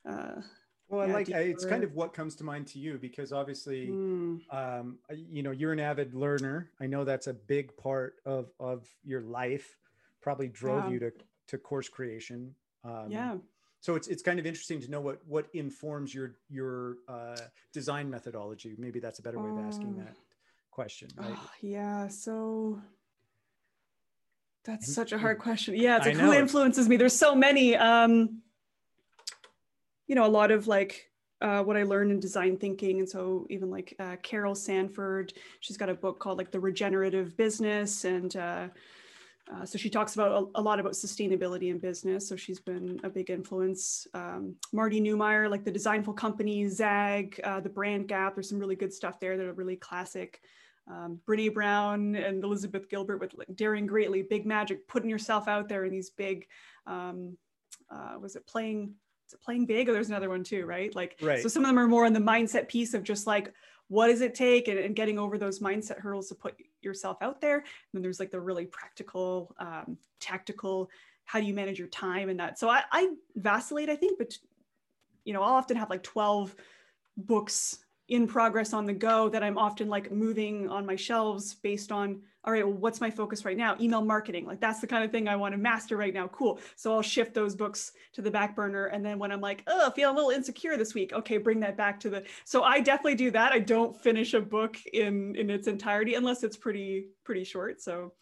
Uh, 0.09 0.43
well, 0.89 1.09
yeah, 1.09 1.13
I 1.13 1.17
like 1.17 1.29
it's 1.29 1.65
kind 1.65 1.83
of 1.83 1.93
what 1.95 2.15
comes 2.15 2.37
to 2.37 2.45
mind 2.45 2.69
to 2.69 2.79
you 2.79 2.99
because 2.99 3.33
obviously, 3.33 3.89
mm. 3.89 4.41
um, 4.53 4.99
you 5.11 5.43
know, 5.43 5.51
you're 5.51 5.73
an 5.73 5.81
avid 5.81 6.15
learner. 6.15 6.71
I 6.81 6.87
know 6.87 7.05
that's 7.05 7.27
a 7.27 7.35
big 7.35 7.77
part 7.77 8.17
of 8.25 8.51
of 8.61 8.87
your 9.03 9.23
life. 9.23 9.77
Probably 10.23 10.49
drove 10.49 10.85
yeah. 10.85 10.91
you 10.91 10.99
to 11.01 11.13
to 11.49 11.59
course 11.59 11.89
creation. 11.89 12.55
Um, 12.85 13.07
yeah. 13.09 13.37
So 13.81 13.97
it's 13.97 14.09
it's 14.09 14.23
kind 14.23 14.39
of 14.39 14.47
interesting 14.47 14.81
to 14.81 14.91
know 14.91 15.01
what 15.01 15.21
what 15.27 15.47
informs 15.53 16.15
your 16.15 16.37
your 16.49 16.97
uh, 17.09 17.37
design 17.73 18.09
methodology. 18.09 18.75
Maybe 18.79 19.01
that's 19.01 19.19
a 19.19 19.23
better 19.23 19.41
way 19.41 19.51
of 19.51 19.59
asking 19.67 19.97
that 19.97 20.15
question. 20.71 21.09
Right? 21.17 21.35
Oh, 21.37 21.51
yeah. 21.61 22.09
So 22.09 22.81
that's 24.65 24.95
such 24.95 25.13
a 25.13 25.19
hard 25.19 25.39
question. 25.41 25.75
Yeah, 25.75 25.97
it's 25.97 26.07
like 26.07 26.17
who 26.17 26.33
influences 26.33 26.89
me. 26.89 26.97
There's 26.97 27.17
so 27.17 27.35
many. 27.35 27.77
Um, 27.77 28.43
you 30.07 30.15
know, 30.15 30.27
a 30.27 30.29
lot 30.29 30.51
of 30.51 30.67
like 30.67 31.11
uh, 31.41 31.63
what 31.63 31.77
I 31.77 31.83
learned 31.83 32.13
in 32.13 32.21
design 32.21 32.57
thinking. 32.57 33.01
And 33.01 33.09
so 33.09 33.47
even 33.51 33.71
like 33.71 33.95
uh, 33.99 34.17
Carol 34.23 34.55
Sanford, 34.55 35.33
she's 35.61 35.77
got 35.77 35.89
a 35.89 35.95
book 35.95 36.21
called 36.21 36.39
like 36.39 36.53
The 36.53 36.61
Regenerative 36.61 37.37
Business. 37.37 38.05
And 38.05 38.35
uh, 38.37 38.69
uh 39.51 39.65
so 39.65 39.79
she 39.79 39.91
talks 39.91 40.15
about 40.15 40.51
a, 40.55 40.61
a, 40.61 40.63
lot 40.63 40.79
about 40.79 40.93
sustainability 40.93 41.71
in 41.71 41.79
business. 41.79 42.29
So 42.29 42.37
she's 42.37 42.61
been 42.61 43.01
a 43.03 43.11
big 43.11 43.31
influence. 43.31 44.07
Um, 44.15 44.57
Marty 44.73 45.01
Neumeier, 45.01 45.51
like 45.51 45.65
the 45.65 45.71
Designful 45.71 46.15
Company, 46.15 46.69
Zag, 46.69 47.41
uh, 47.43 47.61
the 47.61 47.69
Brand 47.69 48.09
Gap. 48.09 48.35
There's 48.35 48.49
some 48.49 48.59
really 48.59 48.77
good 48.77 48.93
stuff 48.93 49.19
there 49.19 49.37
that 49.37 49.47
are 49.47 49.53
really 49.53 49.77
classic. 49.77 50.41
Um, 50.91 51.21
Brene 51.29 51.55
Brown 51.55 52.15
and 52.17 52.43
Elizabeth 52.43 52.89
Gilbert 52.89 53.21
with 53.21 53.35
like 53.35 53.49
Daring 53.55 53.87
Greatly, 53.87 54.23
Big 54.23 54.47
Magic, 54.47 54.87
putting 54.89 55.11
yourself 55.11 55.49
out 55.49 55.69
there 55.69 55.85
in 55.85 55.93
these 55.93 56.11
big, 56.11 56.47
um, 56.87 57.37
uh, 57.91 58.19
was 58.21 58.37
it 58.37 58.47
playing 58.47 58.95
playing 59.43 59.65
big 59.65 59.89
or 59.89 59.93
there's 59.95 60.11
another 60.11 60.29
one 60.29 60.45
too 60.45 60.67
right 60.67 60.95
like 60.95 61.17
right. 61.23 61.41
so 61.41 61.49
some 61.49 61.65
of 61.65 61.69
them 61.69 61.79
are 61.79 61.89
more 61.89 62.05
on 62.05 62.13
the 62.13 62.21
mindset 62.21 62.69
piece 62.69 62.93
of 62.93 63.03
just 63.03 63.27
like 63.27 63.53
what 63.93 64.07
does 64.09 64.23
it 64.23 64.35
take? 64.35 64.69
And, 64.69 64.79
and 64.79 64.97
getting 64.97 65.19
over 65.19 65.37
those 65.37 65.59
mindset 65.59 65.99
hurdles 65.99 66.29
to 66.29 66.35
put 66.35 66.55
yourself 66.81 67.19
out 67.21 67.43
there. 67.43 67.59
And 67.59 67.65
then 67.93 68.03
there's 68.03 68.19
like 68.19 68.31
the 68.31 68.41
really 68.41 68.65
practical 68.65 69.55
um, 69.59 69.99
tactical 70.19 70.89
how 71.25 71.41
do 71.41 71.47
you 71.47 71.55
manage 71.55 71.79
your 71.79 71.89
time 71.89 72.29
and 72.29 72.41
that. 72.41 72.59
So 72.59 72.69
I, 72.69 72.83
I 72.91 73.11
vacillate 73.37 73.89
i 73.89 73.97
think 73.97 74.19
but 74.19 74.37
you 75.25 75.33
know 75.33 75.43
i'll 75.43 75.55
often 75.55 75.77
have 75.77 75.91
like 75.91 76.03
12 76.03 76.55
books 77.17 77.79
in 78.09 78.27
progress 78.27 78.73
on 78.73 78.87
the 78.87 78.93
go 78.93 79.29
that 79.29 79.43
i'm 79.43 79.59
often 79.59 79.89
like 79.89 80.11
moving 80.11 80.69
on 80.69 80.85
my 80.85 80.97
shelves 80.97 81.55
based 81.55 81.93
on 81.93 82.21
all 82.45 82.53
right, 82.53 82.67
well, 82.67 82.77
what's 82.77 83.01
my 83.01 83.11
focus 83.11 83.45
right 83.45 83.57
now? 83.57 83.77
Email 83.81 84.03
marketing. 84.03 84.47
Like 84.47 84.61
that's 84.61 84.81
the 84.81 84.87
kind 84.87 85.05
of 85.05 85.13
thing 85.13 85.29
I 85.29 85.37
want 85.37 85.53
to 85.53 85.59
master 85.59 85.97
right 85.97 86.13
now. 86.13 86.27
Cool. 86.29 86.59
So 86.75 86.93
I'll 86.93 87.03
shift 87.03 87.35
those 87.35 87.55
books 87.55 87.93
to 88.15 88.23
the 88.23 88.31
back 88.31 88.57
burner. 88.57 88.87
And 88.87 89.05
then 89.05 89.19
when 89.19 89.31
I'm 89.31 89.41
like, 89.41 89.63
oh, 89.69 89.93
feeling 89.95 90.15
a 90.15 90.17
little 90.17 90.31
insecure 90.33 90.77
this 90.77 90.93
week, 90.93 91.13
okay, 91.13 91.39
bring 91.39 91.61
that 91.61 91.77
back 91.77 92.01
to 92.01 92.11
the. 92.11 92.25
So 92.45 92.65
I 92.65 92.81
definitely 92.81 93.15
do 93.15 93.31
that. 93.31 93.53
I 93.53 93.61
don't 93.61 93.97
finish 94.01 94.35
a 94.35 94.41
book 94.41 94.77
in 94.93 95.37
in 95.37 95.51
its 95.51 95.69
entirety 95.69 96.15
unless 96.15 96.43
it's 96.43 96.57
pretty 96.57 97.07
pretty 97.23 97.45
short. 97.45 97.81
So 97.81 98.13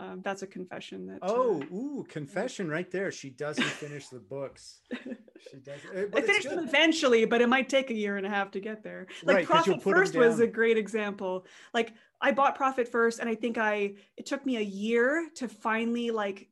um, 0.00 0.20
that's 0.22 0.42
a 0.42 0.46
confession 0.46 1.06
that. 1.06 1.18
Oh, 1.22 1.60
uh, 1.60 1.74
ooh, 1.74 2.06
confession 2.08 2.68
right 2.68 2.88
there. 2.90 3.10
She 3.10 3.30
doesn't 3.30 3.64
finish 3.64 4.08
the 4.08 4.20
books. 4.20 4.80
She 5.52 5.58
doesn't. 5.58 5.96
Eh, 5.96 6.06
I 6.16 6.20
finished 6.20 6.50
them 6.50 6.58
eventually, 6.58 7.24
but 7.24 7.40
it 7.40 7.48
might 7.48 7.68
take 7.68 7.90
a 7.90 7.94
year 7.94 8.16
and 8.16 8.26
a 8.26 8.28
half 8.28 8.50
to 8.50 8.60
get 8.60 8.82
there. 8.82 9.06
Like 9.22 9.36
right, 9.36 9.46
Profit 9.46 9.80
First 9.80 10.16
was 10.16 10.40
a 10.40 10.48
great 10.48 10.76
example. 10.76 11.46
Like 11.72 11.94
I 12.20 12.32
bought 12.32 12.56
Profit 12.56 12.88
First, 12.88 13.20
and 13.20 13.28
I 13.28 13.36
think 13.36 13.56
I 13.56 13.94
it 14.16 14.26
took 14.26 14.44
me 14.44 14.56
a 14.56 14.62
year 14.62 15.28
to 15.36 15.48
finally 15.48 16.10
like. 16.10 16.48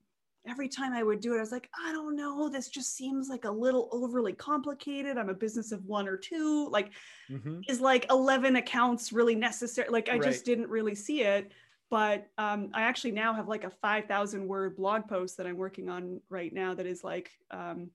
Every 0.49 0.69
time 0.69 0.93
I 0.93 1.03
would 1.03 1.19
do 1.19 1.35
it, 1.35 1.39
I 1.39 1.41
was 1.41 1.51
like, 1.51 1.69
I 1.85 1.91
don't 1.91 2.15
know, 2.15 2.49
this 2.49 2.69
just 2.69 2.95
seems 2.95 3.29
like 3.29 3.45
a 3.45 3.51
little 3.51 3.89
overly 3.91 4.33
complicated. 4.33 5.19
I'm 5.19 5.29
a 5.29 5.35
business 5.35 5.73
of 5.73 5.85
one 5.87 6.07
or 6.07 6.17
two. 6.17 6.69
Like, 6.71 6.93
mm-hmm. 7.29 7.63
is 7.69 7.81
like 7.81 8.07
11 8.11 8.55
accounts 8.55 9.13
really 9.13 9.35
necessary? 9.35 9.89
Like, 9.91 10.09
I 10.09 10.13
right. 10.13 10.23
just 10.23 10.45
didn't 10.45 10.71
really 10.71 10.95
see 10.95 11.23
it 11.23 11.51
but 11.91 12.29
um, 12.37 12.71
I 12.75 12.83
actually 12.83 13.13
now 13.13 13.35
have 13.35 13.49
like 13.49 13.65
a 13.65 13.71
5,000 13.71 14.47
word 14.47 14.77
blog 14.77 15.09
post 15.09 15.37
that 15.37 15.47
I'm 15.47 15.57
working 15.57 15.89
on 15.89 16.21
right 16.29 16.53
now 16.53 16.75
that 16.75 16.87
is 16.87 17.05
like, 17.05 17.31
um, 17.51 17.91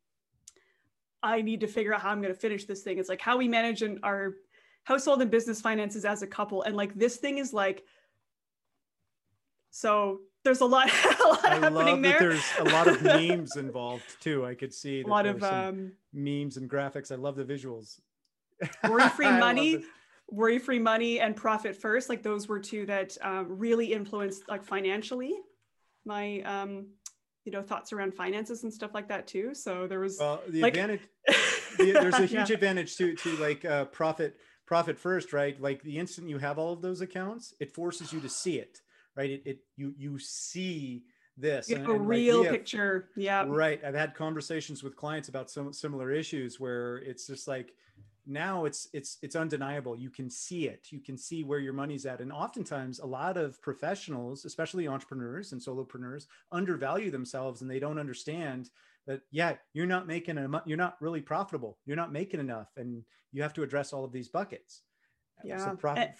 I 1.21 1.41
need 1.41 1.59
to 1.59 1.67
figure 1.67 1.93
out 1.93 2.01
how 2.01 2.09
I'm 2.09 2.21
going 2.21 2.33
to 2.33 2.39
finish 2.39 2.65
this 2.65 2.83
thing. 2.83 2.97
It's 2.97 3.09
like 3.09 3.21
how 3.21 3.37
we 3.37 3.47
manage 3.47 3.83
in 3.83 3.99
our 4.03 4.35
household 4.83 5.21
and 5.21 5.29
business 5.29 5.61
finances 5.61 6.05
as 6.05 6.21
a 6.21 6.27
couple. 6.27 6.63
And 6.63 6.75
like 6.75 6.95
this 6.95 7.17
thing 7.17 7.37
is 7.37 7.53
like, 7.53 7.83
so 9.71 10.21
there's 10.43 10.61
a 10.61 10.65
lot, 10.65 10.89
a 11.23 11.27
lot 11.27 11.45
I 11.45 11.55
happening 11.55 12.01
there. 12.01 12.19
there's 12.19 12.45
a 12.59 12.63
lot 12.63 12.87
of 12.87 13.01
memes 13.03 13.57
involved 13.57 14.03
too. 14.21 14.45
I 14.45 14.55
could 14.55 14.73
see 14.73 15.01
a 15.01 15.07
lot 15.07 15.25
of 15.25 15.43
um, 15.43 15.91
memes 16.13 16.57
and 16.57 16.69
graphics. 16.69 17.11
I 17.11 17.15
love 17.15 17.35
the 17.35 17.45
visuals. 17.45 17.99
Worry 18.87 19.09
free 19.09 19.29
money 19.31 19.83
worry 20.31 20.57
free 20.57 20.79
money 20.79 21.19
and 21.19 21.35
profit 21.35 21.75
first 21.75 22.09
like 22.09 22.23
those 22.23 22.47
were 22.47 22.59
two 22.59 22.85
that 22.85 23.17
um, 23.21 23.45
really 23.49 23.93
influenced 23.93 24.43
like 24.47 24.63
financially 24.63 25.33
my 26.05 26.39
um, 26.41 26.87
you 27.43 27.51
know 27.51 27.61
thoughts 27.61 27.93
around 27.93 28.13
finances 28.13 28.63
and 28.63 28.73
stuff 28.73 28.91
like 28.93 29.09
that 29.09 29.27
too. 29.27 29.53
So 29.53 29.87
there 29.87 29.99
was 29.99 30.17
well 30.19 30.41
the 30.47 30.61
like... 30.61 30.73
advantage 30.73 31.01
the, 31.77 31.91
there's 31.91 32.15
a 32.15 32.25
huge 32.25 32.49
yeah. 32.49 32.55
advantage 32.55 32.95
to 32.97 33.15
to 33.15 33.37
like 33.37 33.65
uh, 33.65 33.85
profit 33.85 34.37
profit 34.65 34.97
first 34.97 35.33
right? 35.33 35.59
Like 35.61 35.83
the 35.83 35.99
instant 35.99 36.29
you 36.29 36.37
have 36.37 36.57
all 36.57 36.73
of 36.73 36.81
those 36.81 37.01
accounts 37.01 37.53
it 37.59 37.73
forces 37.73 38.13
you 38.13 38.19
to 38.21 38.29
see 38.29 38.57
it 38.57 38.79
right? 39.15 39.29
It, 39.29 39.43
it 39.45 39.59
you 39.75 39.93
you 39.97 40.19
see 40.19 41.03
this 41.37 41.69
and, 41.69 41.85
a 41.87 41.91
and 41.91 42.07
real 42.07 42.41
like, 42.41 42.51
picture. 42.51 43.09
Yeah. 43.15 43.45
Right. 43.47 43.83
I've 43.83 43.95
had 43.95 44.15
conversations 44.15 44.83
with 44.83 44.95
clients 44.95 45.29
about 45.29 45.49
some 45.49 45.73
similar 45.73 46.11
issues 46.11 46.59
where 46.59 46.97
it's 46.97 47.27
just 47.27 47.47
like 47.47 47.73
now 48.25 48.65
it's 48.65 48.87
it's 48.93 49.17
it's 49.21 49.35
undeniable. 49.35 49.95
You 49.95 50.09
can 50.09 50.29
see 50.29 50.67
it. 50.67 50.87
You 50.91 50.99
can 50.99 51.17
see 51.17 51.43
where 51.43 51.59
your 51.59 51.73
money's 51.73 52.05
at. 52.05 52.21
And 52.21 52.31
oftentimes 52.31 52.99
a 52.99 53.05
lot 53.05 53.37
of 53.37 53.61
professionals 53.61 54.45
especially 54.45 54.87
entrepreneurs 54.87 55.51
and 55.51 55.61
solopreneurs 55.61 56.27
undervalue 56.51 57.11
themselves 57.11 57.61
and 57.61 57.69
they 57.69 57.79
don't 57.79 57.99
understand 57.99 58.69
that 59.07 59.21
yeah 59.31 59.55
you're 59.73 59.87
not 59.87 60.07
making 60.07 60.37
a 60.37 60.61
you're 60.65 60.77
not 60.77 60.97
really 61.01 61.21
profitable. 61.21 61.77
You're 61.85 61.97
not 61.97 62.11
making 62.11 62.39
enough. 62.39 62.69
And 62.77 63.03
you 63.31 63.41
have 63.41 63.53
to 63.53 63.63
address 63.63 63.93
all 63.93 64.03
of 64.03 64.11
these 64.11 64.29
buckets. 64.29 64.81
Yeah. 65.43 65.57
so 65.57 65.75
profit, 65.75 66.11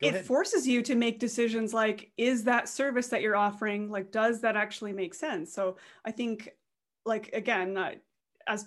it 0.00 0.08
ahead. 0.08 0.24
forces 0.26 0.66
you 0.66 0.82
to 0.82 0.96
make 0.96 1.20
decisions 1.20 1.72
like 1.72 2.10
is 2.16 2.44
that 2.44 2.68
service 2.68 3.08
that 3.08 3.22
you're 3.22 3.36
offering 3.36 3.88
like 3.90 4.10
does 4.10 4.40
that 4.40 4.56
actually 4.56 4.92
make 4.92 5.14
sense? 5.14 5.54
So 5.54 5.76
i 6.04 6.10
think 6.10 6.50
like 7.04 7.30
again 7.32 7.76
uh, 7.76 7.92
as 8.46 8.66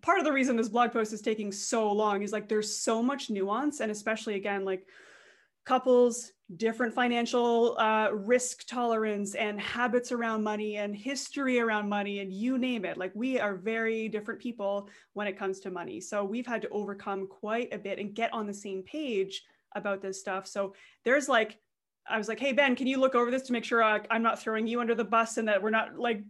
part 0.00 0.18
of 0.18 0.24
the 0.24 0.32
reason 0.32 0.56
this 0.56 0.68
blog 0.68 0.92
post 0.92 1.12
is 1.12 1.20
taking 1.20 1.52
so 1.52 1.90
long 1.90 2.22
is 2.22 2.32
like 2.32 2.48
there's 2.48 2.76
so 2.76 3.02
much 3.02 3.30
nuance 3.30 3.80
and 3.80 3.90
especially 3.90 4.34
again 4.34 4.64
like 4.64 4.86
couples 5.64 6.32
different 6.56 6.92
financial 6.92 7.78
uh, 7.78 8.10
risk 8.12 8.66
tolerance 8.66 9.34
and 9.34 9.60
habits 9.60 10.10
around 10.10 10.42
money 10.42 10.76
and 10.76 10.96
history 10.96 11.60
around 11.60 11.88
money 11.88 12.18
and 12.18 12.32
you 12.32 12.58
name 12.58 12.84
it. 12.84 12.96
Like 12.96 13.12
we 13.14 13.38
are 13.38 13.54
very 13.54 14.08
different 14.08 14.40
people 14.40 14.88
when 15.12 15.28
it 15.28 15.38
comes 15.38 15.60
to 15.60 15.70
money. 15.70 16.00
So 16.00 16.24
we've 16.24 16.46
had 16.46 16.62
to 16.62 16.68
overcome 16.70 17.28
quite 17.28 17.72
a 17.72 17.78
bit 17.78 17.98
and 17.98 18.14
get 18.14 18.32
on 18.32 18.46
the 18.46 18.54
same 18.54 18.82
page 18.82 19.44
about 19.76 20.02
this 20.02 20.18
stuff. 20.18 20.46
So 20.46 20.74
there's 21.04 21.28
like 21.28 21.58
I 22.10 22.18
was 22.18 22.28
like, 22.28 22.40
hey, 22.40 22.52
Ben, 22.52 22.74
can 22.74 22.86
you 22.86 22.98
look 22.98 23.14
over 23.14 23.30
this 23.30 23.42
to 23.42 23.52
make 23.52 23.64
sure 23.64 23.82
I, 23.82 24.00
am 24.10 24.22
not 24.22 24.40
throwing 24.40 24.66
you 24.66 24.80
under 24.80 24.94
the 24.94 25.04
bus 25.04 25.36
and 25.36 25.46
that 25.48 25.62
we're 25.62 25.70
not 25.70 25.98
like 25.98 26.22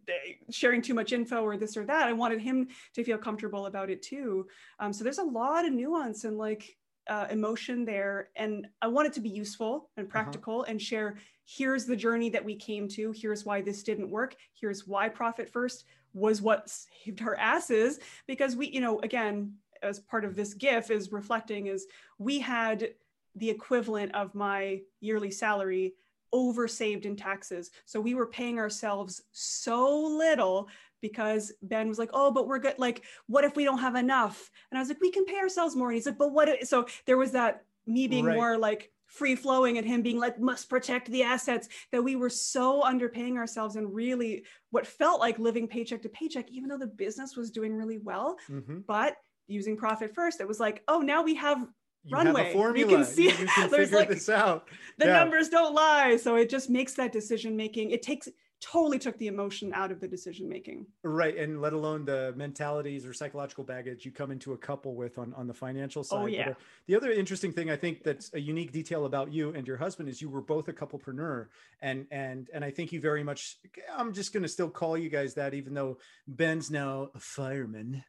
sharing 0.51 0.83
too 0.83 0.95
much 0.95 1.13
info 1.13 1.43
or 1.43 1.57
this 1.57 1.77
or 1.77 1.85
that. 1.87 2.07
I 2.07 2.13
wanted 2.13 2.41
him 2.41 2.69
to 2.95 3.05
feel 3.05 3.19
comfortable 3.19 3.67
about 3.67 3.91
it 3.91 4.03
too. 4.03 4.47
Um, 4.79 4.93
so 4.93 5.05
there's 5.05 5.19
a 5.19 5.25
lot 5.25 5.67
of 5.67 5.73
nuance 5.73 6.25
and 6.25 6.37
like 6.37 6.77
uh, 7.09 7.27
emotion 7.31 7.85
there. 7.85 8.29
And 8.37 8.67
I 8.83 8.89
want 8.89 9.09
it 9.09 9.15
to 9.15 9.21
be 9.21 9.31
useful 9.31 9.91
and 9.97 10.07
uh-huh. 10.07 10.13
practical 10.13 10.61
uh-huh. 10.61 10.71
and 10.71 10.83
share 10.83 11.17
here's 11.47 11.85
the 11.85 11.97
journey 11.97 12.31
that 12.31 12.45
we 12.45 12.55
came 12.55 12.87
to. 12.87 13.13
Here's 13.13 13.45
why 13.45 13.61
this 13.61 13.83
didn't 13.83 14.11
work. 14.11 14.37
Here's 14.53 14.87
why 14.87 15.09
Profit 15.09 15.51
First 15.51 15.85
was 16.13 16.41
what 16.41 16.71
saved 16.71 17.23
our 17.23 17.35
asses. 17.37 17.99
Because 18.27 18.55
we, 18.55 18.69
you 18.69 18.81
know, 18.81 19.01
again, 19.01 19.55
as 19.83 19.99
part 19.99 20.25
of 20.25 20.37
this 20.37 20.55
GIF 20.55 20.91
is 20.91 21.11
reflecting 21.11 21.67
is 21.67 21.87
we 22.19 22.39
had 22.39 22.91
the 23.37 23.51
equivalent 23.51 24.15
of 24.15 24.35
my 24.35 24.81
yearly 25.01 25.31
salary 25.31 25.95
over 26.33 26.69
saved 26.69 27.07
in 27.07 27.17
taxes. 27.17 27.71
So 27.87 28.01
we 28.01 28.15
were 28.15 28.27
paying 28.27 28.59
ourselves 28.59 29.23
so 29.33 30.01
little 30.01 30.69
because 31.01 31.53
Ben 31.63 31.89
was 31.89 31.99
like, 31.99 32.11
"Oh, 32.13 32.31
but 32.31 32.47
we're 32.47 32.59
good. 32.59 32.79
Like, 32.79 33.03
what 33.27 33.45
if 33.45 33.57
we 33.57 33.65
don't 33.65 33.79
have 33.79 33.95
enough?" 33.95 34.51
And 34.71 34.79
I 34.79 34.81
was 34.81 34.89
like, 34.89 35.01
"We 35.01 35.11
can 35.11 35.25
pay 35.25 35.39
ourselves 35.39 35.75
more." 35.75 35.89
And 35.89 35.95
he's 35.95 36.07
like, 36.07 36.19
"But 36.19 36.33
what?" 36.33 36.49
If? 36.49 36.69
So 36.69 36.87
there 37.07 37.17
was 37.17 37.33
that 37.33 37.65
me 37.87 38.07
being 38.07 38.27
right. 38.27 38.37
more 38.37 38.59
like 38.59 38.93
free 39.07 39.35
flowing 39.35 39.79
and 39.79 39.87
him 39.87 40.03
being 40.03 40.19
like, 40.19 40.39
"Must 40.39 40.69
protect 40.69 41.11
the 41.11 41.23
assets." 41.23 41.69
That 41.91 42.05
we 42.05 42.17
were 42.17 42.31
so 42.31 42.83
underpaying 42.83 43.37
ourselves 43.37 43.77
and 43.77 43.93
really 43.95 44.45
what 44.71 44.87
felt 44.87 45.21
like 45.21 45.39
living 45.39 45.67
paycheck 45.67 46.03
to 46.03 46.09
paycheck, 46.11 46.51
even 46.51 46.69
though 46.69 46.79
the 46.79 46.87
business 46.87 47.37
was 47.37 47.51
doing 47.51 47.75
really 47.75 47.99
well. 47.99 48.37
Mm-hmm. 48.49 48.81
But 48.87 49.17
using 49.47 49.77
profit 49.77 50.15
first, 50.15 50.41
it 50.41 50.49
was 50.49 50.61
like, 50.61 50.83
"Oh, 50.87 51.01
now 51.01 51.23
we 51.23 51.35
have 51.37 51.67
you 52.05 52.17
runway. 52.17 52.45
Have 52.45 52.51
a 52.51 52.53
formula. 52.53 52.91
You 52.91 52.97
can 52.99 53.07
see 53.07 53.25
you, 53.25 53.47
can 53.47 53.71
there's 53.71 53.93
like 53.93 54.09
this 54.09 54.29
out. 54.29 54.69
The 54.99 55.07
yeah. 55.07 55.13
numbers 55.13 55.49
don't 55.49 55.75
lie. 55.75 56.17
So 56.17 56.37
it 56.37 56.49
just 56.49 56.71
makes 56.71 56.95
that 56.95 57.13
decision 57.13 57.57
making. 57.57 57.91
It 57.91 58.03
takes 58.03 58.29
totally 58.61 58.99
took 58.99 59.17
the 59.19 59.27
emotion 59.27 59.73
out 59.73 59.91
of 59.91 60.01
the 60.01 60.09
decision 60.09 60.49
making. 60.49 60.87
Right. 61.03 61.37
And 61.37 61.61
let 61.61 61.73
alone 61.73 62.05
the 62.05 62.35
mentalities 62.37 63.07
or 63.07 63.15
psychological 63.15 63.65
baggage 63.65 64.05
you 64.05 64.13
come 64.13 64.31
into 64.31 64.53
a 64.53 64.59
couple 64.59 64.95
with 64.95 65.19
on, 65.19 65.33
on 65.35 65.47
the 65.47 65.55
financial 65.55 66.01
oh, 66.01 66.03
side. 66.03 66.23
Oh, 66.23 66.27
yeah. 66.27 66.45
But, 66.45 66.53
uh, 66.53 66.55
the 66.87 66.97
other 66.97 67.11
interesting 67.11 67.53
thing 67.53 67.71
I 67.71 67.77
think 67.77 68.03
that's 68.05 68.33
a 68.35 68.41
unique 68.41 68.71
detail 68.71 69.07
about 69.07 69.33
you 69.33 69.55
and 69.55 69.67
your 69.67 69.79
husband 69.79 70.09
is 70.09 70.21
you 70.21 70.29
were 70.29 70.43
both 70.43 70.69
a 70.69 70.73
couplepreneur. 70.73 71.47
And 71.81 72.07
and 72.11 72.51
and 72.53 72.65
I 72.65 72.71
think 72.71 72.93
you 72.93 73.01
very 73.01 73.25
much 73.25 73.57
I'm 73.97 74.13
just 74.13 74.33
gonna 74.33 74.49
still 74.49 74.69
call 74.69 74.99
you 74.99 75.09
guys 75.09 75.35
that, 75.35 75.55
even 75.55 75.73
though 75.73 75.99
Ben's 76.29 76.71
now 76.71 77.09
a 77.15 77.19
fireman 77.19 78.05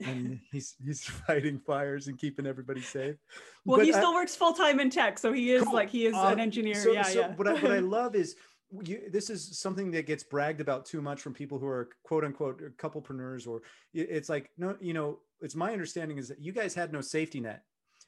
and 0.00 0.40
he's 0.52 0.74
he's 0.84 1.04
fighting 1.26 1.58
fires 1.58 2.08
and 2.08 2.18
keeping 2.18 2.46
everybody 2.46 2.80
safe. 2.80 3.16
Well, 3.64 3.78
but 3.78 3.86
he 3.86 3.92
still 3.92 4.12
I, 4.12 4.14
works 4.14 4.34
full 4.34 4.52
time 4.52 4.80
in 4.80 4.90
tech, 4.90 5.18
so 5.18 5.32
he 5.32 5.52
is 5.52 5.64
cool. 5.64 5.74
like 5.74 5.90
he 5.90 6.06
is 6.06 6.14
um, 6.14 6.32
an 6.32 6.40
engineer. 6.40 6.74
So, 6.74 6.92
yeah, 6.92 7.02
so 7.02 7.20
yeah. 7.20 7.34
What 7.34 7.48
I, 7.48 7.54
what 7.54 7.72
I 7.72 7.78
love 7.80 8.14
is 8.14 8.36
you, 8.82 9.02
this 9.10 9.30
is 9.30 9.58
something 9.58 9.90
that 9.92 10.06
gets 10.06 10.22
bragged 10.22 10.60
about 10.60 10.86
too 10.86 11.00
much 11.00 11.20
from 11.20 11.32
people 11.32 11.58
who 11.58 11.66
are 11.66 11.90
quote 12.02 12.24
unquote 12.24 12.60
couplepreneurs, 12.76 13.46
or 13.46 13.62
it's 13.92 14.28
like 14.28 14.50
no, 14.58 14.76
you 14.80 14.94
know, 14.94 15.18
it's 15.40 15.54
my 15.54 15.72
understanding 15.72 16.18
is 16.18 16.28
that 16.28 16.40
you 16.40 16.52
guys 16.52 16.74
had 16.74 16.92
no 16.92 17.00
safety 17.00 17.40
net, 17.40 17.62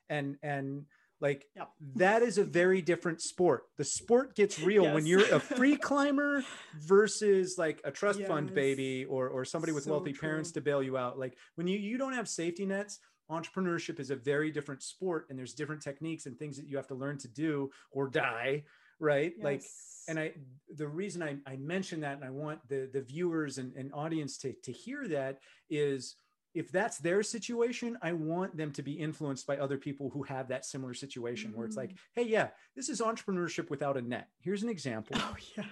and 0.08 0.36
and 0.42 0.84
like 1.20 1.46
that 1.94 2.22
is 2.22 2.36
a 2.36 2.44
very 2.44 2.82
different 2.82 3.22
sport. 3.22 3.64
The 3.78 3.84
sport 3.84 4.36
gets 4.36 4.60
real 4.60 4.84
yes. 4.84 4.94
when 4.94 5.06
you're 5.06 5.34
a 5.34 5.40
free 5.40 5.76
climber 5.88 6.44
versus 6.78 7.56
like 7.56 7.80
a 7.84 7.90
trust 7.90 8.18
yes. 8.18 8.28
fund 8.28 8.54
baby 8.54 9.06
or 9.06 9.28
or 9.28 9.44
somebody 9.44 9.72
with 9.72 9.84
so 9.84 9.92
wealthy 9.92 10.12
true. 10.12 10.28
parents 10.28 10.52
to 10.52 10.60
bail 10.60 10.82
you 10.82 10.98
out. 10.98 11.18
Like 11.18 11.36
when 11.54 11.66
you 11.66 11.78
you 11.78 11.96
don't 11.96 12.12
have 12.12 12.28
safety 12.28 12.66
nets, 12.66 12.98
entrepreneurship 13.30 13.98
is 13.98 14.10
a 14.10 14.16
very 14.16 14.50
different 14.50 14.82
sport 14.82 15.26
and 15.30 15.38
there's 15.38 15.54
different 15.54 15.80
techniques 15.80 16.26
and 16.26 16.38
things 16.38 16.56
that 16.58 16.66
you 16.66 16.76
have 16.76 16.86
to 16.88 16.94
learn 16.94 17.16
to 17.18 17.28
do 17.28 17.70
or 17.90 18.08
die, 18.08 18.64
right? 19.00 19.32
Yes. 19.36 19.44
Like 19.44 19.62
and 20.08 20.18
I 20.18 20.32
the 20.74 20.86
reason 20.86 21.22
I, 21.22 21.36
I 21.46 21.56
mention 21.56 22.00
that 22.00 22.16
and 22.16 22.24
I 22.24 22.30
want 22.30 22.60
the 22.68 22.90
the 22.92 23.00
viewers 23.00 23.56
and, 23.56 23.74
and 23.74 23.90
audience 23.94 24.36
to 24.38 24.52
to 24.64 24.72
hear 24.72 25.08
that 25.08 25.38
is 25.70 26.16
if 26.56 26.72
that's 26.72 26.96
their 26.98 27.22
situation, 27.22 27.98
I 28.00 28.12
want 28.14 28.56
them 28.56 28.72
to 28.72 28.82
be 28.82 28.92
influenced 28.92 29.46
by 29.46 29.58
other 29.58 29.76
people 29.76 30.08
who 30.08 30.22
have 30.22 30.48
that 30.48 30.64
similar 30.64 30.94
situation 30.94 31.50
mm-hmm. 31.50 31.58
where 31.58 31.66
it's 31.66 31.76
like, 31.76 31.90
mm. 31.90 31.98
hey, 32.14 32.22
yeah, 32.22 32.48
this 32.74 32.88
is 32.88 33.02
entrepreneurship 33.02 33.68
without 33.68 33.98
a 33.98 34.02
net. 34.02 34.28
Here's 34.40 34.62
an 34.62 34.70
example 34.70 35.16
oh, 35.20 35.36
yeah. 35.56 35.64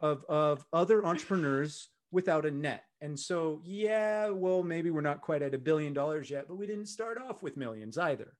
of, 0.00 0.24
of 0.30 0.64
other 0.72 1.04
entrepreneurs 1.04 1.90
without 2.10 2.46
a 2.46 2.50
net. 2.50 2.84
And 3.02 3.18
so, 3.18 3.60
yeah, 3.62 4.30
well, 4.30 4.62
maybe 4.62 4.90
we're 4.90 5.02
not 5.02 5.20
quite 5.20 5.42
at 5.42 5.54
a 5.54 5.58
billion 5.58 5.92
dollars 5.92 6.30
yet, 6.30 6.46
but 6.48 6.56
we 6.56 6.66
didn't 6.66 6.86
start 6.86 7.18
off 7.20 7.42
with 7.42 7.58
millions 7.58 7.98
either. 7.98 8.32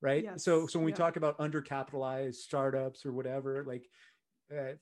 Right. 0.00 0.24
Yes. 0.24 0.44
So, 0.44 0.66
so 0.66 0.78
when 0.78 0.86
we 0.86 0.92
yeah. 0.92 0.98
talk 0.98 1.16
about 1.16 1.38
undercapitalized 1.38 2.36
startups 2.36 3.04
or 3.04 3.12
whatever, 3.12 3.64
like 3.66 3.86
uh, 4.56 4.74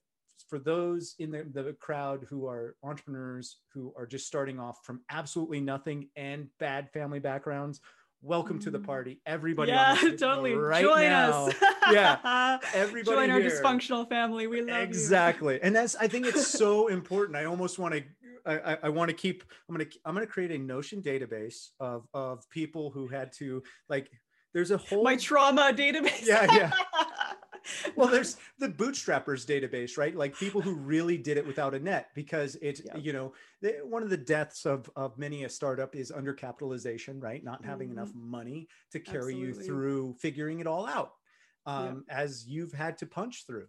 for 0.48 0.58
those 0.58 1.14
in 1.18 1.30
the, 1.30 1.44
the 1.52 1.72
crowd 1.80 2.26
who 2.28 2.46
are 2.46 2.76
entrepreneurs 2.82 3.58
who 3.72 3.92
are 3.96 4.06
just 4.06 4.26
starting 4.26 4.58
off 4.58 4.84
from 4.84 5.00
absolutely 5.10 5.60
nothing 5.60 6.08
and 6.16 6.48
bad 6.58 6.90
family 6.92 7.18
backgrounds 7.18 7.80
welcome 8.22 8.58
to 8.58 8.70
the 8.70 8.78
mm. 8.78 8.86
party. 8.86 9.20
Everybody 9.26 9.70
yeah 9.70 9.96
totally. 10.18 10.54
right 10.54 10.82
join 10.82 11.02
now. 11.02 11.46
us. 11.46 11.54
Yeah. 11.90 12.58
Everybody 12.74 13.16
join 13.16 13.30
our 13.30 13.40
dysfunctional 13.40 14.06
family. 14.08 14.46
We 14.46 14.60
love 14.60 14.82
exactly. 14.82 15.54
You. 15.54 15.60
and 15.62 15.74
that's 15.74 15.96
i 15.96 16.06
think 16.08 16.26
it's 16.26 16.46
so 16.46 16.88
important. 16.88 17.36
I 17.36 17.44
almost 17.44 17.78
want 17.78 17.94
to 17.94 18.02
I, 18.44 18.78
I 18.84 18.88
want 18.88 19.10
to 19.10 19.14
keep 19.14 19.44
i'm 19.68 19.76
going 19.76 19.88
to 19.88 19.98
i'm 20.04 20.14
going 20.14 20.26
to 20.26 20.32
create 20.32 20.50
a 20.50 20.58
notion 20.58 21.02
database 21.02 21.68
of 21.80 22.06
of 22.14 22.48
people 22.50 22.90
who 22.90 23.08
had 23.08 23.32
to 23.38 23.62
like 23.88 24.10
there's 24.54 24.70
a 24.70 24.78
whole 24.78 25.04
my 25.04 25.16
trauma 25.16 25.72
database. 25.74 26.26
Yeah 26.26 26.46
yeah 26.52 26.72
well, 27.96 28.08
there's 28.08 28.36
the 28.58 28.68
bootstrappers 28.68 29.46
database, 29.46 29.96
right? 29.96 30.14
Like 30.14 30.36
people 30.36 30.60
who 30.60 30.74
really 30.74 31.18
did 31.18 31.36
it 31.36 31.46
without 31.46 31.74
a 31.74 31.78
net 31.78 32.10
because 32.14 32.56
it's, 32.62 32.82
yeah. 32.84 32.96
you 32.96 33.12
know, 33.12 33.32
the, 33.60 33.76
one 33.84 34.02
of 34.02 34.10
the 34.10 34.16
deaths 34.16 34.66
of, 34.66 34.90
of 34.96 35.18
many 35.18 35.44
a 35.44 35.48
startup 35.48 35.94
is 35.94 36.10
undercapitalization, 36.10 37.22
right? 37.22 37.42
Not 37.42 37.64
having 37.64 37.88
mm-hmm. 37.88 37.98
enough 37.98 38.14
money 38.14 38.68
to 38.92 39.00
carry 39.00 39.34
Absolutely. 39.34 39.46
you 39.46 39.54
through 39.54 40.16
figuring 40.18 40.60
it 40.60 40.66
all 40.66 40.86
out 40.86 41.12
um, 41.66 42.04
yeah. 42.08 42.18
as 42.18 42.46
you've 42.46 42.72
had 42.72 42.98
to 42.98 43.06
punch 43.06 43.46
through. 43.46 43.68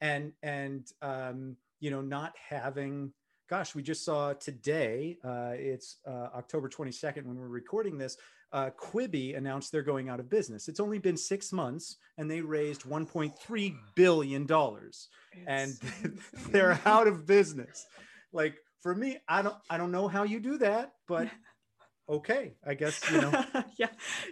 And, 0.00 0.32
and, 0.42 0.86
um, 1.02 1.56
you 1.80 1.90
know, 1.90 2.00
not 2.00 2.34
having, 2.36 3.12
gosh, 3.48 3.74
we 3.74 3.82
just 3.82 4.04
saw 4.04 4.32
today, 4.34 5.18
uh, 5.24 5.52
it's 5.54 5.96
uh, 6.06 6.28
October 6.34 6.68
22nd 6.68 7.24
when 7.24 7.38
we're 7.38 7.48
recording 7.48 7.98
this, 7.98 8.16
uh, 8.52 8.70
Quibi 8.78 9.36
announced 9.36 9.72
they're 9.72 9.82
going 9.82 10.08
out 10.08 10.20
of 10.20 10.28
business. 10.28 10.68
It's 10.68 10.80
only 10.80 10.98
been 10.98 11.16
six 11.16 11.52
months, 11.52 11.96
and 12.18 12.30
they 12.30 12.40
raised 12.40 12.82
1.3 12.82 13.76
billion 13.94 14.46
dollars, 14.46 15.08
and 15.46 15.78
they're 16.50 16.80
out 16.84 17.06
of 17.06 17.26
business. 17.26 17.86
Like 18.32 18.56
for 18.80 18.94
me, 18.94 19.18
I 19.28 19.42
don't, 19.42 19.56
I 19.68 19.76
don't 19.76 19.92
know 19.92 20.08
how 20.08 20.24
you 20.24 20.40
do 20.40 20.58
that, 20.58 20.92
but 21.06 21.28
okay, 22.10 22.52
I 22.66 22.74
guess 22.74 23.00
you 23.10 23.20
know. 23.20 23.44
yeah, 23.76 23.88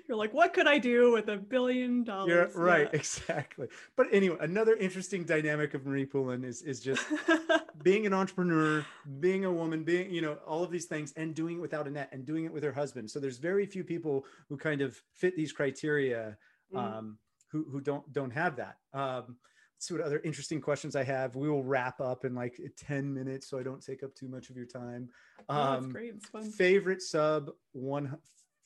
you're 0.09 0.17
like, 0.17 0.35
what 0.35 0.53
could 0.53 0.67
I 0.67 0.79
do 0.79 1.13
with 1.13 1.29
a 1.29 1.37
billion 1.37 2.05
dollars? 2.05 2.53
Yeah, 2.55 2.61
right, 2.61 2.89
yeah. 2.93 2.99
exactly. 2.99 3.69
But 3.97 4.09
anyway, 4.13 4.37
another 4.41 4.77
interesting 4.77 5.25
dynamic 5.25 5.75
of 5.75 5.87
Marie 5.87 6.07
Poulin 6.07 6.45
is 6.45 6.63
is 6.63 6.81
just 6.81 7.07
being 7.83 8.07
an 8.07 8.13
entrepreneur, 8.13 8.85
being 9.21 9.45
a 9.45 9.53
woman, 9.53 9.85
being 9.85 10.11
you 10.11 10.21
know 10.21 10.35
all 10.47 10.65
of 10.65 10.71
these 10.71 10.87
things, 10.87 11.13
and 11.17 11.35
doing 11.35 11.57
it 11.57 11.61
without 11.61 11.87
a 11.87 11.91
net, 11.91 12.09
and 12.13 12.27
doing 12.27 12.45
it 12.45 12.53
with 12.53 12.63
her 12.65 12.73
husband. 12.73 13.11
So 13.11 13.21
there's 13.21 13.39
very 13.39 13.67
few 13.67 13.85
people 13.85 14.25
who 14.49 14.57
kind 14.57 14.81
of 14.81 15.01
fit 15.15 15.37
these 15.37 15.53
criteria, 15.53 16.37
mm. 16.75 16.79
um, 16.79 17.19
who 17.51 17.65
who 17.71 17.81
don't 17.81 18.11
don't 18.13 18.33
have 18.33 18.57
that. 18.57 18.79
Um, 18.93 19.37
see 19.79 19.95
what 19.95 20.03
other 20.03 20.21
interesting 20.25 20.61
questions 20.61 20.97
I 20.97 21.05
have. 21.05 21.37
We 21.37 21.49
will 21.49 21.63
wrap 21.63 22.01
up 22.01 22.25
in 22.25 22.35
like 22.35 22.61
10 22.77 23.13
minutes 23.13 23.49
so 23.49 23.59
I 23.59 23.63
don't 23.63 23.85
take 23.85 24.03
up 24.03 24.15
too 24.15 24.29
much 24.29 24.51
of 24.51 24.57
your 24.57 24.67
time. 24.67 25.09
Um, 25.49 25.57
oh, 25.57 25.73
that's 25.75 25.87
great. 25.87 26.15
It's 26.17 26.27
fun. 26.27 26.51
Favorite 26.51 27.03
sub 27.03 27.51
one 27.73 28.17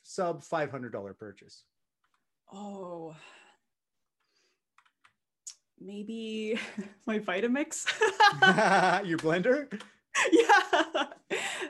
sub 0.03 0.41
$500 0.43 1.17
purchase. 1.17 1.63
Oh, 2.51 3.15
maybe 5.79 6.59
my 7.05 7.19
Vitamix. 7.19 7.85
your 9.05 9.17
blender? 9.19 9.81
yeah. 10.31 11.05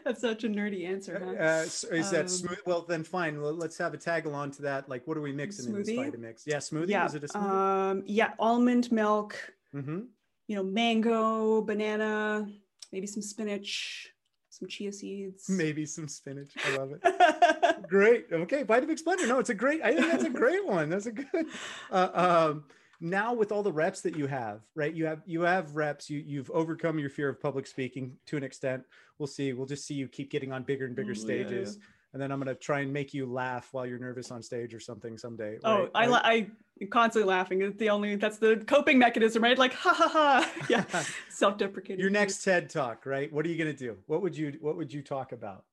That's 0.03 0.21
such 0.21 0.43
a 0.43 0.47
nerdy 0.47 0.87
answer. 0.87 1.21
Huh? 1.23 1.43
Uh, 1.43 1.65
so 1.65 1.87
is 1.89 2.11
that 2.11 2.21
um, 2.21 2.27
smooth? 2.27 2.59
Well, 2.65 2.81
then 2.81 3.03
fine. 3.03 3.41
Let's 3.41 3.77
have 3.77 3.93
a 3.93 3.97
tag 3.97 4.25
along 4.25 4.51
to 4.51 4.61
that. 4.63 4.89
Like, 4.89 5.07
what 5.07 5.17
are 5.17 5.21
we 5.21 5.31
mixing 5.31 5.71
smoothie? 5.71 5.89
in 5.89 6.11
this 6.13 6.15
Vitamix? 6.15 6.43
Yeah, 6.45 6.57
smoothie. 6.57 6.89
Yeah. 6.89 7.05
Is 7.05 7.15
it 7.15 7.23
a 7.23 7.27
smoothie? 7.27 7.91
Um, 7.91 8.03
yeah, 8.05 8.31
almond 8.39 8.91
milk. 8.91 9.35
Mm-hmm. 9.73 10.01
You 10.47 10.55
know, 10.55 10.63
mango, 10.63 11.61
banana, 11.61 12.47
maybe 12.91 13.07
some 13.07 13.23
spinach, 13.23 14.09
some 14.49 14.67
chia 14.67 14.91
seeds. 14.91 15.49
Maybe 15.49 15.85
some 15.85 16.07
spinach. 16.07 16.51
I 16.65 16.77
love 16.77 16.91
it. 16.91 17.87
great. 17.87 18.27
Okay, 18.31 18.63
Vitamix 18.63 19.03
blender. 19.03 19.27
No, 19.27 19.39
it's 19.39 19.49
a 19.49 19.55
great. 19.55 19.81
I 19.81 19.95
think 19.95 20.11
that's 20.11 20.25
a 20.25 20.29
great 20.29 20.65
one. 20.65 20.89
That's 20.89 21.05
a 21.05 21.11
good. 21.11 21.45
Uh, 21.91 22.09
um, 22.51 22.63
now 23.03 23.33
with 23.33 23.51
all 23.51 23.61
the 23.61 23.71
reps 23.71 24.01
that 24.01 24.15
you 24.15 24.27
have, 24.27 24.61
right? 24.75 24.93
You 24.93 25.05
have 25.05 25.21
you 25.25 25.41
have 25.41 25.75
reps. 25.75 26.09
You 26.09 26.23
you've 26.25 26.49
overcome 26.51 26.97
your 26.97 27.09
fear 27.09 27.29
of 27.29 27.39
public 27.39 27.67
speaking 27.67 28.15
to 28.27 28.37
an 28.37 28.43
extent. 28.43 28.83
We'll 29.19 29.27
see. 29.27 29.51
We'll 29.53 29.67
just 29.67 29.85
see 29.85 29.93
you 29.93 30.07
keep 30.07 30.31
getting 30.31 30.51
on 30.53 30.63
bigger 30.63 30.85
and 30.85 30.95
bigger 30.95 31.13
stages. 31.13 31.77
Yeah, 31.77 31.85
and 32.13 32.21
then 32.21 32.31
I'm 32.31 32.39
gonna 32.39 32.55
try 32.55 32.79
and 32.79 32.93
make 32.93 33.13
you 33.13 33.25
laugh 33.25 33.69
while 33.73 33.85
you're 33.85 33.99
nervous 33.99 34.31
on 34.31 34.41
stage 34.41 34.73
or 34.73 34.79
something 34.79 35.17
someday. 35.17 35.59
Oh, 35.65 35.81
right? 35.81 35.91
I, 35.93 36.07
right? 36.07 36.21
I 36.23 36.47
I'm 36.81 36.87
constantly 36.87 37.29
laughing. 37.29 37.61
It's 37.61 37.77
the 37.77 37.89
only 37.89 38.15
that's 38.15 38.37
the 38.37 38.63
coping 38.67 38.97
mechanism, 38.97 39.43
right? 39.43 39.57
Like 39.57 39.73
ha 39.73 39.93
ha 39.93 40.07
ha. 40.07 40.51
Yeah, 40.69 40.85
self-deprecating. 41.29 41.99
Your 41.99 42.09
next 42.09 42.43
TED 42.43 42.69
talk, 42.69 43.05
right? 43.05 43.31
What 43.31 43.45
are 43.45 43.49
you 43.49 43.57
gonna 43.57 43.73
do? 43.73 43.97
What 44.07 44.21
would 44.21 44.37
you 44.37 44.57
What 44.61 44.77
would 44.77 44.93
you 44.93 45.01
talk 45.01 45.33
about? 45.33 45.65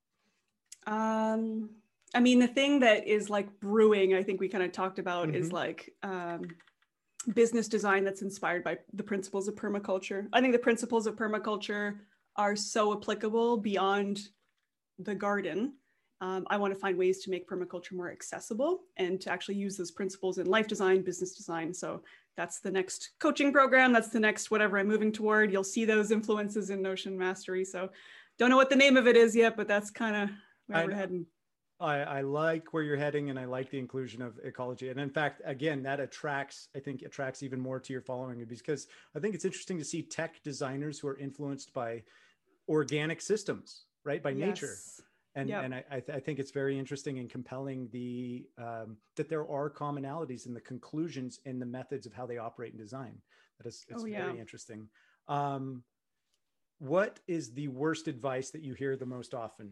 Um, 0.87 1.71
I 2.13 2.21
mean, 2.21 2.41
the 2.41 2.49
thing 2.49 2.81
that 2.81 3.07
is 3.07 3.31
like 3.31 3.61
brewing, 3.61 4.15
I 4.15 4.23
think 4.25 4.41
we 4.41 4.49
kind 4.49 4.65
of 4.65 4.73
talked 4.73 4.99
about, 4.99 5.29
mm-hmm. 5.29 5.37
is 5.37 5.53
like 5.53 5.95
um, 6.03 6.43
business 7.35 7.69
design 7.69 8.05
that's 8.05 8.23
inspired 8.23 8.65
by 8.65 8.79
the 8.95 9.03
principles 9.03 9.49
of 9.49 9.55
permaculture. 9.55 10.27
I 10.33 10.41
think 10.41 10.53
the 10.53 10.59
principles 10.59 11.07
of 11.07 11.17
permaculture 11.17 11.99
are 12.37 12.57
so 12.57 12.97
applicable 12.97 13.59
beyond 13.59 14.21
the 14.99 15.15
garden 15.15 15.75
um, 16.23 16.47
I 16.51 16.59
want 16.59 16.75
to 16.75 16.79
find 16.79 16.99
ways 16.99 17.21
to 17.21 17.31
make 17.31 17.49
permaculture 17.49 17.93
more 17.93 18.11
accessible 18.11 18.81
and 18.99 19.21
to 19.23 19.31
actually 19.31 19.55
use 19.55 19.77
those 19.77 19.91
principles 19.91 20.39
in 20.39 20.47
life 20.47 20.67
design, 20.67 21.03
business 21.03 21.35
design. 21.35 21.73
So 21.73 22.03
that's 22.37 22.61
the 22.61 22.71
next 22.71 23.13
coaching 23.21 23.53
program. 23.53 23.93
That's 23.93 24.11
the 24.11 24.21
next 24.21 24.51
whatever 24.51 24.79
I'm 24.79 24.87
moving 24.87 25.13
toward. 25.13 25.51
You'll 25.51 25.65
see 25.65 25.87
those 25.87 26.11
influences 26.11 26.69
in 26.69 26.83
Notion 26.83 27.17
Mastery. 27.17 27.65
So 27.65 27.89
don't 28.39 28.51
know 28.51 28.57
what 28.57 28.71
the 28.71 28.77
name 28.77 28.99
of 28.99 29.07
it 29.07 29.17
is 29.17 29.35
yet, 29.35 29.57
but 29.57 29.67
that's 29.67 29.91
kind 29.91 30.17
of 30.17 30.31
where 30.67 30.81
I, 30.81 30.85
we're 30.85 30.95
heading. 30.95 31.27
I, 31.81 32.01
I 32.01 32.21
like 32.21 32.73
where 32.73 32.83
you're 32.83 32.97
heading 32.97 33.31
and 33.31 33.39
I 33.39 33.47
like 33.47 33.71
the 33.71 33.79
inclusion 33.79 34.21
of 34.23 34.39
ecology. 34.45 34.91
And 34.91 35.01
in 35.01 35.11
fact, 35.11 35.41
again, 35.45 35.83
that 35.85 35.99
attracts, 35.99 36.69
I 36.77 36.81
think 36.81 37.03
attracts 37.03 37.43
even 37.43 37.61
more 37.61 37.81
to 37.81 37.93
your 37.93 38.03
following 38.03 38.45
because 38.45 38.87
I 39.17 39.21
think 39.21 39.35
it's 39.35 39.45
interesting 39.45 39.79
to 39.79 39.85
see 39.85 40.03
tech 40.03 40.43
designers 40.43 40.99
who 40.99 41.09
are 41.09 41.17
influenced 41.17 41.73
by 41.73 42.03
organic 42.69 43.21
systems, 43.21 43.85
right? 44.05 44.23
By 44.23 44.31
yes. 44.31 44.49
nature 44.49 44.75
and 45.35 45.49
yep. 45.49 45.65
and 45.65 45.75
I, 45.75 45.85
I, 45.91 46.01
th- 46.01 46.17
I, 46.17 46.21
think 46.21 46.39
it's 46.39 46.51
very 46.51 46.79
interesting 46.79 47.19
and 47.19 47.31
compelling 47.31 47.89
the 47.93 48.47
um, 48.59 48.97
that 49.17 49.29
there 49.29 49.49
are 49.49 49.71
commonalities 49.71 50.47
in 50.47 50.55
the 50.55 50.61
conclusions 50.61 51.39
in 51.45 51.59
the 51.59 51.67
methods 51.67 52.07
of 52.07 52.13
how 52.13 52.27
they 52.27 52.39
operate 52.39 52.73
and 52.73 52.81
design. 52.81 53.15
That 53.59 53.69
is 53.69 53.85
it's 53.89 54.03
oh, 54.03 54.07
yeah. 54.07 54.27
very 54.27 54.41
interesting. 54.41 54.89
Um, 55.29 55.85
what 56.79 57.21
is 57.29 57.53
the 57.53 57.69
worst 57.69 58.09
advice 58.09 58.51
that 58.51 58.63
you 58.63 58.75
hear 58.75 58.97
the 58.97 59.07
most 59.07 59.35
often? 59.35 59.71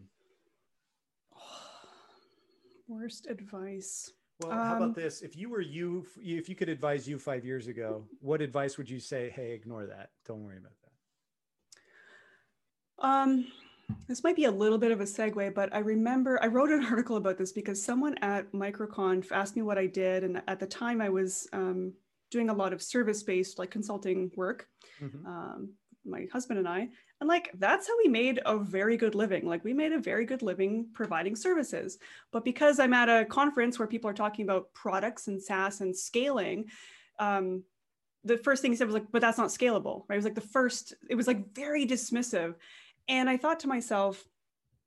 Worst 2.89 3.27
advice. 3.27 4.11
Well, 4.41 4.51
how 4.51 4.77
about 4.77 4.81
um, 4.81 4.93
this? 4.93 5.21
If 5.21 5.37
you 5.37 5.49
were 5.49 5.61
you, 5.61 6.05
if 6.17 6.49
you 6.49 6.55
could 6.55 6.69
advise 6.69 7.07
you 7.07 7.19
five 7.19 7.45
years 7.45 7.67
ago, 7.67 8.05
what 8.19 8.41
advice 8.41 8.77
would 8.77 8.89
you 8.89 8.99
say? 8.99 9.29
Hey, 9.29 9.51
ignore 9.51 9.85
that. 9.85 10.09
Don't 10.25 10.43
worry 10.43 10.57
about 10.57 10.73
that. 10.83 13.07
Um, 13.07 13.47
this 14.07 14.23
might 14.23 14.35
be 14.35 14.45
a 14.45 14.51
little 14.51 14.77
bit 14.77 14.91
of 14.91 15.01
a 15.01 15.05
segue, 15.05 15.53
but 15.53 15.73
I 15.73 15.79
remember 15.79 16.41
I 16.41 16.47
wrote 16.47 16.69
an 16.69 16.85
article 16.89 17.17
about 17.17 17.37
this 17.37 17.51
because 17.51 17.83
someone 17.83 18.17
at 18.19 18.51
MicroConf 18.51 19.31
asked 19.31 19.55
me 19.55 19.61
what 19.61 19.77
I 19.77 19.87
did. 19.87 20.23
And 20.23 20.41
at 20.47 20.59
the 20.59 20.67
time, 20.67 21.01
I 21.01 21.09
was 21.09 21.47
um, 21.53 21.93
doing 22.31 22.49
a 22.49 22.53
lot 22.53 22.73
of 22.73 22.81
service 22.81 23.23
based, 23.23 23.59
like 23.59 23.71
consulting 23.71 24.31
work, 24.35 24.67
mm-hmm. 25.01 25.25
um, 25.25 25.73
my 26.05 26.27
husband 26.31 26.59
and 26.59 26.67
I. 26.67 26.89
And 27.19 27.27
like, 27.27 27.51
that's 27.55 27.87
how 27.87 27.97
we 27.97 28.07
made 28.07 28.39
a 28.45 28.57
very 28.57 28.95
good 28.95 29.13
living. 29.13 29.45
Like, 29.45 29.63
we 29.63 29.73
made 29.73 29.91
a 29.91 29.99
very 29.99 30.25
good 30.25 30.41
living 30.41 30.87
providing 30.93 31.35
services. 31.35 31.97
But 32.31 32.45
because 32.45 32.79
I'm 32.79 32.93
at 32.93 33.09
a 33.09 33.25
conference 33.25 33.77
where 33.77 33.87
people 33.87 34.09
are 34.09 34.13
talking 34.13 34.45
about 34.45 34.73
products 34.73 35.27
and 35.27 35.41
SaaS 35.41 35.81
and 35.81 35.95
scaling, 35.95 36.65
um, 37.19 37.63
the 38.23 38.37
first 38.37 38.61
thing 38.61 38.71
he 38.71 38.77
said 38.77 38.87
was 38.87 38.93
like, 38.93 39.11
but 39.11 39.21
that's 39.21 39.37
not 39.37 39.49
scalable, 39.49 40.03
right? 40.07 40.15
It 40.15 40.19
was 40.19 40.25
like 40.25 40.35
the 40.35 40.41
first, 40.41 40.93
it 41.09 41.15
was 41.15 41.27
like 41.27 41.53
very 41.53 41.85
dismissive. 41.85 42.55
And 43.07 43.29
I 43.29 43.37
thought 43.37 43.59
to 43.61 43.67
myself, 43.67 44.23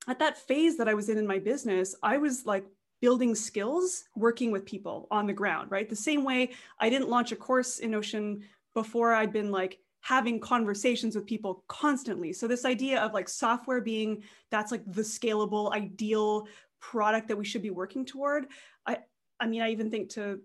at 0.09 0.19
that 0.19 0.39
phase 0.39 0.79
that 0.79 0.89
I 0.89 0.95
was 0.95 1.09
in 1.09 1.19
in 1.19 1.27
my 1.27 1.39
business, 1.39 1.95
I 2.03 2.19
was 2.19 2.47
like 2.47 2.65
building 3.01 3.35
skills 3.35 4.05
working 4.15 4.51
with 4.51 4.65
people 4.65 5.07
on 5.11 5.27
the 5.27 5.33
ground, 5.33 5.71
right? 5.71 5.89
The 5.89 5.97
same 5.97 6.25
way 6.25 6.53
I 6.79 6.89
didn't 6.89 7.09
launch 7.09 7.33
a 7.33 7.37
course 7.37 7.79
in 7.79 7.91
Notion 7.91 8.45
before 8.75 9.13
I'd 9.13 9.33
been 9.33 9.51
like 9.51 9.79
having 10.03 10.39
conversations 10.41 11.15
with 11.15 11.25
people 11.27 11.65
constantly. 11.69 12.33
So 12.33 12.47
this 12.47 12.65
idea 12.65 13.01
of 13.01 13.15
like 13.15 13.29
software 13.29 13.81
being 13.81 14.23
that's 14.51 14.71
like 14.71 14.85
the 14.93 15.03
scalable 15.03 15.73
ideal 15.73 16.47
product 16.81 17.29
that 17.29 17.37
we 17.37 17.45
should 17.45 17.63
be 17.63 17.71
working 17.71 18.05
toward. 18.05 18.47
I 18.87 18.99
I 19.41 19.47
mean 19.47 19.63
I 19.63 19.71
even 19.71 19.91
think 19.91 20.11
to 20.11 20.41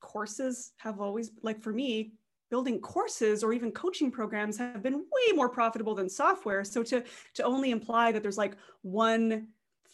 courses 0.00 0.72
have 0.78 1.00
always 1.00 1.32
like 1.42 1.60
for 1.60 1.72
me 1.72 2.12
building 2.50 2.78
courses 2.80 3.42
or 3.42 3.52
even 3.54 3.72
coaching 3.72 4.10
programs 4.10 4.58
have 4.58 4.82
been 4.82 4.94
way 4.94 5.34
more 5.34 5.48
profitable 5.48 5.94
than 5.94 6.06
software. 6.06 6.62
So 6.64 6.82
to, 6.82 7.02
to 7.34 7.42
only 7.44 7.70
imply 7.70 8.12
that 8.12 8.22
there's 8.22 8.36
like 8.36 8.56
one 8.82 9.48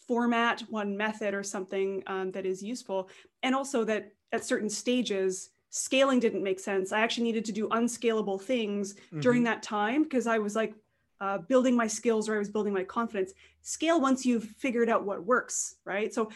format, 0.07 0.61
one 0.69 0.97
method 0.97 1.33
or 1.33 1.41
something 1.41 2.03
um, 2.07 2.31
that 2.31 2.45
is 2.45 2.61
useful, 2.61 3.09
and 3.43 3.55
also 3.55 3.85
that 3.85 4.11
at 4.33 4.43
certain 4.43 4.69
stages, 4.69 5.51
scaling 5.69 6.19
didn't 6.19 6.43
make 6.43 6.59
sense. 6.59 6.91
I 6.91 7.01
actually 7.01 7.23
needed 7.23 7.45
to 7.45 7.51
do 7.51 7.67
unscalable 7.71 8.39
things 8.39 8.93
mm-hmm. 8.93 9.19
during 9.19 9.43
that 9.43 9.63
time 9.63 10.03
because 10.03 10.27
I 10.27 10.39
was 10.39 10.55
like 10.55 10.73
uh, 11.21 11.39
building 11.39 11.75
my 11.75 11.87
skills 11.87 12.29
or 12.29 12.35
I 12.35 12.39
was 12.39 12.49
building 12.49 12.73
my 12.73 12.83
confidence. 12.83 13.33
Scale 13.61 13.99
once 13.99 14.25
you've 14.25 14.43
figured 14.43 14.89
out 14.89 15.03
what 15.03 15.23
works, 15.23 15.75
right? 15.85 16.13
So 16.13 16.29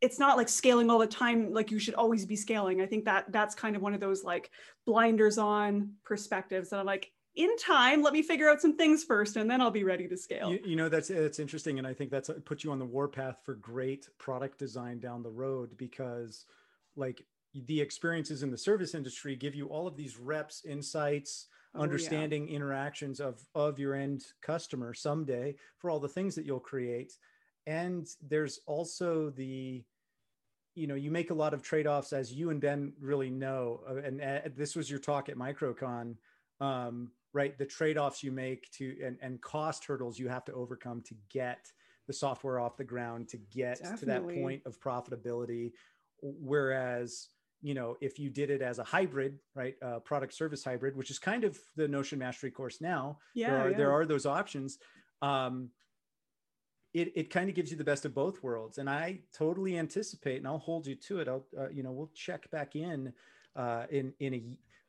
it's 0.00 0.18
not 0.18 0.36
like 0.36 0.48
scaling 0.48 0.90
all 0.90 0.98
the 0.98 1.06
time 1.06 1.52
like 1.52 1.70
you 1.70 1.78
should 1.78 1.94
always 1.94 2.26
be 2.26 2.36
scaling 2.36 2.80
i 2.80 2.86
think 2.86 3.04
that 3.04 3.24
that's 3.32 3.54
kind 3.54 3.76
of 3.76 3.82
one 3.82 3.94
of 3.94 4.00
those 4.00 4.24
like 4.24 4.50
blinders 4.84 5.38
on 5.38 5.90
perspectives 6.04 6.72
and 6.72 6.80
i'm 6.80 6.86
like 6.86 7.10
in 7.34 7.54
time 7.56 8.02
let 8.02 8.12
me 8.12 8.22
figure 8.22 8.48
out 8.48 8.60
some 8.60 8.76
things 8.76 9.04
first 9.04 9.36
and 9.36 9.50
then 9.50 9.60
i'll 9.60 9.70
be 9.70 9.84
ready 9.84 10.06
to 10.08 10.16
scale 10.16 10.52
you, 10.52 10.60
you 10.64 10.76
know 10.76 10.88
that's 10.88 11.08
that's 11.08 11.38
interesting 11.38 11.78
and 11.78 11.86
i 11.86 11.94
think 11.94 12.10
that's 12.10 12.30
put 12.44 12.64
you 12.64 12.70
on 12.70 12.78
the 12.78 12.84
warpath 12.84 13.38
for 13.44 13.54
great 13.54 14.08
product 14.18 14.58
design 14.58 14.98
down 14.98 15.22
the 15.22 15.30
road 15.30 15.76
because 15.76 16.46
like 16.94 17.24
the 17.66 17.80
experiences 17.80 18.42
in 18.42 18.50
the 18.50 18.58
service 18.58 18.94
industry 18.94 19.36
give 19.36 19.54
you 19.54 19.66
all 19.66 19.86
of 19.86 19.96
these 19.96 20.18
reps 20.18 20.64
insights 20.64 21.46
oh, 21.74 21.80
understanding 21.80 22.48
yeah. 22.48 22.56
interactions 22.56 23.20
of 23.20 23.40
of 23.54 23.78
your 23.78 23.94
end 23.94 24.24
customer 24.42 24.92
someday 24.92 25.54
for 25.78 25.90
all 25.90 26.00
the 26.00 26.08
things 26.08 26.34
that 26.34 26.44
you'll 26.44 26.60
create 26.60 27.12
and 27.66 28.08
there's 28.28 28.60
also 28.66 29.30
the 29.30 29.82
you 30.74 30.86
know 30.86 30.94
you 30.94 31.10
make 31.10 31.30
a 31.30 31.34
lot 31.34 31.54
of 31.54 31.62
trade-offs 31.62 32.12
as 32.12 32.32
you 32.32 32.50
and 32.50 32.60
ben 32.60 32.92
really 33.00 33.30
know 33.30 33.80
uh, 33.88 33.96
and 33.96 34.20
uh, 34.20 34.40
this 34.56 34.76
was 34.76 34.90
your 34.90 34.98
talk 34.98 35.28
at 35.28 35.36
MicroConf 35.36 36.16
um, 36.60 37.10
right 37.32 37.56
the 37.58 37.66
trade-offs 37.66 38.22
you 38.22 38.32
make 38.32 38.70
to 38.72 38.96
and, 39.04 39.18
and 39.20 39.40
cost 39.40 39.84
hurdles 39.84 40.18
you 40.18 40.28
have 40.28 40.44
to 40.44 40.52
overcome 40.52 41.02
to 41.02 41.14
get 41.30 41.72
the 42.06 42.12
software 42.12 42.60
off 42.60 42.76
the 42.76 42.84
ground 42.84 43.28
to 43.28 43.38
get 43.50 43.78
Definitely. 43.78 43.98
to 43.98 44.06
that 44.06 44.42
point 44.42 44.62
of 44.64 44.80
profitability 44.80 45.72
whereas 46.22 47.28
you 47.62 47.74
know 47.74 47.96
if 48.00 48.18
you 48.18 48.30
did 48.30 48.50
it 48.50 48.62
as 48.62 48.78
a 48.78 48.84
hybrid 48.84 49.38
right 49.54 49.74
uh, 49.82 49.98
product 50.00 50.34
service 50.34 50.62
hybrid 50.64 50.96
which 50.96 51.10
is 51.10 51.18
kind 51.18 51.44
of 51.44 51.58
the 51.76 51.88
notion 51.88 52.18
mastery 52.18 52.50
course 52.50 52.80
now. 52.80 53.18
Yeah 53.34 53.50
there 53.50 53.60
are, 53.60 53.70
yeah. 53.70 53.76
there 53.76 53.92
are 53.92 54.06
those 54.06 54.26
options. 54.26 54.78
Um, 55.22 55.70
it, 56.94 57.12
it 57.14 57.30
kind 57.30 57.48
of 57.50 57.54
gives 57.54 57.70
you 57.70 57.76
the 57.76 57.84
best 57.84 58.06
of 58.06 58.14
both 58.14 58.42
worlds 58.42 58.78
and 58.78 58.88
i 58.88 59.18
totally 59.36 59.78
anticipate 59.78 60.38
and 60.38 60.46
i'll 60.46 60.58
hold 60.58 60.86
you 60.86 60.94
to 60.94 61.20
it. 61.20 61.28
I'll 61.28 61.44
uh, 61.58 61.68
you 61.70 61.82
know 61.82 61.92
we'll 61.92 62.10
check 62.14 62.50
back 62.50 62.76
in 62.76 63.12
uh, 63.54 63.84
in 63.90 64.12
in 64.20 64.34
a 64.34 64.42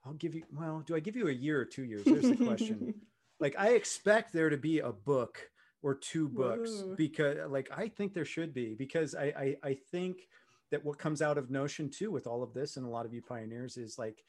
i'll 0.06 0.14
give 0.14 0.36
you 0.36 0.44
well 0.54 0.84
do 0.86 0.96
i 0.96 1.00
give 1.00 1.16
you 1.16 1.28
a 1.28 1.34
year 1.34 1.60
or 1.60 1.66
two 1.66 1.84
years? 1.84 2.04
There's 2.04 2.30
the 2.30 2.46
question. 2.46 2.94
Like 3.40 3.56
i 3.60 3.74
expect 3.76 4.34
there 4.34 4.50
to 4.50 4.58
be 4.58 4.80
a 4.80 4.92
book 4.92 5.52
or 5.84 5.94
two 5.94 6.28
books 6.28 6.82
Whoa. 6.82 6.96
because 6.96 7.38
like 7.50 7.70
i 7.76 7.88
think 7.88 8.14
there 8.14 8.26
should 8.26 8.54
be 8.54 8.74
because 8.74 9.16
I, 9.16 9.26
I 9.26 9.56
i 9.70 9.78
think 9.92 10.28
that 10.72 10.84
what 10.84 10.98
comes 10.98 11.22
out 11.22 11.38
of 11.38 11.50
notion 11.50 11.90
too 11.90 12.12
with 12.12 12.28
all 12.28 12.44
of 12.44 12.54
this 12.54 12.78
and 12.78 12.86
a 12.86 12.90
lot 12.90 13.06
of 13.06 13.14
you 13.14 13.22
pioneers 13.22 13.78
is 13.78 13.98
like 13.98 14.24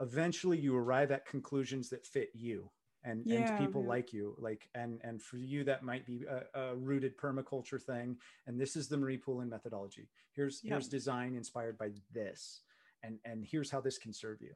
eventually 0.00 0.58
you 0.58 0.76
arrive 0.76 1.10
at 1.10 1.26
conclusions 1.26 1.88
that 1.90 2.06
fit 2.06 2.30
you 2.34 2.70
and, 3.06 3.22
yeah, 3.24 3.56
and 3.56 3.58
people 3.58 3.82
yeah. 3.82 3.88
like 3.88 4.12
you 4.12 4.34
like 4.38 4.68
and 4.74 5.00
and 5.02 5.22
for 5.22 5.38
you 5.38 5.62
that 5.64 5.82
might 5.82 6.04
be 6.04 6.24
a, 6.28 6.60
a, 6.60 6.74
rooted 6.74 7.16
permaculture 7.16 7.80
thing. 7.80 8.16
And 8.46 8.60
this 8.60 8.74
is 8.74 8.88
the 8.88 8.96
marie 8.96 9.16
poulin 9.16 9.48
methodology. 9.48 10.08
Here's 10.32 10.60
yeah. 10.62 10.72
here's 10.72 10.88
design 10.88 11.36
inspired 11.36 11.78
by 11.78 11.90
this. 12.12 12.62
And 13.04 13.18
and 13.24 13.46
here's 13.48 13.70
how 13.70 13.80
this 13.80 13.96
can 13.96 14.12
serve 14.12 14.42
you. 14.42 14.52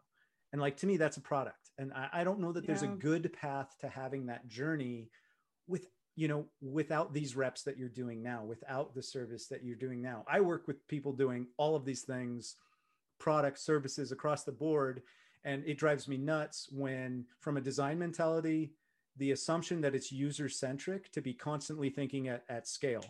And 0.52 0.60
like 0.60 0.76
to 0.78 0.86
me 0.86 0.96
that's 0.96 1.16
a 1.16 1.20
product. 1.20 1.70
And 1.78 1.92
i, 1.94 2.08
I 2.12 2.24
don't 2.24 2.40
know 2.40 2.52
that 2.52 2.66
there's 2.66 2.82
a 2.82 2.88
good 2.88 3.32
path 3.32 3.76
to 3.80 3.88
having 3.88 4.26
that 4.26 4.48
journey 4.48 5.10
with 5.68 5.86
you 6.16 6.28
know 6.28 6.44
without 6.60 7.14
these 7.14 7.36
reps 7.36 7.62
that 7.62 7.78
you're 7.78 7.88
doing 7.88 8.22
now 8.22 8.44
without 8.44 8.94
the 8.94 9.02
service 9.02 9.46
that 9.46 9.64
you're 9.64 9.76
doing 9.76 10.02
now 10.02 10.24
i 10.28 10.40
work 10.40 10.66
with 10.66 10.86
people 10.88 11.12
doing 11.12 11.46
all 11.56 11.76
of 11.76 11.84
these 11.84 12.02
things 12.02 12.56
products 13.18 13.62
services 13.62 14.12
across 14.12 14.44
the 14.44 14.52
board 14.52 15.02
and 15.44 15.64
it 15.66 15.78
drives 15.78 16.08
me 16.08 16.16
nuts 16.16 16.68
when, 16.70 17.24
from 17.40 17.56
a 17.56 17.60
design 17.60 17.98
mentality, 17.98 18.72
the 19.16 19.32
assumption 19.32 19.80
that 19.80 19.94
it's 19.94 20.12
user 20.12 20.48
centric 20.48 21.10
to 21.12 21.20
be 21.20 21.32
constantly 21.32 21.90
thinking 21.90 22.28
at, 22.28 22.44
at 22.48 22.68
scale. 22.68 23.04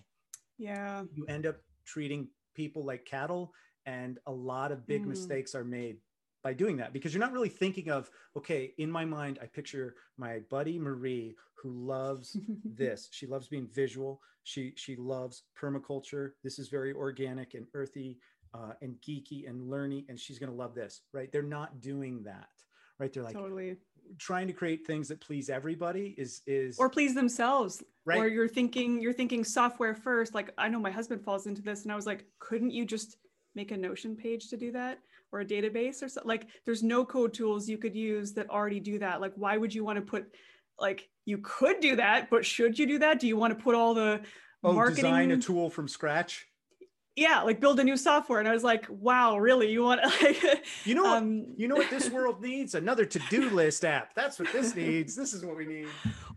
Yeah. 0.59 1.03
You 1.13 1.27
end 1.27 1.47
up 1.47 1.57
treating 1.85 2.29
people 2.55 2.85
like 2.85 3.05
cattle, 3.05 3.53
and 3.87 4.19
a 4.27 4.33
lot 4.33 4.71
of 4.73 4.87
big 4.87 5.05
mm. 5.05 5.09
mistakes 5.09 5.55
are 5.55 5.65
made 5.65 5.97
by 6.43 6.53
doing 6.53 6.77
that 6.77 6.93
because 6.93 7.13
you're 7.13 7.21
not 7.21 7.33
really 7.33 7.49
thinking 7.49 7.91
of 7.91 8.11
okay 8.37 8.73
in 8.79 8.91
my 8.91 9.05
mind 9.05 9.39
i 9.43 9.47
picture 9.47 9.95
my 10.17 10.39
buddy 10.51 10.79
marie 10.79 11.35
who 11.63 11.71
loves 11.71 12.37
this. 12.65 13.09
She 13.11 13.27
loves 13.27 13.49
being 13.49 13.69
visual. 13.69 14.21
She 14.45 14.73
she 14.77 14.97
loves 14.97 15.43
permaculture. 15.61 16.33
This 16.43 16.59
is 16.59 16.69
very 16.69 16.93
organic 16.93 17.55
and 17.55 17.67
earthy 17.75 18.19
uh, 18.55 18.73
and 18.83 18.97
geeky 19.07 19.49
and 19.49 19.71
learny 19.71 20.05
and 20.09 20.19
she's 20.19 20.39
going 20.39 20.51
to 20.51 20.57
love 20.57 20.75
this 20.75 21.03
right? 21.13 21.31
They're 21.31 21.43
not 21.43 21.81
doing 21.81 22.23
that 22.25 22.49
right? 22.99 23.13
They're 23.13 23.23
like 23.23 23.35
totally. 23.35 23.77
trying 24.19 24.49
to 24.49 24.53
create 24.53 24.87
things 24.87 25.07
that 25.09 25.21
please 25.21 25.49
everybody 25.49 26.15
is 26.19 26.43
is 26.47 26.79
or 26.79 26.89
please 26.89 27.15
themselves. 27.15 27.83
Right. 28.05 28.19
or 28.19 28.27
you're 28.27 28.49
thinking 28.49 29.01
you're 29.01 29.13
thinking 29.13 29.45
software 29.45 29.95
first. 29.95 30.35
Like 30.35 30.51
i 30.59 30.69
know 30.69 30.81
my 30.81 30.91
husband 30.91 31.23
falls 31.23 31.47
into 31.47 31.63
this 31.63 31.85
and 31.85 31.93
i 31.93 31.95
was 31.95 32.07
like 32.07 32.25
couldn't 32.41 32.73
you 32.73 32.85
just 32.85 33.19
make 33.55 33.71
a 33.71 33.77
notion 33.77 34.17
page 34.17 34.49
to 34.49 34.57
do 34.57 34.73
that 34.73 34.99
or 35.33 35.41
a 35.41 35.45
database 35.45 36.03
or 36.03 36.09
something 36.09 36.29
like 36.29 36.47
there's 36.65 36.83
no 36.83 37.05
code 37.05 37.33
tools 37.33 37.69
you 37.69 37.79
could 37.79 37.95
use 37.95 38.33
that 38.35 38.51
already 38.51 38.81
do 38.81 38.99
that. 38.99 39.21
Like 39.21 39.33
why 39.37 39.57
would 39.57 39.75
you 39.75 39.85
want 39.85 39.97
to 39.97 40.03
put 40.03 40.27
like 40.79 41.09
you 41.25 41.39
could 41.39 41.81
do 41.81 41.97
that 41.97 42.31
but 42.31 42.45
should 42.45 42.79
you 42.79 42.87
do 42.87 42.99
that? 42.99 43.21
Do 43.21 43.27
you 43.27 43.37
want 43.37 43.57
to 43.57 43.63
put 43.63 43.75
all 43.75 43.95
the 43.95 44.21
oh 44.65 44.73
marketing 44.73 45.05
design 45.05 45.31
a 45.31 45.39
tool 45.39 45.71
from 45.71 45.89
scratch? 45.89 46.47
Yeah 47.17 47.43
like 47.43 47.61
build 47.61 47.79
a 47.81 47.85
new 47.85 47.97
software. 47.97 48.41
And 48.41 48.49
i 48.49 48.53
was 48.53 48.65
like 48.65 48.87
wow 48.89 49.39
really? 49.39 49.71
You 49.71 49.83
want 49.83 50.03
like 50.23 50.65
you 50.85 50.95
know 50.95 51.05
what, 51.05 51.19
um, 51.19 51.47
you 51.57 51.69
know 51.69 51.77
what 51.77 51.91
this 51.91 52.11
world 52.17 52.43
needs? 52.43 52.75
Another 52.75 53.05
to-do 53.05 53.51
list 53.51 53.85
app. 53.85 54.15
That's 54.15 54.39
what 54.39 54.53
this 54.53 54.75
needs. 54.75 55.15
This 55.15 55.33
is 55.33 55.45
what 55.45 55.57
we 55.57 55.67
need. 55.67 55.89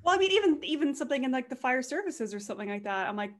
Well 0.03 0.13
i 0.13 0.17
mean 0.17 0.31
even 0.31 0.59
even 0.63 0.93
something 0.93 1.23
in 1.23 1.31
like 1.31 1.49
the 1.49 1.55
fire 1.55 1.81
services 1.81 2.33
or 2.33 2.39
something 2.39 2.69
like 2.69 2.83
that. 2.83 3.07
I'm 3.07 3.15
like 3.15 3.33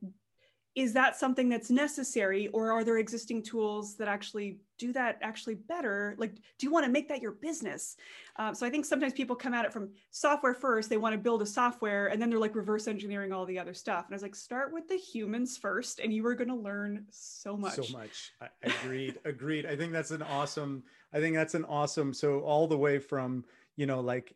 is 0.76 0.93
that 0.93 1.15
something 1.15 1.49
that's 1.49 1.69
necessary 1.69 2.47
or 2.47 2.71
are 2.71 2.84
there 2.84 2.97
existing 2.97 3.43
tools 3.43 3.95
that 3.95 4.07
actually 4.07 4.57
do 4.80 4.91
that 4.91 5.19
actually 5.21 5.53
better? 5.53 6.15
Like 6.17 6.36
do 6.36 6.65
you 6.65 6.71
want 6.71 6.86
to 6.86 6.91
make 6.91 7.07
that 7.09 7.21
your 7.21 7.32
business? 7.32 7.95
Uh, 8.38 8.51
so 8.53 8.65
i 8.65 8.69
think 8.69 8.84
sometimes 8.84 9.13
people 9.13 9.36
come 9.36 9.53
at 9.53 9.63
it 9.63 9.71
from 9.71 9.89
software 10.09 10.55
first 10.55 10.89
they 10.89 10.97
want 10.97 11.13
to 11.13 11.19
build 11.19 11.43
a 11.43 11.45
software 11.45 12.07
and 12.07 12.19
then 12.19 12.32
they're 12.32 12.39
like 12.39 12.55
reverse 12.55 12.88
engineering 12.88 13.32
all 13.32 13.45
the 13.45 13.59
other 13.59 13.74
stuff. 13.74 14.05
And 14.05 14.13
i 14.13 14.15
was 14.15 14.24
like 14.24 14.36
start 14.36 14.74
with 14.74 14.88
the 14.88 14.97
humans 14.97 15.57
first 15.57 15.99
and 15.99 16.11
you 16.11 16.26
are 16.26 16.36
going 16.36 16.49
to 16.49 16.55
learn 16.55 17.05
so 17.11 17.55
much. 17.55 17.76
So 17.76 17.97
much. 17.97 18.32
I, 18.41 18.47
agreed 18.63 19.19
agreed. 19.26 19.65
I 19.65 19.76
think 19.76 19.91
that's 19.93 20.11
an 20.11 20.24
awesome 20.24 20.84
i 21.13 21.19
think 21.19 21.36
that's 21.36 21.53
an 21.53 21.65
awesome 21.65 22.13
so 22.13 22.39
all 22.41 22.67
the 22.67 22.78
way 22.78 22.99
from 22.99 23.45
you 23.76 23.86
know 23.86 23.99
like 23.99 24.36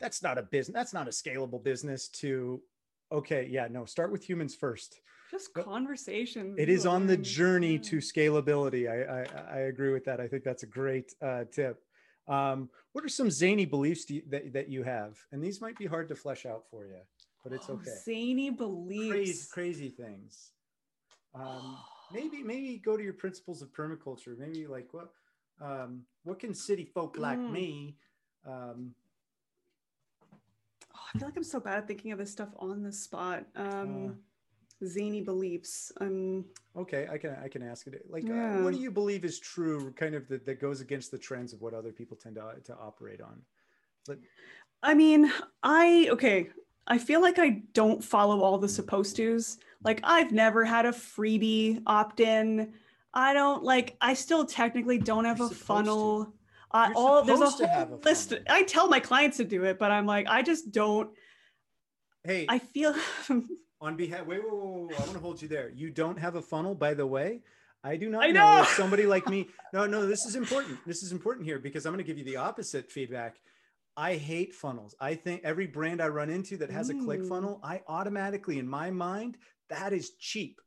that's 0.00 0.22
not 0.22 0.38
a 0.38 0.42
business 0.42 0.74
that's 0.74 0.92
not 0.92 1.06
a 1.06 1.10
scalable 1.10 1.62
business 1.62 2.08
to 2.08 2.60
okay 3.10 3.48
yeah 3.50 3.68
no 3.70 3.84
start 3.84 4.10
with 4.10 4.28
humans 4.28 4.54
first 4.54 5.00
just 5.32 5.52
conversations 5.54 6.58
it 6.58 6.68
is 6.68 6.86
on 6.86 7.06
the 7.08 7.16
journey 7.16 7.78
to 7.78 7.96
scalability. 7.96 8.88
I, 8.88 9.22
I 9.22 9.56
i 9.56 9.60
agree 9.62 9.92
with 9.92 10.04
that. 10.04 10.20
I 10.20 10.28
think 10.28 10.44
that's 10.44 10.62
a 10.62 10.66
great 10.66 11.12
uh, 11.20 11.44
tip. 11.50 11.82
Um, 12.28 12.68
what 12.92 13.04
are 13.04 13.08
some 13.08 13.30
zany 13.30 13.64
beliefs 13.64 14.04
do 14.04 14.14
you, 14.14 14.22
that, 14.30 14.52
that 14.52 14.68
you 14.68 14.84
have? 14.84 15.18
And 15.32 15.42
these 15.42 15.60
might 15.60 15.76
be 15.76 15.86
hard 15.86 16.08
to 16.10 16.14
flesh 16.14 16.46
out 16.46 16.64
for 16.70 16.86
you 16.86 17.00
but 17.42 17.52
it's 17.52 17.68
Oh, 17.68 17.74
okay. 17.74 17.90
zany 18.04 18.50
beliefs. 18.50 19.10
crazy 19.10 19.48
crazy 19.50 19.88
things. 19.88 20.52
Um, 21.34 21.76
maybe 22.12 22.42
maybe 22.42 22.78
go 22.78 22.96
to 22.96 23.02
your 23.02 23.14
principles 23.14 23.62
of 23.62 23.72
permaculture. 23.72 24.36
Maybe 24.38 24.66
like 24.66 24.88
what 24.92 25.10
um, 25.60 26.02
what 26.24 26.38
can 26.38 26.54
city 26.54 26.84
folk 26.84 27.16
like 27.18 27.40
Mm. 27.40 27.52
me 27.52 27.96
um, 28.46 28.94
Oh, 30.94 30.98
I 31.14 31.18
feel 31.18 31.28
like 31.28 31.36
I'm 31.36 31.44
so 31.44 31.60
bad 31.60 31.78
at 31.78 31.88
thinking 31.88 32.12
of 32.12 32.18
this 32.18 32.30
stuff 32.30 32.50
on 32.56 32.82
the 32.82 32.92
spot. 32.92 33.46
Um, 33.56 34.18
zany 34.84 35.20
beliefs. 35.20 35.92
Um, 36.00 36.44
okay 36.76 37.06
i 37.10 37.18
can 37.18 37.36
i 37.44 37.48
can 37.48 37.62
ask 37.62 37.86
it 37.86 38.02
like 38.08 38.24
uh, 38.24 38.62
what 38.62 38.72
do 38.72 38.80
you 38.80 38.90
believe 38.90 39.24
is 39.24 39.38
true 39.38 39.92
kind 39.92 40.14
of 40.14 40.26
that, 40.28 40.46
that 40.46 40.58
goes 40.60 40.80
against 40.80 41.10
the 41.10 41.18
trends 41.18 41.52
of 41.52 41.60
what 41.60 41.74
other 41.74 41.92
people 41.92 42.16
tend 42.16 42.36
to, 42.36 42.54
to 42.64 42.74
operate 42.78 43.20
on 43.20 43.42
But, 44.06 44.18
I 44.82 44.94
mean, 44.94 45.30
I 45.62 46.08
okay. 46.12 46.50
I 46.88 46.98
feel 46.98 47.20
like 47.20 47.38
I 47.38 47.62
don't 47.72 48.02
follow 48.02 48.40
all 48.40 48.58
the 48.58 48.68
supposed 48.68 49.16
tos. 49.16 49.58
Like 49.84 50.00
I've 50.02 50.32
never 50.32 50.64
had 50.64 50.86
a 50.86 50.90
freebie 50.90 51.80
opt-in. 51.86 52.72
I 53.14 53.32
don't 53.34 53.62
like. 53.62 53.96
I 54.00 54.14
still 54.14 54.44
technically 54.44 54.98
don't 54.98 55.24
have 55.24 55.40
a 55.40 55.44
supposed 55.48 55.60
to. 55.60 55.64
funnel. 55.64 56.34
Uh, 56.72 56.86
You're 56.88 56.96
all 56.96 57.22
there's 57.24 57.40
a 57.40 57.46
supposed 57.46 57.58
to 57.58 57.68
have 57.68 57.88
whole 57.88 58.00
a 58.02 58.08
list. 58.08 58.30
funnel. 58.30 58.44
I 58.48 58.62
tell 58.64 58.88
my 58.88 58.98
clients 59.00 59.36
to 59.36 59.44
do 59.44 59.64
it, 59.64 59.78
but 59.78 59.92
I'm 59.92 60.06
like, 60.06 60.26
I 60.26 60.42
just 60.42 60.72
don't. 60.72 61.10
hey 62.24 62.46
I 62.48 62.58
feel. 62.58 62.94
on 63.82 63.96
behalf 63.96 64.24
wait, 64.26 64.40
wait, 64.42 64.52
wait, 64.52 64.86
wait, 64.88 64.96
i 64.98 65.00
want 65.00 65.12
to 65.12 65.18
hold 65.18 65.42
you 65.42 65.48
there 65.48 65.70
you 65.74 65.90
don't 65.90 66.18
have 66.18 66.36
a 66.36 66.42
funnel 66.42 66.74
by 66.74 66.94
the 66.94 67.06
way 67.06 67.40
i 67.84 67.96
do 67.96 68.08
not 68.08 68.22
I 68.24 68.28
know, 68.30 68.56
know. 68.56 68.62
if 68.62 68.68
somebody 68.82 69.06
like 69.06 69.28
me 69.28 69.48
no 69.74 69.86
no 69.86 70.06
this 70.06 70.24
is 70.24 70.36
important 70.36 70.78
this 70.86 71.02
is 71.02 71.12
important 71.12 71.44
here 71.46 71.58
because 71.58 71.84
i'm 71.84 71.92
going 71.92 72.04
to 72.04 72.10
give 72.10 72.18
you 72.18 72.24
the 72.24 72.36
opposite 72.36 72.90
feedback 72.90 73.36
i 73.96 74.14
hate 74.14 74.54
funnels 74.54 74.94
i 75.00 75.14
think 75.14 75.42
every 75.44 75.66
brand 75.66 76.00
i 76.00 76.08
run 76.08 76.30
into 76.30 76.56
that 76.58 76.70
has 76.70 76.88
a 76.90 76.94
click 76.94 77.24
funnel 77.24 77.60
i 77.62 77.82
automatically 77.88 78.58
in 78.58 78.66
my 78.68 78.90
mind 78.90 79.36
that 79.68 79.92
is 79.92 80.12
cheap 80.18 80.60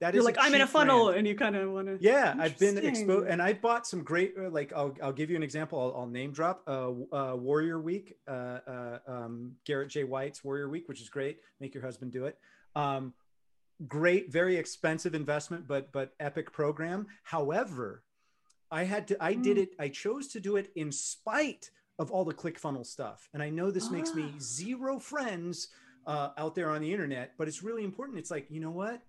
that 0.00 0.14
You're 0.14 0.22
is 0.22 0.26
like, 0.26 0.36
I'm 0.40 0.52
in 0.52 0.62
a 0.62 0.66
funnel, 0.66 1.04
brand. 1.04 1.18
and 1.18 1.28
you 1.28 1.36
kind 1.36 1.54
of 1.54 1.70
want 1.70 1.86
to. 1.86 1.96
Yeah, 2.00 2.34
I've 2.36 2.58
been 2.58 2.76
exposed, 2.76 3.28
and 3.28 3.40
I 3.40 3.52
bought 3.52 3.86
some 3.86 4.02
great. 4.02 4.34
uh, 4.36 4.50
Like, 4.50 4.72
I'll 4.72 4.96
I'll 5.00 5.12
give 5.12 5.30
you 5.30 5.36
an 5.36 5.44
example. 5.44 5.78
I'll, 5.80 6.00
I'll 6.00 6.06
name 6.08 6.32
drop. 6.32 6.64
Uh, 6.66 6.90
uh, 7.12 7.36
Warrior 7.36 7.80
Week, 7.80 8.16
uh, 8.26 8.30
uh, 8.66 8.98
um, 9.06 9.52
Garrett 9.64 9.90
J. 9.90 10.02
White's 10.02 10.42
Warrior 10.42 10.68
Week, 10.68 10.88
which 10.88 11.00
is 11.00 11.08
great. 11.08 11.38
Make 11.60 11.72
your 11.72 11.84
husband 11.84 12.10
do 12.10 12.24
it. 12.24 12.36
Um, 12.74 13.14
great, 13.86 14.30
very 14.32 14.56
expensive 14.56 15.14
investment, 15.14 15.66
but 15.66 15.92
but 15.92 16.14
epic 16.20 16.52
program. 16.52 17.06
However, 17.24 18.04
I 18.70 18.84
had 18.84 19.08
to. 19.08 19.16
I 19.22 19.34
did 19.34 19.56
Mm. 19.56 19.62
it. 19.62 19.70
I 19.78 19.88
chose 19.88 20.28
to 20.28 20.40
do 20.40 20.56
it 20.56 20.72
in 20.74 20.92
spite 20.92 21.70
of 21.98 22.10
all 22.10 22.24
the 22.24 22.34
ClickFunnels 22.34 22.86
stuff, 22.86 23.28
and 23.34 23.42
I 23.42 23.50
know 23.50 23.70
this 23.70 23.90
makes 23.90 24.14
me 24.14 24.24
Ah. 24.34 24.38
zero 24.38 24.98
friends 24.98 25.68
uh, 26.06 26.30
out 26.36 26.54
there 26.54 26.70
on 26.70 26.80
the 26.80 26.92
internet, 26.92 27.34
but 27.38 27.46
it's 27.48 27.62
really 27.62 27.84
important. 27.84 28.18
It's 28.18 28.30
like 28.30 28.50
you 28.50 28.60
know 28.60 28.70
what 28.70 29.02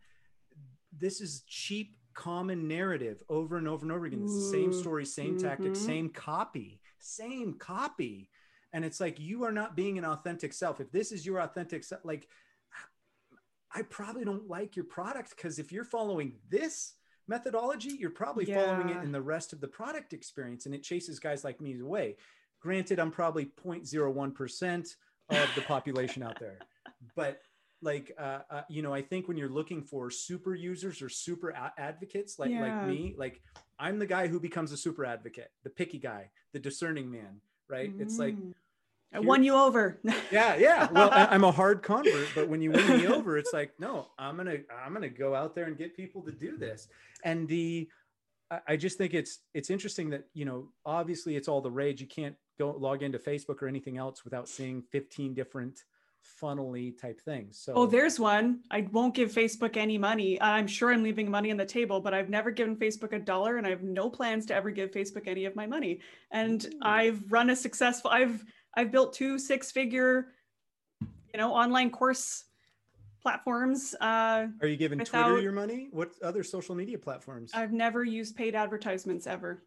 this 0.91 1.22
is 1.22 1.41
cheap 1.47 1.97
common 2.14 2.68
narrative 2.68 3.24
over 3.30 3.57
and 3.57 3.68
over 3.68 3.84
and 3.84 3.91
over 3.91 4.05
again 4.05 4.22
it's 4.22 4.36
the 4.36 4.51
same 4.51 4.72
story 4.72 5.03
same 5.03 5.36
tactics 5.36 5.80
mhm. 5.80 5.86
same 5.86 6.09
copy 6.09 6.80
same 6.99 7.53
copy 7.55 8.30
and 8.72 8.86
it's 8.86 8.99
like 8.99 9.20
you 9.20 9.43
are 9.43 9.51
not 9.51 9.76
being 9.76 9.97
an 9.97 10.05
authentic 10.05 10.53
self 10.53 10.80
if 10.80 10.91
this 10.91 11.11
is 11.11 11.26
your 11.26 11.41
authentic 11.41 11.84
self 11.84 12.01
like 12.05 12.28
i 13.74 13.82
probably 13.84 14.24
don't 14.24 14.48
like 14.50 14.76
your 14.76 14.86
product 14.86 15.32
because 15.36 15.60
if 15.60 15.72
you're 15.72 15.84
following 15.84 16.34
this 16.50 16.94
methodology 17.28 17.96
you're 18.00 18.10
probably 18.10 18.46
following 18.46 18.90
it 18.90 19.04
in 19.04 19.12
the 19.12 19.22
rest 19.22 19.54
of 19.54 19.62
the 19.62 19.68
product 19.68 20.14
experience 20.14 20.66
and 20.66 20.76
it 20.76 20.84
chases 20.84 21.20
guys 21.20 21.44
like 21.44 21.62
me 21.62 21.80
away. 21.80 22.16
Granted 22.60 23.00
i'm 23.00 23.12
probably 23.12 23.46
0.01% 23.46 24.96
of 25.30 25.56
the 25.56 25.62
population 25.62 26.24
out 26.24 26.40
there 26.40 26.60
but 27.16 27.42
like 27.82 28.14
uh, 28.18 28.40
uh, 28.50 28.62
you 28.70 28.82
know 28.82 28.94
i 28.94 29.02
think 29.02 29.28
when 29.28 29.38
you're 29.38 29.50
looking 29.50 29.82
for 29.82 30.10
super 30.10 30.56
users 30.56 31.02
or 31.02 31.10
super 31.10 31.50
a- 31.50 31.74
advocates 31.78 32.40
like 32.40 32.52
like 32.60 32.84
me 32.84 33.14
like 33.18 33.42
i'm 33.80 34.00
the 34.00 34.06
guy 34.06 34.28
who 34.28 34.40
becomes 34.40 34.72
a 34.72 34.78
super 34.78 35.04
advocate 35.06 35.52
the 35.64 35.70
picky 35.70 36.00
guy 36.00 36.30
the 36.54 36.60
discerning 36.60 37.12
man 37.12 37.42
right? 37.70 37.94
It's 38.00 38.20
like 38.20 38.36
Mm. 38.36 38.54
I 39.14 39.20
here- 39.20 39.28
won 39.28 39.43
you 39.43 39.55
over. 39.55 39.99
yeah 40.32 40.55
yeah 40.55 40.88
well 40.91 41.10
I, 41.11 41.26
i'm 41.27 41.44
a 41.44 41.52
hard 41.52 41.84
convert 41.84 42.27
but 42.35 42.48
when 42.49 42.61
you 42.61 42.72
win 42.72 42.88
me 42.98 43.07
over 43.07 43.38
it's 43.38 43.53
like 43.53 43.72
no 43.80 44.07
i'm 44.18 44.38
gonna 44.38 44.57
i'm 44.84 44.94
gonna 44.94 45.10
go 45.10 45.35
out 45.35 45.53
there 45.56 45.65
and 45.65 45.77
get 45.77 45.95
people 45.95 46.22
to 46.23 46.31
do 46.31 46.57
this 46.57 46.88
and 47.23 47.48
the 47.48 47.88
I- 48.52 48.61
i 48.69 48.76
just 48.77 48.98
think 48.98 49.14
it's 49.14 49.40
it's 49.53 49.69
interesting 49.69 50.10
that 50.11 50.23
you 50.34 50.45
know 50.45 50.69
obviously 50.85 51.35
it's 51.35 51.48
all 51.48 51.61
the 51.61 51.72
rage 51.72 52.02
you 52.02 52.07
can't 52.07 52.35
go 52.57 52.72
log 52.72 53.03
into 53.03 53.19
facebook 53.19 53.61
or 53.61 53.68
anything 53.68 53.98
else 53.98 54.23
without 54.23 54.48
seeing 54.49 54.81
15 54.91 55.34
different 55.34 55.84
funnely 56.40 56.91
type 56.91 57.19
things 57.22 57.60
so 57.60 57.73
Oh, 57.76 57.85
there's 57.85 58.18
one. 58.18 58.61
I 58.72 58.88
won't 58.94 59.14
give 59.14 59.30
Facebook 59.34 59.76
any 59.76 59.98
money. 59.98 60.41
I'm 60.41 60.68
sure 60.68 60.94
I'm 60.94 61.03
leaving 61.03 61.30
money 61.30 61.52
on 61.52 61.57
the 61.57 61.65
table, 61.65 61.99
but 61.99 62.14
I've 62.14 62.30
never 62.30 62.49
given 62.49 62.77
Facebook 62.77 63.11
a 63.11 63.19
dollar 63.19 63.57
and 63.57 63.68
I 63.68 63.72
have 63.72 63.84
no 63.84 64.10
plans 64.10 64.45
to 64.45 64.56
ever 64.56 64.72
give 64.72 64.91
Facebook 64.91 65.27
any 65.27 65.44
of 65.44 65.53
my 65.57 65.68
money. 65.68 65.99
And 66.31 66.64
Ooh. 66.65 66.69
I've 66.81 67.30
run 67.30 67.49
a 67.49 67.56
successful 67.57 68.10
I've 68.10 68.41
I've 68.76 68.91
built 68.91 69.14
two 69.14 69.38
six-figure 69.38 70.28
you 71.02 71.40
know, 71.40 71.52
online 71.52 71.90
course 71.90 72.45
platforms. 73.22 73.95
Uh 74.00 74.48
Are 74.62 74.68
you 74.68 74.78
giving 74.78 75.00
Twitter 75.00 75.40
your 75.40 75.52
money? 75.52 75.88
What 75.91 76.12
other 76.22 76.44
social 76.44 76.76
media 76.76 76.98
platforms? 76.98 77.52
I've 77.54 77.72
never 77.74 78.04
used 78.04 78.36
paid 78.36 78.54
advertisements 78.54 79.26
ever. 79.26 79.64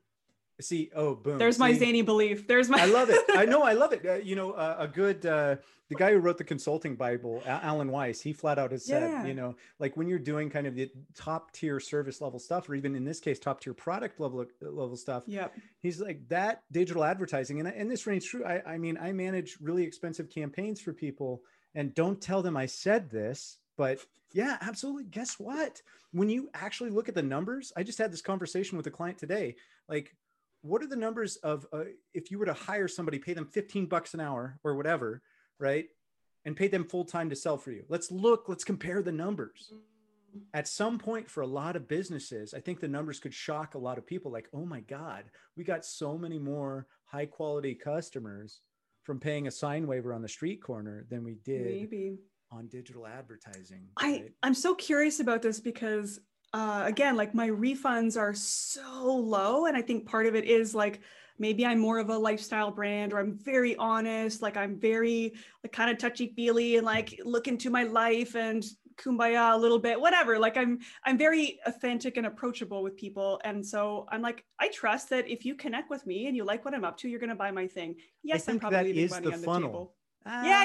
See, 0.60 0.90
oh, 0.94 1.14
boom. 1.14 1.36
There's 1.38 1.58
my 1.58 1.74
zany 1.74 2.00
belief. 2.00 2.46
There's 2.48 2.70
my 2.70 2.80
I 2.80 2.86
love 2.86 3.10
it. 3.10 3.20
I 3.34 3.44
know. 3.44 3.62
I 3.62 3.72
love 3.74 3.92
it. 3.92 3.96
Uh, 4.06 4.14
you 4.14 4.36
know, 4.36 4.52
uh, 4.52 4.76
a 4.78 4.86
good 4.86 5.26
uh, 5.26 5.56
the 5.88 5.94
guy 5.94 6.12
who 6.12 6.18
wrote 6.18 6.38
the 6.38 6.44
consulting 6.44 6.94
Bible, 6.94 7.42
Alan 7.46 7.90
Weiss. 7.90 8.20
He 8.20 8.32
flat 8.32 8.58
out 8.58 8.70
has 8.70 8.84
said, 8.84 9.02
Yeah. 9.02 9.26
you 9.26 9.34
know, 9.34 9.56
like 9.80 9.96
when 9.96 10.06
you're 10.06 10.18
doing 10.18 10.48
kind 10.48 10.66
of 10.66 10.74
the 10.76 10.90
top 11.14 11.50
tier 11.52 11.80
service 11.80 12.20
level 12.20 12.38
stuff, 12.38 12.68
or 12.68 12.74
even 12.74 12.94
in 12.94 13.04
this 13.04 13.18
case, 13.18 13.38
top 13.38 13.60
tier 13.60 13.74
product 13.74 14.20
level 14.20 14.44
level 14.60 14.96
stuff. 14.96 15.24
Yep. 15.26 15.54
He's 15.80 16.00
like 16.00 16.28
that 16.28 16.62
digital 16.70 17.02
advertising, 17.04 17.58
and 17.58 17.68
and 17.68 17.90
this 17.90 18.06
rings 18.06 18.24
true. 18.24 18.44
I, 18.44 18.62
I 18.74 18.78
mean, 18.78 18.96
I 19.00 19.12
manage 19.12 19.56
really 19.60 19.82
expensive 19.82 20.30
campaigns 20.30 20.80
for 20.80 20.92
people, 20.92 21.42
and 21.74 21.94
don't 21.94 22.20
tell 22.20 22.42
them 22.42 22.56
I 22.56 22.66
said 22.66 23.10
this, 23.10 23.58
but 23.76 23.98
yeah, 24.32 24.58
absolutely. 24.60 25.04
Guess 25.04 25.38
what? 25.38 25.82
When 26.12 26.28
you 26.28 26.48
actually 26.54 26.90
look 26.90 27.08
at 27.08 27.14
the 27.14 27.22
numbers, 27.22 27.72
I 27.76 27.82
just 27.82 27.98
had 27.98 28.12
this 28.12 28.22
conversation 28.22 28.76
with 28.76 28.86
a 28.86 28.90
client 28.90 29.18
today. 29.18 29.56
Like 29.88 30.14
what 30.62 30.82
are 30.82 30.86
the 30.86 30.96
numbers 30.96 31.36
of 31.36 31.66
uh, 31.72 31.84
if 32.14 32.30
you 32.30 32.38
were 32.38 32.46
to 32.46 32.52
hire 32.52 32.88
somebody, 32.88 33.18
pay 33.18 33.34
them 33.34 33.46
15 33.46 33.86
bucks 33.86 34.14
an 34.14 34.20
hour 34.20 34.58
or 34.64 34.74
whatever, 34.74 35.22
right? 35.58 35.86
And 36.44 36.56
pay 36.56 36.68
them 36.68 36.84
full 36.84 37.04
time 37.04 37.30
to 37.30 37.36
sell 37.36 37.56
for 37.56 37.72
you. 37.72 37.84
Let's 37.88 38.10
look, 38.10 38.44
let's 38.48 38.64
compare 38.64 39.02
the 39.02 39.12
numbers. 39.12 39.72
At 40.52 40.68
some 40.68 40.98
point, 40.98 41.30
for 41.30 41.40
a 41.40 41.46
lot 41.46 41.76
of 41.76 41.88
businesses, 41.88 42.52
I 42.52 42.60
think 42.60 42.78
the 42.78 42.88
numbers 42.88 43.18
could 43.18 43.32
shock 43.32 43.74
a 43.74 43.78
lot 43.78 43.96
of 43.96 44.06
people 44.06 44.30
like, 44.30 44.48
oh 44.52 44.66
my 44.66 44.80
God, 44.80 45.24
we 45.56 45.64
got 45.64 45.84
so 45.84 46.18
many 46.18 46.38
more 46.38 46.86
high 47.06 47.26
quality 47.26 47.74
customers 47.74 48.60
from 49.02 49.20
paying 49.20 49.46
a 49.46 49.50
sign 49.50 49.86
waiver 49.86 50.12
on 50.12 50.20
the 50.20 50.28
street 50.28 50.62
corner 50.62 51.06
than 51.08 51.24
we 51.24 51.36
did 51.44 51.64
Maybe. 51.64 52.18
on 52.50 52.66
digital 52.66 53.06
advertising. 53.06 53.86
I, 53.96 54.10
right? 54.10 54.32
I'm 54.42 54.54
so 54.54 54.74
curious 54.74 55.20
about 55.20 55.42
this 55.42 55.60
because 55.60 56.20
uh, 56.52 56.82
again, 56.86 57.16
like 57.16 57.34
my 57.34 57.48
refunds 57.48 58.18
are 58.18 58.34
so 58.34 59.14
low. 59.14 59.66
And 59.66 59.76
I 59.76 59.82
think 59.82 60.06
part 60.06 60.26
of 60.26 60.34
it 60.34 60.44
is 60.44 60.74
like 60.74 61.00
maybe 61.38 61.66
I'm 61.66 61.78
more 61.78 61.98
of 61.98 62.08
a 62.08 62.16
lifestyle 62.16 62.70
brand 62.70 63.12
or 63.12 63.18
I'm 63.18 63.38
very 63.38 63.76
honest, 63.76 64.42
like 64.42 64.56
I'm 64.56 64.78
very 64.78 65.34
like 65.62 65.72
kind 65.72 65.90
of 65.90 65.98
touchy 65.98 66.32
feely 66.34 66.76
and 66.76 66.86
like 66.86 67.20
look 67.24 67.48
into 67.48 67.70
my 67.70 67.84
life 67.84 68.34
and 68.36 68.64
kumbaya 68.96 69.54
a 69.54 69.56
little 69.56 69.78
bit 69.78 70.00
whatever 70.00 70.38
like 70.38 70.56
i'm 70.56 70.78
i'm 71.04 71.18
very 71.18 71.58
authentic 71.66 72.16
and 72.16 72.26
approachable 72.26 72.82
with 72.82 72.96
people 72.96 73.38
and 73.44 73.64
so 73.64 74.06
i'm 74.10 74.22
like 74.22 74.42
i 74.58 74.68
trust 74.68 75.10
that 75.10 75.28
if 75.28 75.44
you 75.44 75.54
connect 75.54 75.90
with 75.90 76.06
me 76.06 76.26
and 76.26 76.36
you 76.36 76.44
like 76.44 76.64
what 76.64 76.74
i'm 76.74 76.84
up 76.84 76.96
to 76.96 77.08
you're 77.08 77.20
going 77.20 77.28
to 77.28 77.36
buy 77.36 77.50
my 77.50 77.66
thing 77.66 77.94
yes 78.22 78.48
i'm 78.48 78.58
probably 78.58 78.92
that 78.92 78.98
is 78.98 79.10
money 79.10 79.26
the 79.26 79.32
on 79.34 79.42
funnel. 79.42 79.70
the 79.70 80.05
table 80.26 80.36
Ah, 80.44 80.64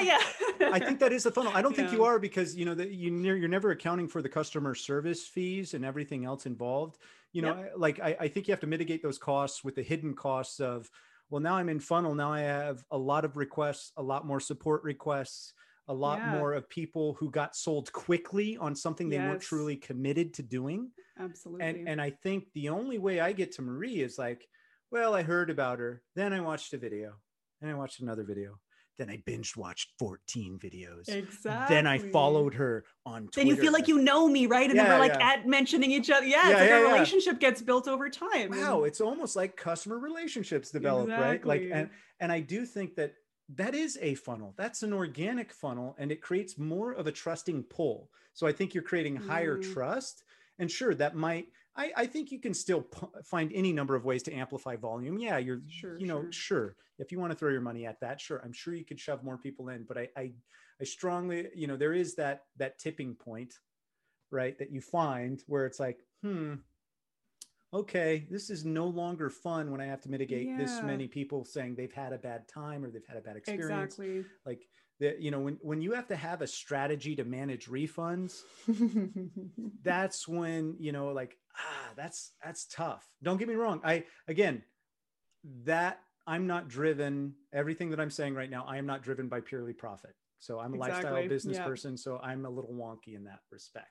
yeah 0.60 0.70
I 0.72 0.78
think 0.78 0.98
that 1.00 1.12
is 1.12 1.22
the 1.24 1.30
funnel. 1.32 1.52
I 1.54 1.62
don't 1.62 1.74
think 1.74 1.92
you 1.92 2.04
are 2.04 2.18
because 2.18 2.54
you 2.56 2.64
know 2.64 2.74
that 2.74 2.90
you 2.92 3.14
you're 3.16 3.48
never 3.48 3.70
accounting 3.70 4.08
for 4.08 4.22
the 4.22 4.28
customer 4.28 4.74
service 4.74 5.26
fees 5.26 5.74
and 5.74 5.84
everything 5.84 6.24
else 6.24 6.46
involved. 6.46 6.98
You 7.32 7.42
know, 7.42 7.54
I- 7.54 7.70
like 7.76 8.00
I, 8.00 8.16
I 8.20 8.28
think 8.28 8.48
you 8.48 8.52
have 8.52 8.60
to 8.60 8.66
mitigate 8.66 9.02
those 9.02 9.18
costs 9.18 9.64
with 9.64 9.74
the 9.74 9.82
hidden 9.82 10.14
costs 10.14 10.60
of 10.60 10.90
well, 11.30 11.40
now 11.40 11.54
I'm 11.56 11.68
in 11.70 11.80
funnel. 11.80 12.14
Now 12.14 12.32
I 12.32 12.40
have 12.40 12.84
a 12.90 12.98
lot 12.98 13.24
of 13.24 13.36
requests, 13.38 13.92
a 13.96 14.02
lot 14.02 14.26
more 14.26 14.38
support 14.40 14.82
requests, 14.84 15.54
a 15.88 15.94
lot 15.94 16.18
Yeah. 16.18 16.32
more 16.38 16.52
of 16.52 16.68
people 16.68 17.14
who 17.14 17.30
got 17.30 17.56
sold 17.56 17.90
quickly 17.92 18.58
on 18.58 18.74
something 18.76 19.08
they 19.08 19.18
weren't 19.18 19.40
truly 19.40 19.76
committed 19.76 20.34
to 20.34 20.42
doing. 20.42 20.90
absolutely 21.18 21.64
And 21.66 21.88
and 21.88 22.00
I 22.02 22.10
think 22.10 22.52
the 22.54 22.68
only 22.68 22.98
way 22.98 23.20
I 23.20 23.32
get 23.32 23.52
to 23.52 23.62
Marie 23.62 24.00
is 24.02 24.18
like, 24.18 24.46
well, 24.90 25.14
I 25.14 25.22
heard 25.22 25.48
about 25.48 25.78
her, 25.78 26.02
then 26.14 26.32
I 26.34 26.40
watched 26.40 26.74
a 26.74 26.78
video, 26.78 27.14
and 27.62 27.70
I 27.70 27.74
watched 27.74 28.00
another 28.00 28.24
video, 28.24 28.58
then 29.02 29.10
I 29.10 29.22
binge 29.26 29.56
watched 29.56 29.92
14 29.98 30.58
videos. 30.58 31.08
exactly 31.08 31.74
Then 31.74 31.86
I 31.86 31.98
followed 31.98 32.54
her 32.54 32.84
on 33.04 33.22
Twitter. 33.22 33.30
then 33.36 33.46
you 33.48 33.56
feel 33.56 33.72
like 33.72 33.88
you 33.88 33.98
know 33.98 34.28
me, 34.28 34.46
right? 34.46 34.68
And 34.70 34.78
then 34.78 34.88
we're 34.88 34.98
like 34.98 35.14
yeah. 35.18 35.30
at 35.32 35.46
mentioning 35.46 35.90
each 35.90 36.10
other. 36.10 36.26
Yeah, 36.26 36.36
Yeah, 36.48 36.50
it's 36.50 36.60
like 36.60 36.68
yeah, 36.70 36.76
a 36.76 36.80
yeah. 36.86 36.92
relationship 36.92 37.40
gets 37.40 37.60
built 37.62 37.88
over 37.88 38.08
time. 38.08 38.50
Wow, 38.50 38.84
it's 38.84 39.00
almost 39.00 39.36
like 39.36 39.56
customer 39.56 39.98
relationships 39.98 40.70
develop, 40.70 41.08
right? 41.08 41.44
Like 41.44 41.68
and 41.72 41.90
and 42.20 42.30
I 42.32 42.40
do 42.40 42.64
think 42.64 42.94
that 42.96 43.14
that 43.54 43.74
is 43.74 43.98
a 44.00 44.14
funnel. 44.14 44.54
That's 44.56 44.82
an 44.82 44.92
organic 44.92 45.52
funnel 45.52 45.94
and 45.98 46.10
it 46.12 46.22
creates 46.22 46.56
more 46.58 46.92
of 46.92 47.06
a 47.06 47.12
trusting 47.12 47.64
pull. 47.64 48.10
So 48.34 48.46
I 48.46 48.52
think 48.52 48.72
you're 48.74 48.82
creating 48.84 49.16
higher 49.16 49.58
Mm. 49.58 49.72
trust. 49.74 50.24
And 50.58 50.70
sure, 50.70 50.94
that 50.94 51.16
might 51.16 51.48
I, 51.74 51.92
I 51.96 52.06
think 52.06 52.30
you 52.30 52.38
can 52.38 52.52
still 52.54 52.82
pu- 52.82 53.10
find 53.24 53.50
any 53.54 53.72
number 53.72 53.94
of 53.96 54.04
ways 54.04 54.22
to 54.24 54.32
amplify 54.32 54.76
volume. 54.76 55.18
Yeah, 55.18 55.38
you're 55.38 55.62
Sure, 55.68 55.98
you 55.98 56.06
know, 56.06 56.22
sure. 56.22 56.32
sure. 56.32 56.76
If 56.98 57.10
you 57.12 57.18
want 57.18 57.32
to 57.32 57.38
throw 57.38 57.50
your 57.50 57.60
money 57.60 57.86
at 57.86 58.00
that, 58.00 58.20
sure. 58.20 58.40
I'm 58.44 58.52
sure 58.52 58.74
you 58.74 58.84
could 58.84 59.00
shove 59.00 59.24
more 59.24 59.38
people 59.38 59.68
in, 59.70 59.84
but 59.84 59.96
I 59.96 60.08
I, 60.16 60.32
I 60.80 60.84
strongly, 60.84 61.48
you 61.54 61.66
know, 61.66 61.76
there 61.76 61.94
is 61.94 62.14
that 62.16 62.42
that 62.58 62.78
tipping 62.78 63.14
point, 63.14 63.54
right? 64.30 64.58
That 64.58 64.70
you 64.70 64.80
find 64.80 65.42
where 65.46 65.66
it's 65.66 65.80
like, 65.80 66.00
hmm, 66.22 66.54
okay, 67.72 68.26
this 68.30 68.50
is 68.50 68.64
no 68.64 68.86
longer 68.86 69.30
fun 69.30 69.70
when 69.70 69.80
I 69.80 69.86
have 69.86 70.02
to 70.02 70.10
mitigate 70.10 70.56
this 70.58 70.82
many 70.82 71.08
people 71.08 71.44
saying 71.44 71.74
they've 71.74 71.92
had 71.92 72.12
a 72.12 72.18
bad 72.18 72.46
time 72.48 72.84
or 72.84 72.90
they've 72.90 73.06
had 73.06 73.16
a 73.16 73.22
bad 73.22 73.36
experience. 73.36 73.94
exactly. 73.94 74.24
Like 74.44 74.68
that, 75.00 75.20
you 75.20 75.30
know, 75.30 75.40
when 75.40 75.58
when 75.62 75.80
you 75.80 75.92
have 75.92 76.08
to 76.08 76.16
have 76.16 76.42
a 76.42 76.46
strategy 76.46 77.16
to 77.16 77.24
manage 77.24 77.68
refunds, 77.68 78.42
that's 79.82 80.28
when 80.28 80.76
you 80.78 80.92
know, 80.92 81.08
like 81.08 81.38
ah, 81.56 81.92
that's 81.96 82.32
that's 82.44 82.66
tough. 82.66 83.06
Don't 83.22 83.38
get 83.38 83.48
me 83.48 83.54
wrong. 83.54 83.80
I 83.84 84.04
again, 84.28 84.62
that 85.64 86.00
I'm 86.26 86.46
not 86.46 86.68
driven. 86.68 87.34
Everything 87.52 87.90
that 87.90 88.00
I'm 88.00 88.10
saying 88.10 88.34
right 88.34 88.50
now, 88.50 88.64
I 88.66 88.78
am 88.78 88.86
not 88.86 89.02
driven 89.02 89.28
by 89.28 89.40
purely 89.40 89.72
profit. 89.72 90.14
So 90.38 90.58
I'm 90.58 90.74
a 90.74 90.76
lifestyle 90.76 91.28
business 91.28 91.58
Yeah. 91.58 91.64
person. 91.64 91.96
So 91.96 92.18
I'm 92.18 92.46
a 92.46 92.50
little 92.50 92.72
wonky 92.72 93.14
in 93.14 93.24
that 93.24 93.40
respect. 93.50 93.90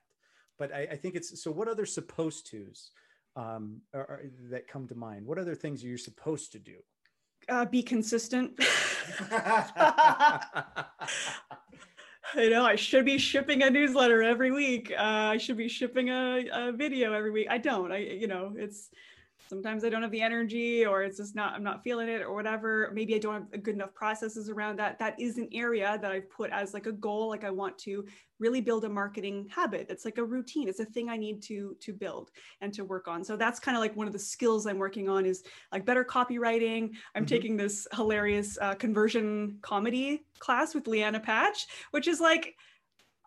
But 0.58 0.72
I, 0.72 0.88
I 0.92 0.96
think 0.96 1.14
it's 1.14 1.42
so. 1.42 1.50
What 1.50 1.68
other 1.68 1.86
supposed 1.86 2.50
tos 2.50 2.90
um, 3.36 3.80
are, 3.94 4.00
are, 4.00 4.22
that 4.50 4.68
come 4.68 4.86
to 4.88 4.94
mind? 4.94 5.26
What 5.26 5.38
other 5.38 5.54
things 5.54 5.82
are 5.82 5.88
you 5.88 5.96
supposed 5.96 6.52
to 6.52 6.58
do? 6.58 6.76
uh, 7.48 7.64
be 7.64 7.82
consistent. 7.82 8.52
I 12.34 12.48
know 12.48 12.64
I 12.64 12.76
should 12.76 13.04
be 13.04 13.18
shipping 13.18 13.62
a 13.62 13.70
newsletter 13.70 14.22
every 14.22 14.50
week. 14.50 14.90
Uh, 14.90 15.02
I 15.02 15.36
should 15.36 15.56
be 15.56 15.68
shipping 15.68 16.08
a, 16.08 16.44
a 16.52 16.72
video 16.72 17.12
every 17.12 17.30
week. 17.30 17.46
I 17.50 17.58
don't. 17.58 17.92
I, 17.92 17.98
you 17.98 18.26
know, 18.26 18.52
it's 18.56 18.90
sometimes 19.52 19.84
I 19.84 19.90
don't 19.90 20.00
have 20.00 20.10
the 20.10 20.22
energy 20.22 20.86
or 20.86 21.02
it's 21.02 21.18
just 21.18 21.34
not, 21.34 21.52
I'm 21.52 21.62
not 21.62 21.84
feeling 21.84 22.08
it 22.08 22.22
or 22.22 22.32
whatever. 22.32 22.90
Maybe 22.94 23.14
I 23.14 23.18
don't 23.18 23.52
have 23.52 23.62
good 23.62 23.74
enough 23.74 23.92
processes 23.92 24.48
around 24.48 24.78
that. 24.78 24.98
That 24.98 25.14
is 25.20 25.36
an 25.36 25.50
area 25.52 25.98
that 26.00 26.10
I've 26.10 26.30
put 26.30 26.50
as 26.50 26.72
like 26.72 26.86
a 26.86 26.92
goal. 26.92 27.28
Like 27.28 27.44
I 27.44 27.50
want 27.50 27.76
to 27.80 28.02
really 28.38 28.62
build 28.62 28.86
a 28.86 28.88
marketing 28.88 29.46
habit. 29.54 29.88
It's 29.90 30.06
like 30.06 30.16
a 30.16 30.24
routine. 30.24 30.68
It's 30.68 30.80
a 30.80 30.86
thing 30.86 31.10
I 31.10 31.18
need 31.18 31.42
to, 31.42 31.76
to 31.80 31.92
build 31.92 32.30
and 32.62 32.72
to 32.72 32.86
work 32.86 33.08
on. 33.08 33.22
So 33.22 33.36
that's 33.36 33.60
kind 33.60 33.76
of 33.76 33.82
like 33.82 33.94
one 33.94 34.06
of 34.06 34.14
the 34.14 34.18
skills 34.18 34.66
I'm 34.66 34.78
working 34.78 35.10
on 35.10 35.26
is 35.26 35.42
like 35.70 35.84
better 35.84 36.02
copywriting. 36.02 36.94
I'm 37.14 37.24
Mhm. 37.24 37.28
taking 37.28 37.56
this 37.58 37.86
hilarious 37.92 38.56
uh, 38.58 38.74
conversion 38.76 39.58
comedy 39.60 40.24
class 40.38 40.74
with 40.74 40.84
Lianna 40.84 41.22
Patch, 41.22 41.66
which 41.90 42.08
is 42.08 42.20
like, 42.20 42.56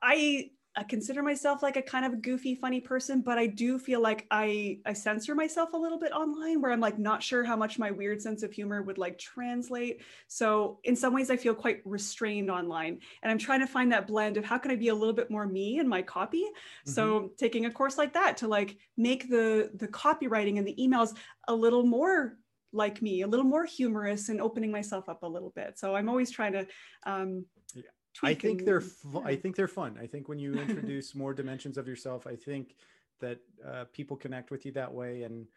I, 0.02 0.49
I 0.77 0.84
consider 0.84 1.23
myself 1.23 1.64
like 1.64 1.77
a 1.77 1.81
kind 1.81 2.06
of 2.06 2.22
goofy, 2.22 2.53
funny 2.53 2.81
person, 2.81 3.22
but 3.22 3.38
I 3.38 3.47
do 3.47 3.80
feel 3.80 4.02
like 4.02 4.27
I 4.30 4.80
I 4.85 4.91
censor 4.93 5.34
myself 5.34 5.72
a 5.73 5.77
little 5.77 5.97
bit 5.99 6.11
online, 6.11 6.61
where 6.61 6.72
I'm 6.72 6.81
like 6.81 6.99
not 6.99 7.23
sure 7.23 7.45
how 7.45 7.56
much 7.56 7.80
my 7.80 7.91
weird 7.91 8.22
sense 8.22 8.43
of 8.43 8.52
humor 8.52 8.81
would 8.81 8.97
like 8.97 9.18
translate. 9.18 10.02
So 10.27 10.80
in 10.84 10.95
some 10.95 11.14
ways, 11.14 11.31
I 11.31 11.38
feel 11.38 11.56
quite 11.56 11.81
restrained 11.85 12.49
online, 12.52 12.99
and 13.22 13.31
I'm 13.31 13.38
trying 13.38 13.61
to 13.61 13.68
find 13.68 13.91
that 13.93 14.06
blend 14.07 14.35
of 14.38 14.43
how 14.43 14.57
can 14.57 14.72
I 14.72 14.76
be 14.76 14.89
a 14.89 14.95
little 14.95 15.14
bit 15.14 15.31
more 15.31 15.47
me 15.47 15.80
in 15.80 15.88
my 15.88 16.02
copy. 16.02 16.43
So 16.84 17.31
taking 17.38 17.65
a 17.65 17.72
course 17.72 17.97
like 17.97 18.14
that 18.14 18.38
to 18.38 18.47
like 18.47 18.77
make 18.97 19.30
the 19.30 19.72
the 19.76 19.88
copywriting 19.88 20.57
and 20.57 20.68
the 20.68 20.76
emails 20.76 21.15
a 21.47 21.56
little 21.56 21.85
more 21.85 22.38
like 22.73 23.02
me, 23.02 23.22
a 23.22 23.27
little 23.27 23.45
more 23.45 23.64
humorous, 23.65 24.27
and 24.27 24.41
opening 24.41 24.72
myself 24.72 25.07
up 25.07 25.23
a 25.23 25.27
little 25.27 25.52
bit. 25.56 25.80
So 25.80 25.95
I'm 25.95 26.10
always 26.10 26.31
trying 26.31 26.53
to. 26.53 26.68
Um, 27.06 27.45
Yeah. 27.73 27.94
I 28.23 28.33
think 28.33 28.65
they're 28.65 28.83
I 29.23 29.35
think 29.35 29.55
they're 29.55 29.67
fun. 29.67 29.97
I 30.01 30.07
think 30.07 30.27
when 30.29 30.39
you 30.39 30.53
introduce 30.59 31.15
more 31.15 31.33
dimensions 31.33 31.77
of 31.77 31.87
yourself, 31.87 32.27
I 32.27 32.35
think 32.35 32.75
that 33.19 33.39
uh, 33.65 33.85
people 33.93 34.17
connect 34.17 34.51
with 34.51 34.65
you 34.65 34.71
that 34.73 34.93
way. 34.93 35.23
And 35.23 35.47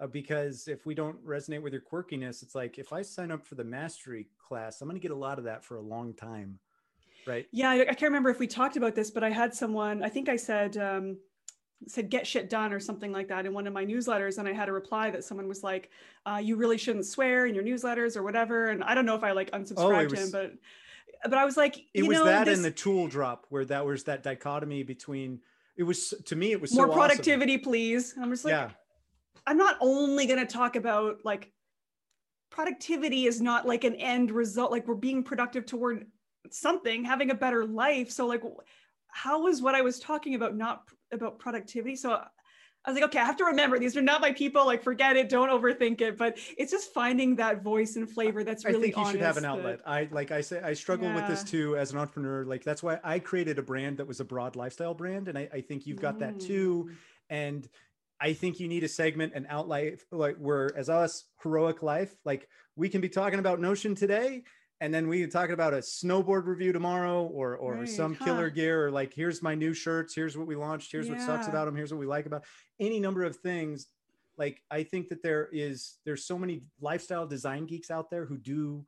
uh, 0.00 0.06
because 0.06 0.68
if 0.68 0.86
we 0.86 0.94
don't 0.94 1.24
resonate 1.26 1.62
with 1.62 1.72
your 1.72 1.82
quirkiness, 1.82 2.42
it's 2.42 2.54
like 2.54 2.78
if 2.78 2.92
I 2.92 3.02
sign 3.02 3.30
up 3.30 3.46
for 3.46 3.54
the 3.54 3.64
mastery 3.64 4.28
class, 4.38 4.80
I'm 4.80 4.88
going 4.88 5.00
to 5.00 5.02
get 5.02 5.12
a 5.12 5.18
lot 5.18 5.38
of 5.38 5.44
that 5.44 5.64
for 5.64 5.76
a 5.76 5.80
long 5.80 6.14
time, 6.14 6.58
right? 7.26 7.46
Yeah, 7.52 7.70
I, 7.70 7.80
I 7.80 7.84
can't 7.84 8.02
remember 8.02 8.30
if 8.30 8.38
we 8.38 8.46
talked 8.46 8.76
about 8.76 8.94
this, 8.94 9.10
but 9.10 9.22
I 9.22 9.30
had 9.30 9.54
someone, 9.54 10.02
I 10.02 10.08
think 10.08 10.28
I 10.28 10.36
said, 10.36 10.76
um, 10.78 11.18
said 11.86 12.10
get 12.10 12.26
shit 12.26 12.48
done 12.48 12.72
or 12.72 12.80
something 12.80 13.12
like 13.12 13.28
that 13.28 13.44
in 13.44 13.52
one 13.52 13.66
of 13.66 13.72
my 13.72 13.84
newsletters. 13.84 14.38
And 14.38 14.48
I 14.48 14.52
had 14.52 14.68
a 14.68 14.72
reply 14.72 15.10
that 15.10 15.24
someone 15.24 15.48
was 15.48 15.62
like, 15.62 15.90
uh, 16.24 16.40
you 16.42 16.56
really 16.56 16.78
shouldn't 16.78 17.06
swear 17.06 17.46
in 17.46 17.54
your 17.54 17.64
newsletters 17.64 18.16
or 18.16 18.22
whatever. 18.22 18.68
And 18.68 18.84
I 18.84 18.94
don't 18.94 19.04
know 19.04 19.16
if 19.16 19.24
I 19.24 19.32
like 19.32 19.50
unsubscribed 19.50 20.10
to 20.10 20.16
him, 20.16 20.22
was- 20.22 20.32
but, 20.32 20.52
but 21.24 21.34
I 21.34 21.44
was 21.44 21.56
like, 21.56 21.84
It 21.94 22.06
was 22.06 22.18
know, 22.18 22.24
that 22.24 22.46
this, 22.46 22.56
and 22.56 22.64
the 22.64 22.70
tool 22.70 23.08
drop 23.08 23.46
where 23.48 23.64
that 23.66 23.84
was 23.84 24.04
that 24.04 24.22
dichotomy 24.22 24.82
between. 24.82 25.40
It 25.76 25.84
was 25.84 26.12
to 26.26 26.36
me, 26.36 26.52
it 26.52 26.60
was 26.60 26.74
more 26.74 26.86
so 26.86 26.90
awesome. 26.90 27.00
productivity, 27.00 27.58
please. 27.58 28.14
And 28.14 28.24
I'm 28.24 28.30
just 28.30 28.44
like, 28.44 28.52
yeah, 28.52 28.70
I'm 29.46 29.56
not 29.56 29.76
only 29.80 30.26
going 30.26 30.38
to 30.38 30.52
talk 30.52 30.76
about 30.76 31.24
like 31.24 31.52
productivity 32.50 33.26
is 33.26 33.40
not 33.40 33.66
like 33.66 33.84
an 33.84 33.94
end 33.96 34.30
result, 34.30 34.70
like 34.70 34.86
we're 34.86 34.94
being 34.94 35.22
productive 35.22 35.66
toward 35.66 36.06
something, 36.50 37.04
having 37.04 37.30
a 37.30 37.34
better 37.34 37.64
life. 37.64 38.10
So 38.10 38.26
like, 38.26 38.42
how 39.08 39.42
was 39.42 39.62
what 39.62 39.74
I 39.74 39.80
was 39.80 39.98
talking 39.98 40.34
about 40.34 40.56
not 40.56 40.82
about 41.12 41.38
productivity? 41.38 41.96
So 41.96 42.22
I 42.84 42.90
was 42.90 43.00
like, 43.00 43.08
okay, 43.10 43.20
I 43.20 43.24
have 43.24 43.36
to 43.36 43.44
remember 43.44 43.78
these 43.78 43.96
are 43.96 44.02
not 44.02 44.20
my 44.20 44.32
people. 44.32 44.66
Like, 44.66 44.82
forget 44.82 45.16
it. 45.16 45.28
Don't 45.28 45.50
overthink 45.50 46.00
it. 46.00 46.18
But 46.18 46.38
it's 46.58 46.72
just 46.72 46.92
finding 46.92 47.36
that 47.36 47.62
voice 47.62 47.94
and 47.94 48.10
flavor 48.10 48.42
that's 48.42 48.64
really 48.64 48.78
I 48.78 48.80
think 48.80 48.96
you 48.96 49.12
should 49.12 49.20
have 49.20 49.36
an 49.36 49.44
honest 49.44 49.62
that- 49.64 49.80
outlet. 49.86 50.10
I 50.10 50.14
like 50.14 50.32
I 50.32 50.40
say 50.40 50.60
I 50.60 50.72
struggle 50.74 51.12
with 51.12 51.28
this 51.28 51.44
too 51.44 51.76
as 51.76 51.92
an 51.92 51.98
entrepreneur. 51.98 52.44
Like 52.44 52.64
that's 52.64 52.82
why 52.82 52.98
I 53.04 53.20
created 53.20 53.58
a 53.58 53.62
brand 53.62 53.98
that 53.98 54.06
was 54.06 54.20
a 54.20 54.24
broad 54.24 54.56
lifestyle 54.56 54.94
brand, 54.94 55.28
and 55.28 55.38
I, 55.38 55.48
I 55.52 55.60
think 55.60 55.86
you've 55.86 56.00
got 56.00 56.18
that 56.18 56.40
too. 56.40 56.88
Mm. 56.90 56.94
And 57.30 57.68
I 58.20 58.34
think 58.34 58.60
you 58.60 58.68
need 58.68 58.84
a 58.84 58.88
segment, 58.88 59.32
an 59.34 59.46
outlet, 59.48 60.00
like 60.10 60.36
where 60.36 60.70
as 60.76 60.88
us 60.88 61.24
Heroik 61.42 61.82
Life, 61.82 62.14
like 62.24 62.48
we 62.76 62.88
can 62.88 63.00
be 63.00 63.08
talking 63.08 63.38
about 63.38 63.60
Notion 63.60 63.94
today, 63.94 64.44
and 64.82 64.92
then 64.92 65.06
we 65.08 65.20
can 65.20 65.30
talk 65.30 65.50
about 65.50 65.72
a 65.74 65.78
snowboard 65.78 66.46
review 66.46 66.72
tomorrow, 66.72 67.22
or 67.24 67.56
or 67.56 67.74
Right, 67.76 67.88
some 67.88 68.14
huh. 68.14 68.24
killer 68.24 68.50
gear, 68.50 68.86
or 68.86 68.90
like 68.90 69.14
here's 69.14 69.40
my 69.40 69.54
new 69.54 69.72
shirts, 69.72 70.12
here's 70.14 70.36
what 70.36 70.48
we 70.48 70.56
launched, 70.56 70.90
here's 70.90 71.08
what 71.08 71.20
sucks 71.20 71.46
about 71.46 71.66
them, 71.66 71.76
here's 71.76 71.92
what 71.92 72.00
we 72.00 72.06
like 72.06 72.26
about 72.26 72.44
any 72.80 72.98
number 72.98 73.22
of 73.22 73.36
things. 73.36 73.86
like 74.38 74.62
i 74.70 74.82
think 74.82 75.08
that 75.10 75.22
there 75.22 75.48
is 75.52 75.98
there's 76.06 76.24
so 76.24 76.36
many 76.38 76.56
lifestyle 76.80 77.26
design 77.26 77.66
geeks 77.66 77.90
out 77.90 78.08
there 78.10 78.24
who 78.24 78.38
do 78.38 78.84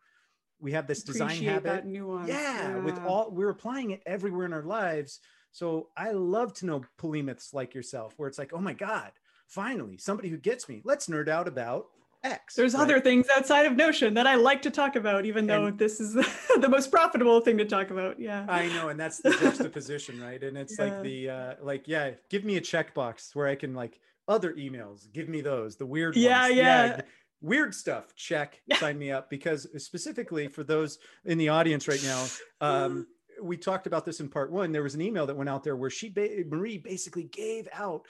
we 0.58 0.72
have 0.72 0.86
this 0.86 1.02
design 1.02 1.36
habit 1.42 1.64
that 1.64 1.86
nuance. 1.86 2.28
yeah, 2.28 2.78
with 2.78 2.98
all 3.04 3.30
we're 3.30 3.50
applying 3.50 3.90
it 3.90 4.02
everywhere 4.06 4.46
in 4.46 4.54
our 4.54 4.62
lives 4.80 5.20
so 5.52 5.66
i 5.98 6.08
love 6.12 6.50
to 6.54 6.64
know 6.66 6.82
polymaths 6.98 7.52
like 7.52 7.74
yourself 7.74 8.14
where 8.16 8.28
it's 8.28 8.38
like 8.38 8.52
oh 8.54 8.64
my 8.70 8.72
god 8.72 9.12
finally 9.48 9.98
somebody 9.98 10.30
who 10.30 10.38
gets 10.38 10.66
me 10.66 10.80
let's 10.90 11.06
nerd 11.08 11.28
out 11.28 11.46
about 11.46 11.82
x 12.24 12.54
There's 12.54 12.74
right? 12.74 12.82
other 12.82 13.00
things 13.00 13.26
outside 13.36 13.66
of 13.66 13.76
Notion 13.76 14.14
that 14.14 14.26
I 14.26 14.34
like 14.34 14.62
to 14.62 14.70
talk 14.70 14.96
about, 14.96 15.24
even 15.26 15.46
though 15.46 15.66
And- 15.66 15.78
this 15.78 16.00
is 16.00 16.14
the 16.60 16.68
most 16.68 16.90
profitable 16.90 17.40
thing 17.40 17.58
to 17.58 17.64
talk 17.64 17.90
about. 17.90 18.18
Yeah. 18.18 18.46
I 18.48 18.66
know, 18.68 18.88
and 18.88 18.98
that's 18.98 19.18
the 19.18 19.30
juxtaposition, 19.40 20.20
right? 20.20 20.42
And 20.42 20.56
it's 20.56 20.76
Yeah. 20.78 20.84
like 20.84 21.02
the 21.02 21.30
uh 21.30 21.54
like, 21.62 21.86
yeah, 21.86 22.12
give 22.30 22.44
me 22.44 22.56
a 22.56 22.60
checkbox 22.60 23.34
where 23.34 23.46
I 23.46 23.54
can 23.54 23.74
like 23.74 24.00
other 24.26 24.54
emails, 24.54 25.12
give 25.12 25.28
me 25.28 25.40
those, 25.42 25.76
the 25.76 25.86
weird 25.86 26.16
Yeah, 26.16 26.42
ones. 26.44 26.54
yeah. 26.56 26.96
g- 26.96 27.02
Weird 27.42 27.74
stuff, 27.74 28.14
check, 28.16 28.62
sign 28.78 28.98
me 28.98 29.10
up. 29.12 29.28
Because 29.28 29.68
specifically 29.84 30.48
for 30.48 30.64
those 30.64 30.98
in 31.26 31.36
the 31.36 31.50
audience 31.50 31.86
right 31.86 32.02
now, 32.02 32.24
um, 32.62 33.06
we 33.42 33.58
talked 33.58 33.86
about 33.86 34.06
this 34.06 34.20
in 34.20 34.30
part 34.30 34.50
one. 34.50 34.72
There 34.72 34.82
was 34.82 34.94
an 34.94 35.02
email 35.02 35.26
that 35.26 35.36
went 35.36 35.50
out 35.50 35.62
there 35.62 35.76
where 35.76 35.90
she 35.90 36.08
ba- 36.08 36.44
Marie 36.48 36.78
basically 36.78 37.24
gave 37.24 37.68
out 37.74 38.06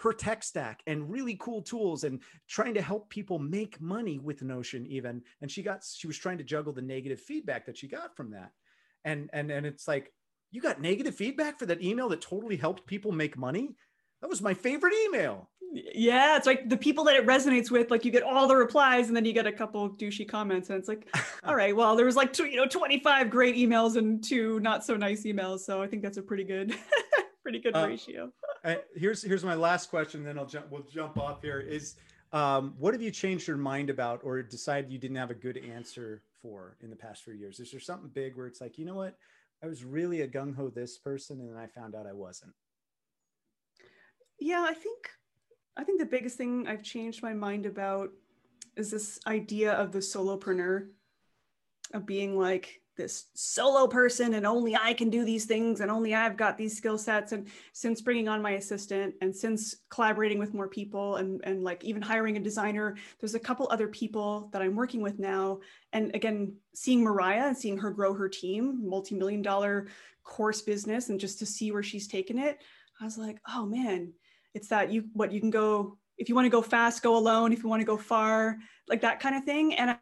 her 0.00 0.12
tech 0.12 0.42
stack 0.42 0.82
and 0.86 1.10
really 1.10 1.36
cool 1.40 1.62
tools 1.62 2.04
and 2.04 2.20
trying 2.46 2.74
to 2.74 2.82
help 2.82 3.10
people 3.10 3.38
make 3.38 3.80
money 3.80 4.18
with 4.18 4.42
notion 4.42 4.86
even. 4.86 5.22
And 5.40 5.50
she 5.50 5.62
got 5.62 5.84
she 5.84 6.06
was 6.06 6.18
trying 6.18 6.38
to 6.38 6.44
juggle 6.44 6.72
the 6.72 6.82
negative 6.82 7.20
feedback 7.20 7.66
that 7.66 7.76
she 7.76 7.88
got 7.88 8.16
from 8.16 8.30
that. 8.30 8.52
And 9.04 9.28
and 9.32 9.50
and 9.50 9.66
it's 9.66 9.88
like 9.88 10.12
you 10.50 10.60
got 10.60 10.80
negative 10.80 11.14
feedback 11.14 11.58
for 11.58 11.66
that 11.66 11.82
email 11.82 12.08
that 12.08 12.20
totally 12.20 12.56
helped 12.56 12.86
people 12.86 13.12
make 13.12 13.36
money? 13.36 13.70
That 14.20 14.28
was 14.28 14.42
my 14.42 14.54
favorite 14.54 14.94
email. 15.06 15.50
Yeah, 15.70 16.36
it's 16.36 16.46
like 16.46 16.68
the 16.68 16.76
people 16.76 17.04
that 17.04 17.14
it 17.14 17.26
resonates 17.26 17.70
with, 17.70 17.90
like 17.90 18.04
you 18.04 18.10
get 18.10 18.22
all 18.22 18.48
the 18.48 18.56
replies 18.56 19.08
and 19.08 19.16
then 19.16 19.24
you 19.24 19.34
get 19.34 19.46
a 19.46 19.52
couple 19.52 19.88
douchey 19.90 20.26
comments 20.26 20.70
and 20.70 20.78
it's 20.78 20.88
like, 20.88 21.14
all 21.44 21.54
right, 21.54 21.76
well, 21.76 21.94
there 21.94 22.06
was 22.06 22.16
like 22.16 22.32
two, 22.32 22.46
you 22.46 22.56
know, 22.56 22.66
25 22.66 23.28
great 23.28 23.54
emails 23.54 23.96
and 23.96 24.24
two 24.24 24.58
not 24.60 24.84
so 24.84 24.96
nice 24.96 25.24
emails. 25.24 25.60
So 25.60 25.82
I 25.82 25.86
think 25.86 26.02
that's 26.02 26.16
a 26.16 26.22
pretty 26.22 26.44
good, 26.44 26.74
pretty 27.48 27.60
good 27.60 27.74
Uh, 27.74 27.86
ratio. 27.86 28.30
Here's 28.94 29.22
here's 29.22 29.44
my 29.44 29.54
last 29.54 29.88
question 29.88 30.22
then 30.24 30.38
i'll 30.38 30.44
jump 30.44 30.66
we'll 30.70 30.82
jump 30.82 31.16
off 31.16 31.40
here 31.40 31.60
is 31.60 31.94
um, 32.32 32.74
what 32.78 32.92
have 32.92 33.00
you 33.00 33.10
changed 33.10 33.48
your 33.48 33.56
mind 33.56 33.88
about 33.88 34.20
or 34.22 34.42
decided 34.42 34.92
you 34.92 34.98
didn't 34.98 35.16
have 35.16 35.30
a 35.30 35.34
good 35.34 35.56
answer 35.56 36.22
for 36.42 36.76
in 36.82 36.90
the 36.90 36.96
past 36.96 37.22
few 37.24 37.32
years? 37.32 37.58
Is 37.58 37.70
there 37.70 37.80
something 37.80 38.10
big 38.12 38.36
where 38.36 38.46
it's 38.46 38.60
like 38.60 38.76
you 38.76 38.84
know 38.84 38.96
what? 38.96 39.16
I 39.62 39.66
was 39.66 39.82
really 39.82 40.20
a 40.20 40.28
gung-ho 40.28 40.68
this 40.68 40.98
person 40.98 41.40
and 41.40 41.48
then 41.48 41.56
i 41.56 41.66
found 41.66 41.94
out 41.94 42.06
i 42.06 42.12
wasn't. 42.12 42.52
Yeah, 44.38 44.66
I 44.68 44.74
think 44.74 45.08
I 45.78 45.84
think 45.84 46.00
the 46.00 46.06
biggest 46.16 46.36
thing 46.36 46.66
I've 46.68 46.82
changed 46.82 47.22
my 47.22 47.32
mind 47.32 47.64
about 47.64 48.10
is 48.76 48.90
this 48.90 49.18
idea 49.26 49.72
of 49.72 49.92
the 49.92 50.00
solopreneur 50.00 50.88
of 51.94 52.04
being 52.04 52.36
like 52.36 52.82
this 52.98 53.28
solo 53.34 53.86
person 53.86 54.34
and 54.34 54.46
only 54.46 54.76
I 54.76 54.92
can 54.92 55.08
do 55.08 55.24
these 55.24 55.46
things 55.46 55.80
and 55.80 55.90
only 55.90 56.14
I've 56.14 56.36
got 56.36 56.58
these 56.58 56.76
skill 56.76 56.98
sets. 56.98 57.32
And 57.32 57.48
since 57.72 58.02
bringing 58.02 58.28
on 58.28 58.42
my 58.42 58.50
assistant 58.52 59.14
and 59.22 59.34
since 59.34 59.76
collaborating 59.88 60.38
with 60.38 60.52
more 60.52 60.68
people 60.68 61.16
and 61.16 61.40
and 61.44 61.64
like 61.64 61.82
even 61.82 62.02
hiring 62.02 62.36
a 62.36 62.40
designer 62.40 62.96
there's 63.18 63.34
a 63.34 63.40
couple 63.40 63.66
other 63.70 63.88
people 63.88 64.50
that 64.52 64.60
I'm 64.60 64.76
working 64.76 65.00
with 65.00 65.18
now. 65.18 65.60
And 65.94 66.14
again 66.14 66.56
seeing 66.74 67.02
Mariah 67.02 67.48
and 67.48 67.56
seeing 67.56 67.78
her 67.78 67.90
grow 67.90 68.12
her 68.12 68.28
team 68.28 68.86
multi-million 68.86 69.40
dollar 69.40 69.86
course 70.22 70.60
business 70.60 71.08
and 71.08 71.18
just 71.18 71.38
to 71.38 71.46
see 71.46 71.72
where 71.72 71.82
she's 71.82 72.06
taken 72.06 72.38
it 72.38 72.58
I 73.00 73.04
was 73.04 73.16
like 73.16 73.40
oh 73.48 73.64
man 73.64 74.12
it's 74.52 74.68
that 74.68 74.92
you 74.92 75.04
what 75.14 75.32
you 75.32 75.40
can 75.40 75.48
go 75.48 75.96
if 76.18 76.28
you 76.28 76.34
want 76.34 76.46
to 76.46 76.50
go 76.50 76.60
fast 76.60 77.02
go 77.02 77.16
alone. 77.16 77.52
If 77.52 77.62
you 77.62 77.68
want 77.68 77.80
to 77.80 77.86
go 77.86 77.96
far 77.96 78.58
like 78.88 79.00
that 79.02 79.20
kind 79.20 79.36
of 79.36 79.44
thing. 79.44 79.74
And 79.74 79.96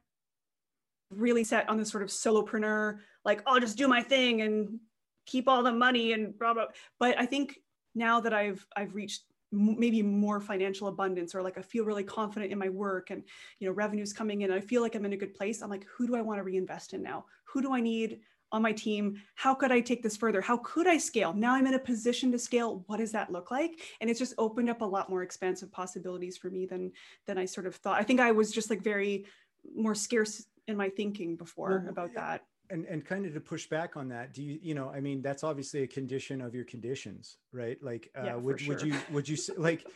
really 1.11 1.45
set 1.45 1.69
on 1.69 1.77
this 1.77 1.91
sort 1.91 2.03
of 2.03 2.09
solopreneur 2.09 2.99
like 3.25 3.43
i'll 3.47 3.61
just 3.61 3.79
do 3.79 3.87
my 3.87 4.03
thing 4.03 4.43
and 4.43 4.81
keep 5.27 5.49
all 5.49 5.63
the 5.63 5.73
money 5.73 6.13
and 6.13 6.39
blah 6.39 6.55
blah. 6.55 6.67
But 6.99 7.19
i 7.19 7.27
think 7.27 7.59
now 7.95 8.21
that 8.21 8.33
i've 8.33 8.67
i've 8.77 8.95
reached 8.95 9.23
maybe 9.53 10.03
more 10.03 10.41
financial 10.41 10.89
abundance 10.89 11.35
or 11.35 11.43
like 11.43 11.57
i 11.57 11.63
feel 11.63 11.85
really 11.85 12.05
confident 12.05 12.53
in 12.53 12.59
my 12.59 12.69
work 12.69 13.11
and 13.11 13.23
you 13.61 13.69
know 13.69 13.73
revenues 13.73 14.13
coming 14.13 14.43
in 14.43 14.51
i 14.51 14.61
feel 14.61 14.83
like 14.83 14.95
i'm 14.95 15.05
in 15.05 15.13
a 15.13 15.17
good 15.17 15.35
place 15.35 15.63
i'm 15.63 15.71
like 15.71 15.87
who 15.97 16.07
do 16.07 16.17
i 16.17 16.21
want 16.21 16.39
to 16.39 16.43
reinvest 16.43 16.93
in 16.95 17.03
now? 17.03 17.25
Who 17.45 17.63
do 17.63 17.73
i 17.73 17.81
need 17.81 18.21
on 18.53 18.63
my 18.63 18.73
team? 18.73 19.21
How 19.35 19.55
could 19.55 19.73
i 19.73 19.81
take 19.81 20.03
this 20.03 20.17
further? 20.17 20.41
How 20.41 20.59
could 20.59 20.87
i 20.87 20.99
scale? 20.99 21.33
Now 21.33 21.55
i'm 21.55 21.67
in 21.67 21.75
a 21.75 21.79
position 21.79 22.31
to 22.33 22.39
scale. 22.39 22.85
What 22.87 22.99
does 22.99 23.13
that 23.13 23.33
look 23.33 23.51
like? 23.51 23.81
And 24.01 24.11
it's 24.11 24.19
just 24.19 24.35
opened 24.39 24.71
up 24.71 24.83
a 24.83 24.85
lot 24.85 25.11
more 25.11 25.23
expansive 25.23 25.71
possibilities 25.73 26.37
for 26.37 26.51
me 26.51 26.67
than 26.67 26.93
than 27.27 27.39
i 27.39 27.45
sort 27.45 27.67
of 27.67 27.77
thought. 27.77 28.01
I 28.01 28.05
think 28.05 28.21
i 28.21 28.33
was 28.33 28.53
just 28.53 28.71
like 28.71 28.83
very 28.83 29.27
more 29.75 29.95
scarce 29.95 30.45
in 30.67 30.77
my 30.77 30.89
thinking 30.89 31.37
before 31.37 31.83
Well, 31.85 31.91
about 31.91 32.15
that. 32.15 32.45
And 32.71 32.85
and 32.87 33.05
kind 33.05 33.27
of 33.27 33.35
to 33.35 33.41
push 33.41 33.69
back 33.69 33.97
on 33.97 34.09
that 34.09 34.35
do 34.35 34.43
you 34.43 34.59
you 34.61 34.75
know 34.75 34.91
i 34.91 34.99
mean 34.99 35.23
that's 35.23 35.45
obviously 35.45 35.85
a 35.85 35.87
condition 35.87 36.41
of 36.41 36.53
your 36.53 36.65
conditions 36.65 37.37
right? 37.53 37.81
Like 37.81 38.11
uh, 38.19 38.25
Yeah, 38.25 38.35
would, 38.35 38.61
would 38.67 38.83
you 38.83 38.99
would 39.13 39.29
you 39.29 39.37
like 39.57 39.87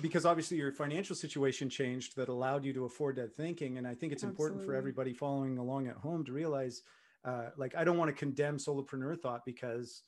because 0.00 0.24
obviously 0.24 0.56
your 0.56 0.72
financial 0.72 1.16
situation 1.16 1.68
changed 1.68 2.14
that 2.16 2.28
allowed 2.28 2.64
you 2.64 2.72
to 2.74 2.84
afford 2.84 3.16
that 3.16 3.34
thinking. 3.36 3.78
And 3.78 3.86
i 3.86 3.94
think 3.94 4.12
it's 4.12 4.22
important 4.22 4.64
for 4.64 4.74
everybody 4.74 5.12
following 5.12 5.58
along 5.58 5.88
at 5.88 5.96
home 5.96 6.24
to 6.24 6.32
realize 6.32 6.82
uh, 7.24 7.50
like 7.56 7.74
i 7.74 7.82
don't 7.82 7.98
want 7.98 8.08
to 8.08 8.16
condemn 8.16 8.58
solopreneur 8.58 9.18
thought 9.20 9.44
because 9.44 10.02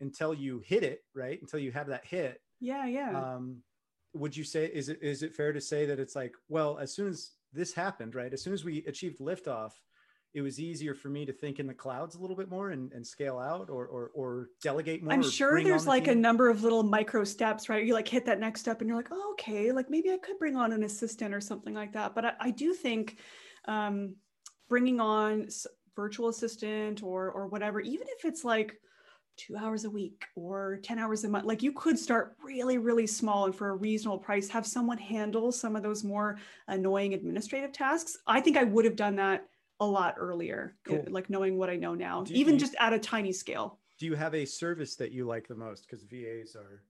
until 0.00 0.32
you 0.32 0.62
hit 0.64 0.82
it 0.82 1.02
right? 1.14 1.38
Until 1.40 1.60
you 1.60 1.70
have 1.72 1.88
that 1.88 2.06
hit 2.06 2.40
yeah 2.60 2.86
yeah. 2.86 3.34
um, 3.34 3.58
would 4.14 4.36
you 4.36 4.44
say 4.44 4.64
is 4.66 4.88
it 4.88 4.98
is 5.02 5.22
it 5.22 5.34
fair 5.34 5.52
to 5.52 5.60
say 5.60 5.84
that 5.86 5.98
it's 5.98 6.16
like 6.16 6.34
well 6.48 6.78
as 6.78 6.94
soon 6.94 7.08
as 7.08 7.32
this 7.52 7.72
happened 7.72 8.14
right? 8.14 8.32
As 8.32 8.42
soon 8.42 8.52
as 8.52 8.64
we 8.64 8.84
achieved 8.86 9.20
liftoff 9.20 9.72
it 10.34 10.42
was 10.42 10.60
easier 10.60 10.94
for 10.94 11.08
me 11.08 11.24
to 11.24 11.32
think 11.32 11.58
in 11.58 11.66
the 11.66 11.74
clouds 11.74 12.14
a 12.14 12.20
little 12.20 12.36
bit 12.36 12.50
more 12.50 12.70
and, 12.70 12.92
and 12.92 13.06
scale 13.06 13.38
out 13.38 13.70
or, 13.70 13.86
or 13.86 14.10
or 14.14 14.50
delegate 14.62 15.02
more 15.02 15.12
i'm 15.12 15.22
sure 15.22 15.62
there's 15.62 15.84
the 15.84 15.88
like 15.88 16.06
a 16.06 16.14
number 16.14 16.50
of 16.50 16.62
little 16.62 16.82
micro 16.82 17.24
steps 17.24 17.68
right? 17.68 17.86
You 17.86 17.94
like 17.94 18.08
hit 18.08 18.26
that 18.26 18.38
next 18.38 18.60
step 18.60 18.80
and 18.80 18.88
you're 18.88 18.96
like 18.96 19.08
oh, 19.10 19.30
okay 19.32 19.72
like 19.72 19.88
maybe 19.88 20.10
i 20.10 20.18
could 20.18 20.38
bring 20.38 20.56
on 20.56 20.72
an 20.72 20.84
assistant 20.84 21.34
or 21.34 21.40
something 21.40 21.74
like 21.74 21.92
that. 21.94 22.14
But 22.14 22.24
i, 22.24 22.32
I 22.40 22.50
do 22.50 22.74
think 22.74 23.18
um, 23.66 24.16
bringing 24.68 25.00
on 25.00 25.44
s- 25.44 25.66
virtual 25.96 26.28
assistant 26.28 27.02
or 27.02 27.30
or 27.30 27.48
whatever 27.48 27.80
even 27.80 28.06
if 28.08 28.24
it's 28.24 28.44
like 28.44 28.78
two 29.38 29.56
hours 29.56 29.84
a 29.84 29.90
week 29.90 30.26
or 30.34 30.78
10 30.82 30.98
hours 30.98 31.22
a 31.24 31.28
month 31.28 31.44
like 31.46 31.62
you 31.62 31.72
could 31.72 31.98
start 31.98 32.36
really 32.42 32.76
really 32.76 33.06
small 33.06 33.44
and 33.46 33.54
for 33.54 33.70
a 33.70 33.76
reasonable 33.76 34.18
price 34.18 34.48
have 34.48 34.66
someone 34.66 34.98
handle 34.98 35.52
some 35.52 35.76
of 35.76 35.82
those 35.82 36.02
more 36.04 36.36
annoying 36.66 37.14
administrative 37.14 37.72
tasks 37.72 38.18
i 38.26 38.40
think 38.40 38.56
i 38.56 38.64
would 38.64 38.84
have 38.84 38.96
done 38.96 39.14
that 39.16 39.46
a 39.80 39.86
lot 39.86 40.16
earlier 40.18 40.74
uh, 40.88 40.90
Cool. 40.90 41.04
like 41.10 41.30
knowing 41.30 41.56
what 41.56 41.70
i 41.70 41.76
know 41.76 41.94
now 41.94 42.24
Do 42.24 42.34
even 42.34 42.54
you- 42.54 42.60
just 42.60 42.74
at 42.80 42.92
a 42.92 42.98
tiny 42.98 43.32
scale 43.32 43.78
do 43.98 44.06
you 44.06 44.14
have 44.16 44.34
a 44.34 44.44
service 44.44 44.96
that 44.96 45.12
you 45.12 45.24
like 45.24 45.46
the 45.46 45.54
most 45.54 45.86
because 45.88 46.02
vas 46.04 46.56
are 46.56 46.82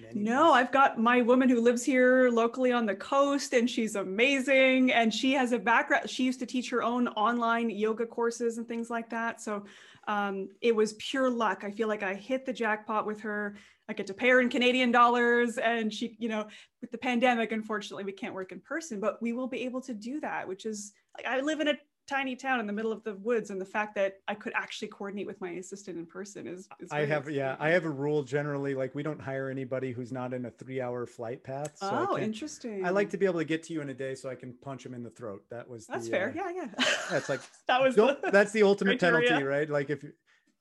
many 0.00 0.20
No. 0.20 0.52
I've 0.52 0.72
got 0.72 0.98
my 0.98 1.20
woman 1.22 1.48
who 1.48 1.60
lives 1.60 1.84
here 1.84 2.30
locally 2.30 2.72
on 2.72 2.84
the 2.86 2.94
coast 2.96 3.52
and 3.52 3.68
she's 3.70 3.94
amazing. 3.94 4.90
And 4.90 5.12
she 5.14 5.32
has 5.34 5.52
a 5.52 5.58
background. 5.58 6.10
She 6.10 6.24
used 6.24 6.40
to 6.40 6.46
teach 6.46 6.68
her 6.70 6.82
own 6.82 7.06
online 7.08 7.70
yoga 7.70 8.06
courses 8.06 8.58
and 8.58 8.66
things 8.66 8.90
like 8.90 9.08
that. 9.10 9.40
So 9.40 9.64
um, 10.08 10.48
it 10.60 10.74
was 10.74 10.94
pure 10.94 11.30
luck. 11.30 11.62
I 11.64 11.70
feel 11.70 11.88
like 11.88 12.02
I 12.02 12.14
hit 12.14 12.44
the 12.44 12.52
jackpot 12.52 13.06
with 13.06 13.20
her. 13.20 13.56
I 13.88 13.92
get 13.92 14.06
to 14.08 14.14
pay 14.14 14.30
her 14.30 14.40
in 14.40 14.48
Canadian 14.48 14.90
dollars. 14.90 15.58
And 15.58 15.92
she, 15.92 16.16
you 16.18 16.28
know, 16.28 16.46
with 16.80 16.90
the 16.90 16.98
pandemic, 16.98 17.52
unfortunately, 17.52 18.04
we 18.04 18.12
can't 18.12 18.34
work 18.34 18.52
in 18.52 18.60
person, 18.60 19.00
but 19.00 19.20
we 19.22 19.32
will 19.32 19.48
be 19.48 19.64
able 19.64 19.80
to 19.82 19.94
do 19.94 20.20
that, 20.20 20.48
which 20.48 20.66
is 20.66 20.92
like 21.16 21.26
I 21.26 21.40
live 21.40 21.60
in 21.60 21.68
a 21.68 21.74
tiny 22.12 22.36
town 22.36 22.60
in 22.60 22.66
the 22.66 22.72
middle 22.72 22.92
of 22.92 23.02
the 23.04 23.14
woods. 23.14 23.50
And 23.50 23.60
the 23.60 23.64
fact 23.66 23.94
that 23.94 24.18
I 24.28 24.34
could 24.34 24.52
actually 24.54 24.88
coordinate 24.88 25.26
with 25.26 25.40
my 25.40 25.50
assistant 25.50 25.98
in 25.98 26.06
person 26.06 26.46
is, 26.46 26.68
is 26.80 26.90
I 26.92 27.04
have 27.06 27.28
yeah, 27.30 27.56
I 27.58 27.70
have 27.70 27.84
a 27.84 27.90
rule 27.90 28.22
generally 28.22 28.74
like 28.74 28.94
we 28.94 29.02
don't 29.02 29.20
hire 29.20 29.48
anybody 29.50 29.92
who's 29.92 30.12
not 30.12 30.32
in 30.34 30.46
a 30.46 30.50
three 30.50 30.80
hour 30.80 31.06
flight 31.06 31.42
path. 31.42 31.72
So 31.76 31.88
oh, 31.90 32.14
can't- 32.14 32.22
interesting. 32.22 32.84
I 32.84 32.90
like 32.90 33.10
to 33.10 33.16
be 33.16 33.26
able 33.26 33.40
to 33.40 33.44
get 33.44 33.62
to 33.64 33.72
you 33.72 33.80
in 33.80 33.90
a 33.90 33.94
day 33.94 34.14
so 34.14 34.28
I 34.28 34.34
can 34.34 34.54
punch 34.62 34.84
him 34.84 34.94
in 34.94 35.02
the 35.02 35.10
throat. 35.10 35.42
That 35.50 35.68
was 35.68 35.86
That's 35.86 36.04
the, 36.06 36.10
fair. 36.10 36.28
uh, 36.30 36.32
Yeah, 36.34 36.50
yeah. 36.78 36.84
That's 37.10 37.28
like 37.28 37.40
that 37.68 37.80
was 37.80 37.94
the, 37.96 38.18
that's 38.30 38.52
the 38.52 38.62
ultimate 38.62 38.98
criteria. 38.98 39.28
penalty, 39.28 39.46
right? 39.46 39.70
Like 39.70 39.90
if 39.90 40.04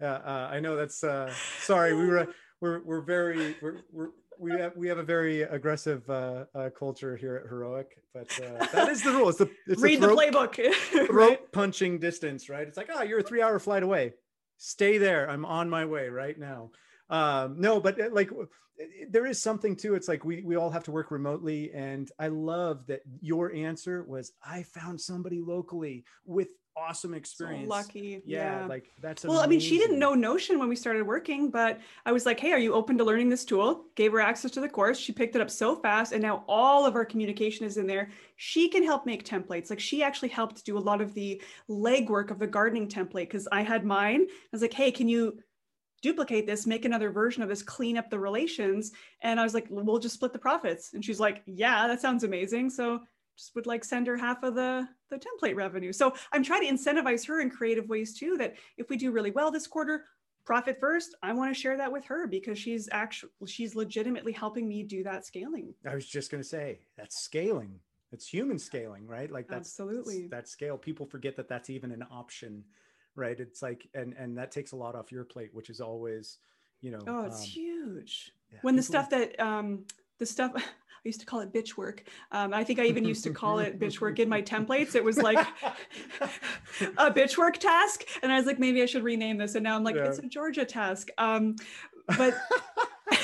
uh, 0.02 0.06
uh, 0.06 0.50
I 0.52 0.60
know 0.60 0.76
that's 0.76 1.04
uh, 1.04 1.32
sorry, 1.60 1.94
we 1.94 2.08
were 2.08 2.28
we're 2.62 2.82
we're 2.84 3.02
very 3.02 3.56
we're, 3.62 3.82
we're 3.92 4.10
we 4.42 4.52
have 4.60 4.76
we 4.76 4.88
have 4.88 4.98
a 4.98 5.04
very 5.04 5.44
aggressive 5.44 6.10
uh, 6.10 6.46
uh, 6.56 6.70
culture 6.78 7.16
here 7.16 7.36
at 7.36 7.50
Heroik, 7.52 7.86
but 8.14 8.28
uh, 8.44 8.66
that 8.74 8.90
is 8.90 9.04
the 9.04 9.12
rule. 9.12 9.30
It's 9.30 9.38
the 9.38 9.50
it's 9.68 9.82
read 9.82 10.02
the 10.02 10.08
throat, 10.08 10.18
playbook. 10.18 11.08
throat 11.08 11.52
punching 11.52 12.00
distance, 12.00 12.50
right? 12.50 12.68
It's 12.68 12.76
like 12.78 12.90
oh, 12.94 13.04
you're 13.04 13.20
a 13.20 13.24
three 13.24 13.42
hour 13.42 13.60
flight 13.60 13.84
away. 13.84 14.14
Stay 14.58 14.98
there. 14.98 15.30
I'm 15.30 15.46
on 15.46 15.70
my 15.70 15.86
way 15.86 16.10
right 16.10 16.38
now. 16.38 16.72
Um, 17.10 17.62
no, 17.62 17.80
but 17.80 18.02
uh, 18.02 18.10
like 18.12 18.32
there 19.10 19.28
is 19.28 19.42
something 19.42 19.76
too. 19.76 19.94
It's 19.94 20.08
like 20.08 20.26
we 20.26 20.42
we 20.42 20.56
all 20.56 20.72
have 20.72 20.84
to 20.86 20.92
work 20.92 21.12
remotely, 21.12 21.72
and 21.72 22.10
I 22.18 22.30
love 22.30 22.88
that 22.88 23.02
your 23.22 23.54
answer 23.54 24.04
was 24.04 24.32
I 24.44 24.64
found 24.64 25.00
somebody 25.00 25.40
locally 25.40 26.04
with 26.26 26.48
awesome 26.76 27.14
experience. 27.14 27.66
So 27.66 27.70
lucky. 27.70 28.22
Yeah, 28.26 28.62
yeah, 28.62 28.66
like 28.68 28.92
that's 29.02 29.24
well. 29.24 29.40
Amazing. 29.40 29.44
I 29.44 29.50
mean, 29.50 29.60
she 29.60 29.78
didn't 29.78 30.00
know 30.00 30.14
Notion 30.14 30.60
when 30.60 30.70
we 30.70 30.76
started 30.76 31.06
working, 31.06 31.52
but 31.52 31.80
I 32.06 32.12
was 32.12 32.26
like, 32.26 32.40
"Hey, 32.40 32.52
are 32.52 32.60
you 32.60 32.74
open 32.74 32.98
to 32.98 33.04
learning 33.04 33.30
this 33.30 33.46
tool?" 33.46 33.86
Gave 33.96 34.12
her 34.12 34.20
access 34.20 34.52
to 34.52 34.62
the 34.62 34.70
course. 34.70 34.98
She 34.98 35.12
picked 35.12 35.36
it 35.36 35.42
up 35.42 35.50
so 35.50 35.76
fast, 35.76 36.14
and 36.14 36.22
now 36.22 36.44
all 36.48 36.86
of 36.86 36.96
our 36.96 37.06
communication 37.06 37.66
is 37.66 37.78
in 37.78 37.88
there. 37.88 38.10
She 38.38 38.70
can 38.70 38.84
help 38.84 39.06
make 39.06 39.24
templates. 39.26 39.70
Like 39.70 39.80
she 39.80 40.04
actually 40.04 40.30
helped 40.30 40.66
do 40.66 40.78
a 40.78 40.80
lot 40.80 41.02
of 41.02 41.14
the 41.14 41.42
legwork 41.70 42.32
of 42.32 42.40
the 42.40 42.48
gardening 42.48 42.88
template 42.88 43.30
because 43.30 43.48
I 43.52 43.62
had 43.62 43.86
mine. 43.86 44.22
I 44.30 44.50
was 44.52 44.62
like, 44.62 44.74
"Hey, 44.74 44.92
can 44.92 45.08
you?" 45.08 45.40
duplicate 46.02 46.48
this, 46.48 46.66
make 46.66 46.84
another 46.84 47.12
version 47.12 47.44
of 47.44 47.50
this, 47.50 47.62
clean 47.62 47.96
up 47.96 48.10
the 48.10 48.20
relations. 48.20 48.92
And 49.22 49.40
I 49.40 49.44
was 49.44 49.54
like, 49.54 49.68
we'll 49.70 50.00
just 50.00 50.16
split 50.16 50.34
the 50.34 50.40
profits. 50.40 50.94
And 50.94 51.06
she's 51.06 51.20
like, 51.20 51.44
yeah, 51.46 51.88
that 51.88 52.02
sounds 52.02 52.24
amazing. 52.24 52.72
So 52.72 53.02
just 53.42 53.56
would 53.56 53.66
like 53.66 53.84
send 53.84 54.08
her 54.08 54.18
half 54.18 54.44
of 54.44 54.56
the 54.56 54.88
the 55.10 55.20
template 55.20 55.56
revenue. 55.56 55.92
So 55.92 56.14
I'm 56.32 56.44
trying 56.44 56.62
to 56.62 56.74
incentivize 56.74 57.28
her 57.28 57.42
in 57.42 57.50
creative 57.50 57.90
ways 57.90 58.18
too. 58.18 58.38
That 58.38 58.56
if 58.78 58.90
we 58.90 58.98
do 58.98 59.12
really 59.12 59.32
well 59.32 59.52
this 59.52 59.68
quarter, 59.68 60.06
profit 60.46 60.80
first, 60.80 61.16
I 61.24 61.34
want 61.34 61.54
to 61.54 61.60
share 61.60 61.76
that 61.78 61.92
with 61.92 62.06
her 62.06 62.28
because 62.28 62.60
she's 62.60 62.88
actually 62.92 63.32
she's 63.48 63.76
legitimately 63.76 64.32
helping 64.32 64.68
me 64.68 64.84
do 64.84 65.04
that 65.04 65.26
scaling. 65.26 65.74
I 65.86 65.96
was 65.96 66.06
just 66.06 66.30
going 66.30 66.44
to 66.44 66.48
say 66.48 66.80
that's 66.98 67.20
scaling. 67.20 67.80
It's 68.12 68.28
human 68.28 68.60
scaling, 68.60 69.08
right? 69.08 69.32
Like 69.32 69.48
that's 69.48 69.70
absolutely 69.70 70.28
that 70.28 70.48
scale. 70.48 70.78
People 70.78 71.06
forget 71.06 71.36
that 71.38 71.50
that's 71.50 71.70
even 71.70 71.92
an 71.92 72.06
option, 72.12 72.64
right? 73.16 73.40
It's 73.40 73.62
like 73.62 73.88
and 73.96 74.14
and 74.18 74.38
that 74.38 74.52
takes 74.52 74.74
a 74.74 74.76
lot 74.76 74.96
off 74.96 75.12
your 75.12 75.24
plate, 75.24 75.50
which 75.54 75.70
is 75.70 75.82
always, 75.82 76.38
you 76.82 76.92
know. 76.92 77.00
Oh, 77.08 77.26
it's 77.26 77.42
um, 77.42 77.48
huge. 77.48 78.34
Yeah, 78.52 78.60
when 78.62 78.76
the 78.76 78.84
stuff 78.84 79.10
that 79.10 79.40
um 79.40 79.86
the 80.22 80.26
stuff 80.26 80.52
I 81.04 81.08
used 81.08 81.20
to 81.22 81.26
call 81.26 81.40
it 81.40 81.52
bitch 81.52 81.78
work. 81.78 82.04
Um, 82.32 82.54
I 82.54 82.64
think 82.64 82.78
I 82.78 82.86
even 82.86 83.04
used 83.04 83.24
to 83.24 83.32
call 83.32 83.58
it 83.58 83.80
bitch 83.80 84.02
work 84.02 84.20
in 84.20 84.30
my 84.30 84.40
templates. 84.40 84.94
It 84.94 85.04
was 85.04 85.18
like 85.18 85.40
a 87.00 87.10
bitch 87.10 87.40
work 87.40 87.58
task. 87.58 88.04
And 88.22 88.32
I 88.32 88.38
was 88.38 88.46
like, 88.46 88.60
maybe 88.60 88.84
I 88.84 88.86
should 88.86 89.02
rename 89.02 89.40
this. 89.40 89.56
And 89.56 89.64
now 89.64 89.76
I'm 89.76 89.84
like, 89.84 89.96
yeah. 89.96 90.04
it's 90.04 90.20
a 90.20 90.28
Georgia 90.28 90.64
task. 90.64 91.08
Um, 91.18 91.56
but 92.20 92.36
I 93.12 93.18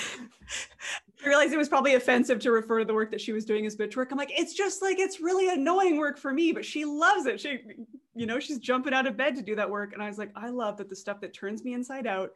realized 1.24 1.54
it 1.54 1.58
was 1.58 1.70
probably 1.70 1.94
offensive 1.94 2.40
to 2.40 2.52
refer 2.52 2.80
to 2.80 2.86
the 2.86 2.96
work 2.96 3.12
that 3.12 3.22
she 3.22 3.32
was 3.32 3.46
doing 3.46 3.68
as 3.68 3.78
bitch 3.78 3.96
work. 3.96 4.12
I'm 4.12 4.18
like, 4.18 4.34
it's 4.36 4.56
just 4.56 4.82
like, 4.82 4.98
it's 4.98 5.22
really 5.22 5.48
annoying 5.48 5.98
work 5.98 6.18
for 6.18 6.34
me, 6.34 6.52
but 6.54 6.66
she 6.66 6.84
loves 6.84 7.28
it. 7.28 7.40
She, 7.40 7.60
you 8.16 8.26
know, 8.26 8.40
she's 8.40 8.58
jumping 8.58 8.96
out 8.96 9.06
of 9.06 9.16
bed 9.16 9.36
to 9.36 9.44
do 9.44 9.56
that 9.56 9.70
work. 9.70 9.94
And 9.94 10.02
I 10.02 10.08
was 10.08 10.18
like, 10.18 10.32
I 10.36 10.50
love 10.50 10.78
that 10.78 10.90
the 10.90 10.96
stuff 10.96 11.22
that 11.22 11.32
turns 11.32 11.64
me 11.64 11.74
inside 11.74 12.08
out 12.08 12.32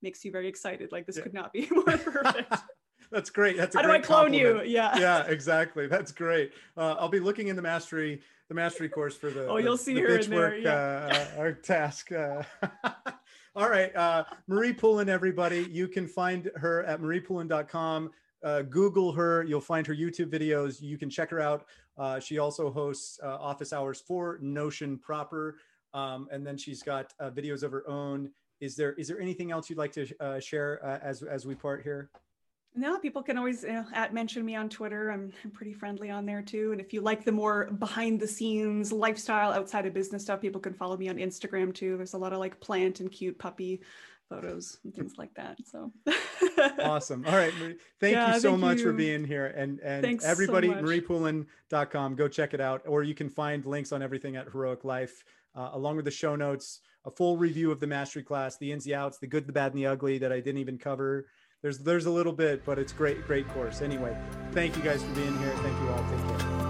makes 0.00 0.24
you 0.24 0.32
very 0.32 0.48
excited. 0.48 0.92
Like 0.92 1.04
this 1.04 1.18
yeah. 1.18 1.24
could 1.24 1.34
not 1.34 1.52
be 1.52 1.68
more 1.70 1.84
perfect. 1.84 2.54
That's 3.12 3.28
great. 3.28 3.58
That's 3.58 3.74
a 3.74 3.78
how 3.78 3.86
do 3.86 3.92
I 3.92 3.98
clone 3.98 4.32
compliment. 4.32 4.66
you? 4.66 4.72
Yeah. 4.72 4.98
Yeah, 4.98 5.24
exactly. 5.26 5.86
That's 5.86 6.10
great. 6.10 6.52
Uh, 6.76 6.96
I'll 6.98 7.10
be 7.10 7.20
looking 7.20 7.48
in 7.48 7.56
the 7.56 7.62
mastery, 7.62 8.22
the 8.48 8.54
mastery 8.54 8.88
course 8.88 9.14
for 9.14 9.30
the. 9.30 9.46
Oh, 9.46 9.58
you'll 9.58 9.76
see 9.76 9.94
the 9.94 10.00
her 10.00 10.18
in 10.18 10.30
there. 10.30 10.38
Work, 10.38 10.54
yeah. 10.62 11.26
uh, 11.36 11.40
our 11.40 11.52
task. 11.52 12.10
Uh, 12.10 12.42
all 13.54 13.68
right, 13.68 13.94
uh, 13.94 14.24
Marie 14.46 14.72
Poulin, 14.72 15.10
everybody. 15.10 15.68
You 15.70 15.88
can 15.88 16.08
find 16.08 16.50
her 16.56 16.84
at 16.84 17.02
mariepoulin.com. 17.02 18.10
Uh, 18.42 18.62
Google 18.62 19.12
her. 19.12 19.44
You'll 19.44 19.60
find 19.60 19.86
her 19.86 19.94
YouTube 19.94 20.30
videos. 20.30 20.80
You 20.80 20.96
can 20.96 21.10
check 21.10 21.30
her 21.30 21.40
out. 21.40 21.66
Uh, 21.98 22.18
she 22.18 22.38
also 22.38 22.70
hosts 22.70 23.20
uh, 23.22 23.36
office 23.36 23.74
hours 23.74 24.00
for 24.00 24.38
Notion 24.40 24.98
proper, 24.98 25.58
um, 25.92 26.28
and 26.32 26.46
then 26.46 26.56
she's 26.56 26.82
got 26.82 27.12
uh, 27.20 27.30
videos 27.30 27.62
of 27.62 27.70
her 27.72 27.88
own. 27.88 28.30
Is 28.60 28.74
there 28.74 28.92
is 28.94 29.08
there 29.08 29.20
anything 29.20 29.50
else 29.50 29.68
you'd 29.68 29.78
like 29.78 29.92
to 29.92 30.08
uh, 30.20 30.40
share 30.40 30.80
uh, 30.84 30.98
as 31.02 31.22
as 31.22 31.44
we 31.44 31.54
part 31.54 31.82
here? 31.82 32.10
No, 32.74 32.98
people 32.98 33.22
can 33.22 33.36
always 33.36 33.64
you 33.64 33.72
know, 33.72 33.84
at 33.92 34.14
mention 34.14 34.44
me 34.44 34.56
on 34.56 34.68
Twitter. 34.68 35.10
I'm, 35.10 35.30
I'm 35.44 35.50
pretty 35.50 35.74
friendly 35.74 36.10
on 36.10 36.24
there 36.24 36.40
too. 36.40 36.72
And 36.72 36.80
if 36.80 36.92
you 36.92 37.02
like 37.02 37.22
the 37.24 37.32
more 37.32 37.66
behind 37.66 38.18
the 38.18 38.26
scenes 38.26 38.92
lifestyle 38.92 39.52
outside 39.52 39.84
of 39.84 39.92
business 39.92 40.22
stuff, 40.22 40.40
people 40.40 40.60
can 40.60 40.72
follow 40.72 40.96
me 40.96 41.08
on 41.08 41.16
Instagram 41.16 41.74
too. 41.74 41.96
There's 41.98 42.14
a 42.14 42.18
lot 42.18 42.32
of 42.32 42.38
like 42.38 42.58
plant 42.60 43.00
and 43.00 43.12
cute 43.12 43.38
puppy 43.38 43.82
photos 44.30 44.78
and 44.84 44.94
things 44.94 45.14
like 45.18 45.34
that. 45.34 45.58
So 45.66 45.92
awesome. 46.80 47.26
All 47.26 47.36
right. 47.36 47.52
Marie, 47.58 47.76
thank 48.00 48.14
yeah, 48.14 48.34
you 48.34 48.40
so 48.40 48.50
thank 48.50 48.60
much 48.60 48.78
you. 48.78 48.84
for 48.84 48.92
being 48.94 49.24
here. 49.24 49.46
And 49.46 49.78
and 49.80 50.02
Thanks 50.02 50.24
everybody, 50.24 50.68
so 50.68 50.74
mariepoulin.com, 50.76 52.14
go 52.14 52.28
check 52.28 52.54
it 52.54 52.60
out. 52.60 52.82
Or 52.86 53.02
you 53.02 53.14
can 53.14 53.28
find 53.28 53.66
links 53.66 53.92
on 53.92 54.02
everything 54.02 54.36
at 54.36 54.48
Heroik 54.48 54.84
Life, 54.84 55.24
uh, 55.54 55.70
along 55.74 55.96
with 55.96 56.06
the 56.06 56.10
show 56.10 56.36
notes, 56.36 56.80
a 57.04 57.10
full 57.10 57.36
review 57.36 57.70
of 57.70 57.80
the 57.80 57.86
mastery 57.86 58.22
class, 58.22 58.56
the 58.56 58.72
ins, 58.72 58.84
the 58.84 58.94
outs, 58.94 59.18
the 59.18 59.26
good, 59.26 59.46
the 59.46 59.52
bad, 59.52 59.72
and 59.72 59.78
the 59.78 59.86
ugly 59.86 60.16
that 60.18 60.32
I 60.32 60.40
didn't 60.40 60.58
even 60.58 60.78
cover 60.78 61.26
there's 61.62 61.78
there's 61.78 62.06
a 62.06 62.10
little 62.10 62.32
bit, 62.32 62.64
but 62.64 62.78
it's 62.78 62.92
great, 62.92 63.24
great 63.26 63.48
course. 63.48 63.80
Anyway, 63.82 64.16
thank 64.50 64.76
you 64.76 64.82
guys 64.82 65.02
for 65.02 65.14
being 65.14 65.38
here. 65.38 65.54
Thank 65.56 65.80
you 65.80 65.88
all. 65.90 66.04
Take 66.10 66.38
care. 66.38 66.61